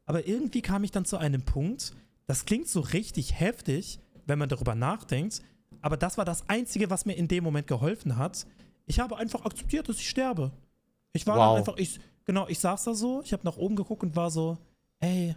Aber 0.05 0.27
irgendwie 0.27 0.61
kam 0.61 0.83
ich 0.83 0.91
dann 0.91 1.05
zu 1.05 1.17
einem 1.17 1.43
Punkt, 1.43 1.93
das 2.27 2.45
klingt 2.45 2.67
so 2.67 2.79
richtig 2.79 3.39
heftig, 3.39 3.99
wenn 4.27 4.39
man 4.39 4.49
darüber 4.49 4.75
nachdenkt. 4.75 5.41
Aber 5.81 5.97
das 5.97 6.17
war 6.17 6.25
das 6.25 6.47
Einzige, 6.47 6.89
was 6.89 7.05
mir 7.05 7.13
in 7.13 7.27
dem 7.27 7.43
Moment 7.43 7.67
geholfen 7.67 8.17
hat. 8.17 8.45
Ich 8.85 8.99
habe 8.99 9.17
einfach 9.17 9.45
akzeptiert, 9.45 9.89
dass 9.89 9.97
ich 9.97 10.09
sterbe. 10.09 10.51
Ich 11.13 11.25
war 11.25 11.37
Wow. 11.37 11.57
einfach, 11.57 11.77
ich, 11.77 11.99
genau, 12.29 12.47
ich 12.47 12.59
saß 12.59 12.83
da 12.83 12.93
so, 12.93 13.23
ich 13.23 13.33
habe 13.33 13.43
nach 13.43 13.57
oben 13.57 13.75
geguckt 13.75 14.03
und 14.03 14.15
war 14.15 14.29
so, 14.29 14.59
ey, 14.99 15.35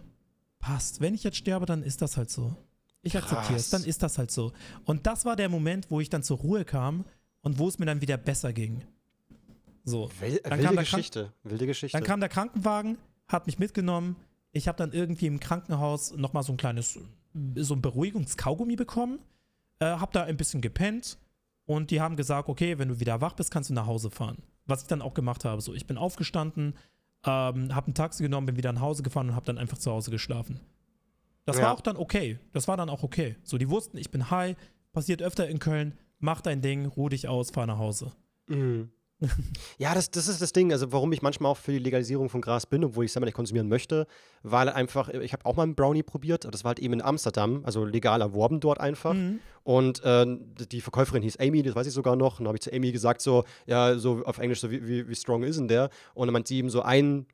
passt. 0.59 1.01
Wenn 1.01 1.15
ich 1.15 1.23
jetzt 1.23 1.37
sterbe, 1.37 1.65
dann 1.65 1.81
ist 1.81 2.03
das 2.03 2.17
halt 2.17 2.29
so. 2.29 2.55
Ich 3.01 3.17
akzeptiere 3.17 3.57
es, 3.57 3.71
dann 3.71 3.83
ist 3.83 4.03
das 4.03 4.19
halt 4.19 4.29
so. 4.29 4.53
Und 4.85 5.07
das 5.07 5.25
war 5.25 5.35
der 5.35 5.49
Moment, 5.49 5.89
wo 5.89 6.01
ich 6.01 6.11
dann 6.11 6.21
zur 6.21 6.37
Ruhe 6.37 6.65
kam 6.65 7.03
und 7.41 7.57
wo 7.57 7.67
es 7.67 7.79
mir 7.79 7.87
dann 7.87 8.01
wieder 8.01 8.17
besser 8.17 8.53
ging. 8.53 8.83
So. 9.83 10.11
Wil 10.19 10.39
Dann 10.43 10.51
kam 10.51 10.59
wilde 10.59 10.73
der 10.75 10.83
Geschichte. 10.83 11.33
Wilde 11.41 11.65
Geschichte. 11.65 11.97
Dann 11.97 12.05
kam 12.05 12.19
der 12.19 12.29
Krankenwagen, 12.29 12.99
hat 13.27 13.47
mich 13.47 13.57
mitgenommen. 13.57 14.15
Ich 14.51 14.67
habe 14.67 14.77
dann 14.77 14.91
irgendwie 14.91 15.25
im 15.25 15.39
Krankenhaus 15.39 16.15
nochmal 16.15 16.43
so 16.43 16.53
ein 16.53 16.57
kleines, 16.57 16.99
so 17.55 17.73
ein 17.73 17.81
Beruhigungskaugummi 17.81 18.75
bekommen. 18.75 19.17
Äh, 19.79 19.85
hab 19.85 20.11
da 20.11 20.25
ein 20.25 20.37
bisschen 20.37 20.61
gepennt 20.61 21.17
und 21.65 21.91
die 21.91 22.01
haben 22.01 22.15
gesagt, 22.15 22.49
okay, 22.49 22.77
wenn 22.77 22.89
du 22.89 22.99
wieder 22.99 23.21
wach 23.21 23.33
bist, 23.33 23.51
kannst 23.51 23.69
du 23.69 23.73
nach 23.73 23.85
Hause 23.87 24.09
fahren. 24.11 24.37
Was 24.65 24.81
ich 24.83 24.87
dann 24.87 25.01
auch 25.01 25.13
gemacht 25.13 25.45
habe. 25.45 25.61
So, 25.61 25.73
ich 25.73 25.87
bin 25.87 25.97
aufgestanden, 25.97 26.75
ähm, 27.25 27.73
habe 27.73 27.91
ein 27.91 27.93
Taxi 27.93 28.23
genommen, 28.23 28.47
bin 28.47 28.57
wieder 28.57 28.73
nach 28.73 28.81
Hause 28.81 29.03
gefahren 29.03 29.29
und 29.29 29.35
habe 29.35 29.45
dann 29.45 29.57
einfach 29.57 29.77
zu 29.77 29.91
Hause 29.91 30.11
geschlafen. 30.11 30.59
Das 31.45 31.57
Ja. 31.57 31.63
war 31.63 31.73
auch 31.73 31.81
dann 31.81 31.97
okay. 31.97 32.39
Das 32.53 32.67
war 32.67 32.77
dann 32.77 32.89
auch 32.89 33.03
okay. 33.03 33.35
So, 33.43 33.57
die 33.57 33.69
wussten, 33.69 33.97
ich 33.97 34.11
bin 34.11 34.29
high, 34.29 34.55
passiert 34.93 35.21
öfter 35.21 35.47
in 35.47 35.59
Köln, 35.59 35.97
mach 36.19 36.41
dein 36.41 36.61
Ding, 36.61 36.85
ruh 36.85 37.09
dich 37.09 37.27
aus, 37.27 37.51
fahr 37.51 37.65
nach 37.65 37.77
Hause. 37.77 38.11
Mhm. 38.47 38.89
Ja, 39.77 39.93
das, 39.93 40.11
das 40.11 40.27
ist 40.27 40.41
das 40.41 40.53
Ding, 40.53 40.71
also 40.71 40.91
warum 40.91 41.11
ich 41.13 41.21
manchmal 41.21 41.51
auch 41.51 41.57
für 41.57 41.71
die 41.71 41.79
Legalisierung 41.79 42.29
von 42.29 42.41
Gras 42.41 42.65
bin, 42.65 42.83
obwohl 42.83 43.05
ich 43.05 43.09
es 43.09 43.13
selber 43.13 43.25
nicht 43.25 43.35
konsumieren 43.35 43.67
möchte, 43.67 44.07
weil 44.43 44.69
einfach, 44.69 45.09
ich 45.09 45.33
habe 45.33 45.45
auch 45.45 45.55
mal 45.55 45.63
einen 45.63 45.75
Brownie 45.75 46.03
probiert, 46.03 46.45
das 46.49 46.63
war 46.63 46.69
halt 46.69 46.79
eben 46.79 46.93
in 46.93 47.01
Amsterdam, 47.01 47.61
also 47.65 47.85
legal 47.85 48.21
erworben 48.21 48.59
dort 48.59 48.79
einfach. 48.79 49.13
Mhm. 49.13 49.39
Und 49.63 50.03
äh, 50.03 50.25
die 50.71 50.81
Verkäuferin 50.81 51.23
hieß 51.23 51.37
Amy, 51.39 51.63
das 51.63 51.75
weiß 51.75 51.87
ich 51.87 51.93
sogar 51.93 52.15
noch. 52.15 52.39
Und 52.39 52.47
habe 52.47 52.57
ich 52.57 52.61
zu 52.61 52.73
Amy 52.73 52.91
gesagt, 52.91 53.21
so, 53.21 53.45
ja, 53.65 53.97
so 53.97 54.23
auf 54.25 54.37
Englisch, 54.37 54.59
so 54.59 54.69
wie, 54.69 54.85
wie, 54.85 55.07
wie 55.07 55.15
strong 55.15 55.43
ist 55.43 55.57
denn 55.57 55.69
der? 55.69 55.89
Und 56.13 56.27
dann 56.27 56.33
meint 56.33 56.47
sie 56.47 56.57
eben 56.57 56.69
so, 56.69 56.81
ein 56.81 57.25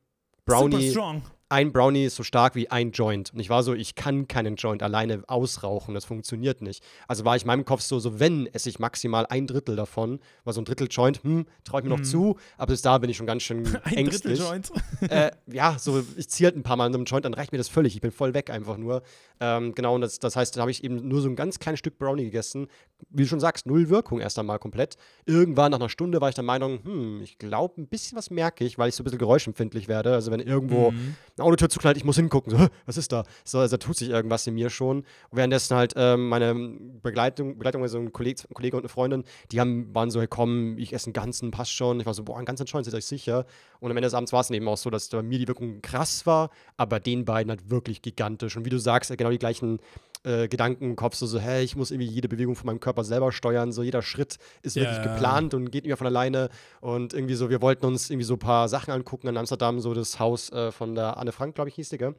Super 0.45 0.69
Brownie, 0.69 0.91
strong. 0.91 1.23
Ein 1.51 1.71
Brownie 1.73 2.05
ist 2.05 2.15
so 2.15 2.21
stark 2.23 2.53
wie 2.55 2.69
ein 2.69 2.91
Joint. 2.91 3.33
Und 3.33 3.39
ich 3.39 3.49
war 3.49 3.63
so, 3.63 3.73
ich 3.73 3.95
kann 3.95 4.27
keinen 4.27 4.55
Joint 4.55 4.83
alleine 4.83 5.23
ausrauchen, 5.27 5.95
das 5.95 6.05
funktioniert 6.05 6.61
nicht. 6.61 6.83
Also 7.07 7.25
war 7.25 7.35
ich 7.35 7.41
in 7.41 7.47
meinem 7.47 7.65
Kopf 7.65 7.81
so, 7.81 7.97
so 7.99 8.19
wenn 8.19 8.45
esse 8.53 8.69
ich 8.69 8.77
maximal 8.77 9.25
ein 9.27 9.47
Drittel 9.47 9.75
davon, 9.75 10.19
weil 10.43 10.53
so 10.53 10.61
ein 10.61 10.65
Drittel 10.65 10.87
Joint, 10.91 11.23
hm, 11.23 11.47
traue 11.63 11.79
ich 11.81 11.83
mir 11.85 11.89
noch 11.89 11.99
Mhm. 11.99 12.03
zu, 12.03 12.37
aber 12.57 12.67
bis 12.71 12.83
da 12.83 12.99
bin 12.99 13.09
ich 13.09 13.17
schon 13.17 13.25
ganz 13.25 13.41
schön 13.43 13.59
Ein 13.83 14.05
Drittel 14.05 14.31
ängstlich. 14.31 14.39
Joint. 14.39 14.71
äh, 15.09 15.31
ja, 15.47 15.77
so, 15.79 16.03
ich 16.17 16.29
ziehe 16.29 16.45
halt 16.47 16.55
ein 16.55 16.61
paar 16.63 16.77
Mal 16.77 16.85
an 16.85 16.93
einem 16.93 17.05
Joint, 17.05 17.25
dann 17.25 17.33
reicht 17.33 17.51
mir 17.51 17.57
das 17.57 17.67
völlig. 17.69 17.95
Ich 17.95 18.01
bin 18.01 18.11
voll 18.11 18.33
weg 18.35 18.51
einfach 18.51 18.77
nur. 18.77 19.01
Ähm, 19.39 19.73
genau, 19.73 19.95
und 19.95 20.01
das, 20.01 20.19
das 20.19 20.35
heißt, 20.35 20.55
da 20.55 20.61
habe 20.61 20.71
ich 20.71 20.83
eben 20.83 21.07
nur 21.07 21.21
so 21.21 21.29
ein 21.29 21.35
ganz 21.35 21.57
kleines 21.59 21.79
Stück 21.79 21.97
Brownie 21.97 22.25
gegessen. 22.25 22.67
Wie 23.09 23.23
du 23.23 23.27
schon 23.29 23.39
sagst, 23.39 23.65
null 23.65 23.89
Wirkung 23.89 24.19
erst 24.19 24.37
einmal 24.37 24.59
komplett. 24.59 24.97
Irgendwann 25.25 25.71
nach 25.71 25.79
einer 25.79 25.89
Stunde 25.89 26.21
war 26.21 26.29
ich 26.29 26.35
der 26.35 26.43
Meinung, 26.43 26.79
hm, 26.83 27.21
ich 27.23 27.37
glaube, 27.39 27.81
ein 27.81 27.87
bisschen 27.87 28.17
was 28.17 28.29
merke 28.29 28.65
ich, 28.65 28.77
weil 28.77 28.89
ich 28.89 28.95
so 28.95 29.01
ein 29.01 29.05
bisschen 29.05 29.17
geräuschempfindlich 29.19 29.87
werde. 29.87 30.13
Also 30.13 30.29
wenn 30.31 30.41
irgendwo 30.41 30.91
Mhm. 30.91 31.15
Eine 31.39 31.47
Autotür 31.47 31.69
zuknallt, 31.69 31.97
ich 31.97 32.03
muss 32.03 32.15
hingucken. 32.15 32.51
So, 32.51 32.59
"Hä, 32.59 32.67
was 32.85 32.97
ist 32.97 33.11
da? 33.11 33.23
So, 33.43 33.59
also 33.59 33.77
da 33.77 33.85
tut 33.85 33.97
sich 33.97 34.09
irgendwas 34.09 34.45
in 34.47 34.53
mir 34.55 34.69
schon. 34.69 34.99
Und 34.99 35.05
währenddessen 35.31 35.75
halt 35.75 35.93
ähm, 35.95 36.29
meine 36.29 36.53
Begleitung, 37.01 37.57
Begleitung 37.57 37.81
also 37.81 37.97
ein 37.97 38.11
Kollege, 38.11 38.43
ein 38.49 38.53
Kollege 38.53 38.77
und 38.77 38.83
eine 38.83 38.89
Freundin, 38.89 39.23
die 39.51 39.59
haben, 39.59 39.93
waren 39.93 40.11
so, 40.11 40.19
hey, 40.19 40.27
komm, 40.27 40.77
ich 40.77 40.93
esse 40.93 41.07
einen 41.07 41.13
ganzen, 41.13 41.51
passt 41.51 41.71
schon. 41.71 41.99
Ich 41.99 42.05
war 42.05 42.13
so, 42.13 42.23
boah, 42.23 42.37
einen 42.37 42.45
ganzen 42.45 42.65
Joint, 42.65 42.85
seid 42.85 42.93
euch 42.95 43.05
sicher. 43.05 43.45
Und 43.79 43.91
am 43.91 43.97
Ende 43.97 44.07
des 44.07 44.13
Abends 44.13 44.33
war 44.33 44.41
es 44.41 44.49
eben 44.49 44.67
auch 44.67 44.77
so, 44.77 44.89
dass 44.89 45.09
bei 45.09 45.21
mir 45.21 45.39
die 45.39 45.47
Wirkung 45.47 45.81
krass 45.81 46.25
war, 46.25 46.49
aber 46.77 46.99
den 46.99 47.25
beiden 47.25 47.49
halt 47.49 47.69
wirklich 47.69 48.01
gigantisch. 48.01 48.57
Und 48.57 48.65
wie 48.65 48.69
du 48.69 48.77
sagst, 48.77 49.15
genau 49.17 49.29
die 49.29 49.39
gleichen 49.39 49.79
äh, 50.23 50.47
Gedanken 50.47 50.85
im 50.85 50.95
Kopf, 50.95 51.15
so, 51.15 51.25
so, 51.25 51.39
hey, 51.39 51.63
ich 51.63 51.75
muss 51.75 51.91
irgendwie 51.91 52.09
jede 52.09 52.27
Bewegung 52.29 52.55
von 52.55 52.65
meinem 52.67 52.79
Körper 52.79 53.03
selber 53.03 53.31
steuern, 53.31 53.71
so 53.71 53.83
jeder 53.83 54.01
Schritt 54.01 54.37
ist 54.61 54.75
Ja, 54.75 54.81
wirklich 54.81 55.01
geplant 55.01 55.53
und 55.53 55.71
geht 55.71 55.83
nicht 55.83 55.89
mehr 55.89 55.97
von 55.97 56.07
alleine. 56.07 56.49
Und 56.81 57.13
irgendwie 57.13 57.35
so, 57.35 57.49
wir 57.49 57.61
wollten 57.61 57.85
uns 57.85 58.09
irgendwie 58.09 58.25
so 58.25 58.33
ein 58.35 58.39
paar 58.39 58.67
Sachen 58.69 58.91
angucken 58.91 59.27
in 59.27 59.37
Amsterdam, 59.37 59.79
so 59.79 59.93
das 59.93 60.19
Haus 60.19 60.51
äh, 60.51 60.71
von 60.71 60.95
der 60.95 61.17
Anne 61.17 61.31
Frank, 61.31 61.55
glaube 61.55 61.69
ich, 61.69 61.75
hieß 61.75 61.89
die, 61.89 61.97
gell? 61.97 62.15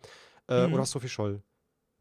Äh, 0.49 0.67
Mhm. 0.67 0.75
Oder 0.75 0.85
Sophie 0.87 1.09
Scholl? 1.09 1.43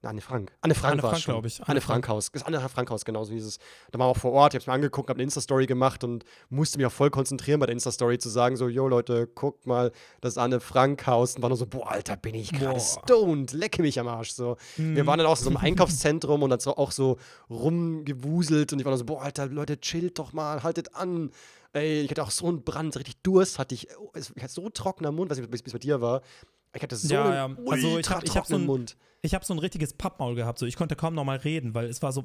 Anne 0.02 0.22
Frank. 0.22 0.52
Anne 0.62 0.76
Frank 0.76 0.94
Anne 0.94 1.04
war 1.04 1.10
Frank, 1.12 1.24
schon. 1.24 1.34
glaub 1.34 1.46
ich. 1.46 1.60
Anne, 1.60 1.68
Anne 1.72 1.82
Frank 1.82 2.08
Haus. 2.08 2.32
Das 2.32 2.44
Anne 2.44 2.60
Frank 2.70 2.90
Haus, 2.90 3.04
genau 3.04 3.24
so 3.26 3.34
hieß 3.34 3.46
es. 3.46 3.58
Da 3.92 4.00
waren 4.00 4.08
wir 4.08 4.12
auch 4.12 4.18
vor 4.18 4.32
Ort, 4.32 4.54
ich 4.54 4.56
hab's 4.60 4.68
mir 4.68 4.74
angeguckt, 4.74 5.10
hab 5.10 5.18
eine 5.18 5.24
Insta-Story 5.24 5.66
gemacht 5.66 6.04
und 6.06 6.24
musste 6.50 6.78
mich 6.78 6.88
auch 6.88 6.92
voll 6.92 7.10
konzentrieren 7.10 7.60
bei 7.60 7.66
der 7.66 7.74
Insta-Story 7.74 8.18
zu 8.18 8.30
sagen, 8.30 8.56
so, 8.56 8.70
yo 8.70 8.88
Leute, 8.88 9.28
guckt 9.28 9.68
mal, 9.68 9.92
das 10.22 10.38
Anne 10.38 10.62
Frank 10.62 11.06
Haus. 11.06 11.36
Und 11.36 11.42
war 11.42 11.50
nur 11.50 11.58
so, 11.58 11.66
boah, 11.66 11.92
Alter, 11.92 12.16
bin 12.16 12.34
ich 12.36 12.52
gerade 12.54 12.80
stoned, 12.80 13.52
lecke 13.52 13.82
mich 13.82 14.00
am 14.00 14.08
Arsch. 14.08 14.32
So. 14.32 14.56
Wir 14.78 15.04
Mhm. 15.04 15.08
waren 15.08 15.18
dann 15.18 15.28
auch 15.28 15.36
so 15.38 15.50
im 15.50 15.58
Einkaufszentrum 15.58 16.44
und 16.44 16.50
dann 16.50 16.60
so 16.62 16.78
auch 16.78 16.92
so 16.92 17.18
rumgewuselt 17.50 18.74
und 18.74 18.80
ich 18.80 18.86
war 18.86 18.92
dann 18.92 19.00
so, 19.00 19.06
boah, 19.06 19.22
Alter, 19.22 19.48
Leute, 19.48 19.80
chillt 19.80 20.20
doch 20.20 20.34
mal, 20.34 20.64
haltet 20.64 20.96
an. 20.96 21.32
Ey, 21.74 22.02
ich 22.02 22.10
hatte 22.10 22.24
auch 22.24 22.32
so 22.32 22.48
einen 22.48 22.64
Brand, 22.64 22.96
richtig 22.98 23.22
Durst 23.22 23.60
hatte 23.60 23.76
ich. 23.76 23.88
Es- 24.14 24.32
Ich 24.36 24.42
hatte 24.44 24.54
so 24.54 24.62
einen 24.62 24.74
trockener 24.74 25.12
Mund, 25.12 25.30
weiß 25.30 25.38
nicht, 25.40 25.52
wie 25.52 25.56
es 25.64 25.72
bei 25.74 25.78
dir 25.80 26.02
war. 26.02 26.22
Ich 26.76 26.82
hatte 26.84 26.96
so 26.96 27.14
Ja, 27.14 27.26
einen 27.46 27.58
ja. 27.66 27.72
Also 27.72 27.98
ich 28.00 28.10
hab- 28.10 28.24
ich 28.24 28.36
hab 28.38 28.46
so 28.46 28.56
ein- 28.56 28.66
Mund. 28.66 28.96
Ich 29.22 29.34
habe 29.34 29.44
so 29.44 29.54
ein 29.54 29.60
richtiges 29.60 29.94
Pappmaul 29.94 30.36
gehabt. 30.36 30.60
So. 30.60 30.66
Ich 30.66 30.76
konnte 30.78 30.96
kaum 30.96 31.14
noch 31.14 31.26
mal 31.26 31.38
reden, 31.38 31.74
weil 31.74 31.88
es 31.88 32.02
war 32.02 32.12
so. 32.14 32.24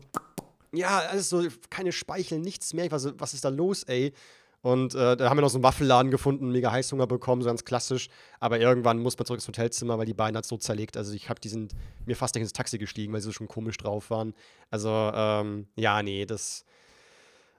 Ja, 0.72 0.98
alles 1.10 1.28
so, 1.28 1.42
keine 1.70 1.92
Speichel, 1.92 2.38
nichts 2.40 2.72
mehr. 2.74 2.84
Ich 2.84 2.90
war 2.92 2.98
so, 2.98 3.12
was 3.18 3.32
ist 3.34 3.44
da 3.44 3.48
los, 3.48 3.84
ey? 3.84 4.12
Und 4.60 4.94
äh, 4.94 5.16
da 5.16 5.28
haben 5.28 5.36
wir 5.36 5.42
noch 5.42 5.50
so 5.50 5.58
einen 5.58 5.62
Waffelladen 5.62 6.10
gefunden, 6.10 6.50
mega 6.50 6.72
Heißhunger 6.72 7.06
bekommen, 7.06 7.42
so 7.42 7.48
ganz 7.48 7.64
klassisch. 7.64 8.08
Aber 8.40 8.58
irgendwann 8.58 8.98
muss 8.98 9.16
man 9.18 9.26
zurück 9.26 9.38
ins 9.38 9.46
Hotelzimmer, 9.46 9.98
weil 9.98 10.06
die 10.06 10.14
Beine 10.14 10.38
hat 10.38 10.46
so 10.46 10.56
zerlegt. 10.56 10.96
Also 10.96 11.12
ich 11.12 11.28
habe 11.28 11.38
die 11.40 11.48
sind 11.50 11.74
mir 12.06 12.16
fast 12.16 12.34
nicht 12.34 12.42
ins 12.42 12.52
Taxi 12.54 12.78
gestiegen, 12.78 13.12
weil 13.12 13.20
sie 13.20 13.26
so 13.26 13.32
schon 13.32 13.46
komisch 13.46 13.76
drauf 13.76 14.08
waren. 14.10 14.32
Also 14.70 14.88
ähm, 15.14 15.66
ja, 15.76 16.02
nee, 16.02 16.24
das 16.26 16.64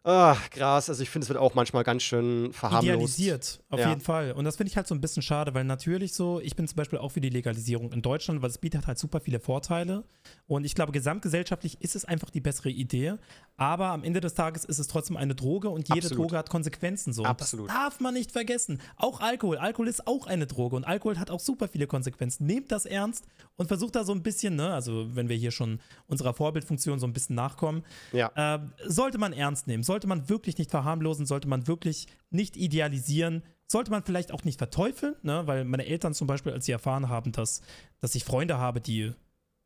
Ah, 0.08 0.38
Gras, 0.52 0.88
also 0.88 1.02
ich 1.02 1.10
finde, 1.10 1.24
es 1.24 1.30
wird 1.30 1.40
auch 1.40 1.56
manchmal 1.56 1.84
ganz 1.84 2.04
schön 2.04 2.54
verharmlost. 2.54 2.86
Idealisiert, 2.86 3.64
auf 3.72 3.80
ja. 3.80 3.90
jeden 3.90 4.02
Fall. 4.02 4.34
Und 4.34 4.46
das 4.46 4.56
finde 4.56 4.70
ich 4.70 4.78
halt 4.78 4.86
so 4.86 4.94
ein 4.94 5.02
bisschen 5.02 5.24
schade, 5.24 5.56
weil 5.56 5.64
natürlich 5.64 6.14
so, 6.14 6.40
ich 6.42 6.56
bin 6.56 6.68
zum 6.68 6.76
Beispiel 6.76 7.00
auch 7.00 7.10
für 7.10 7.22
die 7.22 7.32
Legalisierung 7.32 7.92
in 7.92 8.04
Deutschland, 8.04 8.44
weil 8.44 8.52
es 8.52 8.60
bietet 8.60 8.86
halt 8.86 9.00
super 9.00 9.20
viele 9.20 9.40
Vorteile. 9.40 10.04
Und 10.46 10.64
ich 10.64 10.76
glaube, 10.76 10.92
gesamtgesellschaftlich 10.92 11.82
ist 11.82 11.96
es 11.96 12.06
einfach 12.06 12.30
die 12.30 12.40
bessere 12.40 12.70
Idee. 12.70 13.16
Aber 13.58 13.88
am 13.88 14.04
Ende 14.04 14.20
des 14.20 14.36
Tages 14.36 14.64
ist 14.64 14.78
es 14.78 14.88
trotzdem 14.88 15.18
eine 15.18 15.34
Droge 15.34 15.70
und 15.70 15.88
jede 15.88 16.02
Absolut. 16.02 16.26
Droge 16.26 16.38
hat 16.38 16.50
Konsequenzen 16.52 17.12
so. 17.12 17.24
Absolut. 17.24 17.70
Das 17.70 17.76
darf 17.76 18.00
man 18.00 18.14
nicht 18.14 18.32
vergessen. 18.32 18.82
Auch 18.98 19.22
Alkohol. 19.22 19.58
Alkohol 19.58 19.88
ist 19.88 20.06
auch 20.06 20.28
eine 20.28 20.46
Droge 20.46 20.76
und 20.76 20.84
Alkohol 20.84 21.18
hat 21.18 21.32
auch 21.32 21.40
super 21.40 21.68
viele 21.68 21.88
Konsequenzen. 21.88 22.46
Nehmt 22.46 22.72
das 22.72 22.86
ernst 22.86 23.26
und 23.56 23.68
versucht 23.68 23.96
da 23.96 24.04
so 24.04 24.12
ein 24.12 24.22
bisschen, 24.22 24.56
ne, 24.56 24.74
also 24.74 25.16
wenn 25.16 25.30
wir 25.30 25.36
hier 25.36 25.52
schon 25.52 25.80
unserer 26.08 26.34
Vorbildfunktion 26.34 27.00
so 27.00 27.08
ein 27.08 27.14
bisschen 27.14 27.36
nachkommen, 27.36 27.84
ja. 28.12 28.30
äh, 28.36 28.60
sollte 28.86 29.18
man 29.18 29.34
ernst 29.34 29.68
nehmen. 29.68 29.82
Sollte 29.84 29.95
sollte 29.96 30.08
man 30.08 30.28
wirklich 30.28 30.58
nicht 30.58 30.72
verharmlosen, 30.72 31.26
sollte 31.26 31.48
man 31.48 31.68
wirklich 31.68 32.08
nicht 32.30 32.58
idealisieren, 32.58 33.44
sollte 33.66 33.92
man 33.92 34.04
vielleicht 34.04 34.34
auch 34.34 34.44
nicht 34.44 34.58
verteufeln, 34.58 35.16
ne? 35.22 35.44
weil 35.46 35.64
meine 35.64 35.86
Eltern 35.86 36.14
zum 36.14 36.28
Beispiel, 36.28 36.52
als 36.52 36.66
sie 36.66 36.74
erfahren 36.74 37.08
haben, 37.08 37.32
dass, 37.32 37.62
dass 38.02 38.14
ich 38.14 38.26
Freunde 38.26 38.58
habe, 38.58 38.82
die, 38.82 39.14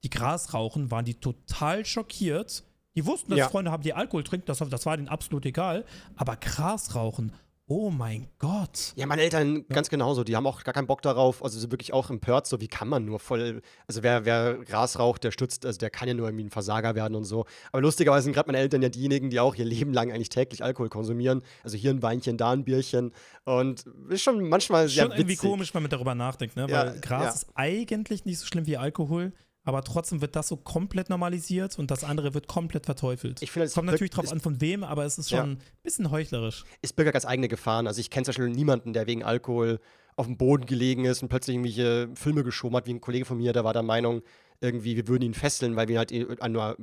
die 0.03 0.11
Gras 0.11 0.53
rauchen, 0.53 0.91
waren 0.91 1.03
die 1.03 1.15
total 1.15 1.83
schockiert. 1.83 2.63
Die 2.95 3.07
wussten, 3.07 3.31
dass 3.31 3.39
Ja. 3.39 3.45
ich 3.45 3.51
Freunde 3.51 3.71
haben, 3.71 3.81
die 3.81 3.93
Alkohol 3.95 4.23
trinken, 4.23 4.45
das, 4.45 4.59
das 4.59 4.85
war 4.85 4.95
denen 4.97 5.09
absolut 5.09 5.47
egal. 5.47 5.83
Aber 6.15 6.35
Gras 6.35 6.93
rauchen, 6.93 7.33
oh 7.69 7.91
mein 7.91 8.27
Gott. 8.39 8.93
Ja, 8.95 9.05
meine 9.05 9.21
Eltern 9.21 9.65
ganz 9.69 9.89
genauso. 9.89 10.23
Die 10.23 10.35
haben 10.35 10.47
auch 10.47 10.63
gar 10.63 10.73
keinen 10.73 10.87
Bock 10.87 11.03
darauf. 11.03 11.43
Also 11.43 11.59
sind 11.59 11.71
wirklich 11.71 11.93
auch 11.93 12.09
empört. 12.09 12.47
So, 12.47 12.59
wie 12.59 12.67
kann 12.67 12.89
man 12.89 13.05
nur 13.05 13.19
voll. 13.19 13.61
Also, 13.87 14.01
wer, 14.01 14.25
wer 14.25 14.55
Gras 14.65 14.97
raucht, 14.97 15.23
der 15.23 15.31
stützt, 15.31 15.65
also 15.65 15.77
der 15.77 15.91
kann 15.91 16.07
ja 16.07 16.15
nur 16.15 16.27
irgendwie 16.27 16.45
ein 16.45 16.49
Versager 16.49 16.95
werden 16.95 17.15
und 17.15 17.25
so. 17.25 17.45
Aber 17.71 17.81
lustigerweise 17.81 18.23
sind 18.23 18.33
gerade 18.33 18.47
meine 18.47 18.57
Eltern 18.57 18.81
ja 18.81 18.89
diejenigen, 18.89 19.29
die 19.29 19.39
auch 19.39 19.55
ihr 19.55 19.65
Leben 19.65 19.93
lang 19.93 20.11
eigentlich 20.11 20.29
täglich 20.29 20.63
Alkohol 20.63 20.89
konsumieren. 20.89 21.43
Also 21.63 21.77
hier 21.77 21.91
ein 21.91 22.01
Weinchen, 22.01 22.37
da 22.37 22.51
ein 22.51 22.63
Bierchen. 22.63 23.13
Und 23.45 23.85
ist 24.09 24.23
schon 24.23 24.49
manchmal 24.49 24.89
sehr 24.89 25.03
Schon 25.03 25.11
irgendwie 25.11 25.33
witzig. 25.33 25.49
komisch, 25.49 25.73
wenn 25.75 25.83
man 25.83 25.91
darüber 25.91 26.15
nachdenkt, 26.15 26.55
ne? 26.55 26.65
Ja, 26.67 26.87
Weil 26.87 26.99
Gras 27.01 27.23
ja. 27.23 27.29
ist 27.29 27.47
eigentlich 27.53 28.25
nicht 28.25 28.39
so 28.39 28.47
schlimm 28.47 28.65
wie 28.65 28.77
Alkohol, 28.77 29.31
aber 29.63 29.83
trotzdem 29.83 30.21
wird 30.21 30.35
das 30.35 30.47
so 30.47 30.57
komplett 30.57 31.09
normalisiert 31.09 31.77
und 31.77 31.91
das 31.91 32.03
andere 32.03 32.33
wird 32.33 32.47
komplett 32.47 32.85
verteufelt. 32.85 33.41
Ich 33.41 33.51
finde, 33.51 33.65
es 33.67 33.73
Kommt 33.73 33.87
natürlich 33.87 34.11
drauf 34.11 34.25
es- 34.25 34.31
an, 34.31 34.39
von 34.39 34.61
wem, 34.61 34.83
aber 34.83 35.05
es 35.05 35.17
ist 35.17 35.29
schon 35.29 35.37
Ja. 35.37 35.43
ein 35.45 35.59
bisschen 35.83 36.09
heuchlerisch. 36.11 36.63
ist 36.81 36.95
Bürger 36.95 37.11
ganz 37.11 37.25
eigene 37.25 37.47
Gefahren. 37.47 37.85
Also 37.87 37.99
ich 37.99 38.09
kenne 38.09 38.25
zum 38.25 38.31
Beispiel 38.31 38.49
niemanden, 38.49 38.93
der 38.93 39.05
wegen 39.07 39.23
Alkohol 39.23 39.79
auf 40.15 40.25
dem 40.25 40.37
Boden 40.37 40.65
gelegen 40.65 41.05
ist 41.05 41.21
und 41.21 41.29
plötzlich 41.29 41.55
irgendwelche 41.55 42.09
Filme 42.15 42.43
geschoben 42.43 42.75
hat, 42.75 42.87
wie 42.87 42.93
ein 42.93 42.99
Kollege 43.01 43.25
von 43.25 43.37
mir, 43.37 43.53
der 43.53 43.63
war 43.63 43.73
der 43.73 43.83
Meinung, 43.83 44.21
irgendwie, 44.61 44.97
wir 44.97 45.07
würden 45.07 45.23
ihn 45.23 45.33
fesseln, 45.33 45.77
weil 45.77 45.87
wir 45.87 45.95
ihn 45.95 45.99
halt 45.99 46.11
eh 46.11 46.25
nur, 46.49 46.75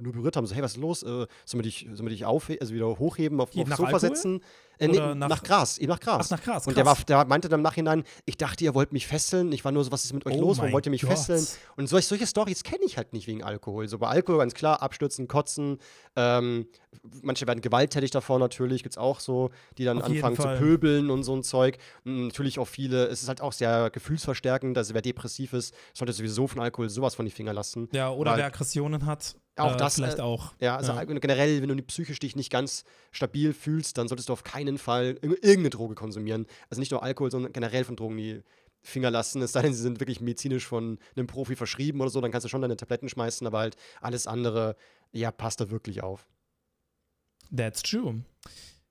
nur, 0.00 0.12
berührt 0.12 0.36
haben. 0.36 0.46
So, 0.46 0.54
hey, 0.54 0.62
was 0.62 0.72
ist 0.72 0.78
los? 0.80 1.02
Äh, 1.02 1.06
sollen 1.06 1.28
wir 1.52 1.62
dich, 1.62 1.80
sollen 1.92 2.06
wir 2.06 2.08
dich 2.10 2.24
aufhe 2.24 2.56
also 2.58 2.72
wieder 2.72 2.86
hochheben, 2.98 3.38
auf, 3.40 3.50
aufs 3.54 3.56
Sofa 3.76 3.84
Alkohol? 3.84 4.00
setzen? 4.00 4.40
Äh, 4.78 4.88
nee, 4.88 5.14
nach, 5.14 5.28
nach- 5.28 5.42
Gras, 5.42 5.78
eben 5.78 5.90
nach 5.90 6.00
Gras. 6.00 6.26
Ach, 6.26 6.38
nach 6.38 6.42
Gras, 6.44 6.66
Und 6.66 6.76
der, 6.76 6.86
war, 6.86 6.96
der 7.06 7.24
meinte 7.26 7.48
dann 7.48 7.60
im 7.60 7.64
Nachhinein, 7.64 8.04
ich 8.24 8.36
dachte, 8.36 8.64
ihr 8.64 8.74
wollt 8.74 8.92
mich 8.92 9.06
fesseln. 9.06 9.50
Ich 9.52 9.64
war 9.64 9.72
nur 9.72 9.84
so, 9.84 9.92
was 9.92 10.04
ist 10.04 10.12
mit 10.12 10.24
euch 10.26 10.36
Oh 10.36 10.40
los? 10.40 10.58
Wollt 10.58 10.86
ihr 10.86 10.90
mich 10.90 11.02
Gott. 11.02 11.10
fesseln? 11.10 11.46
Und 11.76 11.88
solch, 11.88 12.06
solche 12.06 12.26
Stories 12.26 12.62
kenne 12.62 12.84
ich 12.84 12.96
halt 12.96 13.12
nicht 13.12 13.26
wegen 13.26 13.42
Alkohol. 13.42 13.88
So 13.88 13.98
bei 13.98 14.08
Alkohol 14.08 14.38
ganz 14.38 14.54
klar, 14.54 14.82
abstürzen, 14.82 15.26
kotzen. 15.28 15.78
Ähm, 16.16 16.66
manche 17.22 17.46
werden 17.46 17.60
gewalttätig 17.60 18.10
davor 18.10 18.38
natürlich, 18.38 18.82
gibt 18.82 18.94
es 18.94 18.98
auch 18.98 19.20
so, 19.20 19.50
die 19.78 19.84
dann 19.84 19.98
Auf 20.00 20.06
anfangen 20.08 20.36
zu 20.36 20.48
pöbeln 20.58 21.10
und 21.10 21.22
so 21.24 21.34
ein 21.34 21.42
Zeug. 21.42 21.78
Und 22.04 22.28
natürlich 22.28 22.58
auch 22.58 22.68
viele, 22.68 23.06
es 23.06 23.22
ist 23.22 23.28
halt 23.28 23.40
auch 23.40 23.52
sehr 23.52 23.90
gefühlsverstärkend, 23.90 24.76
also 24.78 24.94
wer 24.94 25.02
depressiv 25.02 25.52
ist, 25.52 25.74
sollte 25.94 26.12
sowieso 26.12 26.46
von 26.46 26.60
Alkohol 26.60 26.88
sowas 26.88 27.14
von 27.14 27.24
die 27.24 27.30
Finger 27.30 27.52
lassen. 27.52 27.88
Ja, 27.92 28.10
oder 28.10 28.36
wer 28.36 28.46
Aggressionen 28.46 29.06
hat. 29.06 29.36
Auch 29.58 29.74
äh, 29.74 29.76
das, 29.76 29.94
Vielleicht 29.96 30.18
äh, 30.18 30.22
auch. 30.22 30.54
Ja, 30.60 30.76
also 30.76 30.94
generell, 31.06 31.62
wenn 31.62 31.68
du 31.68 31.82
psychisch 31.82 32.18
dich 32.18 32.36
nicht 32.36 32.50
ganz 32.50 32.84
stabil 33.12 33.52
fühlst, 33.52 33.98
dann 33.98 34.08
solltest 34.08 34.28
du 34.28 34.32
auf 34.32 34.44
keinen 34.44 34.78
Fall 34.78 35.18
irg- 35.22 35.42
irgendeine 35.42 35.70
Droge 35.70 35.94
konsumieren. 35.94 36.46
Also 36.70 36.80
nicht 36.80 36.90
nur 36.90 37.02
Alkohol, 37.02 37.30
sondern 37.30 37.52
generell 37.52 37.84
von 37.84 37.96
Drogen 37.96 38.16
die 38.16 38.42
Finger 38.80 39.10
lassen. 39.10 39.42
Es 39.42 39.52
sei 39.52 39.62
denn, 39.62 39.74
sie 39.74 39.82
sind 39.82 40.00
wirklich 40.00 40.20
medizinisch 40.20 40.66
von 40.66 40.98
einem 41.16 41.26
Profi 41.26 41.56
verschrieben 41.56 42.00
oder 42.00 42.10
so, 42.10 42.20
dann 42.20 42.30
kannst 42.30 42.44
du 42.44 42.48
schon 42.48 42.62
deine 42.62 42.76
Tabletten 42.76 43.08
schmeißen, 43.08 43.46
aber 43.46 43.58
halt 43.58 43.76
alles 44.00 44.26
andere, 44.26 44.76
ja, 45.12 45.30
passt 45.32 45.60
da 45.60 45.70
wirklich 45.70 46.02
auf. 46.02 46.28
That's 47.54 47.82
true. 47.82 48.22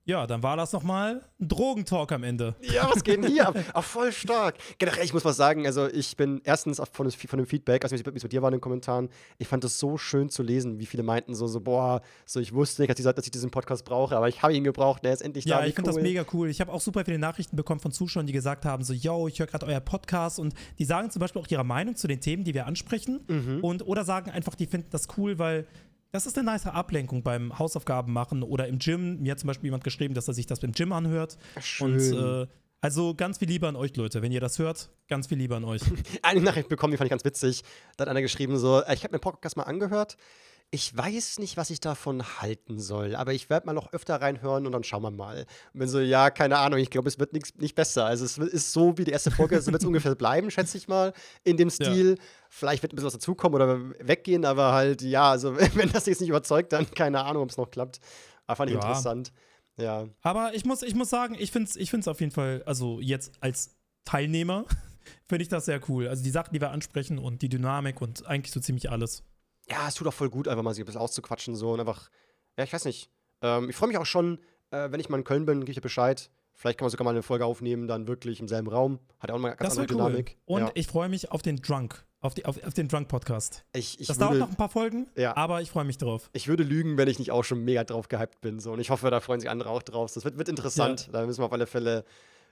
Ja, 0.08 0.26
dann 0.26 0.42
war 0.42 0.56
das 0.56 0.72
nochmal 0.72 1.22
ein 1.38 1.48
Drogentalk 1.50 2.14
am 2.14 2.24
Ende. 2.24 2.56
Ja, 2.62 2.90
was 2.90 3.04
geht 3.04 3.22
denn 3.22 3.30
hier 3.30 3.50
ab? 3.50 3.58
Ach, 3.74 3.84
voll 3.84 4.14
stark. 4.14 4.56
Generell, 4.78 5.04
ich 5.04 5.14
muss 5.14 5.26
was 5.26 5.36
sagen, 5.36 5.66
also 5.66 5.88
ich 5.88 6.16
bin 6.16 6.40
erstens 6.46 6.82
von, 6.94 7.12
von 7.12 7.38
dem 7.38 7.46
Feedback, 7.46 7.84
also 7.84 7.94
wie 7.94 8.00
es 8.00 8.24
bei 8.24 8.30
dir 8.30 8.42
war 8.42 8.48
in 8.48 8.54
den 8.54 8.62
Kommentaren, 8.62 9.10
ich 9.38 9.50
fand 9.50 9.66
es 9.66 9.78
so 9.80 9.98
schön 9.98 10.30
zu 10.30 10.44
lesen, 10.44 10.80
wie 10.80 10.86
viele 10.86 11.04
meinten 11.04 11.36
so, 11.36 11.46
so 11.48 11.60
boah, 11.60 12.02
so 12.26 12.40
ich 12.40 12.54
wusste 12.54 12.82
nicht, 12.84 13.06
dass, 13.06 13.26
ich 13.26 13.32
diesen 13.32 13.52
Podcast 13.52 13.84
brauche, 13.84 14.16
aber 14.16 14.30
ich 14.30 14.42
habe 14.42 14.56
ihn 14.56 14.64
gebraucht, 14.64 15.04
der 15.04 15.12
ist 15.12 15.22
endlich 15.22 15.44
da. 15.44 15.60
Ja, 15.60 15.66
ich 15.66 15.76
finde 15.76 15.90
das 15.90 15.98
cool. 15.98 16.04
mega 16.04 16.26
cool. 16.32 16.50
Ich 16.50 16.62
habe 16.62 16.72
auch 16.72 16.80
super 16.80 17.04
viele 17.04 17.20
Nachrichten 17.20 17.58
bekommen 17.58 17.82
von 17.82 17.92
Zuschauern, 17.92 18.26
die 18.28 18.34
gesagt 18.34 18.64
haben, 18.64 18.86
so, 18.86 18.94
yo, 18.94 19.28
ich 19.28 19.40
höre 19.40 19.48
gerade 19.48 19.66
euer 19.66 19.82
Podcast 19.82 20.40
und 20.40 20.54
die 20.80 20.86
sagen 20.86 21.12
zum 21.12 21.20
Beispiel 21.20 21.42
auch 21.42 21.48
ihre 21.50 21.66
Meinung 21.66 21.98
zu 21.98 22.08
den 22.08 22.22
Themen, 22.22 22.46
die 22.46 22.54
wir 22.54 22.66
ansprechen 22.66 23.20
Mhm. 23.28 23.60
und 23.62 23.86
oder 23.86 24.06
sagen 24.06 24.32
einfach, 24.32 24.56
die 24.56 24.68
finden 24.68 24.88
das 24.90 25.08
cool, 25.18 25.38
weil 25.38 25.68
das 26.12 26.26
ist 26.26 26.38
eine 26.38 26.52
nice 26.52 26.68
Ablenkung 26.68 27.24
beim 27.24 27.58
Hausaufgaben 27.58 28.14
machen 28.14 28.44
oder 28.44 28.68
im 28.68 28.80
Gym. 28.80 29.20
Mir 29.22 29.32
hat 29.32 29.40
zum 29.40 29.48
Beispiel 29.48 29.68
jemand 29.68 29.84
geschrieben, 29.84 30.14
dass 30.14 30.28
er 30.28 30.34
sich 30.34 30.46
das 30.46 30.60
beim 30.60 30.72
Gym 30.72 30.92
anhört. 30.92 31.38
Schön. 31.62 31.94
Und 31.94 32.14
äh, 32.14 32.48
also 32.80 33.16
ganz 33.16 33.40
viel 33.40 33.48
Liebe 33.48 33.68
an 33.68 33.76
euch, 33.76 33.96
Leute. 33.96 34.22
Wenn 34.22 34.32
ihr 34.32 34.40
das 34.40 34.60
hört, 34.60 34.90
ganz 35.08 35.28
viel 35.28 35.38
Liebe 35.38 35.56
an 35.56 35.64
euch. 35.64 35.82
eine 36.22 36.42
Nachricht 36.42 36.70
bekommen, 36.70 36.92
die 36.92 36.98
fand 36.98 37.08
ich 37.08 37.12
ganz 37.12 37.26
witzig. 37.26 37.64
Da 37.98 38.04
hat 38.04 38.10
einer 38.10 38.22
geschrieben 38.22 38.58
so, 38.58 38.82
äh, 38.82 38.94
ich 38.94 39.04
habe 39.04 39.14
mir 39.14 39.20
den 39.20 39.22
Podcast 39.22 39.58
mal 39.58 39.64
angehört. 39.64 40.18
Ich 40.70 40.96
weiß 40.96 41.40
nicht, 41.40 41.56
was 41.56 41.70
ich 41.70 41.80
davon 41.80 42.22
halten 42.42 42.78
soll, 42.78 43.16
aber 43.16 43.34
ich 43.34 43.50
werde 43.50 43.68
mal 43.68 43.74
noch 43.74 43.94
öfter 43.94 44.20
reinhören 44.20 44.66
und 44.66 44.74
dann 44.74 44.84
schauen 44.84 45.02
wir 45.02 45.12
mal. 45.12 45.46
Und 45.74 45.80
bin 45.80 45.88
so, 45.88 46.00
ja, 46.00 46.30
keine 46.30 46.58
Ahnung, 46.58 46.80
ich 46.80 46.90
glaube, 46.90 47.08
es 47.08 47.20
wird 47.20 47.32
nix, 47.32 47.56
nicht 47.56 47.74
besser. 47.74 48.06
Also 48.06 48.26
es 48.26 48.38
ist 48.38 48.74
so 48.74 48.98
wie 48.98 49.06
die 49.06 49.12
erste 49.12 49.32
Folge, 49.32 49.62
so 49.62 49.72
wird 49.72 49.82
es 49.82 49.88
ungefähr 49.88 50.16
bleiben, 50.16 50.52
schätze 50.52 50.78
ich 50.78 50.90
mal, 50.90 51.14
in 51.46 51.56
dem 51.56 51.70
Stil. 51.70 52.18
Vielleicht 52.50 52.84
wird 52.84 52.92
ein 52.92 52.98
bisschen 52.98 53.08
was 53.08 53.14
dazukommen 53.14 53.56
oder 53.56 53.80
weggehen, 54.06 54.44
aber 54.44 54.74
halt, 54.74 55.02
ja, 55.04 55.32
also 55.32 55.56
wenn 55.76 55.90
das 55.90 56.06
jetzt 56.06 56.20
nicht 56.20 56.30
überzeugt, 56.30 56.74
dann 56.74 56.92
keine 56.92 57.24
Ahnung, 57.24 57.44
ob 57.44 57.50
es 57.50 57.58
noch 57.58 57.72
klappt. 57.72 58.02
Aber 58.46 58.58
fand 58.58 58.70
ich 58.70 58.76
Ja. 58.76 58.82
interessant. 58.82 59.32
Ja. 59.78 60.08
Aber 60.22 60.54
ich 60.54 60.66
muss, 60.66 60.82
ich 60.82 60.96
muss 60.96 61.10
sagen, 61.10 61.36
ich 61.40 61.52
finde 61.52 61.70
es 61.70 61.78
ich 61.78 61.92
find's 61.92 62.10
auf 62.10 62.20
jeden 62.20 62.32
Fall, 62.34 62.64
also 62.66 63.00
jetzt 63.00 63.32
als 63.40 63.78
Teilnehmer, 64.04 64.66
finde 65.30 65.44
ich 65.44 65.48
das 65.48 65.64
sehr 65.64 65.80
cool. 65.88 66.10
Also 66.10 66.24
die 66.24 66.30
Sachen, 66.30 66.54
die 66.54 66.60
wir 66.60 66.72
ansprechen 66.72 67.20
und 67.20 67.42
die 67.42 67.48
Dynamik 67.48 68.02
und 68.02 68.26
eigentlich 68.26 68.52
so 68.52 68.60
ziemlich 68.60 68.90
alles. 68.90 69.24
Ja, 69.70 69.88
es 69.88 69.96
tut 69.96 70.08
auch 70.08 70.14
voll 70.14 70.30
gut, 70.30 70.48
einfach 70.48 70.64
mal 70.64 70.74
sich 70.74 70.84
ein 70.84 70.86
bisschen 70.86 71.02
auszuquatschen 71.02 71.56
so 71.56 71.72
und 71.72 71.80
einfach, 71.80 72.10
ja, 72.58 72.64
ich 72.64 72.74
weiß 72.74 72.86
nicht. 72.86 73.10
Ähm, 73.42 73.70
ich 73.70 73.76
freue 73.76 73.90
mich 73.90 73.98
auch 73.98 74.06
schon, 74.06 74.40
äh, 74.72 74.90
wenn 74.92 75.00
ich 75.00 75.10
mal 75.10 75.18
in 75.18 75.24
Köln 75.24 75.46
bin, 75.46 75.60
gebe 75.62 75.72
ich 75.72 75.76
dir 75.76 75.82
Bescheid. 75.82 76.30
Vielleicht 76.54 76.80
kann 76.80 76.86
man 76.86 76.90
sogar 76.92 77.06
mal 77.06 77.12
eine 77.12 77.22
Folge 77.22 77.46
aufnehmen, 77.46 77.88
dann 77.88 78.08
wirklich 78.08 78.40
im 78.40 78.48
selben 78.48 78.68
Raum. 78.68 79.00
Hat 79.20 79.30
ja 79.30 79.36
auch 79.36 79.40
mal 79.40 79.50
eine 79.50 79.58
ganz 79.58 79.76
Das 79.76 79.78
andere 79.80 79.96
cool. 79.96 80.06
Dynamik. 80.08 80.38
Und 80.46 80.62
ja. 80.62 80.72
ich 80.74 80.88
freue 80.88 81.08
mich 81.08 81.32
auf 81.32 81.44
den 81.44 81.58
Drunk, 81.58 82.04
auf, 82.20 82.34
die, 82.34 82.46
auf, 82.46 82.58
auf 82.66 82.74
den 82.74 82.88
Drunk-Podcast. 82.88 83.64
ich, 83.74 84.00
ich, 84.00 84.08
Das 84.08 84.18
dauert 84.18 84.32
würde, 84.32 84.40
noch 84.40 84.50
ein 84.50 84.56
paar 84.56 84.70
Folgen, 84.70 85.08
Ja. 85.16 85.38
aber 85.38 85.62
ich 85.62 85.70
freue 85.70 85.86
mich 85.86 86.00
drauf. 86.00 86.32
ich 86.34 86.48
würde 86.48 86.64
lügen, 86.64 86.98
wenn 86.98 87.08
ich 87.08 87.20
nicht 87.20 87.30
auch 87.32 87.44
schon 87.44 87.64
mega 87.64 87.84
drauf 87.84 88.08
gehypt 88.08 88.42
bin. 88.42 88.60
So. 88.60 88.72
Und 88.72 88.80
ich 88.80 88.90
hoffe, 88.90 89.12
da 89.12 89.20
freuen 89.20 89.40
sich 89.40 89.50
andere 89.52 89.70
auch 89.70 89.84
drauf. 89.84 90.12
Das 90.12 90.26
wird, 90.26 90.40
wird 90.40 90.50
interessant. 90.50 91.10
Da 91.12 91.24
müssen 91.28 91.42
wir 91.42 91.46
auf 91.46 91.54
alle 91.54 91.68
Fälle 91.68 92.06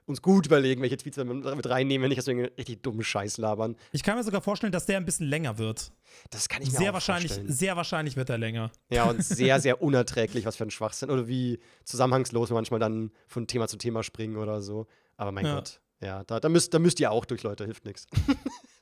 uns 0.07 0.21
gut 0.21 0.45
überlegen, 0.45 0.81
welche 0.81 0.97
Tweets 0.97 1.17
wir 1.17 1.25
mit, 1.25 1.67
reinnehmen, 1.69 2.03
wenn 2.03 2.09
nicht, 2.09 2.19
dass 2.19 2.27
wir 2.27 2.33
einen 2.35 2.45
richtig 2.45 2.83
dummen 2.83 3.03
Scheiß 3.03 3.37
labern. 3.37 3.75
Ich 3.91 4.03
kann 4.03 4.17
mir 4.17 4.23
sogar 4.23 4.41
vorstellen, 4.41 4.71
dass 4.71 4.85
der 4.85 4.97
ein 4.97 5.05
bisschen 5.05 5.27
länger 5.27 5.57
wird. 5.57 5.91
Das 6.29 6.47
kann 6.47 6.61
ich 6.61 6.71
mir 6.71 6.77
Sehr 6.77 6.89
auch 6.91 6.93
wahrscheinlich, 6.95 7.31
vorstellen. 7.31 7.51
sehr 7.53 7.75
wahrscheinlich 7.75 8.15
wird 8.15 8.29
er 8.29 8.37
länger. 8.37 8.71
Ja, 8.89 9.05
und 9.05 9.23
sehr, 9.23 9.59
sehr 9.59 9.81
unerträglich, 9.81 10.45
was 10.45 10.55
für 10.55 10.63
ein 10.63 10.71
Schwachsinn. 10.71 11.09
Oder 11.09 11.27
wie 11.27 11.59
zusammenhangslos 11.83 12.49
wir 12.51 12.55
manchmal 12.55 12.79
dann 12.79 13.11
von 13.27 13.47
Thema 13.47 13.67
zu 13.67 13.77
Thema 13.77 14.03
springen 14.03 14.37
oder 14.37 14.61
so. 14.61 14.87
Aber 15.17 15.31
mein 15.31 15.45
Ja. 15.45 15.55
Gott, 15.55 15.81
ja, 16.01 16.23
da, 16.25 16.39
da, 16.39 16.49
müsst, 16.49 16.73
da 16.73 16.79
müsst 16.79 16.99
ihr 16.99 17.09
auch 17.11 17.25
durch, 17.25 17.41
Leute, 17.43 17.65
hilft 17.65 17.85
nichts. 17.85 18.05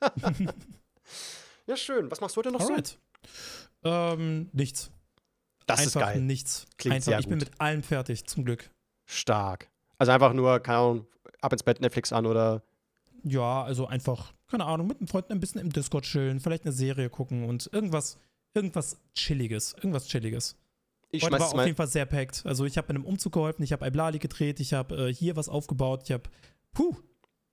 ja, 1.66 1.76
schön. 1.76 2.10
Was 2.10 2.20
machst 2.20 2.36
du 2.36 2.40
heute 2.40 2.52
noch 2.52 2.60
Alright. 2.60 2.98
Ähm, 3.84 4.50
nichts. 4.52 4.84
so? 4.84 4.90
Das 5.66 5.80
einfach 5.80 6.00
ist 6.02 6.06
geil. 6.06 6.20
nichts. 6.20 6.66
Klingt 6.76 6.96
einfach, 6.96 7.04
sehr 7.06 7.18
ich 7.20 7.28
bin 7.28 7.38
gut. 7.38 7.48
mit 7.48 7.60
allem 7.60 7.82
fertig, 7.82 8.26
zum 8.26 8.44
Glück. 8.44 8.70
Stark. 9.06 9.70
Also 9.98 10.12
einfach 10.12 10.32
nur, 10.32 10.60
keine 10.60 10.78
Ahnung, 10.78 11.06
ab 11.40 11.52
ins 11.52 11.62
Bett, 11.62 11.80
Netflix 11.80 12.12
an 12.12 12.26
oder. 12.26 12.62
Ja, 13.22 13.62
also 13.62 13.86
einfach, 13.86 14.32
keine 14.48 14.64
Ahnung, 14.66 14.86
mit 14.86 15.00
den 15.00 15.06
Freunden 15.06 15.32
ein 15.32 15.40
bisschen 15.40 15.60
im 15.60 15.72
Discord 15.72 16.04
chillen, 16.04 16.40
vielleicht 16.40 16.64
eine 16.64 16.72
Serie 16.72 17.08
gucken 17.08 17.44
und 17.44 17.70
irgendwas, 17.72 18.18
irgendwas 18.52 19.00
Chilliges, 19.14 19.74
irgendwas 19.74 20.06
Chilliges. 20.06 20.56
Ich 21.10 21.22
Heute 21.24 21.38
war 21.38 21.54
auf 21.54 21.64
jeden 21.64 21.76
Fall 21.76 21.86
sehr 21.86 22.06
packed. 22.06 22.44
Also 22.44 22.64
ich 22.64 22.76
habe 22.76 22.88
bei 22.88 22.94
einem 22.94 23.04
Umzug 23.04 23.32
geholfen, 23.32 23.62
ich 23.62 23.72
habe 23.72 23.86
Iblali 23.86 24.18
gedreht, 24.18 24.60
ich 24.60 24.74
habe 24.74 25.08
äh, 25.08 25.14
hier 25.14 25.36
was 25.36 25.48
aufgebaut, 25.48 26.02
ich 26.04 26.12
habe, 26.12 26.24
puh, 26.72 26.96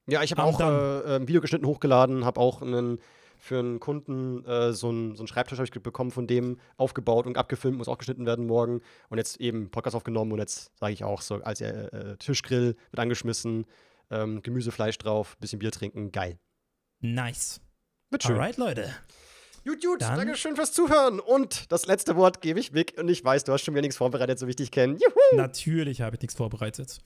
Ja, 0.07 0.23
ich 0.23 0.31
habe 0.31 0.43
auch 0.43 0.57
Damm. 0.57 0.73
äh, 1.05 1.15
ein 1.17 1.27
Video 1.27 1.41
geschnitten, 1.41 1.65
hochgeladen, 1.67 2.25
habe 2.25 2.39
auch 2.39 2.61
einen 2.61 2.97
für 3.43 3.57
einen 3.57 3.79
Kunden 3.79 4.45
äh, 4.45 4.71
so 4.71 4.89
einen 4.89 5.15
so 5.15 5.21
einen 5.23 5.27
Schreibtisch 5.27 5.57
habe 5.57 5.65
ich 5.65 5.71
bekommen, 5.71 6.11
von 6.11 6.27
dem 6.27 6.59
aufgebaut 6.77 7.25
und 7.25 7.37
abgefilmt, 7.37 7.75
muss 7.77 7.87
auch 7.87 7.97
geschnitten 7.97 8.27
werden 8.27 8.45
morgen. 8.45 8.81
Und 9.09 9.17
jetzt 9.17 9.41
eben 9.41 9.71
Podcast 9.71 9.95
aufgenommen 9.95 10.31
und 10.31 10.37
jetzt 10.39 10.71
sage 10.77 10.93
ich 10.93 11.03
auch 11.03 11.21
so, 11.21 11.35
als 11.41 11.59
äh, 11.59 12.17
Tischgrill 12.17 12.75
wird 12.91 12.99
angeschmissen, 12.99 13.65
ähm, 14.11 14.43
Gemüse, 14.43 14.71
Fleisch 14.71 14.97
drauf, 14.99 15.37
bisschen 15.39 15.57
Bier 15.57 15.71
trinken, 15.71 16.11
geil. 16.11 16.37
Nice. 16.99 17.61
Wird 18.11 18.21
schön. 18.23 18.35
Alright, 18.35 18.57
Leute. 18.57 18.93
Gut, 19.65 19.83
gut, 19.83 20.01
Dann- 20.01 20.17
danke 20.17 20.35
schön 20.35 20.55
fürs 20.55 20.71
Zuhören. 20.73 21.19
Und 21.19 21.71
das 21.71 21.85
letzte 21.87 22.15
Wort 22.15 22.41
gebe 22.41 22.59
ich 22.59 22.73
Vic. 22.73 22.95
Und 22.97 23.09
ich 23.09 23.23
weiß, 23.23 23.43
du 23.43 23.53
hast 23.53 23.63
schon 23.63 23.73
wieder 23.73 23.81
nichts 23.83 23.97
vorbereitet, 23.97 24.37
so 24.39 24.47
wie 24.47 24.51
ich 24.51 24.55
dich 24.55 24.71
kenne. 24.71 24.93
Juhu! 24.93 25.35
Natürlich 25.37 26.01
habe 26.01 26.15
ich 26.15 26.21
nichts 26.21 26.35
vorbereitet. 26.35 26.99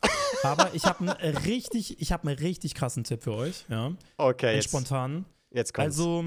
Aber 0.44 0.70
ich 0.74 0.84
habe 0.86 1.18
einen 1.18 1.38
richtig, 1.46 2.02
ich 2.02 2.12
habe 2.12 2.28
einen 2.28 2.38
richtig 2.40 2.74
krassen 2.74 3.04
Tipp 3.04 3.24
für 3.24 3.34
euch. 3.34 3.66
Ja, 3.70 3.94
Okay, 4.18 4.54
einen 4.54 4.62
spontanen. 4.62 5.26
Jetzt 5.56 5.74
kommt's. 5.74 5.98
Also, 6.00 6.26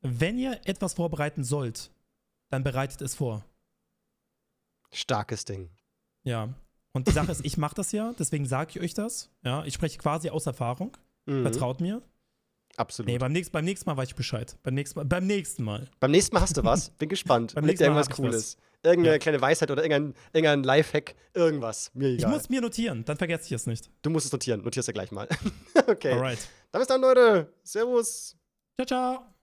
wenn 0.00 0.38
ihr 0.38 0.60
etwas 0.64 0.94
vorbereiten 0.94 1.44
sollt, 1.44 1.90
dann 2.50 2.62
bereitet 2.62 3.02
es 3.02 3.14
vor. 3.14 3.44
Starkes 4.90 5.44
Ding. 5.44 5.68
Ja. 6.22 6.48
Und 6.92 7.06
die 7.06 7.12
Sache 7.12 7.30
ist, 7.32 7.44
ich 7.44 7.58
mache 7.58 7.74
das 7.74 7.92
ja, 7.92 8.12
deswegen 8.18 8.46
sage 8.46 8.70
ich 8.74 8.80
euch 8.80 8.94
das. 8.94 9.30
Ja, 9.44 9.64
ich 9.64 9.74
spreche 9.74 9.98
quasi 9.98 10.30
aus 10.30 10.46
Erfahrung. 10.46 10.96
Mhm, 11.26 11.42
Vertraut 11.42 11.80
mir. 11.80 12.02
absolut. 12.76 13.08
Nee, 13.10 13.18
beim 13.18 13.32
nächsten, 13.32 13.52
beim 13.52 13.64
nächsten 13.64 13.88
Mal 13.88 13.96
weiß 13.96 14.08
ich 14.08 14.14
Bescheid. 14.14 14.56
Beim 14.62 14.74
nächsten 14.74 14.98
Mal. 14.98 15.04
Beim 15.04 15.26
nächsten 15.26 15.62
Mal. 15.62 15.88
Beim 16.00 16.10
nächsten 16.10 16.34
Mal 16.34 16.40
hast 16.40 16.56
du 16.56 16.64
was. 16.64 16.90
Bin 16.90 17.08
gespannt. 17.08 17.54
Beim 17.54 17.66
nächsten 17.66 17.84
Mal 17.84 17.96
irgendwas 17.98 18.16
Cooles. 18.16 18.56
Irgendeine 18.84 19.16
Ja. 19.16 19.18
kleine 19.18 19.40
Weisheit 19.40 19.70
oder 19.70 19.82
irgendein, 19.82 20.14
irgendein 20.32 20.62
Lifehack. 20.62 21.14
Irgendwas. 21.34 21.90
Mir 21.94 22.08
Ich 22.10 22.18
egal. 22.20 22.30
muss 22.30 22.48
mir 22.48 22.60
notieren, 22.60 23.04
dann 23.04 23.16
vergesse 23.16 23.46
ich 23.46 23.52
es 23.52 23.66
nicht. 23.66 23.90
du 24.02 24.10
musst 24.10 24.26
es 24.26 24.32
notieren. 24.32 24.62
Notierst 24.62 24.88
du 24.88 24.92
gleich 24.92 25.10
mal. 25.10 25.28
okay. 25.88 26.12
Alright. 26.12 26.38
Dann 26.70 26.80
bis 26.80 26.88
dann, 26.88 27.00
Leute. 27.00 27.52
Servus. 27.64 28.36
Ciao, 28.80 28.86
ciao. 28.86 29.34